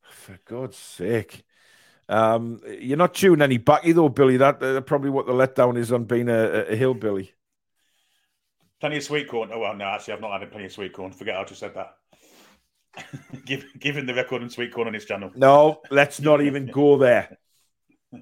For 0.03 0.38
God's 0.45 0.77
sake! 0.77 1.43
Um, 2.10 2.60
you're 2.80 2.98
not 2.98 3.14
chewing 3.14 3.42
any 3.42 3.58
back 3.58 3.84
though, 3.86 4.10
Billy. 4.10 4.38
That 4.38 4.62
uh, 4.62 4.82
probably 4.82 5.10
what 5.10 5.26
the 5.26 5.34
letdown 5.34 5.78
is 5.78 5.92
on 5.92 6.04
being 6.06 6.30
a, 6.30 6.34
a- 6.34 6.66
a 6.72 6.76
hillbilly. 6.76 7.34
Plenty 8.80 8.98
of 8.98 9.04
sweet 9.04 9.30
corn. 9.30 9.50
Oh 9.54 9.60
well, 9.60 9.76
no, 9.76 9.86
actually, 9.86 10.16
I've 10.16 10.22
not 10.22 10.40
had 10.40 10.52
plenty 10.52 10.66
of 10.66 10.72
sweet 10.74 10.94
corn. 10.94 11.12
Forget 11.12 11.38
I 11.38 11.44
just 11.46 11.60
said 11.62 11.74
that. 11.76 11.96
Give, 13.46 13.66
given 13.80 14.06
the 14.06 14.14
record 14.14 14.42
on 14.44 14.50
sweet 14.50 14.74
corn 14.74 14.88
on 14.88 14.94
his 14.94 15.06
channel. 15.06 15.32
No, 15.36 15.82
let's 15.90 16.20
not 16.20 16.42
even 16.42 16.66
go 16.68 16.98
there. 16.98 17.38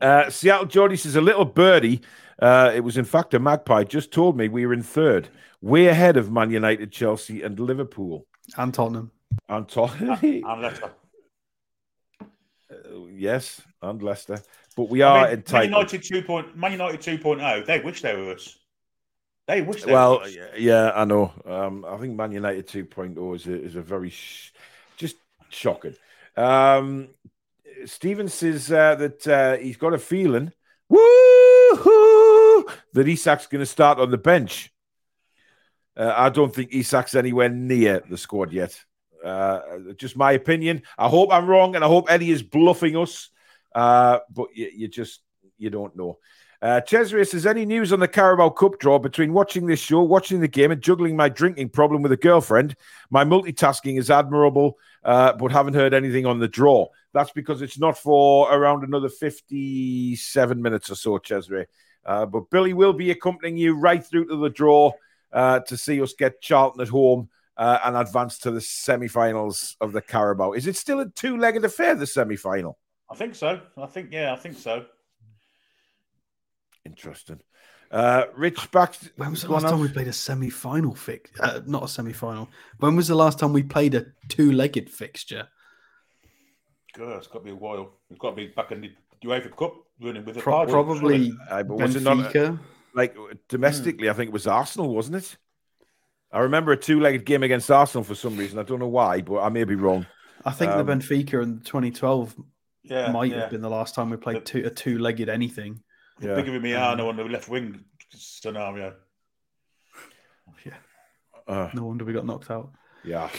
Uh, 0.00 0.28
Seattle 0.28 0.66
Geordie 0.66 0.96
says 0.96 1.14
a 1.14 1.20
little 1.20 1.44
birdie. 1.44 2.00
Uh, 2.40 2.72
it 2.74 2.80
was 2.80 2.96
in 2.96 3.04
fact 3.04 3.34
a 3.34 3.38
magpie. 3.38 3.84
Just 3.84 4.10
told 4.10 4.36
me 4.36 4.48
we 4.48 4.66
were 4.66 4.72
in 4.72 4.82
third, 4.82 5.28
way 5.60 5.86
ahead 5.86 6.16
of 6.16 6.30
Man 6.32 6.50
United, 6.50 6.90
Chelsea, 6.90 7.42
and 7.42 7.58
Liverpool. 7.60 8.26
And 8.56 8.74
Tottenham. 8.74 9.12
And 9.48 9.68
Tottenham, 9.68 10.18
And 10.22 10.62
Leicester. 10.62 10.90
Yes, 13.06 13.60
and 13.82 14.02
Leicester. 14.02 14.42
But 14.76 14.88
we 14.88 15.02
are 15.02 15.26
I 15.26 15.34
mean, 15.34 15.44
Man. 15.52 15.64
United 15.64 16.02
2. 16.02 16.22
Point, 16.22 16.56
Man 16.56 16.72
United 16.72 17.00
2.0, 17.00 17.66
they 17.66 17.80
wish 17.80 18.02
they 18.02 18.16
were 18.16 18.32
us. 18.32 18.58
They 19.46 19.62
wish 19.62 19.82
they 19.84 19.92
Well, 19.92 20.18
were 20.18 20.24
us. 20.24 20.36
yeah, 20.56 20.92
I 20.94 21.04
know. 21.04 21.32
Um, 21.44 21.84
I 21.86 21.96
think 21.98 22.14
Man 22.16 22.32
United 22.32 22.66
2.0 22.68 23.36
is 23.36 23.46
a, 23.46 23.62
is 23.62 23.76
a 23.76 23.82
very 23.82 24.10
sh- 24.10 24.52
just 24.96 25.16
shocking. 25.48 25.94
Um, 26.36 27.08
Steven 27.86 28.28
says 28.28 28.70
uh, 28.70 28.94
that 28.96 29.26
uh, 29.28 29.56
he's 29.56 29.76
got 29.76 29.94
a 29.94 29.98
feeling 29.98 30.52
Woo-hoo, 30.88 32.66
that 32.92 33.06
Isak's 33.06 33.46
going 33.46 33.60
to 33.60 33.66
start 33.66 33.98
on 33.98 34.10
the 34.10 34.18
bench. 34.18 34.72
Uh, 35.96 36.14
I 36.16 36.28
don't 36.30 36.54
think 36.54 36.70
Isak's 36.70 37.14
anywhere 37.14 37.48
near 37.48 38.02
the 38.08 38.16
squad 38.16 38.52
yet. 38.52 38.84
Uh, 39.24 39.60
just 39.96 40.16
my 40.16 40.32
opinion. 40.32 40.82
I 40.96 41.08
hope 41.08 41.32
I'm 41.32 41.46
wrong, 41.46 41.74
and 41.74 41.84
I 41.84 41.88
hope 41.88 42.10
Eddie 42.10 42.30
is 42.30 42.42
bluffing 42.42 42.96
us. 42.96 43.30
Uh, 43.74 44.20
but 44.30 44.48
you, 44.54 44.70
you 44.74 44.88
just 44.88 45.20
you 45.58 45.70
don't 45.70 45.96
know. 45.96 46.18
Uh, 46.60 46.80
Cesare 46.80 47.24
says, 47.24 47.46
any 47.46 47.64
news 47.64 47.92
on 47.92 48.00
the 48.00 48.08
Carabao 48.08 48.48
Cup 48.50 48.80
draw 48.80 48.98
between 48.98 49.32
watching 49.32 49.66
this 49.66 49.78
show, 49.78 50.02
watching 50.02 50.40
the 50.40 50.48
game, 50.48 50.72
and 50.72 50.82
juggling 50.82 51.14
my 51.14 51.28
drinking 51.28 51.68
problem 51.68 52.02
with 52.02 52.10
a 52.10 52.16
girlfriend? 52.16 52.74
My 53.10 53.24
multitasking 53.24 53.96
is 53.96 54.10
admirable, 54.10 54.76
uh, 55.04 55.34
but 55.34 55.52
haven't 55.52 55.74
heard 55.74 55.94
anything 55.94 56.26
on 56.26 56.40
the 56.40 56.48
draw. 56.48 56.88
That's 57.12 57.30
because 57.30 57.62
it's 57.62 57.78
not 57.78 57.96
for 57.96 58.52
around 58.52 58.82
another 58.82 59.08
57 59.08 60.60
minutes 60.60 60.90
or 60.90 60.96
so, 60.96 61.18
Cesare. 61.18 61.68
Uh, 62.04 62.26
but 62.26 62.50
Billy 62.50 62.72
will 62.72 62.92
be 62.92 63.12
accompanying 63.12 63.56
you 63.56 63.78
right 63.78 64.04
through 64.04 64.26
to 64.26 64.36
the 64.36 64.50
draw 64.50 64.92
uh, 65.32 65.60
to 65.60 65.76
see 65.76 66.02
us 66.02 66.14
get 66.14 66.40
Charlton 66.40 66.80
at 66.80 66.88
home 66.88 67.28
uh, 67.58 67.78
and 67.84 67.96
advance 67.96 68.38
to 68.38 68.50
the 68.50 68.60
semi 68.60 69.08
finals 69.08 69.76
of 69.80 69.92
the 69.92 70.00
Carabao. 70.00 70.52
Is 70.52 70.66
it 70.66 70.76
still 70.76 71.00
a 71.00 71.08
two 71.10 71.36
legged 71.36 71.64
affair, 71.64 71.94
the 71.94 72.06
semi 72.06 72.36
final? 72.36 72.78
I 73.10 73.14
think 73.16 73.34
so. 73.34 73.60
I 73.76 73.86
think, 73.86 74.10
yeah, 74.12 74.32
I 74.32 74.36
think 74.36 74.56
so. 74.56 74.84
Interesting. 76.84 77.40
Uh, 77.90 78.24
Rich 78.36 78.70
back. 78.70 78.94
When 79.16 79.30
was 79.30 79.42
the 79.42 79.48
go 79.48 79.54
on, 79.54 79.62
last 79.62 79.70
time 79.72 79.80
we 79.80 79.88
played 79.88 80.08
a 80.08 80.12
semi-final 80.12 80.94
fix? 80.94 81.30
Uh, 81.40 81.60
not 81.66 81.84
a 81.84 81.88
semi-final. 81.88 82.48
When 82.78 82.96
was 82.96 83.08
the 83.08 83.14
last 83.14 83.38
time 83.38 83.52
we 83.52 83.62
played 83.62 83.94
a 83.94 84.06
two-legged 84.28 84.90
fixture? 84.90 85.48
God, 86.96 87.16
it's 87.18 87.26
got 87.26 87.38
to 87.40 87.44
be 87.44 87.50
a 87.50 87.54
while. 87.54 87.92
It's 88.10 88.18
got 88.18 88.30
to 88.30 88.36
be 88.36 88.48
back 88.48 88.72
in 88.72 88.82
the 88.82 88.90
UEFA 89.24 89.56
Cup 89.56 89.74
running 90.00 90.24
with 90.24 90.34
the 90.34 90.40
Pro- 90.42 90.66
probably 90.66 91.32
Uh, 91.50 91.62
but 91.62 91.78
was 91.78 91.96
it 91.96 92.02
not- 92.02 92.18
Benfica. 92.32 92.58
like 92.94 93.16
domestically, 93.48 94.10
I 94.10 94.12
think 94.12 94.28
it 94.28 94.32
was 94.34 94.46
Arsenal, 94.46 94.94
wasn't 94.94 95.16
it? 95.16 95.36
I 96.30 96.40
remember 96.40 96.72
a 96.72 96.76
two-legged 96.76 97.24
game 97.24 97.42
against 97.42 97.70
Arsenal 97.70 98.04
for 98.04 98.14
some 98.14 98.36
reason. 98.36 98.58
I 98.58 98.62
don't 98.62 98.78
know 98.78 98.88
why, 98.88 99.22
but 99.22 99.40
I 99.40 99.48
may 99.48 99.64
be 99.64 99.74
wrong. 99.74 100.06
I 100.44 100.50
think 100.52 100.72
um, 100.72 100.84
the 100.86 100.92
Benfica 100.92 101.42
in 101.42 101.60
2012 101.60 102.34
Yeah, 102.82 103.10
might 103.12 103.30
yeah. 103.30 103.40
have 103.40 103.50
been 103.50 103.60
the 103.62 103.70
last 103.70 103.94
time 103.94 104.10
we 104.10 104.16
played 104.16 104.44
two, 104.44 104.64
a 104.64 104.70
two-legged 104.70 105.28
anything. 105.28 105.82
Yeah. 106.20 106.34
Think 106.34 106.48
of 106.48 106.54
Miano 106.54 107.08
on 107.08 107.16
the 107.16 107.24
left 107.24 107.48
wing 107.48 107.84
scenario. 108.10 108.94
Uh, 111.46 111.70
No 111.72 111.86
wonder 111.86 112.04
we 112.04 112.12
got 112.12 112.26
knocked 112.26 112.50
out. 112.50 112.72
Yeah. 113.04 113.30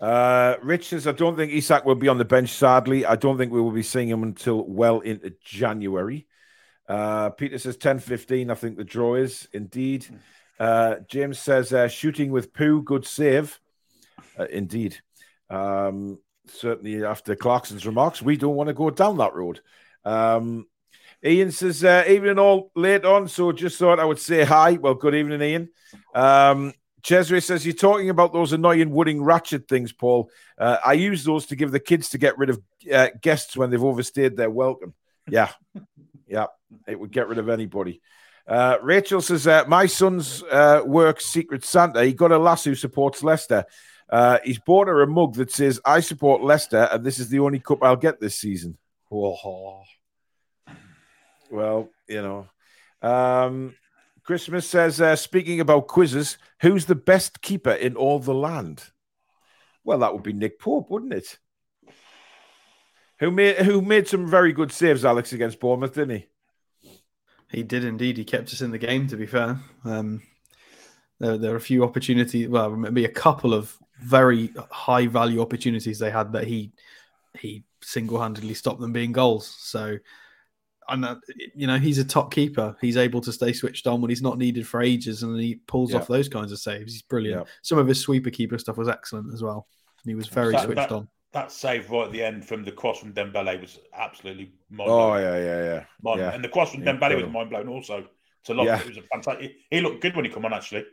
Uh, 0.00 0.56
Rich 0.62 0.88
says, 0.88 1.06
I 1.06 1.12
don't 1.12 1.36
think 1.36 1.52
Isak 1.52 1.84
will 1.84 1.94
be 1.94 2.08
on 2.08 2.16
the 2.18 2.24
bench, 2.24 2.48
sadly. 2.50 3.04
I 3.04 3.14
don't 3.14 3.36
think 3.36 3.52
we 3.52 3.60
will 3.60 3.70
be 3.72 3.82
seeing 3.82 4.08
him 4.08 4.22
until 4.22 4.64
well 4.66 5.00
into 5.00 5.34
January. 5.44 6.26
Uh, 6.88 7.30
Peter 7.30 7.58
says 7.58 7.76
10 7.76 7.98
15. 8.00 8.50
I 8.50 8.54
think 8.54 8.76
the 8.76 8.84
draw 8.84 9.14
is 9.14 9.48
indeed. 9.52 10.06
Uh, 10.62 11.00
James 11.08 11.40
says, 11.40 11.72
uh, 11.72 11.88
shooting 11.88 12.30
with 12.30 12.52
poo, 12.52 12.82
good 12.82 13.04
save. 13.04 13.58
Uh, 14.38 14.44
indeed. 14.44 14.96
Um, 15.50 16.20
certainly, 16.46 17.04
after 17.04 17.34
Clarkson's 17.34 17.84
remarks, 17.84 18.22
we 18.22 18.36
don't 18.36 18.54
want 18.54 18.68
to 18.68 18.72
go 18.72 18.88
down 18.90 19.18
that 19.18 19.34
road. 19.34 19.60
Um, 20.04 20.68
Ian 21.24 21.50
says, 21.50 21.82
uh, 21.82 22.04
evening 22.08 22.38
all 22.38 22.70
late 22.76 23.04
on, 23.04 23.26
so 23.26 23.50
just 23.50 23.76
thought 23.76 23.98
I 23.98 24.04
would 24.04 24.20
say 24.20 24.44
hi. 24.44 24.74
Well, 24.74 24.94
good 24.94 25.16
evening, 25.16 25.42
Ian. 25.42 25.68
Um, 26.14 26.74
Cesare 27.02 27.40
says, 27.40 27.66
You're 27.66 27.74
talking 27.74 28.08
about 28.08 28.32
those 28.32 28.52
annoying 28.52 28.92
wooden 28.92 29.20
ratchet 29.24 29.66
things, 29.66 29.92
Paul. 29.92 30.30
Uh, 30.56 30.76
I 30.86 30.92
use 30.92 31.24
those 31.24 31.46
to 31.46 31.56
give 31.56 31.72
the 31.72 31.80
kids 31.80 32.10
to 32.10 32.18
get 32.18 32.38
rid 32.38 32.50
of 32.50 32.62
uh, 32.92 33.08
guests 33.20 33.56
when 33.56 33.70
they've 33.70 33.82
overstayed 33.82 34.36
their 34.36 34.48
welcome. 34.50 34.94
Yeah. 35.28 35.50
yeah. 36.28 36.46
It 36.86 37.00
would 37.00 37.10
get 37.10 37.26
rid 37.26 37.38
of 37.38 37.48
anybody. 37.48 38.00
Uh, 38.46 38.76
Rachel 38.82 39.20
says, 39.20 39.46
uh, 39.46 39.64
My 39.68 39.86
son's 39.86 40.42
uh, 40.44 41.12
Secret 41.18 41.64
Santa. 41.64 42.04
He 42.04 42.12
got 42.12 42.32
a 42.32 42.38
lass 42.38 42.64
who 42.64 42.74
supports 42.74 43.22
Leicester. 43.22 43.64
Uh, 44.10 44.38
he's 44.44 44.58
bought 44.58 44.88
her 44.88 45.02
a 45.02 45.06
mug 45.06 45.34
that 45.34 45.50
says, 45.50 45.80
I 45.84 46.00
support 46.00 46.42
Leicester, 46.42 46.88
and 46.90 47.02
this 47.04 47.18
is 47.18 47.28
the 47.28 47.38
only 47.38 47.60
cup 47.60 47.82
I'll 47.82 47.96
get 47.96 48.20
this 48.20 48.36
season. 48.36 48.76
Oh. 49.10 49.82
Well, 51.50 51.88
you 52.08 52.22
know. 52.22 52.48
Um, 53.00 53.74
Christmas 54.24 54.68
says, 54.68 55.00
uh, 55.00 55.16
speaking 55.16 55.60
about 55.60 55.88
quizzes, 55.88 56.38
who's 56.60 56.86
the 56.86 56.94
best 56.94 57.42
keeper 57.42 57.72
in 57.72 57.96
all 57.96 58.18
the 58.18 58.34
land? 58.34 58.84
Well, 59.84 59.98
that 59.98 60.12
would 60.12 60.22
be 60.22 60.32
Nick 60.32 60.60
Pope, 60.60 60.90
wouldn't 60.90 61.12
it? 61.12 61.38
Who 63.18 63.30
made 63.30 63.58
who 63.58 63.82
made 63.82 64.08
some 64.08 64.28
very 64.28 64.52
good 64.52 64.72
saves, 64.72 65.04
Alex, 65.04 65.32
against 65.32 65.60
Bournemouth, 65.60 65.94
didn't 65.94 66.16
he? 66.16 66.26
He 67.52 67.62
did 67.62 67.84
indeed. 67.84 68.16
He 68.16 68.24
kept 68.24 68.52
us 68.52 68.62
in 68.62 68.70
the 68.70 68.78
game. 68.78 69.06
To 69.08 69.16
be 69.16 69.26
fair, 69.26 69.60
um, 69.84 70.22
there 71.20 71.36
there 71.38 71.52
are 71.52 71.56
a 71.56 71.60
few 71.60 71.84
opportunities. 71.84 72.48
Well, 72.48 72.70
maybe 72.70 73.04
a 73.04 73.08
couple 73.08 73.52
of 73.54 73.76
very 74.00 74.50
high 74.70 75.06
value 75.06 75.40
opportunities 75.40 75.98
they 75.98 76.10
had 76.10 76.32
that 76.32 76.44
he 76.44 76.72
he 77.38 77.64
single 77.82 78.20
handedly 78.20 78.54
stopped 78.54 78.80
them 78.80 78.92
being 78.92 79.12
goals. 79.12 79.46
So, 79.58 79.98
and 80.88 81.04
uh, 81.04 81.16
you 81.54 81.66
know 81.66 81.78
he's 81.78 81.98
a 81.98 82.04
top 82.04 82.32
keeper. 82.32 82.76
He's 82.80 82.96
able 82.96 83.20
to 83.20 83.32
stay 83.32 83.52
switched 83.52 83.86
on 83.86 84.00
when 84.00 84.08
he's 84.08 84.22
not 84.22 84.38
needed 84.38 84.66
for 84.66 84.80
ages, 84.82 85.22
and 85.22 85.38
he 85.38 85.56
pulls 85.66 85.92
Yeah. 85.92 85.98
off 85.98 86.08
those 86.08 86.28
kinds 86.28 86.52
of 86.52 86.58
saves. 86.58 86.92
He's 86.94 87.02
brilliant. 87.02 87.42
Yeah. 87.46 87.52
Some 87.62 87.78
of 87.78 87.86
his 87.86 88.00
sweeper 88.00 88.30
keeper 88.30 88.58
stuff 88.58 88.78
was 88.78 88.88
excellent 88.88 89.32
as 89.34 89.42
well. 89.42 89.66
He 90.04 90.14
was 90.14 90.26
very 90.26 90.52
That- 90.52 90.64
switched 90.64 90.76
that- 90.88 90.92
on. 90.92 91.08
That 91.32 91.50
save 91.50 91.90
right 91.90 92.06
at 92.06 92.12
the 92.12 92.22
end 92.22 92.44
from 92.46 92.62
the 92.62 92.72
cross 92.72 92.98
from 92.98 93.14
Dembele 93.14 93.58
was 93.60 93.78
absolutely 93.94 94.52
mind 94.70 94.90
Oh 94.90 94.96
blowing. 95.08 95.22
yeah, 95.22 95.36
yeah, 95.38 95.64
yeah. 95.64 95.84
Mind- 96.02 96.20
yeah. 96.20 96.34
And 96.34 96.44
the 96.44 96.48
cross 96.48 96.72
from 96.72 96.82
Dembele 96.82 97.22
was 97.22 97.32
mind 97.32 97.50
blowing 97.50 97.68
also. 97.68 98.06
To 98.44 98.54
look, 98.54 98.66
Yeah. 98.66 98.80
it 98.80 98.88
was 98.88 98.98
a 98.98 99.02
fantastic. 99.02 99.52
He 99.70 99.80
looked 99.80 100.02
good 100.02 100.14
when 100.14 100.24
he 100.26 100.30
come 100.30 100.44
on 100.44 100.52
actually. 100.52 100.84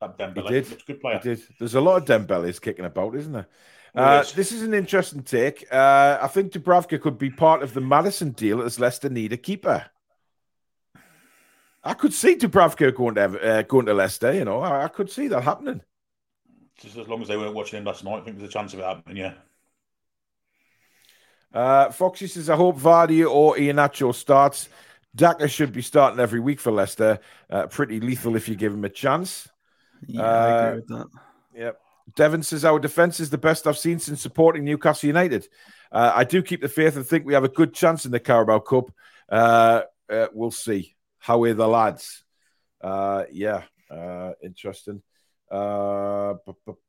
That 0.00 0.16
Dembele 0.18 0.44
He 0.44 0.54
did. 0.54 0.70
looks 0.70 0.82
good 0.84 1.00
player. 1.00 1.18
did. 1.20 1.42
There's 1.58 1.74
a 1.74 1.80
lot 1.80 1.96
of 1.96 2.04
Dembele's 2.26 2.60
kicking 2.60 2.84
about, 2.84 3.16
isn't 3.16 3.32
there? 3.32 3.48
Uh, 3.94 4.22
is. 4.24 4.32
this 4.34 4.52
is 4.52 4.62
an 4.62 4.74
interesting 4.74 5.22
take. 5.22 5.66
Uh, 5.72 6.18
I 6.22 6.28
think 6.28 6.52
Dubravka 6.52 7.00
could 7.00 7.18
be 7.18 7.30
part 7.30 7.62
of 7.62 7.74
the 7.74 7.80
Maddison 7.80 8.30
deal 8.32 8.62
as 8.62 8.78
Leicester 8.78 9.08
need 9.08 9.32
a 9.32 9.36
keeper. 9.36 9.86
I 11.82 11.94
could 11.94 12.12
see 12.12 12.36
Dubravka 12.36 12.94
going 12.94 13.14
to 13.16 13.22
uh, 13.42 13.62
going 13.62 13.86
to 13.86 13.94
Leicester. 13.94 14.32
You 14.32 14.44
know, 14.44 14.60
I, 14.60 14.84
I 14.84 14.88
could 14.88 15.10
see 15.10 15.26
that 15.28 15.42
happening. 15.42 15.80
Just 16.76 16.96
as 16.96 17.08
long 17.08 17.22
as 17.22 17.28
they 17.28 17.36
weren't 17.36 17.54
watching 17.54 17.78
him 17.78 17.84
last 17.84 18.04
night, 18.04 18.20
I 18.20 18.24
think 18.24 18.38
there's 18.38 18.50
a 18.50 18.52
chance 18.52 18.72
of 18.74 18.80
it 18.80 18.84
happening. 18.84 19.16
Yeah. 19.16 19.32
Uh, 21.52 21.90
Foxy 21.90 22.26
says, 22.26 22.50
I 22.50 22.56
hope 22.56 22.78
Vardy 22.78 23.28
or 23.28 23.56
Iheanacho 23.56 24.14
starts. 24.14 24.68
Daka 25.14 25.48
should 25.48 25.72
be 25.72 25.82
starting 25.82 26.20
every 26.20 26.40
week 26.40 26.60
for 26.60 26.70
Leicester. 26.70 27.18
Uh, 27.50 27.66
pretty 27.66 28.00
lethal 28.00 28.36
if 28.36 28.48
you 28.48 28.54
give 28.54 28.72
him 28.72 28.84
a 28.84 28.88
chance. 28.90 29.48
Yeah, 30.06 30.22
I 30.22 30.26
Uh, 30.26 30.66
agree 30.66 30.80
with 30.80 30.88
that. 30.88 31.06
Yep. 31.54 31.80
Devon 32.16 32.42
says 32.42 32.64
our 32.64 32.78
defense 32.78 33.20
is 33.20 33.30
the 33.30 33.38
best 33.38 33.66
I've 33.66 33.78
seen 33.78 33.98
since 33.98 34.20
supporting 34.20 34.64
Newcastle 34.64 35.08
United. 35.08 35.48
Uh, 35.90 36.12
I 36.14 36.24
do 36.24 36.42
keep 36.42 36.60
the 36.60 36.68
faith 36.68 36.96
and 36.96 37.06
think 37.06 37.26
we 37.26 37.34
have 37.34 37.44
a 37.44 37.48
good 37.48 37.74
chance 37.74 38.04
in 38.06 38.12
the 38.12 38.20
Carabao 38.20 38.60
Cup. 38.60 38.90
Uh, 39.28 39.82
uh, 40.10 40.28
we'll 40.32 40.50
see. 40.50 40.94
How 41.18 41.42
are 41.42 41.54
the 41.54 41.66
lads? 41.68 42.24
Uh, 42.80 43.24
yeah, 43.32 43.62
uh, 43.90 44.32
interesting. 44.42 45.02
Uh, 45.50 46.34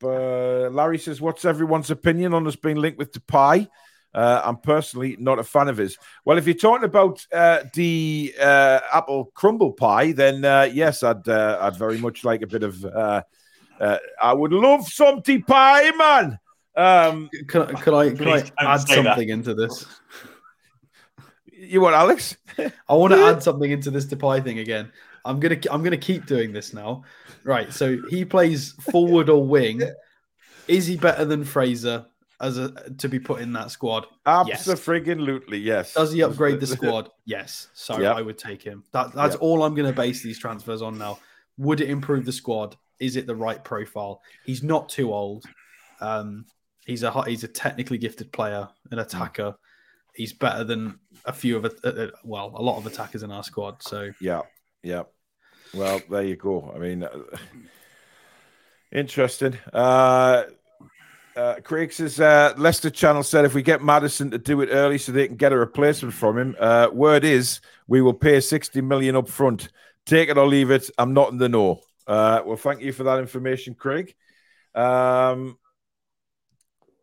Larry 0.02 0.99
says, 0.99 1.19
"What's 1.19 1.45
everyone's 1.45 1.91
opinion 1.91 2.34
on 2.34 2.45
us 2.48 2.56
being 2.56 2.77
linked 2.77 2.98
with 2.98 3.11
Depay?" 3.11 3.68
Uh, 4.14 4.41
I'm 4.44 4.57
personally 4.57 5.15
not 5.19 5.38
a 5.40 5.44
fan 5.44 5.68
of 5.68 5.77
his. 5.77 5.98
Well, 6.26 6.38
if 6.38 6.45
you're 6.48 6.56
talking 6.56 6.86
about 6.86 7.26
uh, 7.31 7.64
the 7.73 8.34
uh, 8.40 8.80
apple 8.91 9.26
crumble 9.36 9.73
pie, 9.73 10.11
then 10.14 10.44
uh, 10.44 10.69
yes, 10.73 11.03
I'd 11.03 11.27
uh, 11.27 11.60
I'd 11.61 11.76
very 11.77 11.98
much 11.99 12.23
like 12.23 12.41
a 12.41 12.48
bit 12.48 12.64
of. 12.64 12.84
Uh, 12.84 13.22
uh, 13.80 13.98
I 14.22 14.34
would 14.34 14.52
love 14.52 14.88
some 14.88 15.22
pie, 15.22 15.91
man. 15.91 16.40
Um, 16.76 17.30
Could, 17.48 17.69
I- 17.76 17.81
could 17.81 17.94
I, 17.94 18.10
could 18.11 18.27
I 18.27 18.52
add 18.60 18.77
say 18.81 18.95
that. 18.95 19.03
something 19.06 19.30
into 19.30 19.53
this? 19.53 19.86
you 21.52 21.81
want 21.81 21.95
Alex? 21.95 22.38
I 22.57 22.94
want 22.94 23.14
to 23.14 23.23
add 23.23 23.44
something 23.44 23.69
into 23.69 23.91
this 23.91 24.06
Depay 24.06 24.44
thing 24.44 24.60
again. 24.60 24.91
I'm 25.26 25.40
gonna 25.40 25.60
I'm 25.69 25.84
gonna 25.84 25.98
keep 25.98 26.26
doing 26.26 26.53
this 26.53 26.73
now. 26.73 27.03
Right. 27.44 27.72
So 27.73 27.98
he 28.10 28.26
plays 28.26 28.72
forward 28.91 29.30
or 29.30 29.45
wing. 29.45 29.81
Is 30.68 30.88
he 30.88 30.95
better 30.98 31.26
than 31.26 31.44
Fraser 31.44 32.06
as 32.41 32.57
a 32.57 32.71
to 32.97 33.09
be 33.09 33.19
put 33.19 33.41
in 33.41 33.53
that 33.53 33.71
squad? 33.71 34.05
Absolutely, 34.25 35.57
yes. 35.57 35.93
Does 35.93 36.11
he 36.11 36.21
upgrade 36.23 36.59
the 36.59 36.67
squad? 36.77 37.09
Yes. 37.25 37.67
So 37.73 37.99
Yep. 37.99 38.15
I 38.15 38.21
would 38.21 38.37
take 38.37 38.61
him. 38.61 38.83
That, 38.91 39.13
that's 39.13 39.33
Yep. 39.35 39.41
all 39.41 39.63
I'm 39.63 39.75
going 39.75 39.87
to 39.91 39.95
base 39.95 40.21
these 40.23 40.39
transfers 40.39 40.81
on 40.81 40.97
now. 40.97 41.19
Would 41.57 41.81
it 41.81 41.89
improve 41.89 42.25
the 42.25 42.31
squad? 42.31 42.77
Is 42.99 43.15
it 43.15 43.27
the 43.27 43.35
right 43.35 43.63
profile? 43.63 44.21
He's 44.45 44.63
not 44.63 44.89
too 44.89 45.13
old. 45.13 45.45
Um, 46.01 46.45
he's 46.85 47.03
a 47.03 47.23
he's 47.23 47.43
a 47.43 47.47
technically 47.49 47.97
gifted 47.97 48.31
player, 48.31 48.67
an 48.91 48.99
attacker. 48.99 49.55
He's 50.15 50.33
better 50.33 50.63
than 50.63 50.99
a 51.25 51.33
few 51.33 51.55
of 51.57 51.65
it. 51.65 51.73
Uh, 51.83 52.07
well, 52.23 52.53
a 52.55 52.61
lot 52.61 52.77
of 52.77 52.85
attackers 52.85 53.23
in 53.23 53.31
our 53.31 53.43
squad. 53.43 53.81
So 53.83 54.11
Yeah, 54.21 54.41
yeah. 54.83 55.03
Well, 55.73 56.01
there 56.09 56.23
you 56.23 56.35
go. 56.35 56.71
I 56.75 56.79
mean, 56.79 57.03
uh, 57.03 57.09
interesting. 58.91 59.57
Uh, 59.71 60.43
uh, 61.39 61.59
Craig 61.61 61.93
says 61.93 62.19
uh, 62.19 62.53
Leicester 62.57 62.89
Channel 62.89 63.23
said 63.23 63.45
if 63.45 63.53
we 63.53 63.61
get 63.61 63.81
Maddison 63.81 64.29
to 64.31 64.37
do 64.37 64.59
it 64.59 64.67
early 64.67 64.97
so 64.97 65.13
they 65.13 65.25
can 65.25 65.37
get 65.37 65.53
a 65.53 65.57
replacement 65.57 66.13
from 66.13 66.37
him, 66.37 66.55
uh, 66.59 66.89
word 66.91 67.23
is 67.23 67.61
we 67.87 68.01
will 68.01 68.13
pay 68.13 68.41
60 68.41 68.81
million 68.81 69.15
up 69.15 69.29
front. 69.29 69.69
Take 70.05 70.27
it 70.27 70.37
or 70.37 70.45
leave 70.45 70.69
it. 70.69 70.89
I'm 70.97 71.13
not 71.13 71.31
in 71.31 71.37
the 71.37 71.47
know. 71.47 71.79
Uh, 72.05 72.41
well, 72.45 72.57
thank 72.57 72.81
you 72.81 72.91
for 72.91 73.03
that 73.03 73.19
information, 73.19 73.73
Craig. 73.73 74.13
Um, 74.75 75.57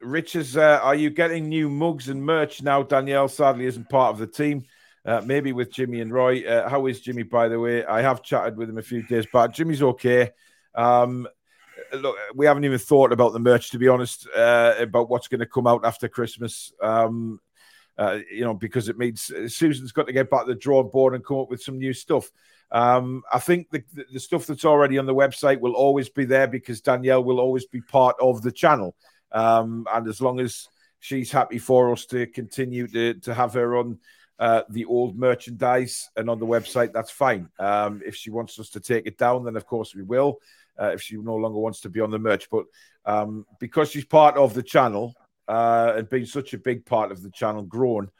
Rich 0.02 0.36
is, 0.36 0.56
uh, 0.56 0.80
are 0.82 0.94
you 0.94 1.08
getting 1.08 1.48
new 1.48 1.70
mugs 1.70 2.10
and 2.10 2.22
merch 2.22 2.62
now? 2.62 2.82
Danielle 2.82 3.28
sadly 3.28 3.64
isn't 3.64 3.88
part 3.88 4.12
of 4.12 4.18
the 4.18 4.26
team. 4.26 4.64
Uh, 5.06 5.22
maybe 5.24 5.52
with 5.52 5.72
Jimmy 5.72 6.00
and 6.00 6.12
Roy. 6.12 6.46
Uh, 6.46 6.68
how 6.68 6.86
is 6.86 7.00
Jimmy, 7.00 7.22
by 7.22 7.48
the 7.48 7.58
way? 7.58 7.86
I 7.86 8.02
have 8.02 8.22
chatted 8.22 8.56
with 8.56 8.68
him 8.68 8.76
a 8.76 8.82
few 8.82 9.02
days 9.04 9.24
back. 9.32 9.54
Jimmy's 9.54 9.82
okay. 9.82 10.32
Um, 10.74 11.26
look, 11.92 12.16
we 12.34 12.46
haven't 12.46 12.64
even 12.64 12.78
thought 12.78 13.12
about 13.12 13.32
the 13.32 13.38
merch, 13.38 13.70
to 13.70 13.78
be 13.78 13.88
honest, 13.88 14.28
uh, 14.34 14.74
about 14.78 15.08
what's 15.08 15.28
going 15.28 15.40
to 15.40 15.46
come 15.46 15.66
out 15.66 15.84
after 15.84 16.08
Christmas. 16.08 16.72
Um, 16.80 17.40
uh, 17.98 18.18
you 18.30 18.44
know, 18.44 18.54
because 18.54 18.88
it 18.88 18.98
means 18.98 19.32
Susan's 19.48 19.92
got 19.92 20.06
to 20.06 20.12
get 20.12 20.30
back 20.30 20.46
to 20.46 20.52
the 20.52 20.58
drawing 20.58 20.90
board 20.90 21.14
and 21.14 21.24
come 21.24 21.38
up 21.38 21.50
with 21.50 21.62
some 21.62 21.78
new 21.78 21.92
stuff. 21.92 22.30
Um, 22.70 23.22
I 23.32 23.38
think 23.38 23.70
the, 23.70 23.82
the, 23.94 24.04
the 24.14 24.20
stuff 24.20 24.46
that's 24.46 24.64
already 24.64 24.98
on 24.98 25.06
the 25.06 25.14
website 25.14 25.60
will 25.60 25.74
always 25.74 26.08
be 26.08 26.24
there 26.24 26.46
because 26.46 26.80
Danielle 26.80 27.24
will 27.24 27.40
always 27.40 27.64
be 27.64 27.80
part 27.80 28.16
of 28.20 28.42
the 28.42 28.52
channel. 28.52 28.94
Um, 29.32 29.86
and 29.92 30.06
as 30.08 30.20
long 30.20 30.40
as 30.40 30.68
she's 31.00 31.30
happy 31.30 31.58
for 31.58 31.92
us 31.92 32.06
to 32.06 32.26
continue 32.26 32.86
to, 32.88 33.14
to 33.14 33.34
have 33.34 33.54
her 33.54 33.76
on 33.76 33.98
uh, 34.38 34.62
the 34.68 34.84
old 34.84 35.16
merchandise 35.16 36.10
and 36.16 36.28
on 36.28 36.38
the 36.38 36.46
website, 36.46 36.92
that's 36.92 37.10
fine. 37.10 37.48
Um, 37.58 38.02
if 38.04 38.14
she 38.14 38.30
wants 38.30 38.58
us 38.58 38.68
to 38.70 38.80
take 38.80 39.06
it 39.06 39.16
down, 39.16 39.44
then 39.44 39.56
of 39.56 39.66
course 39.66 39.94
we 39.94 40.02
will. 40.02 40.40
Uh, 40.80 40.88
if 40.88 41.02
she 41.02 41.16
no 41.16 41.34
longer 41.34 41.58
wants 41.58 41.80
to 41.80 41.88
be 41.88 42.00
on 42.00 42.10
the 42.10 42.18
merch, 42.18 42.48
but 42.50 42.64
um, 43.04 43.46
because 43.60 43.90
she's 43.90 44.04
part 44.04 44.36
of 44.36 44.54
the 44.54 44.62
channel 44.62 45.14
uh, 45.48 45.94
and 45.96 46.08
being 46.08 46.26
such 46.26 46.54
a 46.54 46.58
big 46.58 46.84
part 46.84 47.12
of 47.12 47.22
the 47.22 47.30
channel, 47.30 47.62
grown, 47.62 48.10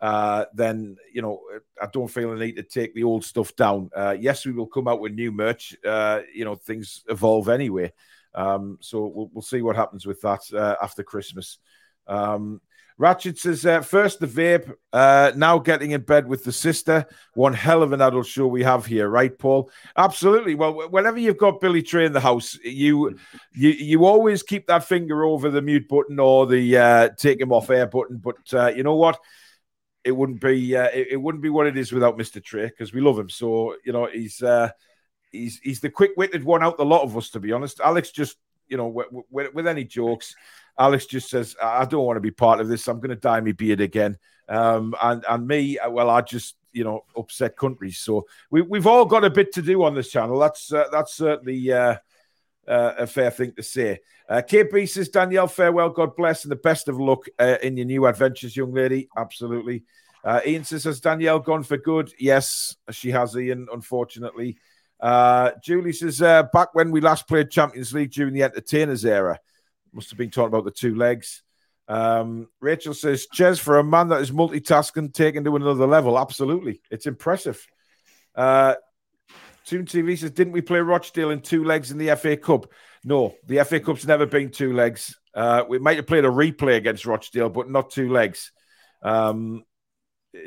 uh, 0.00 0.44
then 0.52 0.96
you 1.12 1.22
know 1.22 1.40
I 1.80 1.86
don't 1.86 2.08
feel 2.08 2.30
the 2.30 2.44
need 2.44 2.56
to 2.56 2.62
take 2.62 2.94
the 2.94 3.04
old 3.04 3.24
stuff 3.24 3.54
down. 3.56 3.90
Uh, 3.94 4.16
yes, 4.18 4.44
we 4.44 4.52
will 4.52 4.66
come 4.66 4.88
out 4.88 5.00
with 5.00 5.12
new 5.12 5.32
merch. 5.32 5.76
Uh, 5.84 6.20
you 6.34 6.44
know 6.44 6.54
things 6.54 7.04
evolve 7.08 7.48
anyway, 7.48 7.92
um, 8.34 8.78
so 8.80 9.06
we'll, 9.06 9.30
we'll 9.32 9.42
see 9.42 9.62
what 9.62 9.76
happens 9.76 10.06
with 10.06 10.20
that 10.22 10.40
uh, 10.54 10.76
after 10.82 11.02
Christmas. 11.02 11.58
Um, 12.06 12.60
Ratchet 12.98 13.38
says, 13.38 13.66
uh, 13.66 13.80
first 13.80 14.20
the 14.20 14.26
vape, 14.26 14.72
uh, 14.92 15.32
now 15.34 15.58
getting 15.58 15.92
in 15.92 16.02
bed 16.02 16.28
with 16.28 16.44
the 16.44 16.52
sister. 16.52 17.06
One 17.34 17.54
hell 17.54 17.82
of 17.82 17.92
an 17.92 18.00
adult 18.00 18.26
show 18.26 18.46
we 18.46 18.62
have 18.62 18.86
here, 18.86 19.08
right, 19.08 19.36
Paul? 19.36 19.70
Absolutely. 19.96 20.54
Well, 20.54 20.88
whenever 20.90 21.18
you've 21.18 21.38
got 21.38 21.60
Billy 21.60 21.82
Trey 21.82 22.04
in 22.04 22.12
the 22.12 22.20
house, 22.20 22.58
you 22.62 23.16
you 23.52 23.70
you 23.70 24.04
always 24.04 24.42
keep 24.42 24.66
that 24.66 24.84
finger 24.84 25.24
over 25.24 25.50
the 25.50 25.62
mute 25.62 25.88
button 25.88 26.20
or 26.20 26.46
the 26.46 26.76
uh, 26.76 27.08
take 27.18 27.40
him 27.40 27.52
off 27.52 27.70
air 27.70 27.86
button. 27.86 28.18
But 28.18 28.36
uh, 28.52 28.68
you 28.68 28.82
know 28.82 28.96
what? 28.96 29.18
It 30.04 30.12
wouldn't 30.12 30.40
be 30.40 30.76
uh, 30.76 30.88
it, 30.92 31.08
it 31.12 31.16
wouldn't 31.16 31.42
be 31.42 31.50
what 31.50 31.66
it 31.66 31.78
is 31.78 31.92
without 31.92 32.18
Mister 32.18 32.40
Trey 32.40 32.66
because 32.66 32.92
we 32.92 33.00
love 33.00 33.18
him. 33.18 33.30
So 33.30 33.76
you 33.84 33.92
know 33.92 34.06
he's 34.06 34.42
uh, 34.42 34.70
he's 35.30 35.58
he's 35.58 35.80
the 35.80 35.90
quick 35.90 36.12
witted 36.16 36.44
one 36.44 36.62
out 36.62 36.76
the 36.76 36.84
lot 36.84 37.02
of 37.02 37.16
us, 37.16 37.30
to 37.30 37.40
be 37.40 37.52
honest. 37.52 37.80
Alex 37.80 38.10
just 38.10 38.36
you 38.72 38.78
know 38.78 38.88
with, 38.88 39.06
with, 39.30 39.54
with 39.54 39.66
any 39.66 39.84
jokes. 39.84 40.34
Alex 40.78 41.04
just 41.04 41.28
says, 41.28 41.54
I 41.62 41.84
don't 41.84 42.06
want 42.06 42.16
to 42.16 42.22
be 42.22 42.30
part 42.30 42.58
of 42.58 42.66
this. 42.66 42.88
I'm 42.88 42.96
going 42.96 43.10
to 43.10 43.16
dye 43.16 43.40
my 43.40 43.52
beard 43.52 43.82
again. 43.82 44.16
Um, 44.48 44.94
and, 45.02 45.22
and 45.28 45.46
me, 45.46 45.78
well, 45.86 46.08
I 46.08 46.22
just, 46.22 46.56
you 46.72 46.82
know, 46.82 47.04
upset 47.14 47.58
countries. 47.58 47.98
So 47.98 48.26
we, 48.50 48.62
we've 48.62 48.86
all 48.86 49.04
got 49.04 49.22
a 49.22 49.28
bit 49.28 49.52
to 49.52 49.62
do 49.62 49.84
on 49.84 49.94
this 49.94 50.10
channel. 50.10 50.38
That's, 50.38 50.72
uh, 50.72 50.86
that's 50.90 51.14
certainly 51.14 51.70
uh, 51.70 51.96
uh, 52.66 52.94
a 52.98 53.06
fair 53.06 53.30
thing 53.30 53.52
to 53.56 53.62
say. 53.62 54.00
Uh, 54.28 54.40
KB 54.40 54.88
says, 54.88 55.10
Danielle, 55.10 55.46
farewell, 55.46 55.90
God 55.90 56.16
bless, 56.16 56.44
and 56.44 56.52
the 56.52 56.56
best 56.56 56.88
of 56.88 56.98
luck 56.98 57.26
uh, 57.38 57.58
in 57.62 57.76
your 57.76 57.86
new 57.86 58.06
adventures, 58.06 58.56
young 58.56 58.72
lady. 58.72 59.10
Absolutely. 59.14 59.84
Uh, 60.24 60.40
Ian 60.46 60.64
says, 60.64 60.84
Has 60.84 61.00
Danielle 61.00 61.40
gone 61.40 61.64
for 61.64 61.76
good? 61.76 62.12
Yes, 62.18 62.76
she 62.92 63.10
has, 63.10 63.36
Ian, 63.36 63.68
unfortunately. 63.70 64.56
Uh, 65.02 65.50
Julie 65.62 65.92
says, 65.92 66.22
uh, 66.22 66.44
Back 66.44 66.74
when 66.74 66.92
we 66.92 67.00
last 67.00 67.26
played 67.26 67.50
Champions 67.50 67.92
League 67.92 68.12
during 68.12 68.32
the 68.32 68.44
entertainers 68.44 69.04
era, 69.04 69.38
must 69.92 70.10
have 70.10 70.18
been 70.18 70.30
talking 70.30 70.54
about 70.54 70.64
the 70.64 70.70
two 70.70 70.94
legs. 70.94 71.42
Um, 71.88 72.48
Rachel 72.60 72.94
says, 72.94 73.26
Ches, 73.26 73.58
for 73.58 73.78
a 73.78 73.84
man 73.84 74.08
that 74.08 74.20
is 74.20 74.30
multitasking, 74.30 75.12
taken 75.12 75.44
to 75.44 75.56
another 75.56 75.86
level. 75.86 76.18
Absolutely. 76.18 76.80
It's 76.90 77.06
impressive. 77.06 77.66
Uh, 78.34 78.76
Toon 79.66 79.84
TV 79.84 80.16
says, 80.16 80.30
Didn't 80.30 80.52
we 80.52 80.62
play 80.62 80.78
Rochdale 80.78 81.30
in 81.30 81.40
two 81.40 81.64
legs 81.64 81.90
in 81.90 81.98
the 81.98 82.14
FA 82.16 82.36
Cup? 82.36 82.66
No, 83.04 83.34
the 83.46 83.64
FA 83.64 83.80
Cup's 83.80 84.06
never 84.06 84.26
been 84.26 84.50
two 84.50 84.72
legs. 84.72 85.18
Uh, 85.34 85.64
we 85.68 85.80
might 85.80 85.96
have 85.96 86.06
played 86.06 86.24
a 86.24 86.28
replay 86.28 86.76
against 86.76 87.06
Rochdale, 87.06 87.48
but 87.48 87.68
not 87.68 87.90
two 87.90 88.10
legs. 88.10 88.52
Um, 89.02 89.64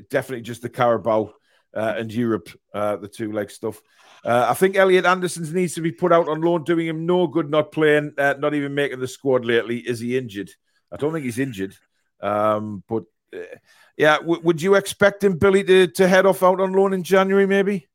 definitely 0.09 0.43
just 0.43 0.61
the 0.61 0.69
Carabao 0.69 1.33
uh, 1.75 1.95
and 1.97 2.13
Europe, 2.13 2.49
uh, 2.73 2.95
the 2.95 3.07
two 3.07 3.31
leg 3.31 3.51
stuff. 3.51 3.81
Uh, 4.23 4.47
I 4.49 4.53
think 4.53 4.75
Elliot 4.75 5.05
Anderson 5.05 5.51
needs 5.53 5.75
to 5.75 5.81
be 5.81 5.91
put 5.91 6.11
out 6.11 6.27
on 6.27 6.41
loan, 6.41 6.63
doing 6.63 6.87
him 6.87 7.05
no 7.05 7.27
good 7.27 7.49
not 7.49 7.71
playing, 7.71 8.13
uh, 8.17 8.35
not 8.39 8.53
even 8.53 8.73
making 8.73 8.99
the 8.99 9.07
squad 9.07 9.45
lately. 9.45 9.79
Is 9.79 9.99
he 9.99 10.17
injured? 10.17 10.49
I 10.91 10.97
don't 10.97 11.13
think 11.13 11.25
he's 11.25 11.39
injured. 11.39 11.75
Um, 12.21 12.83
but 12.87 13.03
uh, 13.33 13.57
yeah, 13.97 14.17
w- 14.17 14.41
would 14.41 14.61
you 14.61 14.75
expect 14.75 15.23
him, 15.23 15.37
Billy, 15.37 15.63
to, 15.63 15.87
to 15.87 16.07
head 16.07 16.25
off 16.25 16.41
out 16.41 16.59
on 16.59 16.73
loan 16.73 16.93
in 16.93 17.03
January, 17.03 17.45
maybe? 17.45 17.87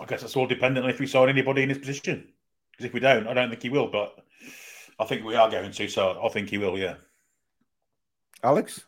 I 0.00 0.06
guess 0.06 0.22
it's 0.22 0.36
all 0.36 0.46
dependent 0.46 0.84
on 0.84 0.90
if 0.90 1.00
we 1.00 1.06
sign 1.06 1.28
anybody 1.28 1.62
in 1.62 1.68
his 1.68 1.78
position. 1.78 2.32
Because 2.70 2.86
if 2.86 2.94
we 2.94 3.00
don't, 3.00 3.26
I 3.26 3.34
don't 3.34 3.50
think 3.50 3.62
he 3.62 3.68
will. 3.68 3.88
But 3.88 4.14
I 4.98 5.04
think 5.04 5.24
we 5.24 5.34
are 5.34 5.50
going 5.50 5.70
to, 5.70 5.88
so 5.88 6.20
I 6.24 6.28
think 6.28 6.48
he 6.48 6.58
will. 6.58 6.78
Yeah. 6.78 6.94
Alex. 8.42 8.84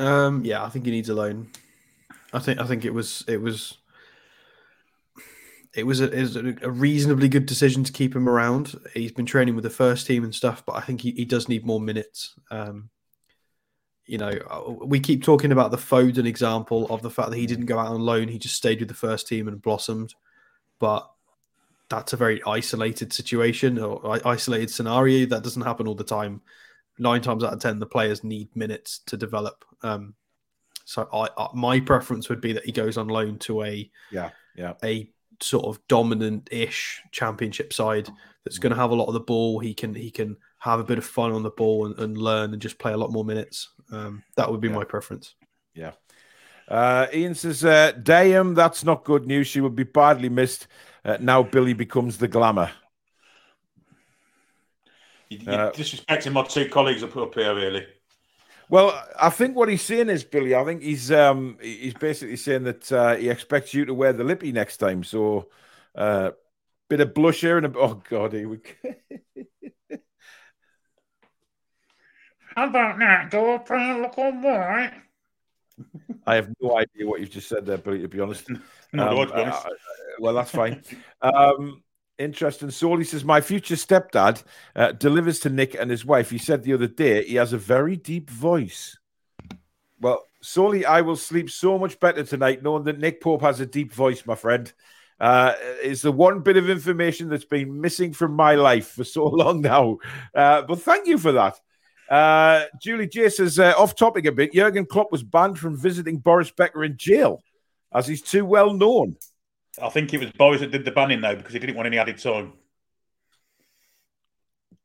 Um, 0.00 0.42
yeah, 0.46 0.64
I 0.64 0.70
think 0.70 0.86
he 0.86 0.90
needs 0.90 1.10
a 1.10 1.14
loan. 1.14 1.48
I 2.32 2.38
think 2.38 2.58
I 2.58 2.66
think 2.66 2.86
it 2.86 2.94
was 2.94 3.22
it 3.28 3.40
was 3.42 3.76
it 5.74 5.84
was 5.84 6.00
a, 6.00 6.10
it 6.10 6.22
was 6.22 6.36
a 6.36 6.70
reasonably 6.70 7.28
good 7.28 7.44
decision 7.44 7.84
to 7.84 7.92
keep 7.92 8.16
him 8.16 8.26
around. 8.26 8.80
He's 8.94 9.12
been 9.12 9.26
training 9.26 9.54
with 9.54 9.64
the 9.64 9.70
first 9.70 10.06
team 10.06 10.24
and 10.24 10.34
stuff, 10.34 10.64
but 10.64 10.74
I 10.74 10.80
think 10.80 11.02
he, 11.02 11.10
he 11.12 11.26
does 11.26 11.48
need 11.48 11.66
more 11.66 11.80
minutes. 11.80 12.34
Um, 12.50 12.88
you 14.06 14.16
know, 14.16 14.80
we 14.82 15.00
keep 15.00 15.22
talking 15.22 15.52
about 15.52 15.70
the 15.70 15.76
Foden 15.76 16.26
example 16.26 16.86
of 16.88 17.02
the 17.02 17.10
fact 17.10 17.30
that 17.30 17.36
he 17.36 17.46
didn't 17.46 17.66
go 17.66 17.78
out 17.78 17.88
on 17.88 18.00
loan; 18.00 18.28
he 18.28 18.38
just 18.38 18.56
stayed 18.56 18.80
with 18.80 18.88
the 18.88 18.94
first 18.94 19.28
team 19.28 19.48
and 19.48 19.60
blossomed. 19.60 20.14
But 20.78 21.08
that's 21.90 22.14
a 22.14 22.16
very 22.16 22.40
isolated 22.46 23.12
situation 23.12 23.78
or 23.78 24.18
isolated 24.26 24.70
scenario 24.70 25.26
that 25.26 25.44
doesn't 25.44 25.62
happen 25.62 25.86
all 25.86 25.94
the 25.94 26.04
time. 26.04 26.40
Nine 26.98 27.20
times 27.20 27.44
out 27.44 27.52
of 27.52 27.60
ten, 27.60 27.80
the 27.80 27.86
players 27.86 28.24
need 28.24 28.48
minutes 28.56 29.00
to 29.06 29.18
develop. 29.18 29.66
Um, 29.82 30.14
so, 30.84 31.08
I, 31.12 31.28
I, 31.36 31.48
my 31.54 31.80
preference 31.80 32.28
would 32.28 32.40
be 32.40 32.52
that 32.54 32.64
he 32.64 32.72
goes 32.72 32.96
on 32.98 33.08
loan 33.08 33.38
to 33.40 33.62
a 33.62 33.90
yeah 34.10 34.30
yeah 34.56 34.74
a 34.82 35.10
sort 35.40 35.64
of 35.64 35.80
dominant-ish 35.88 37.00
championship 37.12 37.72
side 37.72 38.08
that's 38.44 38.58
going 38.58 38.74
to 38.74 38.78
have 38.78 38.90
a 38.90 38.94
lot 38.94 39.06
of 39.06 39.14
the 39.14 39.20
ball. 39.20 39.58
He 39.58 39.72
can 39.72 39.94
he 39.94 40.10
can 40.10 40.36
have 40.58 40.80
a 40.80 40.84
bit 40.84 40.98
of 40.98 41.04
fun 41.04 41.32
on 41.32 41.42
the 41.42 41.50
ball 41.50 41.86
and, 41.86 41.98
and 41.98 42.18
learn 42.18 42.52
and 42.52 42.60
just 42.60 42.78
play 42.78 42.92
a 42.92 42.96
lot 42.96 43.12
more 43.12 43.24
minutes. 43.24 43.70
Um, 43.90 44.22
that 44.36 44.50
would 44.50 44.60
be 44.60 44.68
Yeah. 44.68 44.74
my 44.74 44.84
preference. 44.84 45.34
Yeah. 45.74 45.92
Uh, 46.68 47.06
Ian 47.12 47.34
says, 47.34 47.64
uh, 47.64 47.92
Dayam, 47.92 48.54
that's 48.54 48.84
not 48.84 49.02
good 49.04 49.26
news. 49.26 49.46
She 49.48 49.60
would 49.60 49.74
be 49.74 49.82
badly 49.82 50.28
missed. 50.28 50.68
Uh, 51.04 51.16
now 51.20 51.42
Billy 51.42 51.72
becomes 51.72 52.18
the 52.18 52.28
glamour. 52.28 52.70
You, 55.28 55.38
you're 55.38 55.54
Uh, 55.54 55.72
disrespecting 55.72 56.32
my 56.32 56.42
two 56.42 56.68
colleagues 56.68 57.02
up, 57.02 57.16
up 57.16 57.34
here, 57.34 57.54
really. 57.54 57.86
Well, 58.70 59.04
I 59.20 59.30
think 59.30 59.56
what 59.56 59.68
he's 59.68 59.82
saying 59.82 60.08
is, 60.10 60.22
Billy, 60.22 60.54
I 60.54 60.64
think 60.64 60.80
he's 60.82 61.10
um 61.10 61.58
he's 61.60 61.94
basically 61.94 62.36
saying 62.36 62.62
that 62.64 62.92
uh, 62.92 63.16
he 63.16 63.28
expects 63.28 63.74
you 63.74 63.84
to 63.84 63.92
wear 63.92 64.12
the 64.12 64.22
lippy 64.22 64.52
next 64.52 64.76
time. 64.76 65.02
So, 65.02 65.48
uh, 65.96 66.30
bit 66.88 67.00
of 67.00 67.12
blush 67.12 67.40
here 67.40 67.56
and 67.56 67.66
a 67.66 67.72
oh 67.76 68.00
god, 68.08 68.32
here 68.32 68.48
we 68.48 68.58
go. 68.58 68.94
How 72.54 72.68
about 72.68 72.98
that? 73.00 73.30
Go 73.30 73.54
up 73.56 73.68
and 73.72 74.02
look 74.02 74.16
all 74.18 74.32
right. 74.40 74.92
I 76.26 76.36
have 76.36 76.50
no 76.60 76.78
idea 76.78 77.06
what 77.08 77.18
you've 77.20 77.30
just 77.30 77.48
said 77.48 77.66
there, 77.66 77.78
Billy. 77.78 78.02
To 78.02 78.08
be 78.08 78.20
honest, 78.20 78.48
No, 78.92 79.20
Um, 79.22 79.26
to 79.28 79.34
be 79.34 79.40
honest. 79.40 79.66
uh, 79.66 79.70
well, 80.20 80.34
that's 80.34 80.50
fine. 80.52 80.82
um, 81.22 81.82
interesting. 82.20 82.70
Sawley 82.70 83.04
says, 83.04 83.24
My 83.24 83.40
future 83.40 83.74
stepdad 83.74 84.44
uh, 84.76 84.92
delivers 84.92 85.40
to 85.40 85.50
Nick 85.50 85.74
and 85.74 85.90
his 85.90 86.04
wife. 86.04 86.30
He 86.30 86.38
said 86.38 86.62
the 86.62 86.74
other 86.74 86.86
day 86.86 87.24
he 87.24 87.34
has 87.36 87.52
a 87.52 87.58
very 87.58 87.96
deep 87.96 88.30
voice. 88.30 88.98
Well, 90.00 90.24
Sawley, 90.42 90.86
I 90.86 91.00
will 91.00 91.16
sleep 91.16 91.50
so 91.50 91.78
much 91.78 91.98
better 92.00 92.24
tonight 92.24 92.62
knowing 92.62 92.84
that 92.84 92.98
Nick 92.98 93.20
Pope 93.20 93.42
has 93.42 93.60
a 93.60 93.66
deep 93.66 93.92
voice, 93.92 94.24
my 94.24 94.34
friend. 94.34 94.72
Uh, 95.18 95.52
the 95.82 96.12
one 96.12 96.40
bit 96.40 96.56
of 96.56 96.70
information 96.70 97.28
that's 97.28 97.44
been 97.44 97.80
missing 97.80 98.12
from 98.12 98.32
my 98.32 98.54
life 98.54 98.88
for 98.88 99.04
so 99.04 99.24
long 99.26 99.60
now. 99.60 99.98
Uh, 100.34 100.62
but 100.62 100.80
thank 100.80 101.06
you 101.06 101.18
for 101.18 101.32
that. 101.32 101.60
Uh, 102.08 102.64
Julie 102.80 103.06
J 103.06 103.28
says, 103.28 103.58
uh, 103.58 103.74
off 103.76 103.94
topic 103.94 104.24
a 104.26 104.32
bit, 104.32 104.52
Jurgen 104.52 104.86
Klopp 104.86 105.12
was 105.12 105.22
banned 105.22 105.58
from 105.58 105.76
visiting 105.76 106.18
Boris 106.18 106.50
Becker 106.50 106.82
in 106.82 106.96
jail 106.96 107.42
as 107.92 108.06
he's 108.06 108.22
too 108.22 108.44
well 108.44 108.72
known. 108.72 109.16
I 109.80 109.88
think 109.88 110.12
it 110.12 110.20
was 110.20 110.30
Boris 110.32 110.60
that 110.60 110.70
did 110.70 110.84
the 110.84 110.90
banning, 110.90 111.20
though, 111.20 111.36
because 111.36 111.52
he 111.52 111.58
didn't 111.58 111.76
want 111.76 111.86
any 111.86 111.98
added 111.98 112.18
time. 112.18 112.52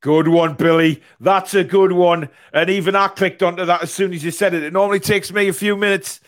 Good 0.02 0.28
one, 0.28 0.54
Billy. 0.54 1.02
That's 1.20 1.56
a 1.56 1.64
good 1.64 1.92
one. 1.92 2.30
And 2.54 2.70
even 2.70 2.96
I 2.96 3.08
clicked 3.08 3.42
onto 3.42 3.66
that 3.66 3.82
as 3.82 3.92
soon 3.92 4.14
as 4.14 4.24
you 4.24 4.32
said 4.32 4.54
it. 4.54 4.62
It 4.64 4.74
normally 4.74 5.00
takes 5.00 5.32
me 5.32 5.48
a 5.48 5.54
few 5.54 5.76
minutes, 5.76 6.20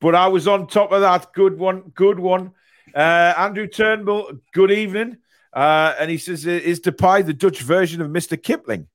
but 0.00 0.14
I 0.14 0.28
was 0.28 0.46
on 0.46 0.68
top 0.68 0.92
of 0.92 1.00
that. 1.00 1.32
Good 1.32 1.58
one. 1.58 1.90
Good 1.94 2.20
one. 2.20 2.52
Uh, 2.94 3.34
Andrew 3.36 3.66
Turnbull, 3.66 4.38
good 4.52 4.70
evening. 4.70 5.18
Uh, 5.52 5.94
and 5.98 6.10
he 6.10 6.18
says, 6.18 6.46
Is 6.46 6.80
Depay 6.80 7.26
the 7.26 7.34
Dutch 7.34 7.60
version 7.60 8.00
of 8.00 8.08
Mr. 8.08 8.40
Kipling? 8.40 8.86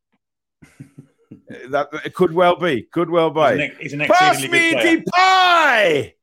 that 1.69 1.89
it 2.05 2.13
could 2.13 2.33
well 2.33 2.55
be. 2.55 2.83
Could 2.83 3.09
well 3.09 3.33
He's 3.33 3.59
an, 3.59 3.69
be. 3.77 3.83
he's 3.83 3.93
an 3.93 3.99
Pass 4.01 4.41
me. 4.41 4.73
Depay! 4.73 6.13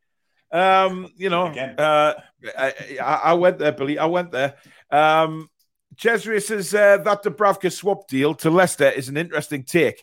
Um, 0.53 1.11
you 1.17 1.29
know, 1.29 1.47
uh, 1.47 2.15
I, 2.57 2.75
I 3.01 3.15
I 3.15 3.33
went 3.35 3.59
there, 3.59 3.73
Billy. 3.73 3.99
I 3.99 4.07
went 4.07 4.33
there. 4.33 4.55
Um, 4.91 5.51
Cesare 5.97 6.41
says 6.41 6.75
uh, 6.75 6.99
that 6.99 7.23
Dubravka 7.23 7.73
swap 7.73 8.09
deal 8.09 8.35
to 8.35 8.51
Leicester 8.51 8.89
is 8.89 9.09
an 9.09 9.17
interesting 9.17 9.65
take. 9.65 10.03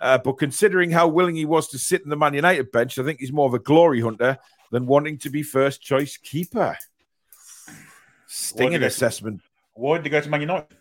Uh, 0.00 0.18
but 0.18 0.34
considering 0.34 0.90
how 0.90 1.08
willing 1.08 1.36
he 1.36 1.44
was 1.44 1.68
to 1.68 1.78
sit 1.78 2.02
in 2.02 2.10
the 2.10 2.16
Man 2.16 2.34
United 2.34 2.72
bench, 2.72 2.98
I 2.98 3.04
think 3.04 3.20
he's 3.20 3.32
more 3.32 3.46
of 3.46 3.54
a 3.54 3.58
glory 3.58 4.00
hunter 4.00 4.38
than 4.70 4.86
wanting 4.86 5.18
to 5.18 5.30
be 5.30 5.42
first 5.42 5.82
choice 5.82 6.16
keeper. 6.16 6.76
Stinging 8.26 8.82
assessment. 8.82 9.40
Why 9.74 9.98
did 9.98 10.06
he 10.06 10.10
go 10.10 10.20
to 10.20 10.28
Man 10.28 10.40
United? 10.40 10.76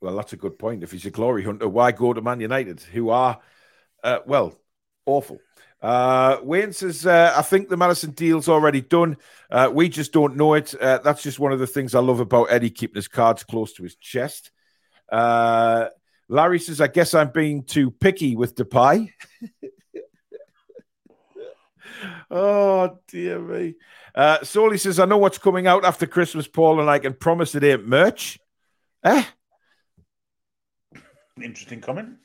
Well, 0.00 0.16
that's 0.16 0.32
a 0.32 0.36
good 0.36 0.58
point. 0.58 0.82
If 0.82 0.92
he's 0.92 1.06
a 1.06 1.10
glory 1.10 1.44
hunter, 1.44 1.68
why 1.68 1.92
go 1.92 2.12
to 2.12 2.22
Man 2.22 2.40
United, 2.40 2.80
who 2.80 3.10
are, 3.10 3.40
uh, 4.02 4.18
well, 4.26 4.56
Awful. 5.06 5.38
Uh, 5.84 6.40
Wayne 6.42 6.72
says, 6.72 7.04
uh, 7.04 7.34
I 7.36 7.42
think 7.42 7.68
the 7.68 7.76
Maddison 7.76 8.12
deal's 8.12 8.48
already 8.48 8.80
done. 8.80 9.18
Uh, 9.50 9.70
we 9.70 9.90
just 9.90 10.14
don't 10.14 10.34
know 10.34 10.54
it. 10.54 10.74
Uh, 10.80 10.98
that's 11.04 11.22
just 11.22 11.38
one 11.38 11.52
of 11.52 11.58
the 11.58 11.66
things 11.66 11.94
I 11.94 12.00
love 12.00 12.20
about 12.20 12.50
Eddie 12.50 12.70
keeping 12.70 12.94
his 12.94 13.06
cards 13.06 13.44
close 13.44 13.74
to 13.74 13.82
his 13.82 13.94
chest. 13.96 14.50
Uh, 15.12 15.88
Larry 16.26 16.58
says, 16.58 16.80
I 16.80 16.86
guess 16.86 17.12
I'm 17.12 17.32
being 17.32 17.64
too 17.64 17.90
picky 17.90 18.34
with 18.34 18.54
Depay. 18.54 19.10
oh, 22.30 22.98
dear 23.08 23.38
me. 23.38 23.74
Uh, 24.14 24.42
Soli 24.42 24.78
says, 24.78 24.98
I 24.98 25.04
know 25.04 25.18
what's 25.18 25.36
coming 25.36 25.66
out 25.66 25.84
after 25.84 26.06
Christmas, 26.06 26.48
Paul, 26.48 26.80
and 26.80 26.88
I 26.88 26.98
can 26.98 27.12
promise 27.12 27.54
it 27.54 27.62
ain't 27.62 27.86
merch. 27.86 28.38
Eh? 29.02 29.22
Interesting 31.42 31.82
comment. 31.82 32.16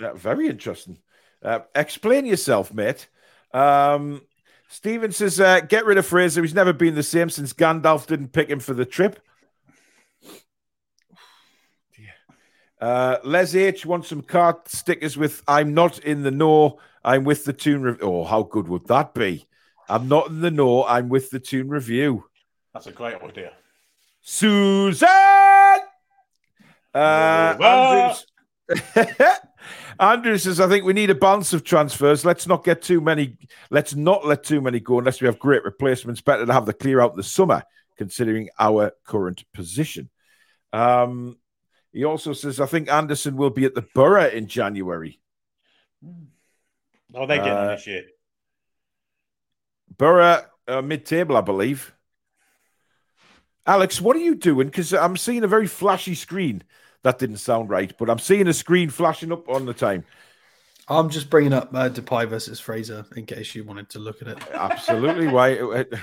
Yeah, 0.00 0.14
very 0.14 0.48
interesting. 0.48 0.98
Uh, 1.44 1.60
explain 1.74 2.24
yourself, 2.24 2.72
mate. 2.72 3.08
Um, 3.52 4.22
Steven 4.68 5.12
says, 5.12 5.38
uh, 5.38 5.60
get 5.60 5.84
rid 5.84 5.98
of 5.98 6.06
Fraser. 6.06 6.42
He's 6.42 6.54
never 6.54 6.72
been 6.72 6.94
the 6.94 7.02
same 7.02 7.28
since 7.30 7.52
Gandalf 7.52 8.06
didn't 8.06 8.32
pick 8.32 8.48
him 8.48 8.60
for 8.60 8.74
the 8.74 8.86
trip. 8.86 9.20
Uh, 12.80 13.18
Les 13.24 13.54
H 13.54 13.86
wants 13.86 14.08
some 14.08 14.20
card 14.20 14.56
stickers 14.66 15.16
with 15.16 15.42
I'm 15.48 15.72
not 15.74 16.00
in 16.00 16.22
the 16.22 16.30
know. 16.30 16.80
I'm 17.02 17.24
with 17.24 17.44
the 17.44 17.52
Toon 17.52 17.82
Review. 17.82 18.02
Oh, 18.02 18.24
how 18.24 18.42
good 18.42 18.68
would 18.68 18.86
that 18.88 19.14
be? 19.14 19.46
I'm 19.88 20.08
not 20.08 20.28
in 20.28 20.40
the 20.40 20.50
know. 20.50 20.84
I'm 20.84 21.08
with 21.08 21.30
the 21.30 21.40
Toon 21.40 21.68
Review. 21.68 22.24
That's 22.72 22.86
a 22.86 22.92
great 22.92 23.14
idea. 23.22 23.52
Susan! 24.20 25.08
Uh! 26.94 27.54
Andrews. 27.58 28.26
Andrew 29.98 30.36
says, 30.38 30.60
I 30.60 30.68
think 30.68 30.84
we 30.84 30.92
need 30.92 31.10
a 31.10 31.14
balance 31.14 31.52
of 31.52 31.64
transfers. 31.64 32.24
Let's 32.24 32.46
not 32.46 32.64
get 32.64 32.82
too 32.82 33.00
many. 33.00 33.36
Let's 33.70 33.94
not 33.94 34.26
let 34.26 34.44
too 34.44 34.60
many 34.60 34.80
go 34.80 34.98
unless 34.98 35.20
we 35.20 35.26
have 35.26 35.38
great 35.38 35.64
replacements. 35.64 36.20
Better 36.20 36.46
to 36.46 36.52
have 36.52 36.66
the 36.66 36.72
clear 36.72 37.00
out 37.00 37.14
the 37.14 37.22
summer, 37.22 37.62
considering 37.96 38.48
our 38.58 38.92
current 39.04 39.44
position. 39.52 40.10
Um, 40.72 41.38
he 41.92 42.04
also 42.04 42.32
says, 42.32 42.60
I 42.60 42.66
think 42.66 42.90
Anderson 42.90 43.36
will 43.36 43.50
be 43.50 43.64
at 43.64 43.74
the 43.74 43.86
Boro 43.94 44.26
in 44.28 44.48
January. 44.48 45.20
Oh, 47.14 47.26
they're 47.26 47.38
getting 47.38 47.52
Uh, 47.52 47.68
this 47.76 47.86
year? 47.86 48.02
Boro 49.96 50.42
uh, 50.66 50.82
mid-table, 50.82 51.36
I 51.36 51.40
believe. 51.40 51.94
Alex, 53.66 54.00
what 54.00 54.16
are 54.16 54.20
you 54.20 54.34
doing? 54.34 54.66
Because 54.66 54.92
I'm 54.92 55.16
seeing 55.16 55.44
a 55.44 55.48
very 55.48 55.66
flashy 55.66 56.14
screen. 56.14 56.64
That 57.04 57.18
didn't 57.18 57.36
sound 57.36 57.68
right, 57.68 57.96
but 57.98 58.08
I'm 58.10 58.18
seeing 58.18 58.48
a 58.48 58.52
screen 58.54 58.88
flashing 58.88 59.30
up 59.30 59.48
on 59.48 59.66
the 59.66 59.74
time. 59.74 60.04
I'm 60.88 61.10
just 61.10 61.30
bringing 61.30 61.52
up 61.52 61.68
uh, 61.74 61.90
Depay 61.90 62.28
versus 62.28 62.60
Fraser 62.60 63.04
in 63.14 63.26
case 63.26 63.54
you 63.54 63.62
wanted 63.62 63.90
to 63.90 63.98
look 63.98 64.20
at 64.22 64.28
it. 64.28 64.38
Absolutely. 64.52 65.28
Why? 65.28 65.84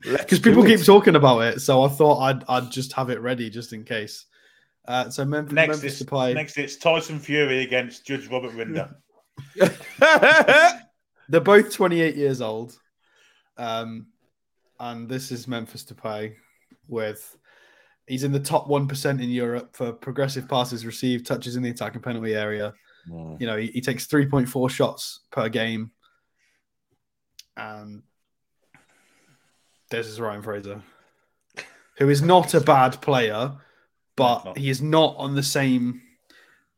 Because 0.00 0.38
people 0.38 0.62
keep 0.62 0.82
talking 0.84 1.16
about 1.16 1.40
it, 1.40 1.60
so 1.62 1.82
I 1.82 1.88
thought 1.88 2.18
I'd 2.20 2.44
I'd 2.46 2.70
just 2.70 2.92
have 2.92 3.08
it 3.08 3.22
ready 3.22 3.48
just 3.48 3.72
in 3.72 3.84
case. 3.84 4.26
Uh, 4.86 5.08
so 5.08 5.24
Memphis, 5.24 5.54
Next, 5.54 5.68
Memphis 5.68 6.00
it's, 6.02 6.10
Depay, 6.10 6.34
next 6.34 6.58
it's 6.58 6.76
Tyson 6.76 7.18
Fury 7.18 7.62
against 7.62 8.04
Judge 8.04 8.26
Robert 8.28 8.52
Rinder. 8.52 8.94
they're 11.30 11.40
both 11.40 11.72
28 11.72 12.16
years 12.16 12.42
old, 12.42 12.78
um, 13.56 14.08
and 14.78 15.08
this 15.08 15.32
is 15.32 15.48
Memphis 15.48 15.84
Depay 15.84 16.34
with 16.86 17.34
he's 18.06 18.24
in 18.24 18.32
the 18.32 18.40
top 18.40 18.68
one 18.68 18.86
percent 18.88 19.20
in 19.20 19.30
Europe 19.30 19.74
for 19.76 19.92
progressive 19.92 20.48
passes 20.48 20.84
received, 20.86 21.26
touches 21.26 21.56
in 21.56 21.62
the 21.62 21.70
attacking 21.70 22.02
penalty 22.02 22.34
area. 22.34 22.74
You 23.06 23.46
know, 23.46 23.58
he, 23.58 23.66
he 23.66 23.80
takes 23.82 24.06
3.4 24.06 24.70
shots 24.70 25.20
per 25.30 25.50
game, 25.50 25.90
and 27.54 28.02
this 29.90 30.06
is 30.06 30.18
Ryan 30.18 30.40
Fraser, 30.42 30.82
who 31.98 32.08
is 32.08 32.22
not 32.22 32.54
a 32.54 32.60
bad 32.60 33.00
player, 33.02 33.52
but 34.16 34.56
he 34.56 34.70
is 34.70 34.80
not 34.80 35.14
on 35.18 35.34
the 35.34 35.42
same. 35.42 36.00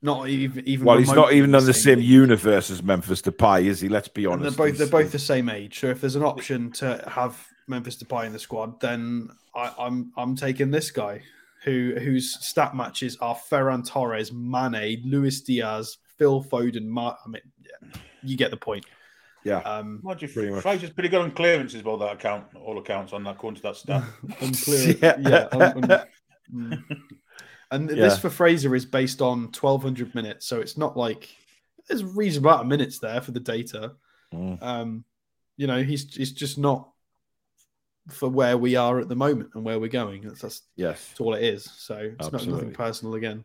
Not 0.03 0.28
even 0.28 0.69
even. 0.69 0.85
well, 0.85 0.98
he's 0.98 1.12
not 1.12 1.32
even 1.32 1.55
on 1.55 1.65
the 1.65 1.73
same 1.73 1.98
league. 1.98 2.09
universe 2.09 2.70
as 2.70 2.82
Memphis 2.82 3.23
Depay, 3.23 3.65
is 3.65 3.81
he? 3.81 3.89
Let's 3.89 4.09
be 4.09 4.24
And 4.24 4.35
honest. 4.35 4.57
they're 4.57 4.66
both 4.69 4.78
they're 4.78 4.86
both 4.89 5.12
the 5.12 5.19
same 5.19 5.48
age. 5.48 5.81
So 5.81 5.86
if 5.89 6.01
there's 6.01 6.16
an 6.16 6.23
option 6.23 6.70
to 6.73 7.03
have 7.09 7.40
Memphis 7.66 7.97
Depay 7.97 8.27
in 8.27 8.32
the 8.32 8.39
squad, 8.39 8.78
then 8.81 9.31
I, 9.56 9.72
I'm 9.78 10.12
I'm 10.16 10.36
taking 10.36 10.70
this 10.70 10.90
guy, 10.90 11.22
who 11.64 11.94
whose 11.98 12.44
stat 12.44 12.76
matches 12.76 13.16
are 13.20 13.34
Ferran 13.34 13.86
Torres, 13.86 14.32
Mane, 14.32 15.02
Luis 15.04 15.40
Diaz, 15.40 15.98
Phil 16.18 16.44
Foden. 16.44 16.86
Mar- 16.86 17.18
I 17.24 17.28
mean, 17.28 17.42
yeah, 17.60 18.00
you 18.22 18.36
get 18.36 18.50
the 18.50 18.56
point. 18.56 18.84
Yeah. 19.44 19.58
Um, 19.58 20.00
Mind 20.02 20.20
you, 20.22 20.28
Pretty 20.28 20.50
much. 20.50 20.62
Fraser's 20.62 20.90
pretty 20.90 21.08
good 21.08 21.20
on 21.20 21.30
clearances, 21.30 21.80
by 21.80 21.96
that 21.98 22.14
account, 22.14 22.46
all 22.56 22.78
accounts 22.78 23.12
on 23.12 23.22
that, 23.24 23.36
according 23.36 23.56
to 23.56 23.62
that 23.62 23.76
stat. 23.76 24.02
unclear. 24.40 24.96
Yeah. 25.02 25.16
yeah. 25.20 25.48
un- 25.52 25.90
un- 25.90 26.06
mm. 26.54 26.82
And 27.70 27.88
this 27.88 28.18
for 28.18 28.30
Fraser 28.30 28.74
is 28.74 28.84
based 28.84 29.20
on 29.22 29.44
1,200 29.52 30.14
minutes, 30.14 30.46
so 30.46 30.60
it's 30.60 30.76
not 30.76 30.96
like 30.96 31.28
there's 31.88 32.00
a 32.02 32.06
reasonable 32.06 32.50
amount 32.50 32.62
of 32.62 32.68
minutes 32.68 32.98
there 32.98 33.20
for 33.20 33.32
the 33.32 33.40
data. 33.40 33.92
Mm. 34.32 34.62
Um, 34.62 35.04
you 35.56 35.66
know, 35.66 35.82
he's 35.82 36.14
he's 36.14 36.32
just 36.32 36.58
not 36.58 36.90
for 38.08 38.28
where 38.28 38.56
we 38.56 38.76
are 38.76 39.00
at 39.00 39.08
the 39.08 39.16
moment 39.16 39.50
and 39.54 39.64
where 39.64 39.80
we're 39.80 39.88
going. 39.88 40.22
That's, 40.22 40.40
that's, 40.42 40.62
Yes. 40.76 41.08
that's 41.08 41.20
all 41.20 41.34
it 41.34 41.42
is. 41.42 41.64
So 41.76 42.12
it's 42.18 42.32
not 42.32 42.46
nothing 42.46 42.72
personal 42.72 43.14
again. 43.14 43.44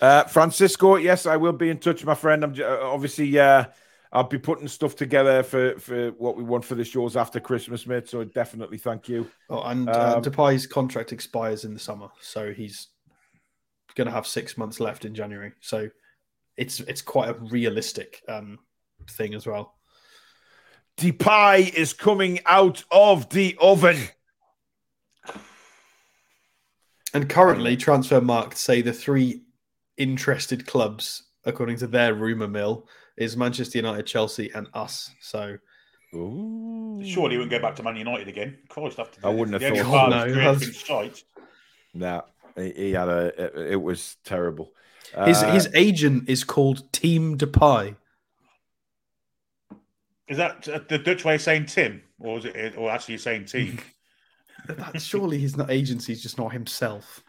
Uh, 0.00 0.24
Francisco, 0.24 0.96
yes, 0.96 1.26
I 1.26 1.36
will 1.36 1.52
be 1.52 1.70
in 1.70 1.78
touch, 1.78 2.04
my 2.04 2.14
friend. 2.14 2.44
I'm 2.44 2.54
j- 2.54 2.62
uh, 2.62 2.76
obviously, 2.86 3.36
uh, 3.38 3.64
I'll 4.12 4.24
be 4.24 4.38
putting 4.38 4.68
stuff 4.68 4.94
together 4.94 5.42
for, 5.42 5.78
for 5.80 6.10
what 6.12 6.36
we 6.36 6.44
want 6.44 6.64
for 6.64 6.76
the 6.76 6.84
shows 6.84 7.16
after 7.16 7.40
Christmas, 7.40 7.86
mate. 7.86 8.08
So 8.08 8.22
definitely 8.24 8.78
thank 8.78 9.08
you. 9.08 9.28
Oh, 9.50 9.62
and 9.62 9.88
uh, 9.88 10.14
Um, 10.16 10.22
Depay's 10.22 10.66
contract 10.66 11.12
expires 11.12 11.64
in 11.64 11.74
the 11.74 11.80
summer, 11.80 12.08
so 12.20 12.52
he's 12.52 12.88
going 13.96 14.06
to 14.06 14.12
have 14.12 14.26
six 14.26 14.56
months 14.56 14.78
left 14.78 15.04
in 15.04 15.14
January. 15.14 15.52
So 15.60 15.88
it's 16.56 16.78
it's 16.80 17.02
quite 17.02 17.28
a 17.30 17.34
realistic 17.34 18.22
um, 18.28 18.60
thing 19.10 19.34
as 19.34 19.46
well. 19.46 19.74
Depay 20.98 21.72
is 21.74 21.92
coming 21.92 22.40
out 22.44 22.82
of 22.90 23.30
the 23.30 23.56
oven. 23.60 23.96
And 27.14 27.28
currently, 27.28 27.76
Transfermarkt 27.76 28.56
say 28.56 28.82
the 28.82 28.92
three 28.92 29.42
interested 29.96 30.66
clubs, 30.66 31.22
according 31.44 31.78
to 31.78 31.86
their 31.86 32.14
rumor 32.14 32.48
mill, 32.48 32.86
is 33.16 33.36
Manchester 33.36 33.78
United, 33.78 34.06
Chelsea, 34.06 34.50
and 34.54 34.66
us. 34.74 35.10
So 35.20 35.56
Ooh. 36.14 37.00
Surely 37.04 37.34
he 37.34 37.38
wouldn't 37.38 37.50
go 37.50 37.60
back 37.60 37.76
to 37.76 37.82
Man 37.82 37.96
United 37.96 38.28
again. 38.28 38.58
Christ, 38.68 38.98
after 38.98 39.20
I 39.24 39.30
wouldn't 39.30 39.54
have 39.54 39.60
the 39.60 39.80
only 39.80 39.90
thought 39.90 40.10
part 40.10 40.12
so. 40.12 40.50
of 40.50 40.60
his 40.60 40.88
No, 40.88 41.00
that's- 41.02 41.24
Nah, 41.94 42.20
he, 42.56 42.70
he 42.72 42.92
had 42.92 43.08
a. 43.08 43.44
It, 43.44 43.72
it 43.72 43.82
was 43.82 44.16
terrible. 44.24 44.72
his 45.24 45.42
Uh, 45.42 45.52
his 45.52 45.68
agent 45.74 46.28
is 46.28 46.44
called 46.44 46.92
Team 46.92 47.38
Depay. 47.38 47.96
Is 50.28 50.36
that 50.36 50.68
uh, 50.68 50.80
the 50.88 50.98
Dutch 50.98 51.24
way 51.24 51.36
of 51.36 51.42
saying 51.42 51.66
Tim, 51.66 52.02
or 52.18 52.38
is 52.38 52.44
it, 52.44 52.76
or 52.76 52.90
actually 52.90 53.14
you're 53.14 53.18
saying 53.20 53.46
team? 53.46 53.78
That, 54.66 55.00
surely 55.00 55.38
he's 55.38 55.56
not 55.56 55.70
agency, 55.70 56.12
he's 56.12 56.22
just 56.22 56.36
not 56.36 56.52
himself. 56.52 57.22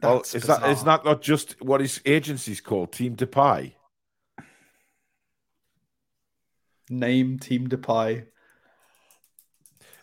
well, 0.00 0.16
That's 0.18 0.34
is 0.36 0.44
that 0.44 0.62
is 0.70 0.84
that 0.84 1.04
not 1.04 1.20
just 1.20 1.60
what 1.60 1.80
his 1.80 2.00
agency's 2.06 2.60
called? 2.60 2.92
Team 2.92 3.16
Depay. 3.16 3.72
name 6.88 7.38
Team 7.38 7.68
Depay? 7.68 8.26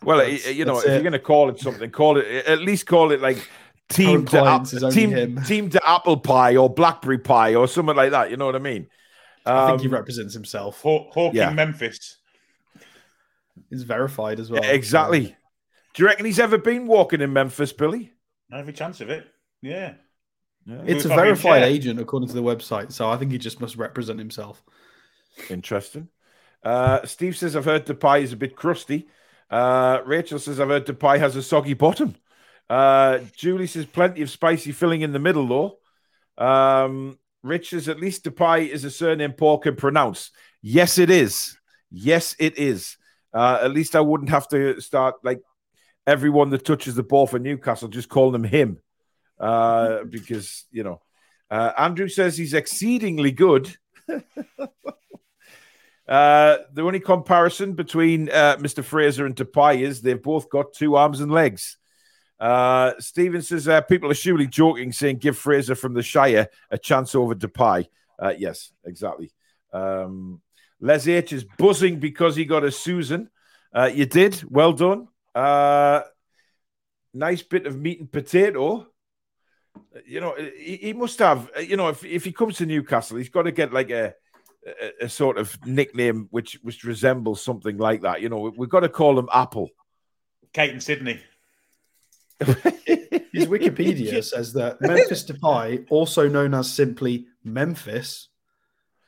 Well, 0.04 0.18
That's- 0.18 0.54
you 0.54 0.66
know, 0.66 0.80
if 0.80 0.86
it. 0.86 0.92
you're 0.92 1.02
going 1.02 1.14
to 1.14 1.20
call 1.20 1.50
it 1.50 1.60
something, 1.60 1.90
call 1.92 2.18
it 2.18 2.26
at 2.46 2.60
least 2.60 2.86
call 2.86 3.12
it 3.12 3.22
like 3.22 3.48
team 3.90 4.26
to 4.28 4.38
ap- 4.38 4.44
clients 4.44 4.74
is 4.74 4.84
only 4.84 4.96
team 4.96 5.12
him. 5.12 5.42
team 5.44 5.70
to 5.70 5.82
apple 5.88 6.18
pie 6.18 6.56
or 6.58 6.70
blackberry 6.70 7.18
pie 7.20 7.56
or 7.56 7.68
something 7.68 7.96
like 7.96 8.12
that. 8.12 8.30
You 8.32 8.38
know 8.38 8.46
what 8.48 8.56
I 8.56 8.60
mean? 8.60 8.88
I 9.46 9.68
think 9.68 9.82
he 9.82 9.88
Um, 9.88 9.94
represents 9.94 10.34
himself. 10.34 10.82
Haw- 10.82 11.10
Hawking 11.12 11.38
Yeah. 11.40 11.52
Memphis. 11.52 12.18
He's 13.70 13.84
verified 13.84 14.40
as 14.40 14.50
well. 14.52 14.64
yeah, 14.64 14.72
exactly. 14.72 15.36
Do 15.94 16.04
you 16.04 16.08
reckon 16.08 16.26
he's 16.26 16.40
ever 16.40 16.58
been 16.58 16.88
walking 16.88 17.22
in 17.22 17.34
Memphis, 17.34 17.74
Billy? 17.74 18.14
Every 18.54 18.74
chance 18.74 19.02
of 19.02 19.10
it. 19.10 19.28
Yeah. 19.62 19.94
It's 20.68 21.06
a 21.06 21.10
verified 21.10 21.64
agent 21.64 22.00
according 22.00 22.30
to 22.30 22.36
the 22.36 22.44
website, 22.44 22.92
so 22.92 23.10
I 23.10 23.18
think 23.18 23.32
he 23.32 23.38
just 23.38 23.60
must 23.60 23.76
represent 23.78 24.20
himself. 24.20 24.64
Interesting. 25.50 26.10
Uh, 26.64 27.04
Steve 27.06 27.36
says, 27.36 27.56
I've 27.56 27.66
heard 27.66 27.86
the 27.88 27.96
pie 27.96 28.20
is 28.20 28.32
a 28.34 28.38
bit 28.38 28.56
crusty. 28.56 29.08
Uh, 29.50 30.02
Rachel 30.06 30.38
says, 30.40 30.60
I've 30.60 30.68
heard 30.70 30.86
the 30.86 30.94
pie 30.94 31.18
has 31.18 31.36
a 31.36 31.42
soggy 31.42 31.74
bottom. 31.74 32.16
Uh, 32.70 33.20
Julie 33.36 33.68
says, 33.68 33.86
plenty 33.86 34.22
of 34.22 34.30
spicy 34.30 34.72
filling 34.72 35.02
in 35.02 35.12
the 35.14 35.20
middle, 35.20 35.48
though. 35.48 36.44
Um, 36.46 37.18
Rich 37.44 37.72
says, 37.72 37.90
at 37.90 38.00
least 38.00 38.28
pie 38.36 38.60
is 38.60 38.84
a 38.84 38.92
surname 38.92 39.34
Paul 39.34 39.58
can 39.58 39.76
pronounce. 39.76 40.32
Yes, 40.62 40.98
it 40.98 41.10
is. 41.10 41.58
Yes, 41.90 42.36
it 42.40 42.58
is. 42.58 42.98
Uh, 43.34 43.60
at 43.64 43.72
least 43.72 43.96
I 43.96 44.02
wouldn't 44.02 44.30
have 44.30 44.48
to 44.50 44.80
start 44.80 45.16
like 45.24 45.42
everyone 46.06 46.50
that 46.52 46.66
touches 46.66 46.96
the 46.96 47.04
ball 47.04 47.28
for 47.28 47.40
Newcastle 47.40 47.88
just 47.88 48.10
calling 48.10 48.34
them 48.34 48.44
him. 48.44 48.80
Uh, 49.40 50.04
because, 50.10 50.66
you 50.72 50.84
know, 50.84 51.02
uh, 51.50 51.72
Andrew 51.78 52.08
says 52.08 52.38
he's 52.38 52.54
exceedingly 52.54 53.32
good. 53.32 53.76
Uh, 56.12 56.58
the 56.74 56.82
only 56.82 57.00
comparison 57.00 57.72
between 57.72 58.30
uh, 58.30 58.58
Mr. 58.58 58.84
Fraser 58.84 59.26
and 59.26 59.34
Depay 59.34 59.80
is 59.80 60.02
they've 60.02 60.22
both 60.22 60.50
got 60.50 60.74
two 60.74 60.96
arms 60.96 61.22
and 61.22 61.32
legs. 61.32 61.78
Uh, 62.42 63.00
says 63.00 63.68
uh, 63.68 63.82
people 63.82 64.10
are 64.10 64.16
surely 64.16 64.48
joking, 64.48 64.92
saying 64.92 65.18
give 65.18 65.38
Fraser 65.38 65.76
from 65.76 65.94
the 65.94 66.02
Shire 66.02 66.50
a 66.72 66.78
chance 66.78 67.14
over 67.14 67.36
Depay. 67.36 67.88
Uh, 68.18 68.34
yes, 68.36 68.72
exactly. 68.84 69.32
Um, 69.72 70.42
Les 70.80 71.08
H 71.08 71.34
is 71.34 71.46
buzzing 71.60 72.00
because 72.00 72.36
he 72.36 72.46
got 72.46 72.64
a 72.64 72.72
Susan. 72.72 73.30
Uh, 73.72 73.92
you 73.94 74.08
did. 74.08 74.44
Well 74.50 74.74
done. 74.74 75.08
Uh, 75.36 76.02
nice 77.14 77.44
bit 77.44 77.68
of 77.68 77.80
meat 77.80 78.00
and 78.00 78.12
potato. 78.12 78.88
You 80.08 80.22
know, 80.22 80.36
he, 80.36 80.78
he 80.78 80.94
must 80.94 81.20
have, 81.20 81.48
you 81.64 81.78
know, 81.78 81.90
if, 81.90 82.04
if 82.04 82.26
he 82.26 82.32
comes 82.32 82.58
to 82.58 82.66
Newcastle, 82.66 83.18
he's 83.18 83.30
got 83.30 83.44
to 83.44 83.52
get 83.52 83.72
like 83.72 83.92
a, 83.92 84.16
a, 84.66 85.06
a 85.06 85.10
sort 85.10 85.38
of 85.38 85.56
nickname 85.64 86.28
which, 86.32 86.58
which 86.64 86.84
resembles 86.84 87.44
something 87.44 87.78
like 87.78 88.02
that. 88.02 88.22
You 88.22 88.30
know, 88.30 88.52
we've 88.58 88.68
got 88.68 88.80
to 88.80 88.90
call 88.90 89.20
him 89.20 89.30
Apple. 89.32 89.70
Kate 90.54 90.72
and 90.72 90.82
Sydney. 90.82 91.22
His 92.46 93.46
Wikipedia 93.48 94.24
says 94.32 94.54
that 94.54 94.82
Memphis 94.82 95.24
Depay, 95.24 95.86
also 95.90 96.28
known 96.28 96.54
as 96.54 96.72
simply 96.72 97.28
Memphis. 97.44 98.28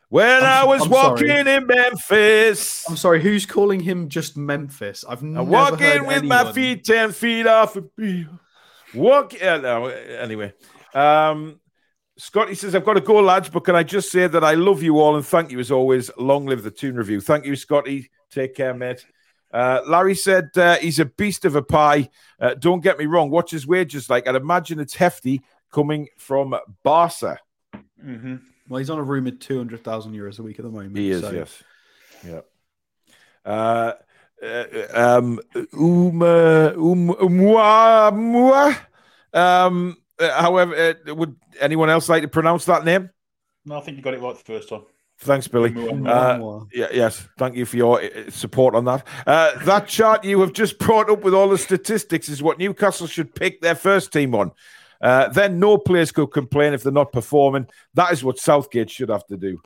When 0.10 0.44
I'm- 0.44 0.44
i 0.44 0.64
was 0.64 0.84
I'm 0.84 0.90
walking 0.90 1.28
sorry. 1.28 1.40
in 1.56 1.68
Memphis, 1.68 2.86
I'm 2.88 2.98
sorry, 2.98 3.22
who's 3.22 3.46
calling 3.46 3.80
him 3.80 4.10
just 4.10 4.38
Memphis? 4.38 5.04
I've 5.08 5.22
I'm 5.24 5.48
walking 5.48 6.06
with 6.06 6.24
my 6.24 6.52
feet 6.52 6.86
10 6.86 7.12
feet 7.14 7.48
off 7.48 7.76
a 7.76 7.82
beat. 7.82 8.28
Walk. 8.94 9.34
Yeah, 9.34 9.58
no, 9.58 9.88
anyway. 9.88 10.54
Um, 10.94 11.60
Scotty 12.18 12.54
says, 12.54 12.76
I've 12.76 12.86
got 12.86 12.94
to 12.94 13.02
go, 13.02 13.20
lads, 13.22 13.50
but 13.50 13.62
can 13.62 13.76
I 13.76 13.82
just 13.82 14.12
say 14.12 14.28
that 14.28 14.44
I 14.44 14.54
love 14.54 14.84
you 14.84 15.00
all 15.00 15.16
and 15.16 15.26
thank 15.26 15.52
you 15.52 15.60
as 15.60 15.72
always. 15.72 16.12
Long 16.16 16.46
live 16.46 16.62
the 16.62 16.70
Toon 16.70 16.96
Review. 16.96 17.20
Thank 17.20 17.46
you, 17.46 17.56
Scotty. 17.56 18.12
Take 18.30 18.54
care, 18.56 18.74
mate. 18.76 19.04
Uh, 19.54 19.82
Larry 19.88 20.16
said 20.16 20.50
uh, 20.58 20.78
he's 20.78 20.98
a 21.00 21.06
beast 21.06 21.46
of 21.46 21.56
a 21.56 21.62
pie. 21.62 22.10
Uh, 22.40 22.56
don't 22.56 22.82
get 22.82 22.98
me 22.98 23.06
wrong. 23.06 23.30
What's 23.30 23.52
his 23.52 23.68
wages 23.68 24.10
like? 24.10 24.28
I'd 24.28 24.36
imagine 24.36 24.80
it's 24.80 24.96
hefty 24.96 25.42
coming 25.72 26.08
from 26.18 26.56
Barca. 26.84 27.38
Mm-hmm. 28.04 28.36
Well, 28.68 28.80
he's 28.80 28.90
on 28.90 28.98
a 28.98 29.04
rumored 29.04 29.40
200,000 29.42 30.14
euros 30.14 30.40
a 30.40 30.44
week 30.44 30.58
at 30.58 30.66
the 30.66 30.72
moment. 30.72 30.98
He 30.98 31.12
is, 31.12 31.22
so- 31.22 31.32
yes. 31.32 31.64
Yeah. 32.26 32.42
Uh, 33.46 33.94
uh, 34.44 34.66
um, 34.94 35.40
Uma, 35.74 36.74
um, 36.76 37.10
Umwa, 37.10 38.12
Umwa. 38.12 38.78
Um, 39.34 39.98
uh, 40.20 40.42
however, 40.42 40.96
uh, 41.08 41.14
would 41.16 41.36
anyone 41.60 41.90
else 41.90 42.08
like 42.10 42.24
to 42.24 42.28
pronounce 42.28 42.66
that 42.66 42.86
name? 42.86 43.10
No, 43.66 43.78
I 43.78 43.82
think 43.82 43.98
you 43.98 44.04
got 44.04 44.14
it 44.14 44.22
right 44.22 44.36
the 44.36 44.44
first 44.44 44.70
time. 44.70 44.84
Thanks, 45.24 45.48
Billy. 45.48 45.74
Uh, 46.06 46.60
yeah, 46.74 46.88
yes, 46.94 47.28
thank 47.38 47.56
you 47.56 47.66
for 47.66 47.78
your 47.78 48.04
uh, 48.04 48.30
support 48.30 48.76
on 48.76 48.86
that. 48.86 49.08
Uh, 49.26 49.58
that 49.66 49.88
chart 49.88 50.24
you 50.24 50.42
have 50.42 50.54
just 50.54 50.78
brought 50.80 51.10
up 51.10 51.24
with 51.24 51.34
all 51.34 51.48
the 51.50 51.58
statistics 51.58 52.28
is 52.30 52.44
what 52.44 52.60
Newcastle 52.60 53.08
should 53.08 53.34
pick 53.34 53.62
their 53.62 53.76
first 53.76 54.12
team 54.12 54.36
on. 54.36 54.52
Uh, 55.02 55.30
then 55.30 55.60
no 55.60 55.78
players 55.78 56.12
could 56.12 56.28
complain 56.28 56.74
if 56.74 56.84
they're 56.84 56.92
not 56.92 57.12
performing. 57.12 57.68
That 57.94 58.12
is 58.12 58.24
what 58.24 58.38
Southgate 58.38 58.90
should 58.90 59.10
have 59.10 59.26
to 59.28 59.38
do. 59.38 59.62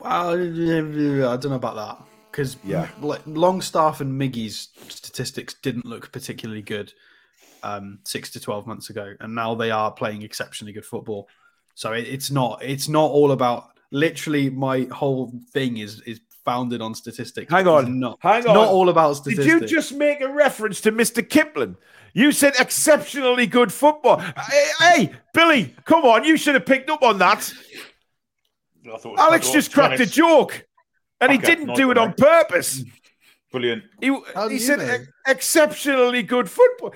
Well, 0.00 0.30
I 0.30 0.36
don't 0.36 1.44
know 1.44 1.54
about 1.54 1.76
that 1.76 2.06
because 2.30 2.56
Yeah. 2.64 2.88
like 3.00 3.20
Longstaff 3.26 4.00
and 4.00 4.20
Miggy's 4.20 4.68
statistics 4.88 5.54
didn't 5.62 5.86
look 5.86 6.10
particularly 6.12 6.62
good 6.62 6.92
um, 7.62 7.98
six 8.04 8.30
to 8.30 8.40
twelve 8.40 8.66
months 8.66 8.90
ago, 8.90 9.14
and 9.20 9.34
now 9.34 9.54
they 9.54 9.70
are 9.70 9.90
playing 9.92 10.22
exceptionally 10.22 10.72
good 10.72 10.86
football. 10.86 11.28
So 11.74 11.92
it, 11.92 12.08
it's 12.08 12.30
not 12.30 12.62
it's 12.62 12.88
not 12.88 13.10
all 13.10 13.32
about. 13.32 13.64
Literally, 13.92 14.50
my 14.50 14.86
whole 14.92 15.32
thing 15.52 15.78
is 15.78 16.00
is 16.02 16.20
founded 16.44 16.80
on 16.80 16.94
statistics. 16.94 17.50
Hang 17.52 17.60
It's 17.62 17.68
on, 17.68 17.98
not, 18.00 18.18
hang 18.20 18.46
on. 18.46 18.54
not 18.54 18.68
all 18.68 18.88
about 18.88 19.14
statistics. 19.16 19.46
Did 19.46 19.60
you 19.62 19.66
just 19.66 19.92
make 19.94 20.20
a 20.20 20.28
reference 20.28 20.80
to 20.82 20.92
Mr. 20.92 21.28
Kipling? 21.28 21.76
You 22.14 22.32
said 22.32 22.54
exceptionally 22.58 23.46
good 23.46 23.72
football. 23.72 24.18
Hey, 24.18 24.70
hey, 24.80 25.12
Billy, 25.34 25.74
come 25.84 26.04
on, 26.04 26.24
you 26.24 26.36
should 26.36 26.54
have 26.54 26.66
picked 26.66 26.88
up 26.90 27.02
on 27.02 27.18
that. 27.18 27.52
I 28.86 28.96
Alex 29.18 29.50
just 29.50 29.72
thought- 29.72 29.88
cracked 29.88 30.00
a 30.00 30.06
joke, 30.06 30.66
and 31.20 31.30
he 31.32 31.38
didn't 31.38 31.74
do 31.74 31.90
it 31.90 31.98
on 31.98 32.14
purpose. 32.14 32.82
Brilliant. 33.52 33.82
He, 34.00 34.16
he 34.48 34.58
said 34.60 34.78
know? 34.78 34.84
"Ex- 34.84 35.08
exceptionally 35.26 36.22
good 36.22 36.48
football. 36.48 36.94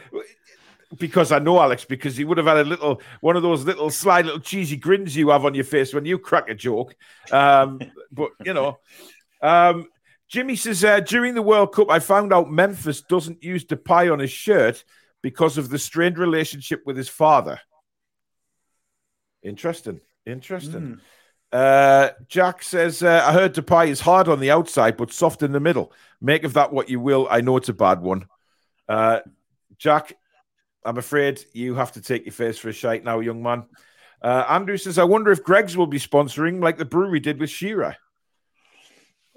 Because 0.99 1.33
I 1.33 1.39
know 1.39 1.61
Alex, 1.61 1.85
because 1.85 2.16
he 2.16 2.25
would 2.25 2.39
have 2.39 2.47
had 2.47 2.59
a 2.59 2.65
little 2.65 3.01
one 3.21 3.37
of 3.37 3.43
those 3.43 3.65
little 3.65 3.91
sly 3.91 4.21
little 4.21 4.41
cheesy 4.41 4.77
grins 4.77 5.16
you 5.16 5.31
have 5.31 5.45
on 5.45 5.55
your 5.55 5.65
face 5.65 5.93
when 5.95 6.05
you 6.05 6.19
crack 6.19 6.49
a 6.49 6.55
joke. 6.55 6.95
Um, 7.33 7.81
but 8.12 8.31
you 8.45 8.55
know, 8.55 8.79
um, 9.43 9.87
Jimmy 10.29 10.57
says 10.57 10.85
uh, 10.85 11.01
during 11.01 11.35
the 11.35 11.43
World 11.43 11.73
Cup, 11.73 11.91
I 11.91 11.99
found 11.99 12.33
out 12.33 12.51
Memphis 12.51 13.03
doesn't 13.03 13.43
use 13.43 13.65
Depay 13.65 14.12
on 14.12 14.19
his 14.19 14.31
shirt 14.31 14.85
because 15.23 15.59
of 15.59 15.69
the 15.69 15.79
strained 15.79 16.19
relationship 16.19 16.83
with 16.85 16.97
his 16.97 17.09
father. 17.09 17.61
Interesting. 19.43 20.01
Interesting. 20.27 21.01
Uh, 21.53 22.11
Jack 22.29 22.65
says, 22.65 23.03
uh, 23.03 23.23
I 23.25 23.33
heard 23.33 23.55
Depay 23.55 23.89
is 23.89 24.01
hard 24.01 24.27
on 24.27 24.41
the 24.41 24.51
outside, 24.51 24.97
but 24.97 25.12
soft 25.12 25.43
in 25.43 25.53
the 25.53 25.61
middle. 25.61 25.93
Make 26.21 26.43
of 26.43 26.55
that 26.55 26.73
what 26.73 26.89
you 26.89 26.99
will. 26.99 27.29
I 27.31 27.43
know 27.43 27.57
it's 27.57 27.69
a 27.69 27.75
bad 27.75 28.01
one. 28.01 28.27
Uh, 28.89 29.21
Jack, 29.79 30.16
I'm 30.85 30.98
afraid 30.98 31.44
you 31.52 31.74
have 31.74 31.93
to 31.93 32.01
take 32.01 32.24
your 32.27 32.32
face 32.32 32.59
for 32.59 32.69
a 32.69 32.73
shite 32.73 33.05
now, 33.05 33.20
young 33.20 33.43
man. 33.43 33.65
Uh, 34.23 34.44
Andrew 34.48 34.77
says, 34.77 34.98
I 34.98 35.05
wonder 35.05 35.31
if 35.31 35.43
Greggs 35.44 35.77
will 35.77 35.86
be 35.86 35.98
sponsoring 35.98 36.62
like 36.62 36.78
the 36.78 36.85
brewery 36.85 37.20
did 37.20 37.39
with 37.39 37.51
Shearer. 37.51 37.97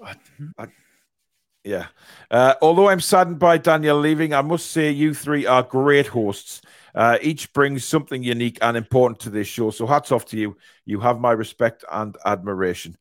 I- 0.02 0.14
I- 0.58 0.66
yeah. 1.64 1.86
Uh, 2.30 2.54
although 2.62 2.88
I'm 2.88 3.00
saddened 3.00 3.38
by 3.38 3.58
Daniel 3.58 3.98
leaving, 3.98 4.32
I 4.32 4.42
must 4.42 4.70
say 4.70 4.90
you 4.90 5.12
three 5.12 5.44
are 5.44 5.62
great 5.62 6.06
hosts. 6.06 6.62
Uh, 6.94 7.18
each 7.20 7.52
brings 7.52 7.84
something 7.84 8.22
unique 8.22 8.58
and 8.62 8.76
important 8.76 9.20
to 9.20 9.30
this 9.30 9.46
show. 9.46 9.70
So 9.70 9.86
hats 9.86 10.10
off 10.10 10.24
to 10.26 10.38
you. 10.38 10.56
You 10.86 11.00
have 11.00 11.20
my 11.20 11.32
respect 11.32 11.84
and 11.90 12.16
admiration. 12.24 12.96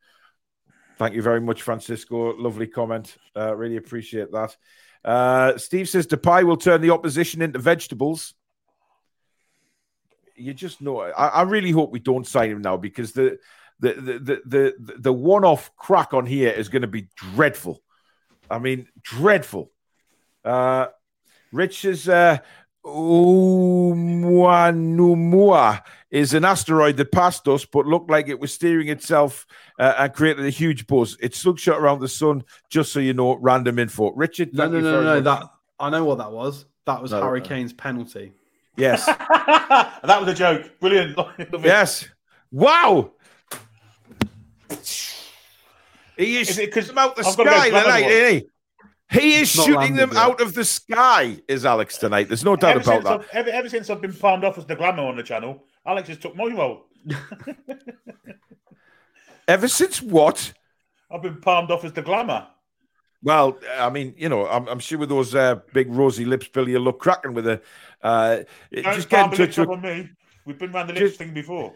Thank 0.98 1.14
you 1.14 1.22
very 1.22 1.40
much, 1.40 1.62
Francisco. 1.62 2.36
Lovely 2.36 2.68
comment. 2.68 3.16
Uh, 3.36 3.56
really 3.56 3.78
appreciate 3.78 4.32
that. 4.32 4.58
Uh, 5.08 5.58
Steve 5.58 5.88
says 5.88 6.06
Depay 6.06 6.44
will 6.44 6.58
turn 6.58 6.82
the 6.82 6.90
opposition 6.90 7.42
into 7.42 7.60
vegetables. 7.60 8.34
You 10.36 10.54
just 10.54 10.82
know. 10.82 11.00
I, 11.00 11.28
I 11.28 11.42
really 11.44 11.72
hope 11.72 11.92
we 11.92 12.00
don't 12.00 12.28
sign 12.28 12.52
him 12.52 12.62
now 12.62 12.76
because 12.76 13.14
the 13.14 13.40
the 13.80 13.94
the 13.94 14.20
the 14.20 14.74
the, 14.78 14.94
the 15.00 15.14
one-off 15.14 15.74
crack 15.78 16.14
on 16.14 16.26
here 16.26 16.52
is 16.52 16.68
going 16.68 16.82
to 16.82 16.90
be 16.90 17.08
dreadful. 17.16 17.82
I 18.52 18.60
mean, 18.60 18.90
dreadful. 19.02 19.72
Uh, 20.44 20.88
Rich 21.54 21.82
says 21.82 22.10
uh, 22.10 22.40
Oumuamua 24.58 25.82
is 26.10 26.34
an 26.34 26.46
asteroid 26.46 26.96
that 26.98 27.12
passed 27.12 27.48
us, 27.48 27.66
but 27.66 27.86
looked 27.86 28.10
like 28.10 28.30
it 28.30 28.40
was 28.40 28.54
steering 28.54 28.88
itself 28.88 29.46
uh, 29.78 29.94
and 29.98 30.14
created 30.14 30.46
a 30.46 30.50
huge 30.50 30.88
buzz. 30.88 31.18
It 31.20 31.34
slugshot 31.34 31.78
around 31.78 32.00
the 32.00 32.08
sun, 32.08 32.44
just 32.70 32.94
so 32.94 33.00
you 33.00 33.14
know. 33.14 33.36
Random 33.36 33.78
info. 33.80 34.12
Richard, 34.14 34.54
no, 34.54 34.64
thank 34.64 34.74
no, 34.74 34.80
no, 34.80 35.04
no, 35.04 35.16
much. 35.16 35.24
That 35.26 35.44
I 35.80 35.90
know 35.90 36.06
what 36.06 36.18
that 36.20 36.32
was. 36.32 36.66
That 36.86 37.02
was 37.02 37.12
No, 37.12 37.22
Harry 37.22 37.42
uh, 37.42 37.46
Kane's 37.46 37.74
penalty. 37.74 38.32
Yes, 38.78 39.06
that 39.06 40.18
was 40.20 40.30
a 40.30 40.34
joke. 40.34 40.80
Brilliant. 40.80 41.18
Yes. 41.64 42.08
Wow. 42.52 43.12
He 46.18 46.38
is, 46.38 46.50
Is 46.50 46.58
it 46.58 46.72
'cause 46.74 46.86
shooting 46.86 46.98
out 46.98 47.16
the 47.16 47.26
I've 47.26 47.38
got 47.38 47.44
to 47.44 47.50
go 47.50 47.56
sky 47.58 47.70
grab 47.70 47.84
tonight, 47.84 48.00
another 48.00 48.14
isn't 48.14 48.42
he? 48.42 48.50
He 49.12 49.36
is 49.36 49.50
shooting 49.50 49.76
landed 49.76 50.00
them 50.00 50.10
yet. 50.14 50.18
out 50.24 50.42
of 50.42 50.54
the 50.54 50.66
sky, 50.66 51.40
is 51.48 51.66
Alex 51.66 51.98
tonight. 51.98 52.28
There's 52.28 52.44
no 52.44 52.56
doubt 52.58 52.76
Ever 52.76 52.80
about 52.82 52.94
since, 52.94 53.04
that. 53.06 53.20
I've, 53.20 53.28
ever, 53.32 53.50
ever 53.52 53.70
since 53.70 53.90
I've 53.90 54.02
been 54.02 54.14
palmed 54.14 54.44
off 54.44 54.58
as 54.58 54.66
the 54.66 54.76
glamour 54.76 55.04
on 55.04 55.16
the 55.16 55.24
channel, 55.24 55.64
Alex 55.86 56.10
has 56.10 56.18
took 56.18 56.36
my 56.36 56.46
role. 56.46 56.86
Ever 59.48 59.68
since 59.70 60.02
what? 60.02 60.52
I've 61.10 61.22
been 61.22 61.40
palmed 61.40 61.72
off 61.72 61.86
as 61.86 61.94
the 61.94 62.02
glamour. 62.02 62.48
Well, 63.24 63.58
I 63.78 63.90
mean, 63.90 64.14
you 64.18 64.28
know, 64.30 64.46
I'm, 64.46 64.68
I'm 64.68 64.80
sure 64.80 65.00
with 65.00 65.10
those 65.10 65.34
uh, 65.34 65.56
big 65.74 65.90
rosy 65.90 66.26
lips, 66.26 66.48
Billy, 66.50 66.74
you 66.74 66.80
look 66.80 67.00
cracking 67.00 67.34
with 67.34 67.48
a. 67.48 67.62
Uh, 68.04 68.40
Don't 68.74 68.84
just 68.96 69.10
get 69.10 69.32
in 69.32 69.38
touch 69.38 69.58
with. 69.58 69.80
me. 69.82 70.10
We've 70.46 70.60
been 70.60 70.72
round 70.72 70.90
the 70.90 70.94
Just- 70.94 71.04
lips 71.04 71.18
thing 71.18 71.34
before. 71.34 71.74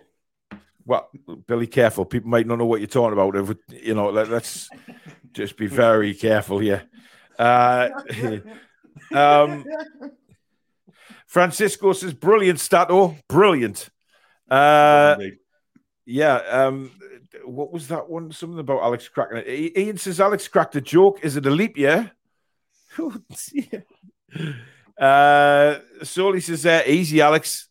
Well, 0.86 1.10
Billy, 1.48 1.68
careful. 1.68 2.06
People 2.06 2.30
might 2.30 2.48
not 2.48 2.58
know 2.58 2.66
what 2.66 2.80
you're 2.82 2.88
talking 2.88 3.14
about. 3.14 3.36
If 3.36 3.52
it- 3.52 3.84
you 3.86 3.94
know, 3.94 4.10
let, 4.10 4.32
us 4.32 4.70
just 5.34 5.56
be 5.56 5.68
very 5.68 6.14
careful 6.14 6.60
here. 6.60 6.84
Uh, 7.42 7.90
um, 9.16 9.66
Francisco 11.26 11.94
says, 11.94 12.14
"Brilliant, 12.14 12.60
Stato, 12.60 13.16
brilliant." 13.28 13.90
Uh, 14.50 15.18
yeah. 16.06 16.36
Um, 16.36 16.92
what 17.46 17.72
was 17.72 17.88
that 17.88 18.10
one? 18.10 18.32
Something 18.32 18.60
about 18.60 18.84
Alex 18.84 19.08
cracking 19.08 19.38
it. 19.38 19.78
Ian 19.78 19.98
says 19.98 20.20
Alex 20.20 20.48
cracked 20.48 20.76
a 20.76 20.82
joke. 20.82 21.20
Is 21.24 21.36
it 21.38 21.46
a 21.46 21.50
leap 21.50 21.78
year? 21.78 22.12
uh, 24.98 25.80
Soli 26.04 26.42
says, 26.42 26.66
uh, 26.66 26.84
"Easy, 26.86 27.22
Alex." 27.22 27.68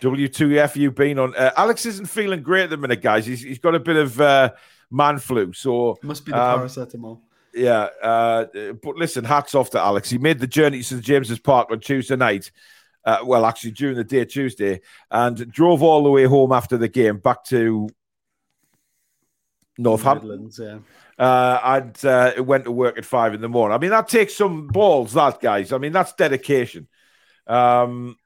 W2F 0.00 0.76
you've 0.76 0.94
been 0.94 1.18
on? 1.18 1.34
Uh, 1.34 1.50
Alex 1.56 1.86
isn't 1.86 2.06
feeling 2.06 2.40
great 2.40 2.64
at 2.64 2.70
the 2.70 2.76
minute, 2.76 3.02
guys. 3.02 3.26
He's, 3.26 3.42
he's 3.42 3.58
got 3.58 3.74
a 3.74 3.80
bit 3.80 3.96
of 3.96 4.20
uh, 4.20 4.52
man 4.92 5.18
flu. 5.18 5.52
So 5.52 5.98
Must 6.02 6.24
be 6.24 6.30
the 6.30 6.40
Um, 6.40 6.60
paracetamol. 6.60 7.20
Yeah, 7.54 7.88
uh, 8.02 8.46
but 8.82 8.96
listen, 8.96 9.24
hats 9.24 9.54
off 9.54 9.70
to 9.70 9.80
Alex. 9.80 10.10
He 10.10 10.18
made 10.18 10.38
the 10.38 10.46
journey 10.46 10.78
to 10.78 10.84
St 10.84 11.02
James's 11.02 11.38
Park 11.38 11.70
on 11.70 11.80
Tuesday 11.80 12.16
night. 12.16 12.50
Uh, 13.04 13.18
well, 13.24 13.44
actually, 13.44 13.72
during 13.72 13.96
the 13.96 14.04
day 14.04 14.24
Tuesday, 14.24 14.80
and 15.10 15.50
drove 15.50 15.82
all 15.82 16.02
the 16.04 16.10
way 16.10 16.24
home 16.24 16.52
after 16.52 16.76
the 16.76 16.88
game 16.88 17.18
back 17.18 17.44
to 17.44 17.88
Northampton. 19.76 20.50
Yeah. 20.58 20.78
Uh, 21.18 21.60
and 21.64 22.04
uh, 22.04 22.42
went 22.42 22.64
to 22.64 22.72
work 22.72 22.98
at 22.98 23.04
five 23.04 23.34
in 23.34 23.40
the 23.40 23.48
morning. 23.48 23.74
I 23.74 23.78
mean, 23.78 23.90
that 23.90 24.08
takes 24.08 24.34
some 24.34 24.68
balls, 24.68 25.12
that 25.12 25.40
guys. 25.40 25.72
I 25.72 25.78
mean, 25.78 25.92
that's 25.92 26.14
dedication. 26.14 26.88
Um, 27.46 28.16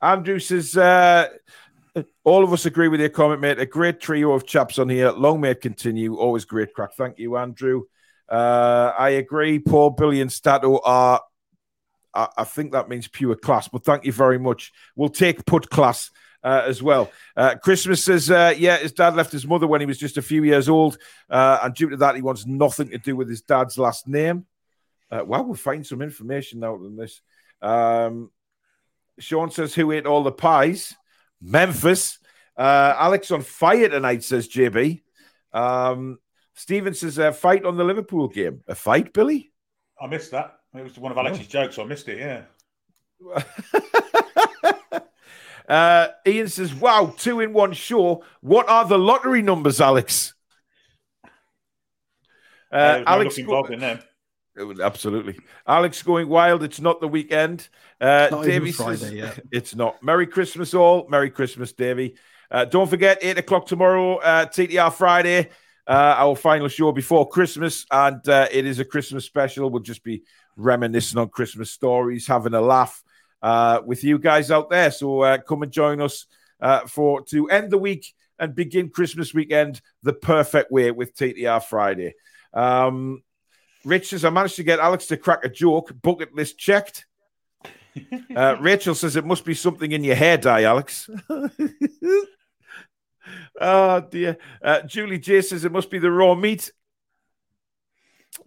Andrew 0.00 0.38
says, 0.38 0.76
uh, 0.76 1.28
all 2.24 2.42
of 2.44 2.52
us 2.52 2.66
agree 2.66 2.88
with 2.88 3.00
your 3.00 3.10
comment, 3.10 3.40
mate. 3.40 3.58
A 3.58 3.66
great 3.66 4.00
trio 4.00 4.32
of 4.32 4.46
chaps 4.46 4.78
on 4.78 4.88
here. 4.88 5.10
Long 5.10 5.40
may 5.40 5.50
it 5.50 5.60
continue. 5.60 6.16
Always 6.16 6.44
great 6.44 6.72
crack. 6.72 6.94
Thank 6.94 7.18
you, 7.18 7.36
Andrew. 7.36 7.82
Uh, 8.30 8.92
I 8.96 9.10
agree. 9.10 9.58
Paul, 9.58 9.90
Billy, 9.90 10.20
and 10.20 10.32
Stato 10.32 10.80
are, 10.84 11.20
I, 12.14 12.28
I 12.38 12.44
think 12.44 12.72
that 12.72 12.88
means 12.88 13.08
pure 13.08 13.34
class, 13.34 13.68
but 13.68 13.84
thank 13.84 14.04
you 14.04 14.12
very 14.12 14.38
much. 14.38 14.72
We'll 14.94 15.08
take 15.08 15.44
put 15.44 15.68
class 15.68 16.10
uh, 16.44 16.62
as 16.64 16.82
well. 16.82 17.10
Uh, 17.36 17.56
Christmas 17.56 18.04
says, 18.04 18.30
uh, 18.30 18.54
yeah, 18.56 18.78
his 18.78 18.92
dad 18.92 19.16
left 19.16 19.32
his 19.32 19.46
mother 19.46 19.66
when 19.66 19.80
he 19.80 19.86
was 19.86 19.98
just 19.98 20.16
a 20.16 20.22
few 20.22 20.44
years 20.44 20.68
old, 20.68 20.96
uh, 21.28 21.58
and 21.62 21.74
due 21.74 21.90
to 21.90 21.96
that, 21.98 22.14
he 22.14 22.22
wants 22.22 22.46
nothing 22.46 22.90
to 22.90 22.98
do 22.98 23.16
with 23.16 23.28
his 23.28 23.42
dad's 23.42 23.78
last 23.78 24.06
name. 24.06 24.46
Uh, 25.10 25.24
well, 25.26 25.44
we'll 25.44 25.54
find 25.54 25.84
some 25.84 26.02
information 26.02 26.62
out 26.62 26.80
on 26.80 26.96
this. 26.96 27.20
Um, 27.60 28.30
Sean 29.18 29.50
says, 29.50 29.74
who 29.74 29.90
ate 29.92 30.06
all 30.06 30.22
the 30.22 30.32
pies? 30.32 30.94
Memphis. 31.40 32.18
Uh, 32.56 32.94
Alex 32.96 33.30
on 33.30 33.42
fire 33.42 33.88
tonight, 33.88 34.22
says 34.22 34.48
JB. 34.48 35.02
Um, 35.52 36.18
Steven 36.54 36.94
says, 36.94 37.18
a 37.18 37.32
fight 37.32 37.64
on 37.64 37.76
the 37.76 37.84
Liverpool 37.84 38.28
game. 38.28 38.62
A 38.68 38.74
fight, 38.74 39.12
Billy? 39.12 39.50
I 40.00 40.06
missed 40.06 40.30
that. 40.32 40.58
It 40.74 40.82
was 40.84 40.98
one 40.98 41.12
of 41.12 41.18
Alex's 41.18 41.46
jokes. 41.46 41.76
So 41.76 41.82
I 41.82 41.86
missed 41.86 42.08
it. 42.08 42.18
Yeah. 42.18 42.42
uh, 45.68 46.08
Ian 46.26 46.48
says, 46.48 46.74
wow, 46.74 47.12
two 47.16 47.40
in 47.40 47.52
one 47.52 47.72
show. 47.72 48.24
What 48.40 48.68
are 48.68 48.84
the 48.86 48.98
lottery 48.98 49.42
numbers, 49.42 49.80
Alex? 49.80 50.34
Uh, 51.24 51.28
Uh, 52.72 52.92
there 52.92 52.98
no 53.00 53.04
Alex, 53.06 53.38
luck 53.40 53.70
in 53.70 53.80
them. 53.80 54.00
go- 54.56 54.74
absolutely. 54.82 55.38
Alex 55.66 56.02
going 56.02 56.28
wild. 56.28 56.62
It's 56.62 56.80
not 56.80 57.00
the 57.00 57.08
weekend. 57.08 57.68
Uh, 58.00 58.28
Not 58.30 58.46
even 58.46 58.62
Davey 58.62 58.72
Friday 58.72 58.96
says, 58.96 59.12
yet. 59.12 59.40
it's 59.52 59.74
not. 59.74 60.02
Merry 60.02 60.26
Christmas, 60.26 60.72
all. 60.74 61.08
Merry 61.08 61.30
Christmas, 61.30 61.72
Davey. 61.72 62.16
Uh, 62.50 62.64
don't 62.64 62.88
forget, 62.88 63.18
8 63.22 63.38
o'clock 63.38 63.66
tomorrow, 63.66 64.16
uh, 64.16 64.46
TTR 64.46 64.92
Friday, 64.92 65.50
uh, 65.90 66.14
our 66.18 66.36
final 66.36 66.68
show 66.68 66.92
before 66.92 67.28
Christmas. 67.28 67.84
And 67.90 68.26
uh, 68.28 68.46
it 68.52 68.64
is 68.64 68.78
a 68.78 68.84
Christmas 68.84 69.24
special. 69.24 69.68
We'll 69.68 69.82
just 69.82 70.04
be 70.04 70.22
reminiscing 70.56 71.18
on 71.18 71.28
Christmas 71.30 71.72
stories, 71.72 72.28
having 72.28 72.54
a 72.54 72.60
laugh 72.60 73.02
uh, 73.42 73.80
with 73.84 74.04
you 74.04 74.20
guys 74.20 74.52
out 74.52 74.70
there. 74.70 74.92
So 74.92 75.22
uh, 75.22 75.38
come 75.38 75.64
and 75.64 75.72
join 75.72 76.00
us 76.00 76.26
uh, 76.60 76.86
for 76.86 77.22
to 77.24 77.50
end 77.50 77.72
the 77.72 77.78
week 77.78 78.14
and 78.38 78.54
begin 78.54 78.88
Christmas 78.88 79.34
weekend 79.34 79.80
the 80.04 80.12
perfect 80.12 80.70
way 80.70 80.92
with 80.92 81.16
TTR 81.16 81.62
Friday. 81.64 82.14
Um, 82.54 83.24
Rich 83.84 84.10
says, 84.10 84.24
I 84.24 84.30
managed 84.30 84.56
to 84.56 84.62
get 84.62 84.78
Alex 84.78 85.06
to 85.06 85.16
crack 85.16 85.44
a 85.44 85.48
joke. 85.48 85.92
Bucket 86.00 86.34
list 86.34 86.56
checked. 86.56 87.06
Uh, 88.36 88.56
Rachel 88.60 88.94
says 88.94 89.16
it 89.16 89.26
must 89.26 89.44
be 89.44 89.52
something 89.52 89.90
in 89.90 90.04
your 90.04 90.14
hair 90.14 90.38
dye, 90.38 90.62
Alex. 90.62 91.10
oh 93.60 94.00
dear. 94.00 94.36
Uh, 94.62 94.82
Julie 94.82 95.18
J 95.18 95.40
says 95.42 95.64
it 95.64 95.72
must 95.72 95.90
be 95.90 95.98
the 95.98 96.10
raw 96.10 96.34
meat. 96.34 96.72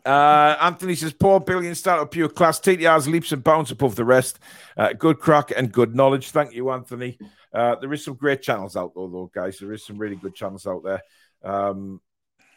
Uh, 0.06 0.56
Anthony 0.62 0.96
says, 0.96 1.14
poor 1.14 1.40
billion 1.40 1.76
start 1.76 2.02
of 2.02 2.12
pure 2.12 2.30
class. 2.30 2.60
TTR's 2.60 3.08
leaps 3.08 3.32
and 3.32 3.44
bounds 3.44 3.72
above 3.72 3.96
the 3.96 4.06
rest. 4.06 4.40
Uh, 4.78 4.94
good 4.94 5.20
crack 5.20 5.52
and 5.56 5.72
good 5.72 5.96
knowledge. 5.96 6.32
Thank 6.32 6.54
you, 6.54 6.72
Anthony. 6.72 7.18
Uh, 7.54 7.76
there 7.76 7.92
is 7.94 8.04
some 8.04 8.16
great 8.16 8.42
channels 8.42 8.76
out 8.76 8.94
there, 8.96 9.08
though, 9.08 9.32
guys. 9.34 9.60
There 9.60 9.74
is 9.74 9.86
some 9.86 9.98
really 9.98 10.16
good 10.16 10.36
channels 10.36 10.68
out 10.68 10.84
there. 10.84 11.02
Um, 11.44 12.02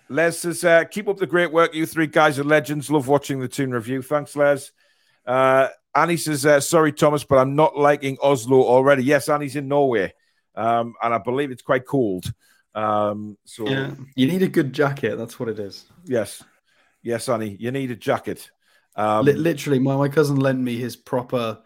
Les 0.09 0.39
says, 0.39 0.65
uh, 0.65 0.85
keep 0.85 1.09
up 1.09 1.19
the 1.19 1.27
great 1.27 1.53
work. 1.53 1.75
You 1.75 1.85
three 1.85 2.07
guys 2.07 2.39
are 2.39 2.45
legends. 2.45 2.91
Love 2.91 3.09
watching 3.09 3.41
the 3.41 3.49
Toon 3.49 3.73
Review. 3.73 4.03
Thanks, 4.03 4.37
Les. 4.37 4.71
Uh, 5.27 5.69
Annie 5.95 6.17
says, 6.17 6.47
uh, 6.47 6.61
sorry, 6.61 6.93
Thomas, 6.93 7.25
but 7.25 7.39
I'm 7.39 7.57
not 7.57 7.77
liking 7.77 8.17
Oslo 8.23 8.63
already. 8.63 9.03
Yes, 9.03 9.29
Annie's 9.29 9.57
in 9.57 9.67
Norway. 9.67 10.15
Um, 10.57 10.95
and 11.03 11.13
I 11.15 11.19
believe 11.19 11.51
it's 11.51 11.63
quite 11.63 11.87
cold. 11.87 12.33
Um, 12.75 13.37
so, 13.45 13.69
Yeah. 13.69 13.95
You 14.15 14.27
need 14.27 14.43
a 14.43 14.49
good 14.49 14.73
jacket. 14.73 15.17
That's 15.17 15.39
what 15.39 15.49
it 15.49 15.59
is. 15.59 15.85
yes. 16.05 16.43
Yes, 17.03 17.29
Annie, 17.29 17.57
you 17.61 17.71
need 17.71 17.93
a 17.93 17.97
jacket. 17.97 18.51
Um, 18.97 19.25
Li- 19.27 19.35
literally, 19.35 19.79
my, 19.79 19.95
my 19.97 20.09
cousin 20.09 20.37
lent 20.41 20.59
me 20.59 20.77
his 20.77 20.97
proper, 20.97 21.59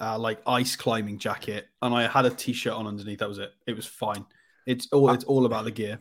uh, 0.00 0.18
like 0.18 0.40
ice 0.46 0.74
climbing 0.74 1.18
jacket, 1.18 1.68
and 1.80 1.94
I 1.94 2.08
had 2.08 2.24
a 2.24 2.30
t-shirt 2.30 2.72
on 2.72 2.88
underneath. 2.88 3.20
That 3.20 3.28
was 3.28 3.38
it. 3.38 3.52
It 3.68 3.76
was 3.76 3.86
fine. 3.86 4.24
It's 4.66 4.88
all 4.90 5.10
it's 5.10 5.22
all 5.24 5.46
about 5.46 5.64
the 5.64 5.70
gear. 5.70 6.00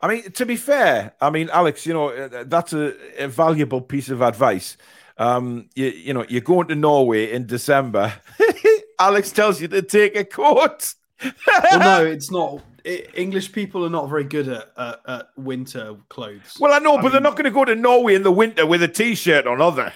I 0.00 0.08
mean, 0.08 0.30
to 0.32 0.46
be 0.46 0.56
fair, 0.56 1.14
I 1.20 1.28
mean, 1.28 1.50
Alex, 1.52 1.84
you 1.84 1.92
know, 1.92 2.08
uh, 2.08 2.44
that's 2.46 2.72
a, 2.72 2.94
a 3.22 3.28
valuable 3.28 3.82
piece 3.82 4.08
of 4.08 4.22
advice. 4.22 4.78
Um, 5.18 5.68
you, 5.74 5.86
you 5.88 6.14
know, 6.14 6.24
you're 6.28 6.40
going 6.40 6.68
to 6.68 6.74
Norway 6.76 7.30
in 7.32 7.46
December. 7.46 8.14
Alex 8.98 9.32
tells 9.32 9.60
you 9.60 9.68
to 9.68 9.82
take 9.82 10.16
a 10.16 10.24
coat. 10.24 10.94
well, 11.46 11.78
no, 11.78 12.06
it's 12.06 12.30
not. 12.30 12.62
i 12.86 13.04
English 13.14 13.52
people 13.52 13.84
are 13.84 13.90
not 13.90 14.08
very 14.08 14.24
good 14.24 14.48
at, 14.48 14.72
at, 14.76 15.00
at 15.06 15.26
winter 15.36 15.96
clothes. 16.08 16.56
Well, 16.60 16.72
I 16.72 16.78
know, 16.78 16.96
I 16.96 17.02
but 17.02 17.12
they're 17.12 17.20
not 17.20 17.36
going 17.36 17.44
to 17.44 17.50
go 17.50 17.64
to 17.64 17.74
Norway 17.74 18.14
in 18.14 18.22
the 18.22 18.32
winter 18.32 18.66
with 18.66 18.82
a 18.82 18.88
t-shirt 18.88 19.46
on, 19.46 19.60
are 19.60 19.72
they? 19.72 19.92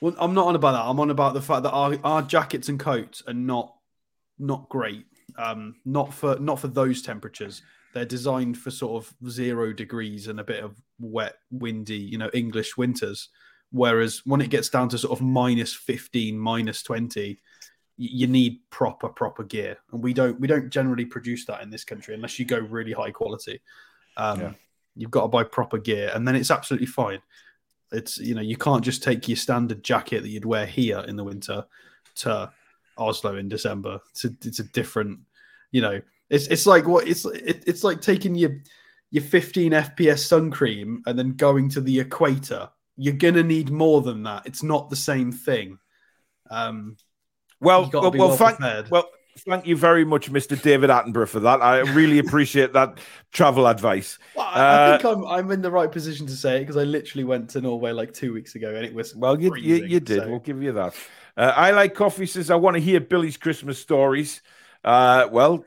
Well, 0.00 0.14
I'm 0.18 0.34
not 0.34 0.46
on 0.46 0.54
about 0.54 0.72
that. 0.72 0.88
I'm 0.88 1.00
on 1.00 1.10
about 1.10 1.34
the 1.34 1.42
fact 1.42 1.64
that 1.64 1.72
our, 1.72 1.96
our 2.04 2.22
jackets 2.22 2.68
and 2.68 2.78
coats 2.78 3.22
are 3.26 3.34
not 3.34 3.74
not 4.38 4.68
great. 4.68 5.06
Um, 5.36 5.76
not 5.84 6.14
for 6.14 6.38
not 6.38 6.60
for 6.60 6.68
those 6.68 7.02
temperatures. 7.02 7.62
They're 7.94 8.04
designed 8.04 8.58
for 8.58 8.70
sort 8.70 9.02
of 9.02 9.30
zero 9.30 9.72
degrees 9.72 10.28
and 10.28 10.40
a 10.40 10.44
bit 10.44 10.62
of 10.62 10.80
wet, 11.00 11.36
windy, 11.50 11.96
you 11.98 12.18
know, 12.18 12.30
English 12.32 12.76
winters. 12.76 13.28
Whereas 13.70 14.22
when 14.24 14.40
it 14.40 14.50
gets 14.50 14.68
down 14.68 14.88
to 14.90 14.98
sort 14.98 15.18
of 15.18 15.24
minus 15.24 15.74
15, 15.74 16.38
minus 16.38 16.82
20, 16.82 17.30
y- 17.30 17.36
you 17.98 18.28
need 18.28 18.60
proper, 18.70 19.08
proper 19.08 19.42
gear. 19.42 19.76
And 19.92 20.02
we 20.02 20.14
don't 20.14 20.40
we 20.40 20.46
don't 20.46 20.70
generally 20.70 21.04
produce 21.04 21.44
that 21.46 21.62
in 21.62 21.70
this 21.70 21.84
country 21.84 22.14
unless 22.14 22.38
you 22.38 22.44
go 22.44 22.58
really 22.58 22.92
high 22.92 23.10
quality. 23.10 23.60
Um, 24.16 24.40
Yeah. 24.40 24.52
You've 24.96 25.12
got 25.12 25.22
to 25.22 25.28
buy 25.28 25.44
proper 25.44 25.78
gear, 25.78 26.10
and 26.12 26.26
then 26.26 26.34
it's 26.34 26.50
absolutely 26.50 26.88
fine. 26.88 27.20
It's 27.92 28.18
you 28.18 28.34
know 28.34 28.40
you 28.40 28.56
can't 28.56 28.84
just 28.84 29.02
take 29.02 29.28
your 29.28 29.36
standard 29.36 29.84
jacket 29.84 30.22
that 30.22 30.28
you'd 30.28 30.44
wear 30.44 30.66
here 30.66 30.98
in 31.06 31.14
the 31.14 31.22
winter 31.22 31.64
to 32.16 32.50
Oslo 32.96 33.36
in 33.36 33.48
December. 33.48 34.00
It's 34.10 34.24
a, 34.24 34.30
it's 34.44 34.58
a 34.58 34.64
different, 34.64 35.20
you 35.70 35.80
know, 35.80 36.00
it's 36.30 36.48
it's 36.48 36.66
like 36.66 36.88
what 36.88 37.06
it's 37.06 37.24
it, 37.24 37.62
it's 37.66 37.84
like 37.84 38.00
taking 38.00 38.34
your 38.34 38.60
your 39.10 39.22
15 39.22 39.72
FPS 39.72 40.26
sun 40.26 40.50
cream 40.50 41.02
and 41.06 41.16
then 41.18 41.34
going 41.34 41.68
to 41.70 41.80
the 41.80 42.00
equator. 42.00 42.68
You're 42.96 43.14
gonna 43.14 43.44
need 43.44 43.70
more 43.70 44.02
than 44.02 44.24
that. 44.24 44.46
It's 44.46 44.64
not 44.64 44.90
the 44.90 44.96
same 44.96 45.30
thing. 45.30 45.78
Um, 46.50 46.96
Well, 47.60 47.90
well, 47.92 48.10
well, 48.12 48.36
thank, 48.36 48.60
well, 48.90 49.08
thank 49.38 49.66
you 49.66 49.76
very 49.76 50.04
much, 50.04 50.30
Mr. 50.30 50.60
David 50.60 50.90
Attenborough, 50.90 51.28
for 51.28 51.40
that. 51.40 51.60
I 51.60 51.78
really 51.80 52.18
appreciate 52.24 52.72
that 52.74 52.98
travel 53.32 53.66
advice. 53.66 54.18
well, 54.36 54.46
I- 54.46 54.60
Uh, 54.60 54.94
I 54.94 54.98
think 54.98 55.16
I'm 55.16 55.24
I'm 55.26 55.50
in 55.50 55.62
the 55.62 55.70
right 55.70 55.90
position 55.90 56.26
to 56.26 56.32
say 56.36 56.56
it 56.58 56.60
because 56.60 56.76
I 56.76 56.84
literally 56.84 57.24
went 57.24 57.50
to 57.50 57.60
Norway 57.60 57.92
like 57.92 58.12
two 58.14 58.32
weeks 58.32 58.54
ago 58.54 58.74
and 58.74 58.84
it 58.84 58.94
was 58.94 59.14
Well, 59.16 59.36
you, 59.38 59.46
you, 59.46 59.50
freezing, 59.50 59.90
you 59.90 60.00
did. 60.00 60.22
so- 60.22 60.28
We'll 60.28 60.38
give 60.40 60.62
you 60.62 60.72
that. 60.72 60.94
Uh, 61.36 61.52
I 61.56 61.70
like 61.72 61.94
coffee. 61.94 62.26
Says 62.26 62.50
I 62.50 62.56
want 62.56 62.74
to 62.74 62.80
hear 62.80 63.00
Billy's 63.00 63.36
Christmas 63.36 63.78
stories. 63.80 64.42
Uh, 64.84 65.28
well, 65.30 65.64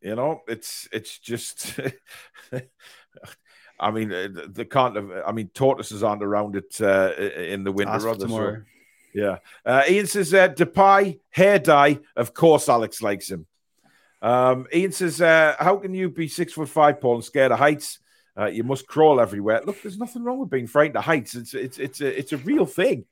you 0.00 0.14
know, 0.16 0.40
it's 0.48 0.88
it's 0.92 1.18
just. 1.18 1.78
I 3.80 3.90
mean, 3.90 4.12
uh, 4.12 4.28
they 4.48 4.64
can't 4.64 4.94
have. 4.96 5.10
I 5.26 5.32
mean, 5.32 5.48
tortoises 5.48 6.02
aren't 6.02 6.22
around 6.22 6.54
it 6.56 6.80
uh, 6.80 7.12
in 7.16 7.64
the 7.64 7.72
winter. 7.72 7.92
Ask 7.92 8.04
they? 8.04 8.12
So- 8.12 8.18
tomorrow. 8.18 8.62
Yeah. 9.14 9.38
Uh, 9.64 9.82
Ian 9.88 10.06
says 10.06 10.32
uh, 10.32 10.48
Depay 10.48 11.20
hair 11.30 11.58
dye. 11.58 12.00
Of 12.16 12.34
course, 12.34 12.68
Alex 12.68 13.02
likes 13.02 13.30
him. 13.30 13.46
Um, 14.20 14.66
Ian 14.72 14.92
says, 14.92 15.20
uh, 15.20 15.56
"How 15.58 15.76
can 15.76 15.94
you 15.94 16.08
be 16.08 16.28
six 16.28 16.52
foot 16.52 16.68
five, 16.68 17.00
Paul, 17.00 17.16
and 17.16 17.24
scared 17.24 17.52
of 17.52 17.58
heights? 17.58 17.98
Uh, 18.38 18.46
you 18.46 18.64
must 18.64 18.86
crawl 18.86 19.20
everywhere. 19.20 19.62
Look, 19.64 19.82
there's 19.82 19.98
nothing 19.98 20.22
wrong 20.22 20.38
with 20.38 20.50
being 20.50 20.66
frightened 20.66 20.96
of 20.96 21.04
heights. 21.04 21.34
It's 21.34 21.54
it's 21.54 21.78
it's 21.78 22.00
a 22.00 22.18
it's 22.18 22.32
a 22.32 22.38
real 22.38 22.66
thing." 22.66 23.04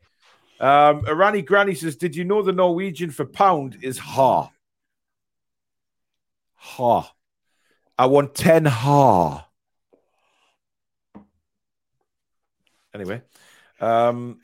Um, 0.60 1.02
Irani 1.02 1.44
Granny 1.44 1.74
says, 1.74 1.96
"Did 1.96 2.14
you 2.14 2.24
know 2.24 2.42
the 2.42 2.52
Norwegian 2.52 3.10
for 3.10 3.24
pound 3.24 3.78
is 3.82 3.98
ha? 3.98 4.50
Ha. 6.54 7.12
I 7.98 8.06
want 8.06 8.34
ten 8.34 8.64
ha." 8.64 9.48
Anyway, 12.94 13.22
um, 13.80 14.40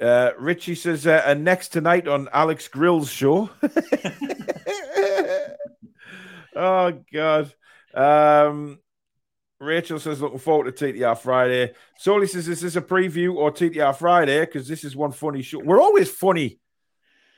uh, 0.00 0.30
Richie 0.38 0.74
says, 0.74 1.06
uh, 1.06 1.22
and 1.24 1.44
next 1.44 1.68
tonight 1.68 2.08
on 2.08 2.28
Alex 2.32 2.68
Grill's 2.68 3.10
show. 3.10 3.50
oh, 6.56 7.00
God. 7.12 7.54
Um, 7.94 8.78
Rachel 9.58 9.98
says, 9.98 10.20
looking 10.20 10.38
forward 10.38 10.76
to 10.76 10.84
TTR 10.84 11.18
Friday. 11.18 11.72
Soli 11.98 12.26
says, 12.26 12.48
is 12.48 12.60
this 12.60 12.76
a 12.76 12.82
preview 12.82 13.34
or 13.34 13.50
TTR 13.50 13.96
Friday? 13.96 14.40
Because 14.40 14.68
this 14.68 14.84
is 14.84 14.94
one 14.94 15.12
funny 15.12 15.42
show. 15.42 15.60
We're 15.60 15.80
always 15.80 16.10
funny. 16.10 16.60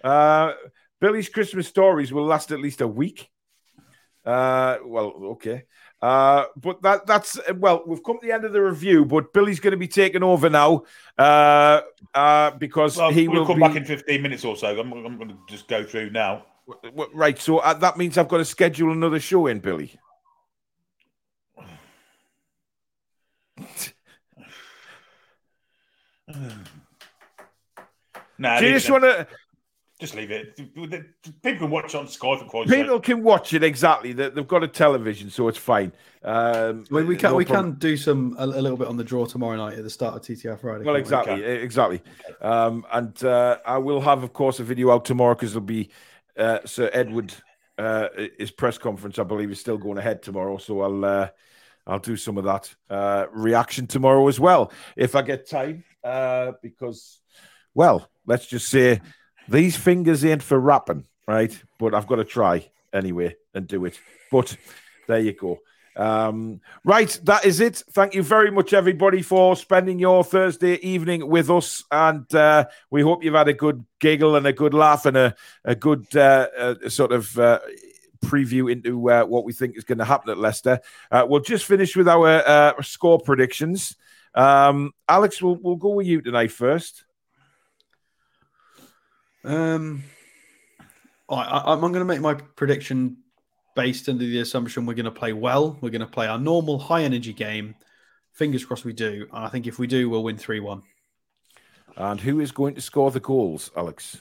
Uh, 0.02 0.52
Billy's 1.00 1.28
Christmas 1.28 1.68
stories 1.68 2.12
will 2.12 2.24
last 2.24 2.50
at 2.50 2.60
least 2.60 2.80
a 2.80 2.88
week. 2.88 3.28
Uh, 4.24 4.78
well, 4.84 5.12
okay. 5.32 5.64
Uh, 6.00 6.44
but 6.56 6.80
that 6.82 7.06
that's 7.06 7.40
well, 7.56 7.82
we've 7.84 8.04
come 8.04 8.20
to 8.20 8.26
the 8.26 8.32
end 8.32 8.44
of 8.44 8.52
the 8.52 8.62
review, 8.62 9.04
but 9.04 9.32
Billy's 9.32 9.58
going 9.58 9.72
to 9.72 9.76
be 9.76 9.88
taking 9.88 10.22
over 10.22 10.48
now 10.48 10.84
uh, 11.18 11.80
uh, 12.14 12.52
because 12.52 12.96
Well, 12.96 13.10
he 13.10 13.26
will 13.26 13.44
come 13.44 13.56
be 13.56 13.62
back 13.62 13.74
in 13.74 13.84
15 13.84 14.22
minutes 14.22 14.44
or 14.44 14.56
so. 14.56 14.78
I'm, 14.78 14.92
I'm 14.92 15.16
going 15.16 15.30
to 15.30 15.38
just 15.48 15.66
go 15.66 15.82
through 15.82 16.10
now. 16.10 16.44
right. 17.12 17.38
So 17.38 17.58
uh, 17.58 17.74
that 17.74 17.96
means 17.96 18.16
I've 18.16 18.28
got 18.28 18.38
to 18.38 18.44
schedule 18.44 18.92
another 18.92 19.18
show 19.18 19.48
in, 19.48 19.58
Billy. 19.58 19.98
Nah, 28.40 28.60
Do 28.60 28.66
you 28.66 28.74
just 28.74 28.88
want 28.88 29.02
to? 29.02 29.26
Just 29.98 30.14
leave 30.14 30.30
it. 30.30 30.56
People 30.56 31.58
can 31.58 31.70
watch 31.70 31.86
it 31.94 31.98
on 31.98 32.06
Sky 32.06 32.36
for 32.38 32.44
quite 32.44 32.68
sake. 32.68 32.82
People 32.82 33.00
can 33.00 33.22
watch 33.22 33.52
it 33.52 33.62
exactly. 33.64 34.12
They- 34.12 34.28
They've 34.30 34.46
got 34.46 34.62
a 34.62 34.68
television, 34.68 35.28
so 35.30 35.48
it's 35.48 35.58
fine. 35.58 35.92
Um, 36.22 36.84
We, 36.90 37.04
we 37.04 37.16
can 37.16 37.30
no 37.30 37.36
we 37.36 37.44
problem. 37.44 37.72
can 37.72 37.78
do 37.80 37.96
some 37.96 38.36
a, 38.38 38.44
a 38.44 38.46
little 38.46 38.76
bit 38.76 38.86
on 38.88 38.96
the 38.96 39.04
draw 39.04 39.26
tomorrow 39.26 39.56
night 39.56 39.76
at 39.76 39.82
the 39.84 39.90
start 39.90 40.14
of 40.14 40.22
TTR 40.22 40.60
Friday. 40.60 40.84
Well, 40.84 40.94
can't 40.94 40.94
we? 40.94 41.00
exactly, 41.00 41.32
Okay. 41.34 41.60
e- 41.60 41.62
exactly. 41.62 42.02
Um, 42.40 42.86
and 42.92 43.24
uh, 43.24 43.58
I 43.66 43.78
will 43.78 44.00
have, 44.00 44.22
of 44.22 44.32
course, 44.32 44.60
a 44.60 44.64
video 44.64 44.90
out 44.92 45.04
tomorrow 45.04 45.34
because 45.34 45.52
there'll 45.52 45.64
be 45.66 45.90
uh, 46.36 46.60
Sir 46.64 46.90
Edward. 46.92 47.32
Uh, 47.76 48.08
his 48.38 48.50
press 48.50 48.76
conference, 48.78 49.20
I 49.20 49.22
believe, 49.24 49.50
is 49.52 49.60
still 49.60 49.78
going 49.78 49.98
ahead 49.98 50.20
tomorrow. 50.22 50.58
So 50.58 50.80
I'll 50.80 51.04
uh, 51.04 51.28
I'll 51.86 52.00
do 52.00 52.16
some 52.16 52.36
of 52.38 52.44
that 52.44 52.74
uh, 52.90 53.26
reaction 53.32 53.86
tomorrow 53.86 54.26
as 54.28 54.38
well 54.40 54.72
if 54.96 55.14
I 55.16 55.22
get 55.22 55.48
time. 55.48 55.84
Uh, 56.04 56.52
because, 56.62 57.20
well, 57.74 58.08
let's 58.26 58.46
just 58.46 58.68
say 58.68 59.00
these 59.48 59.76
fingers 59.76 60.24
ain't 60.24 60.42
for 60.42 60.58
rapping, 60.58 61.06
right? 61.26 61.56
But 61.78 61.94
I've 61.94 62.06
got 62.06 62.16
to 62.16 62.24
try 62.24 62.68
anyway 62.92 63.36
and 63.54 63.66
do 63.66 63.84
it. 63.84 63.98
But 64.30 64.56
there 65.06 65.20
you 65.20 65.32
go. 65.32 65.58
Um, 65.96 66.60
right, 66.84 67.20
that 67.24 67.44
is 67.44 67.58
it. 67.58 67.82
Thank 67.90 68.14
you 68.14 68.22
very 68.22 68.52
much, 68.52 68.72
everybody, 68.72 69.20
for 69.20 69.56
spending 69.56 69.98
your 69.98 70.22
Thursday 70.22 70.74
evening 70.74 71.28
with 71.28 71.50
us. 71.50 71.82
And 71.90 72.32
uh, 72.32 72.66
we 72.88 73.02
hope 73.02 73.24
you've 73.24 73.34
had 73.34 73.48
a 73.48 73.52
good 73.52 73.84
giggle 73.98 74.36
and 74.36 74.46
a 74.46 74.52
good 74.52 74.74
laugh 74.74 75.06
and 75.06 75.16
a, 75.16 75.34
a 75.64 75.74
good 75.74 76.06
uh, 76.16 76.48
uh, 76.56 76.88
sort 76.88 77.10
of 77.10 77.36
uh, 77.36 77.58
preview 78.24 78.70
into 78.70 79.10
uh, 79.10 79.24
what 79.24 79.44
we 79.44 79.52
think 79.52 79.76
is 79.76 79.84
going 79.84 79.98
to 79.98 80.04
happen 80.04 80.30
at 80.30 80.38
Leicester. 80.38 80.78
Uh, 81.10 81.26
we'll 81.28 81.40
just 81.40 81.64
finish 81.64 81.96
with 81.96 82.06
our 82.06 82.80
score 82.82 83.18
predictions. 83.18 83.96
Um, 84.34 84.92
Alex, 85.08 85.42
we'll, 85.42 85.56
we'll 85.56 85.76
go 85.76 85.90
with 85.90 86.06
you 86.06 86.20
tonight 86.20 86.52
first. 86.52 87.04
Um, 89.44 90.04
I, 91.28 91.34
I, 91.34 91.72
I'm 91.72 91.80
going 91.80 91.94
to 91.94 92.04
make 92.04 92.20
my 92.20 92.34
prediction 92.34 93.18
based 93.74 94.08
under 94.08 94.24
the 94.24 94.40
assumption 94.40 94.86
we're 94.86 94.94
going 94.94 95.04
to 95.04 95.10
play 95.10 95.32
well. 95.32 95.78
We're 95.80 95.90
going 95.90 96.00
to 96.00 96.06
play 96.06 96.26
our 96.26 96.38
normal 96.38 96.78
high 96.78 97.02
energy 97.02 97.32
game. 97.32 97.74
Fingers 98.32 98.64
crossed 98.64 98.84
we 98.84 98.92
do. 98.92 99.26
And 99.32 99.44
I 99.44 99.48
think 99.48 99.66
if 99.66 99.78
we 99.78 99.86
do, 99.86 100.08
we'll 100.10 100.24
win 100.24 100.36
3 100.36 100.60
1. 100.60 100.82
And 101.96 102.20
who 102.20 102.40
is 102.40 102.52
going 102.52 102.74
to 102.74 102.80
score 102.80 103.10
the 103.10 103.20
goals, 103.20 103.70
Alex? 103.76 104.20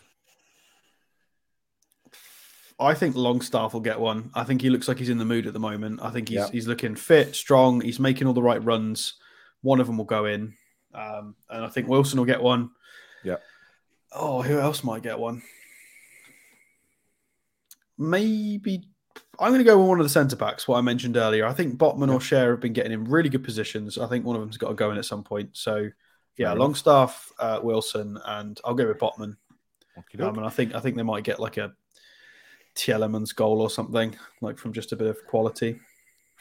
I 2.80 2.94
think 2.94 3.16
Longstaff 3.16 3.74
will 3.74 3.82
get 3.82 4.00
one. 4.00 4.30
I 4.36 4.44
think 4.44 4.62
he 4.62 4.70
looks 4.70 4.88
like 4.88 5.00
he's 5.00 5.10
in 5.10 5.18
the 5.18 5.26
mood 5.26 5.48
at 5.48 5.54
the 5.54 5.60
moment. 5.60 6.00
I 6.04 6.12
think 6.12 6.30
he's 6.30 6.38
Yeah. 6.38 6.50
he's 6.52 6.68
looking 6.68 6.96
fit, 6.96 7.36
strong. 7.36 7.82
He's 7.82 8.00
making 8.00 8.28
all 8.28 8.34
the 8.34 8.42
right 8.42 8.64
runs. 8.64 9.14
One 9.62 9.80
of 9.80 9.88
them 9.88 9.98
will 9.98 10.06
go 10.06 10.26
in, 10.26 10.54
um, 10.94 11.36
and 11.50 11.66
I 11.66 11.70
think 11.70 11.88
Wilson 11.88 12.20
will 12.20 12.26
get 12.26 12.42
one. 12.42 12.70
Yeah. 13.24 13.38
Oh, 14.12 14.42
who 14.42 14.60
else 14.60 14.84
might 14.84 15.04
get 15.04 15.20
one? 15.20 15.42
Maybe 17.98 18.88
I'm 19.40 19.50
going 19.50 19.60
to 19.60 19.66
go 19.66 19.78
with 19.78 19.88
one 19.88 20.00
of 20.00 20.06
the 20.06 20.10
centre 20.10 20.36
backs. 20.36 20.68
What 20.68 20.78
I 20.78 20.82
mentioned 20.82 21.18
earlier. 21.18 21.46
I 21.46 21.54
think 21.54 21.78
Botman 21.78 22.12
or 22.12 22.20
Schär 22.20 22.52
have 22.52 22.60
been 22.60 22.74
getting 22.74 22.92
in 22.92 23.06
really 23.06 23.30
good 23.30 23.44
positions. 23.44 23.98
I 23.98 24.08
think 24.08 24.26
one 24.26 24.36
of 24.36 24.42
them's 24.42 24.58
got 24.58 24.70
to 24.70 24.76
go 24.76 24.92
in 24.92 24.98
at 24.98 25.06
some 25.06 25.24
point. 25.24 25.50
So 25.54 25.90
yeah. 26.38 26.54
Longstaff, 26.54 27.32
uh, 27.40 27.60
Wilson, 27.64 28.20
and 28.26 28.60
I'll 28.64 28.76
go 28.76 28.88
with 28.88 29.00
Botman. 29.00 29.36
Um, 30.20 30.38
and 30.38 30.46
I 30.46 30.50
think 30.50 30.76
I 30.76 30.80
think 30.80 30.96
they 30.96 31.04
might 31.04 31.24
get 31.24 31.40
like 31.40 31.58
a 31.58 31.74
Tielemans 32.76 33.36
goal 33.36 33.62
or 33.62 33.70
something, 33.70 34.16
like 34.42 34.60
from 34.60 34.74
just 34.74 34.92
a 34.92 34.96
bit 34.96 35.08
of 35.08 35.18
quality. 35.26 35.80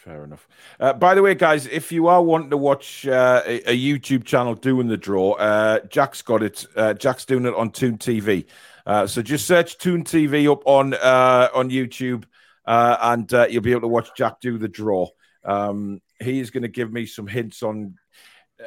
Fair 0.07 0.23
enough. 0.23 0.47
Uh, 0.79 0.93
by 0.93 1.17
the 1.17 1.23
way, 1.23 1.35
guys, 1.35 1.67
if 1.67 1.91
you 1.91 2.07
are 2.07 2.23
wanting 2.23 2.51
to 2.51 2.57
watch 2.57 3.09
uh, 3.09 3.43
a, 3.45 3.73
a 3.73 3.77
YouTube 3.77 4.23
channel 4.23 4.55
doing 4.55 4.87
the 4.87 4.97
draw, 4.97 5.33
uh, 5.33 5.81
Jack's 5.89 6.23
got 6.23 6.45
it. 6.45 6.65
Uh, 6.77 6.95
Jack's 6.95 7.25
doing 7.25 7.45
it 7.45 7.55
on 7.55 7.73
Toon 7.73 7.99
TV. 7.99 8.47
Uh, 8.87 9.09
so 9.09 9.21
just 9.21 9.49
search 9.49 9.79
Toon 9.79 10.05
TV 10.05 10.49
up 10.49 10.63
on 10.65 10.95
uh, 10.95 11.49
on 11.53 11.71
YouTube, 11.71 12.23
and 12.67 13.33
you'll 13.51 13.65
be 13.65 13.73
able 13.73 13.81
to 13.81 13.89
watch 13.89 14.11
Jack 14.17 14.39
do 14.41 14.59
the 14.59 14.69
draw. 14.69 15.09
Um, 15.43 16.01
he 16.23 16.39
is 16.39 16.53
going 16.53 16.63
to 16.63 16.69
give 16.69 16.93
me 16.93 17.07
some 17.07 17.27
hints 17.27 17.65
on 17.65 17.97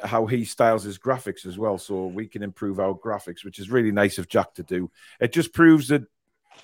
how 0.03 0.26
he 0.26 0.44
styles 0.44 0.84
his 0.84 0.99
graphics 0.99 1.45
as 1.45 1.57
well, 1.57 1.78
so 1.78 2.07
we 2.07 2.28
can 2.28 2.44
improve 2.44 2.82
our 2.82 2.94
graphics, 2.94 3.45
which 3.45 3.60
is 3.60 3.72
really 3.72 3.94
nice 3.94 4.18
of 4.18 4.28
Jack 4.28 4.56
to 4.56 4.64
do. 4.64 4.91
It 5.22 5.32
just 5.32 5.53
proves 5.53 5.88
that 5.88 6.03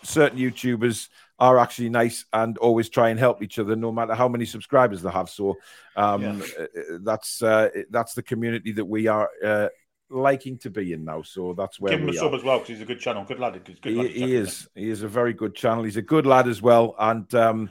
certain 0.03 0.37
YouTubers 0.37 1.07
are 1.37 1.57
actually 1.59 1.89
nice 1.89 2.25
and 2.31 2.57
always 2.59 2.89
try 2.89 3.09
and 3.09 3.19
help 3.19 3.43
each 3.43 3.59
other, 3.59 3.75
no 3.75 3.91
matter 3.91 4.13
how 4.15 4.27
many 4.27 4.45
subscribers 4.45 5.01
they 5.01 5.09
have. 5.11 5.29
So 5.29 5.55
um, 5.95 6.41
uh, 6.41 6.65
that's 7.01 7.41
uh, 7.41 7.69
that's 7.89 8.13
the 8.13 8.23
community 8.23 8.71
that 8.73 8.85
we 8.85 9.07
are 9.07 9.29
uh, 9.43 9.67
liking 10.09 10.57
to 10.59 10.69
be 10.69 10.93
in 10.93 11.03
now. 11.03 11.23
So 11.23 11.53
that's 11.53 11.79
where 11.79 11.91
Give 11.91 12.01
him 12.01 12.09
a 12.09 12.13
sub 12.13 12.33
are. 12.33 12.37
as 12.37 12.43
well 12.43 12.59
because 12.59 12.69
he's 12.69 12.81
a 12.81 12.85
good 12.85 12.99
channel. 12.99 13.25
Good 13.25 13.39
lad. 13.39 13.61
Good 13.65 13.79
He, 13.83 13.95
lad. 13.95 14.11
he 14.11 14.35
is. 14.35 14.67
He 14.75 14.89
is 14.89 15.03
a 15.03 15.07
very 15.07 15.33
good 15.33 15.55
channel. 15.55 15.83
He's 15.83 15.97
a 15.97 16.01
good 16.01 16.25
lad 16.25 16.47
as 16.47 16.61
well, 16.61 16.95
and 16.97 17.33
um, 17.35 17.69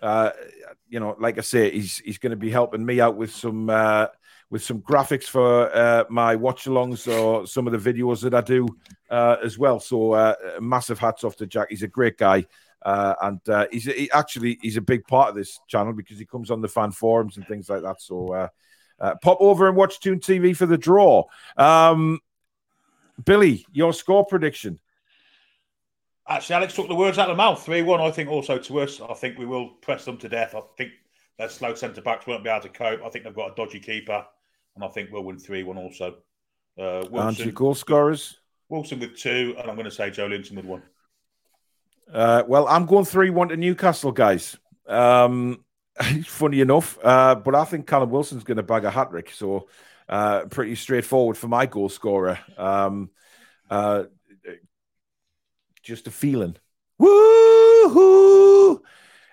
uh, 0.00 0.30
you 0.88 0.98
know, 1.00 1.14
like 1.18 1.38
I 1.38 1.42
say, 1.42 1.70
he's 1.70 1.98
he's 1.98 2.18
going 2.18 2.30
to 2.30 2.36
be 2.36 2.50
helping 2.50 2.84
me 2.84 3.00
out 3.00 3.16
with 3.16 3.32
some 3.34 3.68
uh, 3.68 4.06
with 4.50 4.62
some 4.62 4.80
graphics 4.80 5.24
for 5.24 5.74
uh, 5.74 6.04
my 6.10 6.36
watch-alongs 6.36 7.10
or 7.10 7.46
some 7.46 7.66
of 7.66 7.72
the 7.72 7.92
videos 7.92 8.20
that 8.22 8.34
I 8.34 8.42
do 8.42 8.68
uh, 9.10 9.36
as 9.42 9.58
well. 9.58 9.80
So 9.80 10.12
uh, 10.12 10.34
massive 10.60 10.98
hats 10.98 11.24
off 11.24 11.36
to 11.36 11.46
Jack. 11.46 11.68
He's 11.70 11.82
a 11.82 11.88
great 11.88 12.18
guy. 12.18 12.46
Uh, 12.84 13.14
and 13.22 13.48
uh, 13.48 13.66
he's 13.70 13.84
he, 13.84 14.10
actually 14.12 14.58
he's 14.60 14.76
a 14.76 14.80
big 14.82 15.06
part 15.06 15.28
of 15.28 15.34
this 15.34 15.60
channel 15.68 15.92
because 15.92 16.18
he 16.18 16.24
comes 16.24 16.50
on 16.50 16.60
the 16.60 16.68
fan 16.68 16.90
forums 16.90 17.36
and 17.36 17.46
things 17.46 17.68
like 17.68 17.82
that. 17.82 18.00
So 18.00 18.32
uh, 18.32 18.48
uh, 19.00 19.14
pop 19.22 19.38
over 19.40 19.68
and 19.68 19.76
watch 19.76 20.00
Toon 20.00 20.20
TV 20.20 20.56
for 20.56 20.66
the 20.66 20.78
draw. 20.78 21.24
Um, 21.56 22.20
Billy, 23.24 23.66
your 23.72 23.92
score 23.92 24.24
prediction? 24.24 24.78
Actually, 26.28 26.56
Alex 26.56 26.74
took 26.74 26.88
the 26.88 26.94
words 26.94 27.18
out 27.18 27.28
of 27.28 27.36
the 27.36 27.42
mouth. 27.42 27.62
3 27.64 27.82
1, 27.82 28.00
I 28.00 28.10
think, 28.10 28.30
also 28.30 28.58
to 28.58 28.80
us. 28.80 29.00
I 29.00 29.14
think 29.14 29.38
we 29.38 29.46
will 29.46 29.68
press 29.68 30.04
them 30.04 30.18
to 30.18 30.28
death. 30.28 30.54
I 30.54 30.60
think 30.78 30.92
their 31.38 31.48
slow 31.48 31.74
centre 31.74 32.00
backs 32.00 32.26
won't 32.26 32.44
be 32.44 32.50
able 32.50 32.62
to 32.62 32.68
cope. 32.68 33.02
I 33.04 33.08
think 33.10 33.24
they've 33.24 33.34
got 33.34 33.52
a 33.52 33.54
dodgy 33.54 33.80
keeper. 33.80 34.24
And 34.74 34.84
I 34.84 34.88
think 34.88 35.10
we'll 35.10 35.24
win 35.24 35.38
3 35.38 35.64
1 35.64 35.76
also. 35.76 36.16
Uh, 36.78 37.00
And 37.00 37.10
Wilson, 37.10 37.44
your 37.44 37.52
goal 37.52 37.74
scorers? 37.74 38.38
Wilson 38.68 39.00
with 39.00 39.16
two. 39.16 39.54
And 39.58 39.68
I'm 39.68 39.76
going 39.76 39.84
to 39.84 39.90
say 39.90 40.10
Joelinton 40.10 40.54
with 40.54 40.64
one. 40.64 40.82
Uh, 42.12 42.42
well, 42.46 42.68
I'm 42.68 42.86
going 42.86 43.04
3 43.04 43.30
1 43.30 43.48
to 43.48 43.56
Newcastle, 43.56 44.12
guys. 44.12 44.56
Um, 44.86 45.64
funny 46.26 46.60
enough, 46.60 46.98
uh, 47.02 47.34
but 47.36 47.54
I 47.54 47.64
think 47.64 47.86
Callum 47.86 48.10
Wilson's 48.10 48.44
going 48.44 48.56
to 48.56 48.62
bag 48.62 48.84
a 48.84 48.90
hat 48.90 49.10
trick. 49.10 49.30
So, 49.30 49.68
uh, 50.08 50.44
pretty 50.46 50.74
straightforward 50.74 51.36
for 51.38 51.48
my 51.48 51.66
goal 51.66 51.88
scorer. 51.88 52.38
Um, 52.58 53.10
uh, 53.70 54.04
just 55.82 56.06
a 56.06 56.10
feeling. 56.10 56.56
Woohoo! 57.00 58.80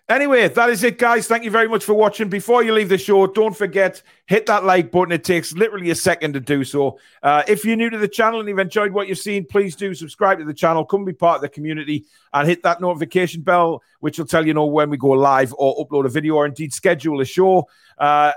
Anyway, 0.10 0.48
that 0.48 0.72
is 0.72 0.84
it, 0.84 0.98
guys. 0.98 1.28
Thank 1.28 1.44
you 1.44 1.52
very 1.52 1.68
much 1.68 1.86
for 1.86 1.94
watching. 1.94 2.30
Before 2.30 2.64
you 2.64 2.74
leave 2.74 2.90
the 2.90 2.98
show, 2.98 3.28
don't 3.28 3.56
forget 3.56 4.02
hit 4.26 4.48
that 4.48 4.64
like 4.64 4.90
button. 4.90 5.12
It 5.12 5.24
takes 5.24 5.54
literally 5.54 5.92
a 5.92 5.96
second 5.96 6.34
to 6.34 6.40
do 6.40 6.64
so. 6.64 6.98
Uh, 7.22 7.44
if 7.48 7.64
you're 7.64 7.76
new 7.76 7.92
to 7.92 7.98
the 8.00 8.08
channel 8.08 8.40
and 8.40 8.50
you've 8.50 8.58
enjoyed 8.58 8.92
what 8.92 9.08
you've 9.08 9.20
seen, 9.20 9.46
please 9.46 9.76
do 9.76 9.94
subscribe 9.94 10.40
to 10.40 10.46
the 10.46 10.54
channel, 10.54 10.84
come 10.84 11.06
be 11.06 11.14
part 11.14 11.36
of 11.36 11.42
the 11.44 11.50
community, 11.50 12.08
and 12.34 12.48
hit 12.48 12.64
that 12.64 12.82
notification 12.82 13.44
bell, 13.44 13.84
which 14.00 14.18
will 14.18 14.26
tell 14.26 14.48
you 14.48 14.56
know 14.56 14.66
when 14.66 14.90
we 14.90 14.98
go 14.98 15.10
live 15.10 15.54
or 15.60 15.86
upload 15.86 16.08
a 16.08 16.10
video 16.10 16.38
or 16.38 16.48
indeed 16.48 16.74
schedule 16.74 17.22
a 17.22 17.26
show. 17.26 17.68
Uh, 17.96 18.32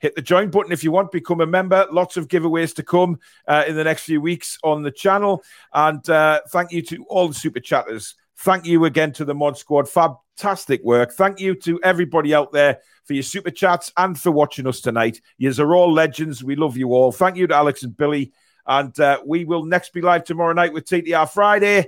hit 0.00 0.16
the 0.16 0.22
join 0.22 0.50
button 0.50 0.72
if 0.72 0.82
you 0.82 0.90
want 0.90 1.10
become 1.12 1.40
a 1.40 1.46
member 1.46 1.86
lots 1.90 2.18
of 2.18 2.28
giveaways 2.28 2.74
to 2.74 2.82
come 2.82 3.18
uh, 3.48 3.64
in 3.66 3.76
the 3.76 3.84
next 3.84 4.02
few 4.02 4.20
weeks 4.20 4.58
on 4.62 4.82
the 4.82 4.90
channel 4.90 5.42
and 5.72 6.10
uh, 6.10 6.38
thank 6.50 6.70
you 6.70 6.82
to 6.82 7.02
all 7.04 7.28
the 7.28 7.34
super 7.34 7.60
chatters 7.60 8.14
thank 8.36 8.66
you 8.66 8.84
again 8.84 9.10
to 9.10 9.24
the 9.24 9.34
mod 9.34 9.56
squad 9.56 9.88
fantastic 10.36 10.82
work 10.84 11.12
thank 11.12 11.40
you 11.40 11.54
to 11.54 11.80
everybody 11.82 12.34
out 12.34 12.52
there 12.52 12.78
for 13.04 13.14
your 13.14 13.22
super 13.22 13.50
chats 13.50 13.90
and 13.96 14.18
for 14.18 14.30
watching 14.30 14.66
us 14.66 14.80
tonight 14.80 15.20
you 15.38 15.50
are 15.58 15.74
all 15.74 15.92
legends 15.92 16.44
we 16.44 16.56
love 16.56 16.76
you 16.76 16.92
all 16.92 17.10
thank 17.10 17.36
you 17.36 17.46
to 17.46 17.54
alex 17.54 17.82
and 17.82 17.96
billy 17.96 18.32
and 18.66 18.98
uh, 19.00 19.18
we 19.24 19.44
will 19.44 19.64
next 19.64 19.92
be 19.92 20.02
live 20.02 20.24
tomorrow 20.24 20.52
night 20.52 20.72
with 20.72 20.84
ttr 20.84 21.28
friday 21.30 21.86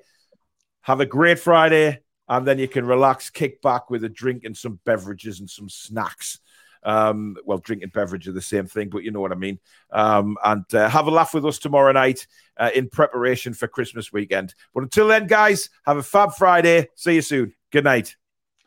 have 0.81 1.01
a 1.01 1.07
great 1.07 1.39
friday 1.39 1.99
and 2.29 2.47
then 2.47 2.59
you 2.59 2.69
can 2.69 2.87
relax 2.87 3.29
kick 3.29 3.61
back 3.61 3.91
with 3.91 4.03
a 4.05 4.09
drink 4.09 4.45
and 4.45 4.57
some 4.57 4.79
beverages 4.85 5.41
and 5.41 5.51
some 5.51 5.69
snacks 5.69 6.41
Um, 6.85 7.37
well, 7.45 7.59
drinking 7.59 7.91
beverage 7.93 8.29
are 8.29 8.33
the 8.33 8.41
same 8.41 8.69
thing, 8.69 8.89
but 8.89 9.03
you 9.03 9.11
know 9.11 9.21
what 9.21 9.33
I 9.33 9.35
mean. 9.35 9.59
Um, 9.91 10.39
and 10.45 10.65
uh, 10.73 10.89
have 10.89 11.09
a 11.09 11.11
laugh 11.11 11.35
with 11.35 11.45
us 11.45 11.59
tomorrow 11.59 11.91
night 11.93 12.29
uh, 12.57 12.71
in 12.73 12.89
preparation 12.89 13.53
for 13.53 13.67
Christmas 13.67 14.13
weekend. 14.13 14.55
But 14.73 14.85
until 14.85 15.09
then, 15.09 15.27
guys, 15.27 15.71
have 15.85 15.97
a 15.97 16.05
fab 16.05 16.35
Friday. 16.35 16.89
See 16.95 17.17
you 17.17 17.23
soon. 17.23 17.53
Good 17.73 17.85
night. 17.85 18.17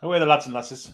Away 0.03 0.17
the 0.17 0.25
lads 0.25 0.45
and 0.47 0.55
lasses. 0.55 0.91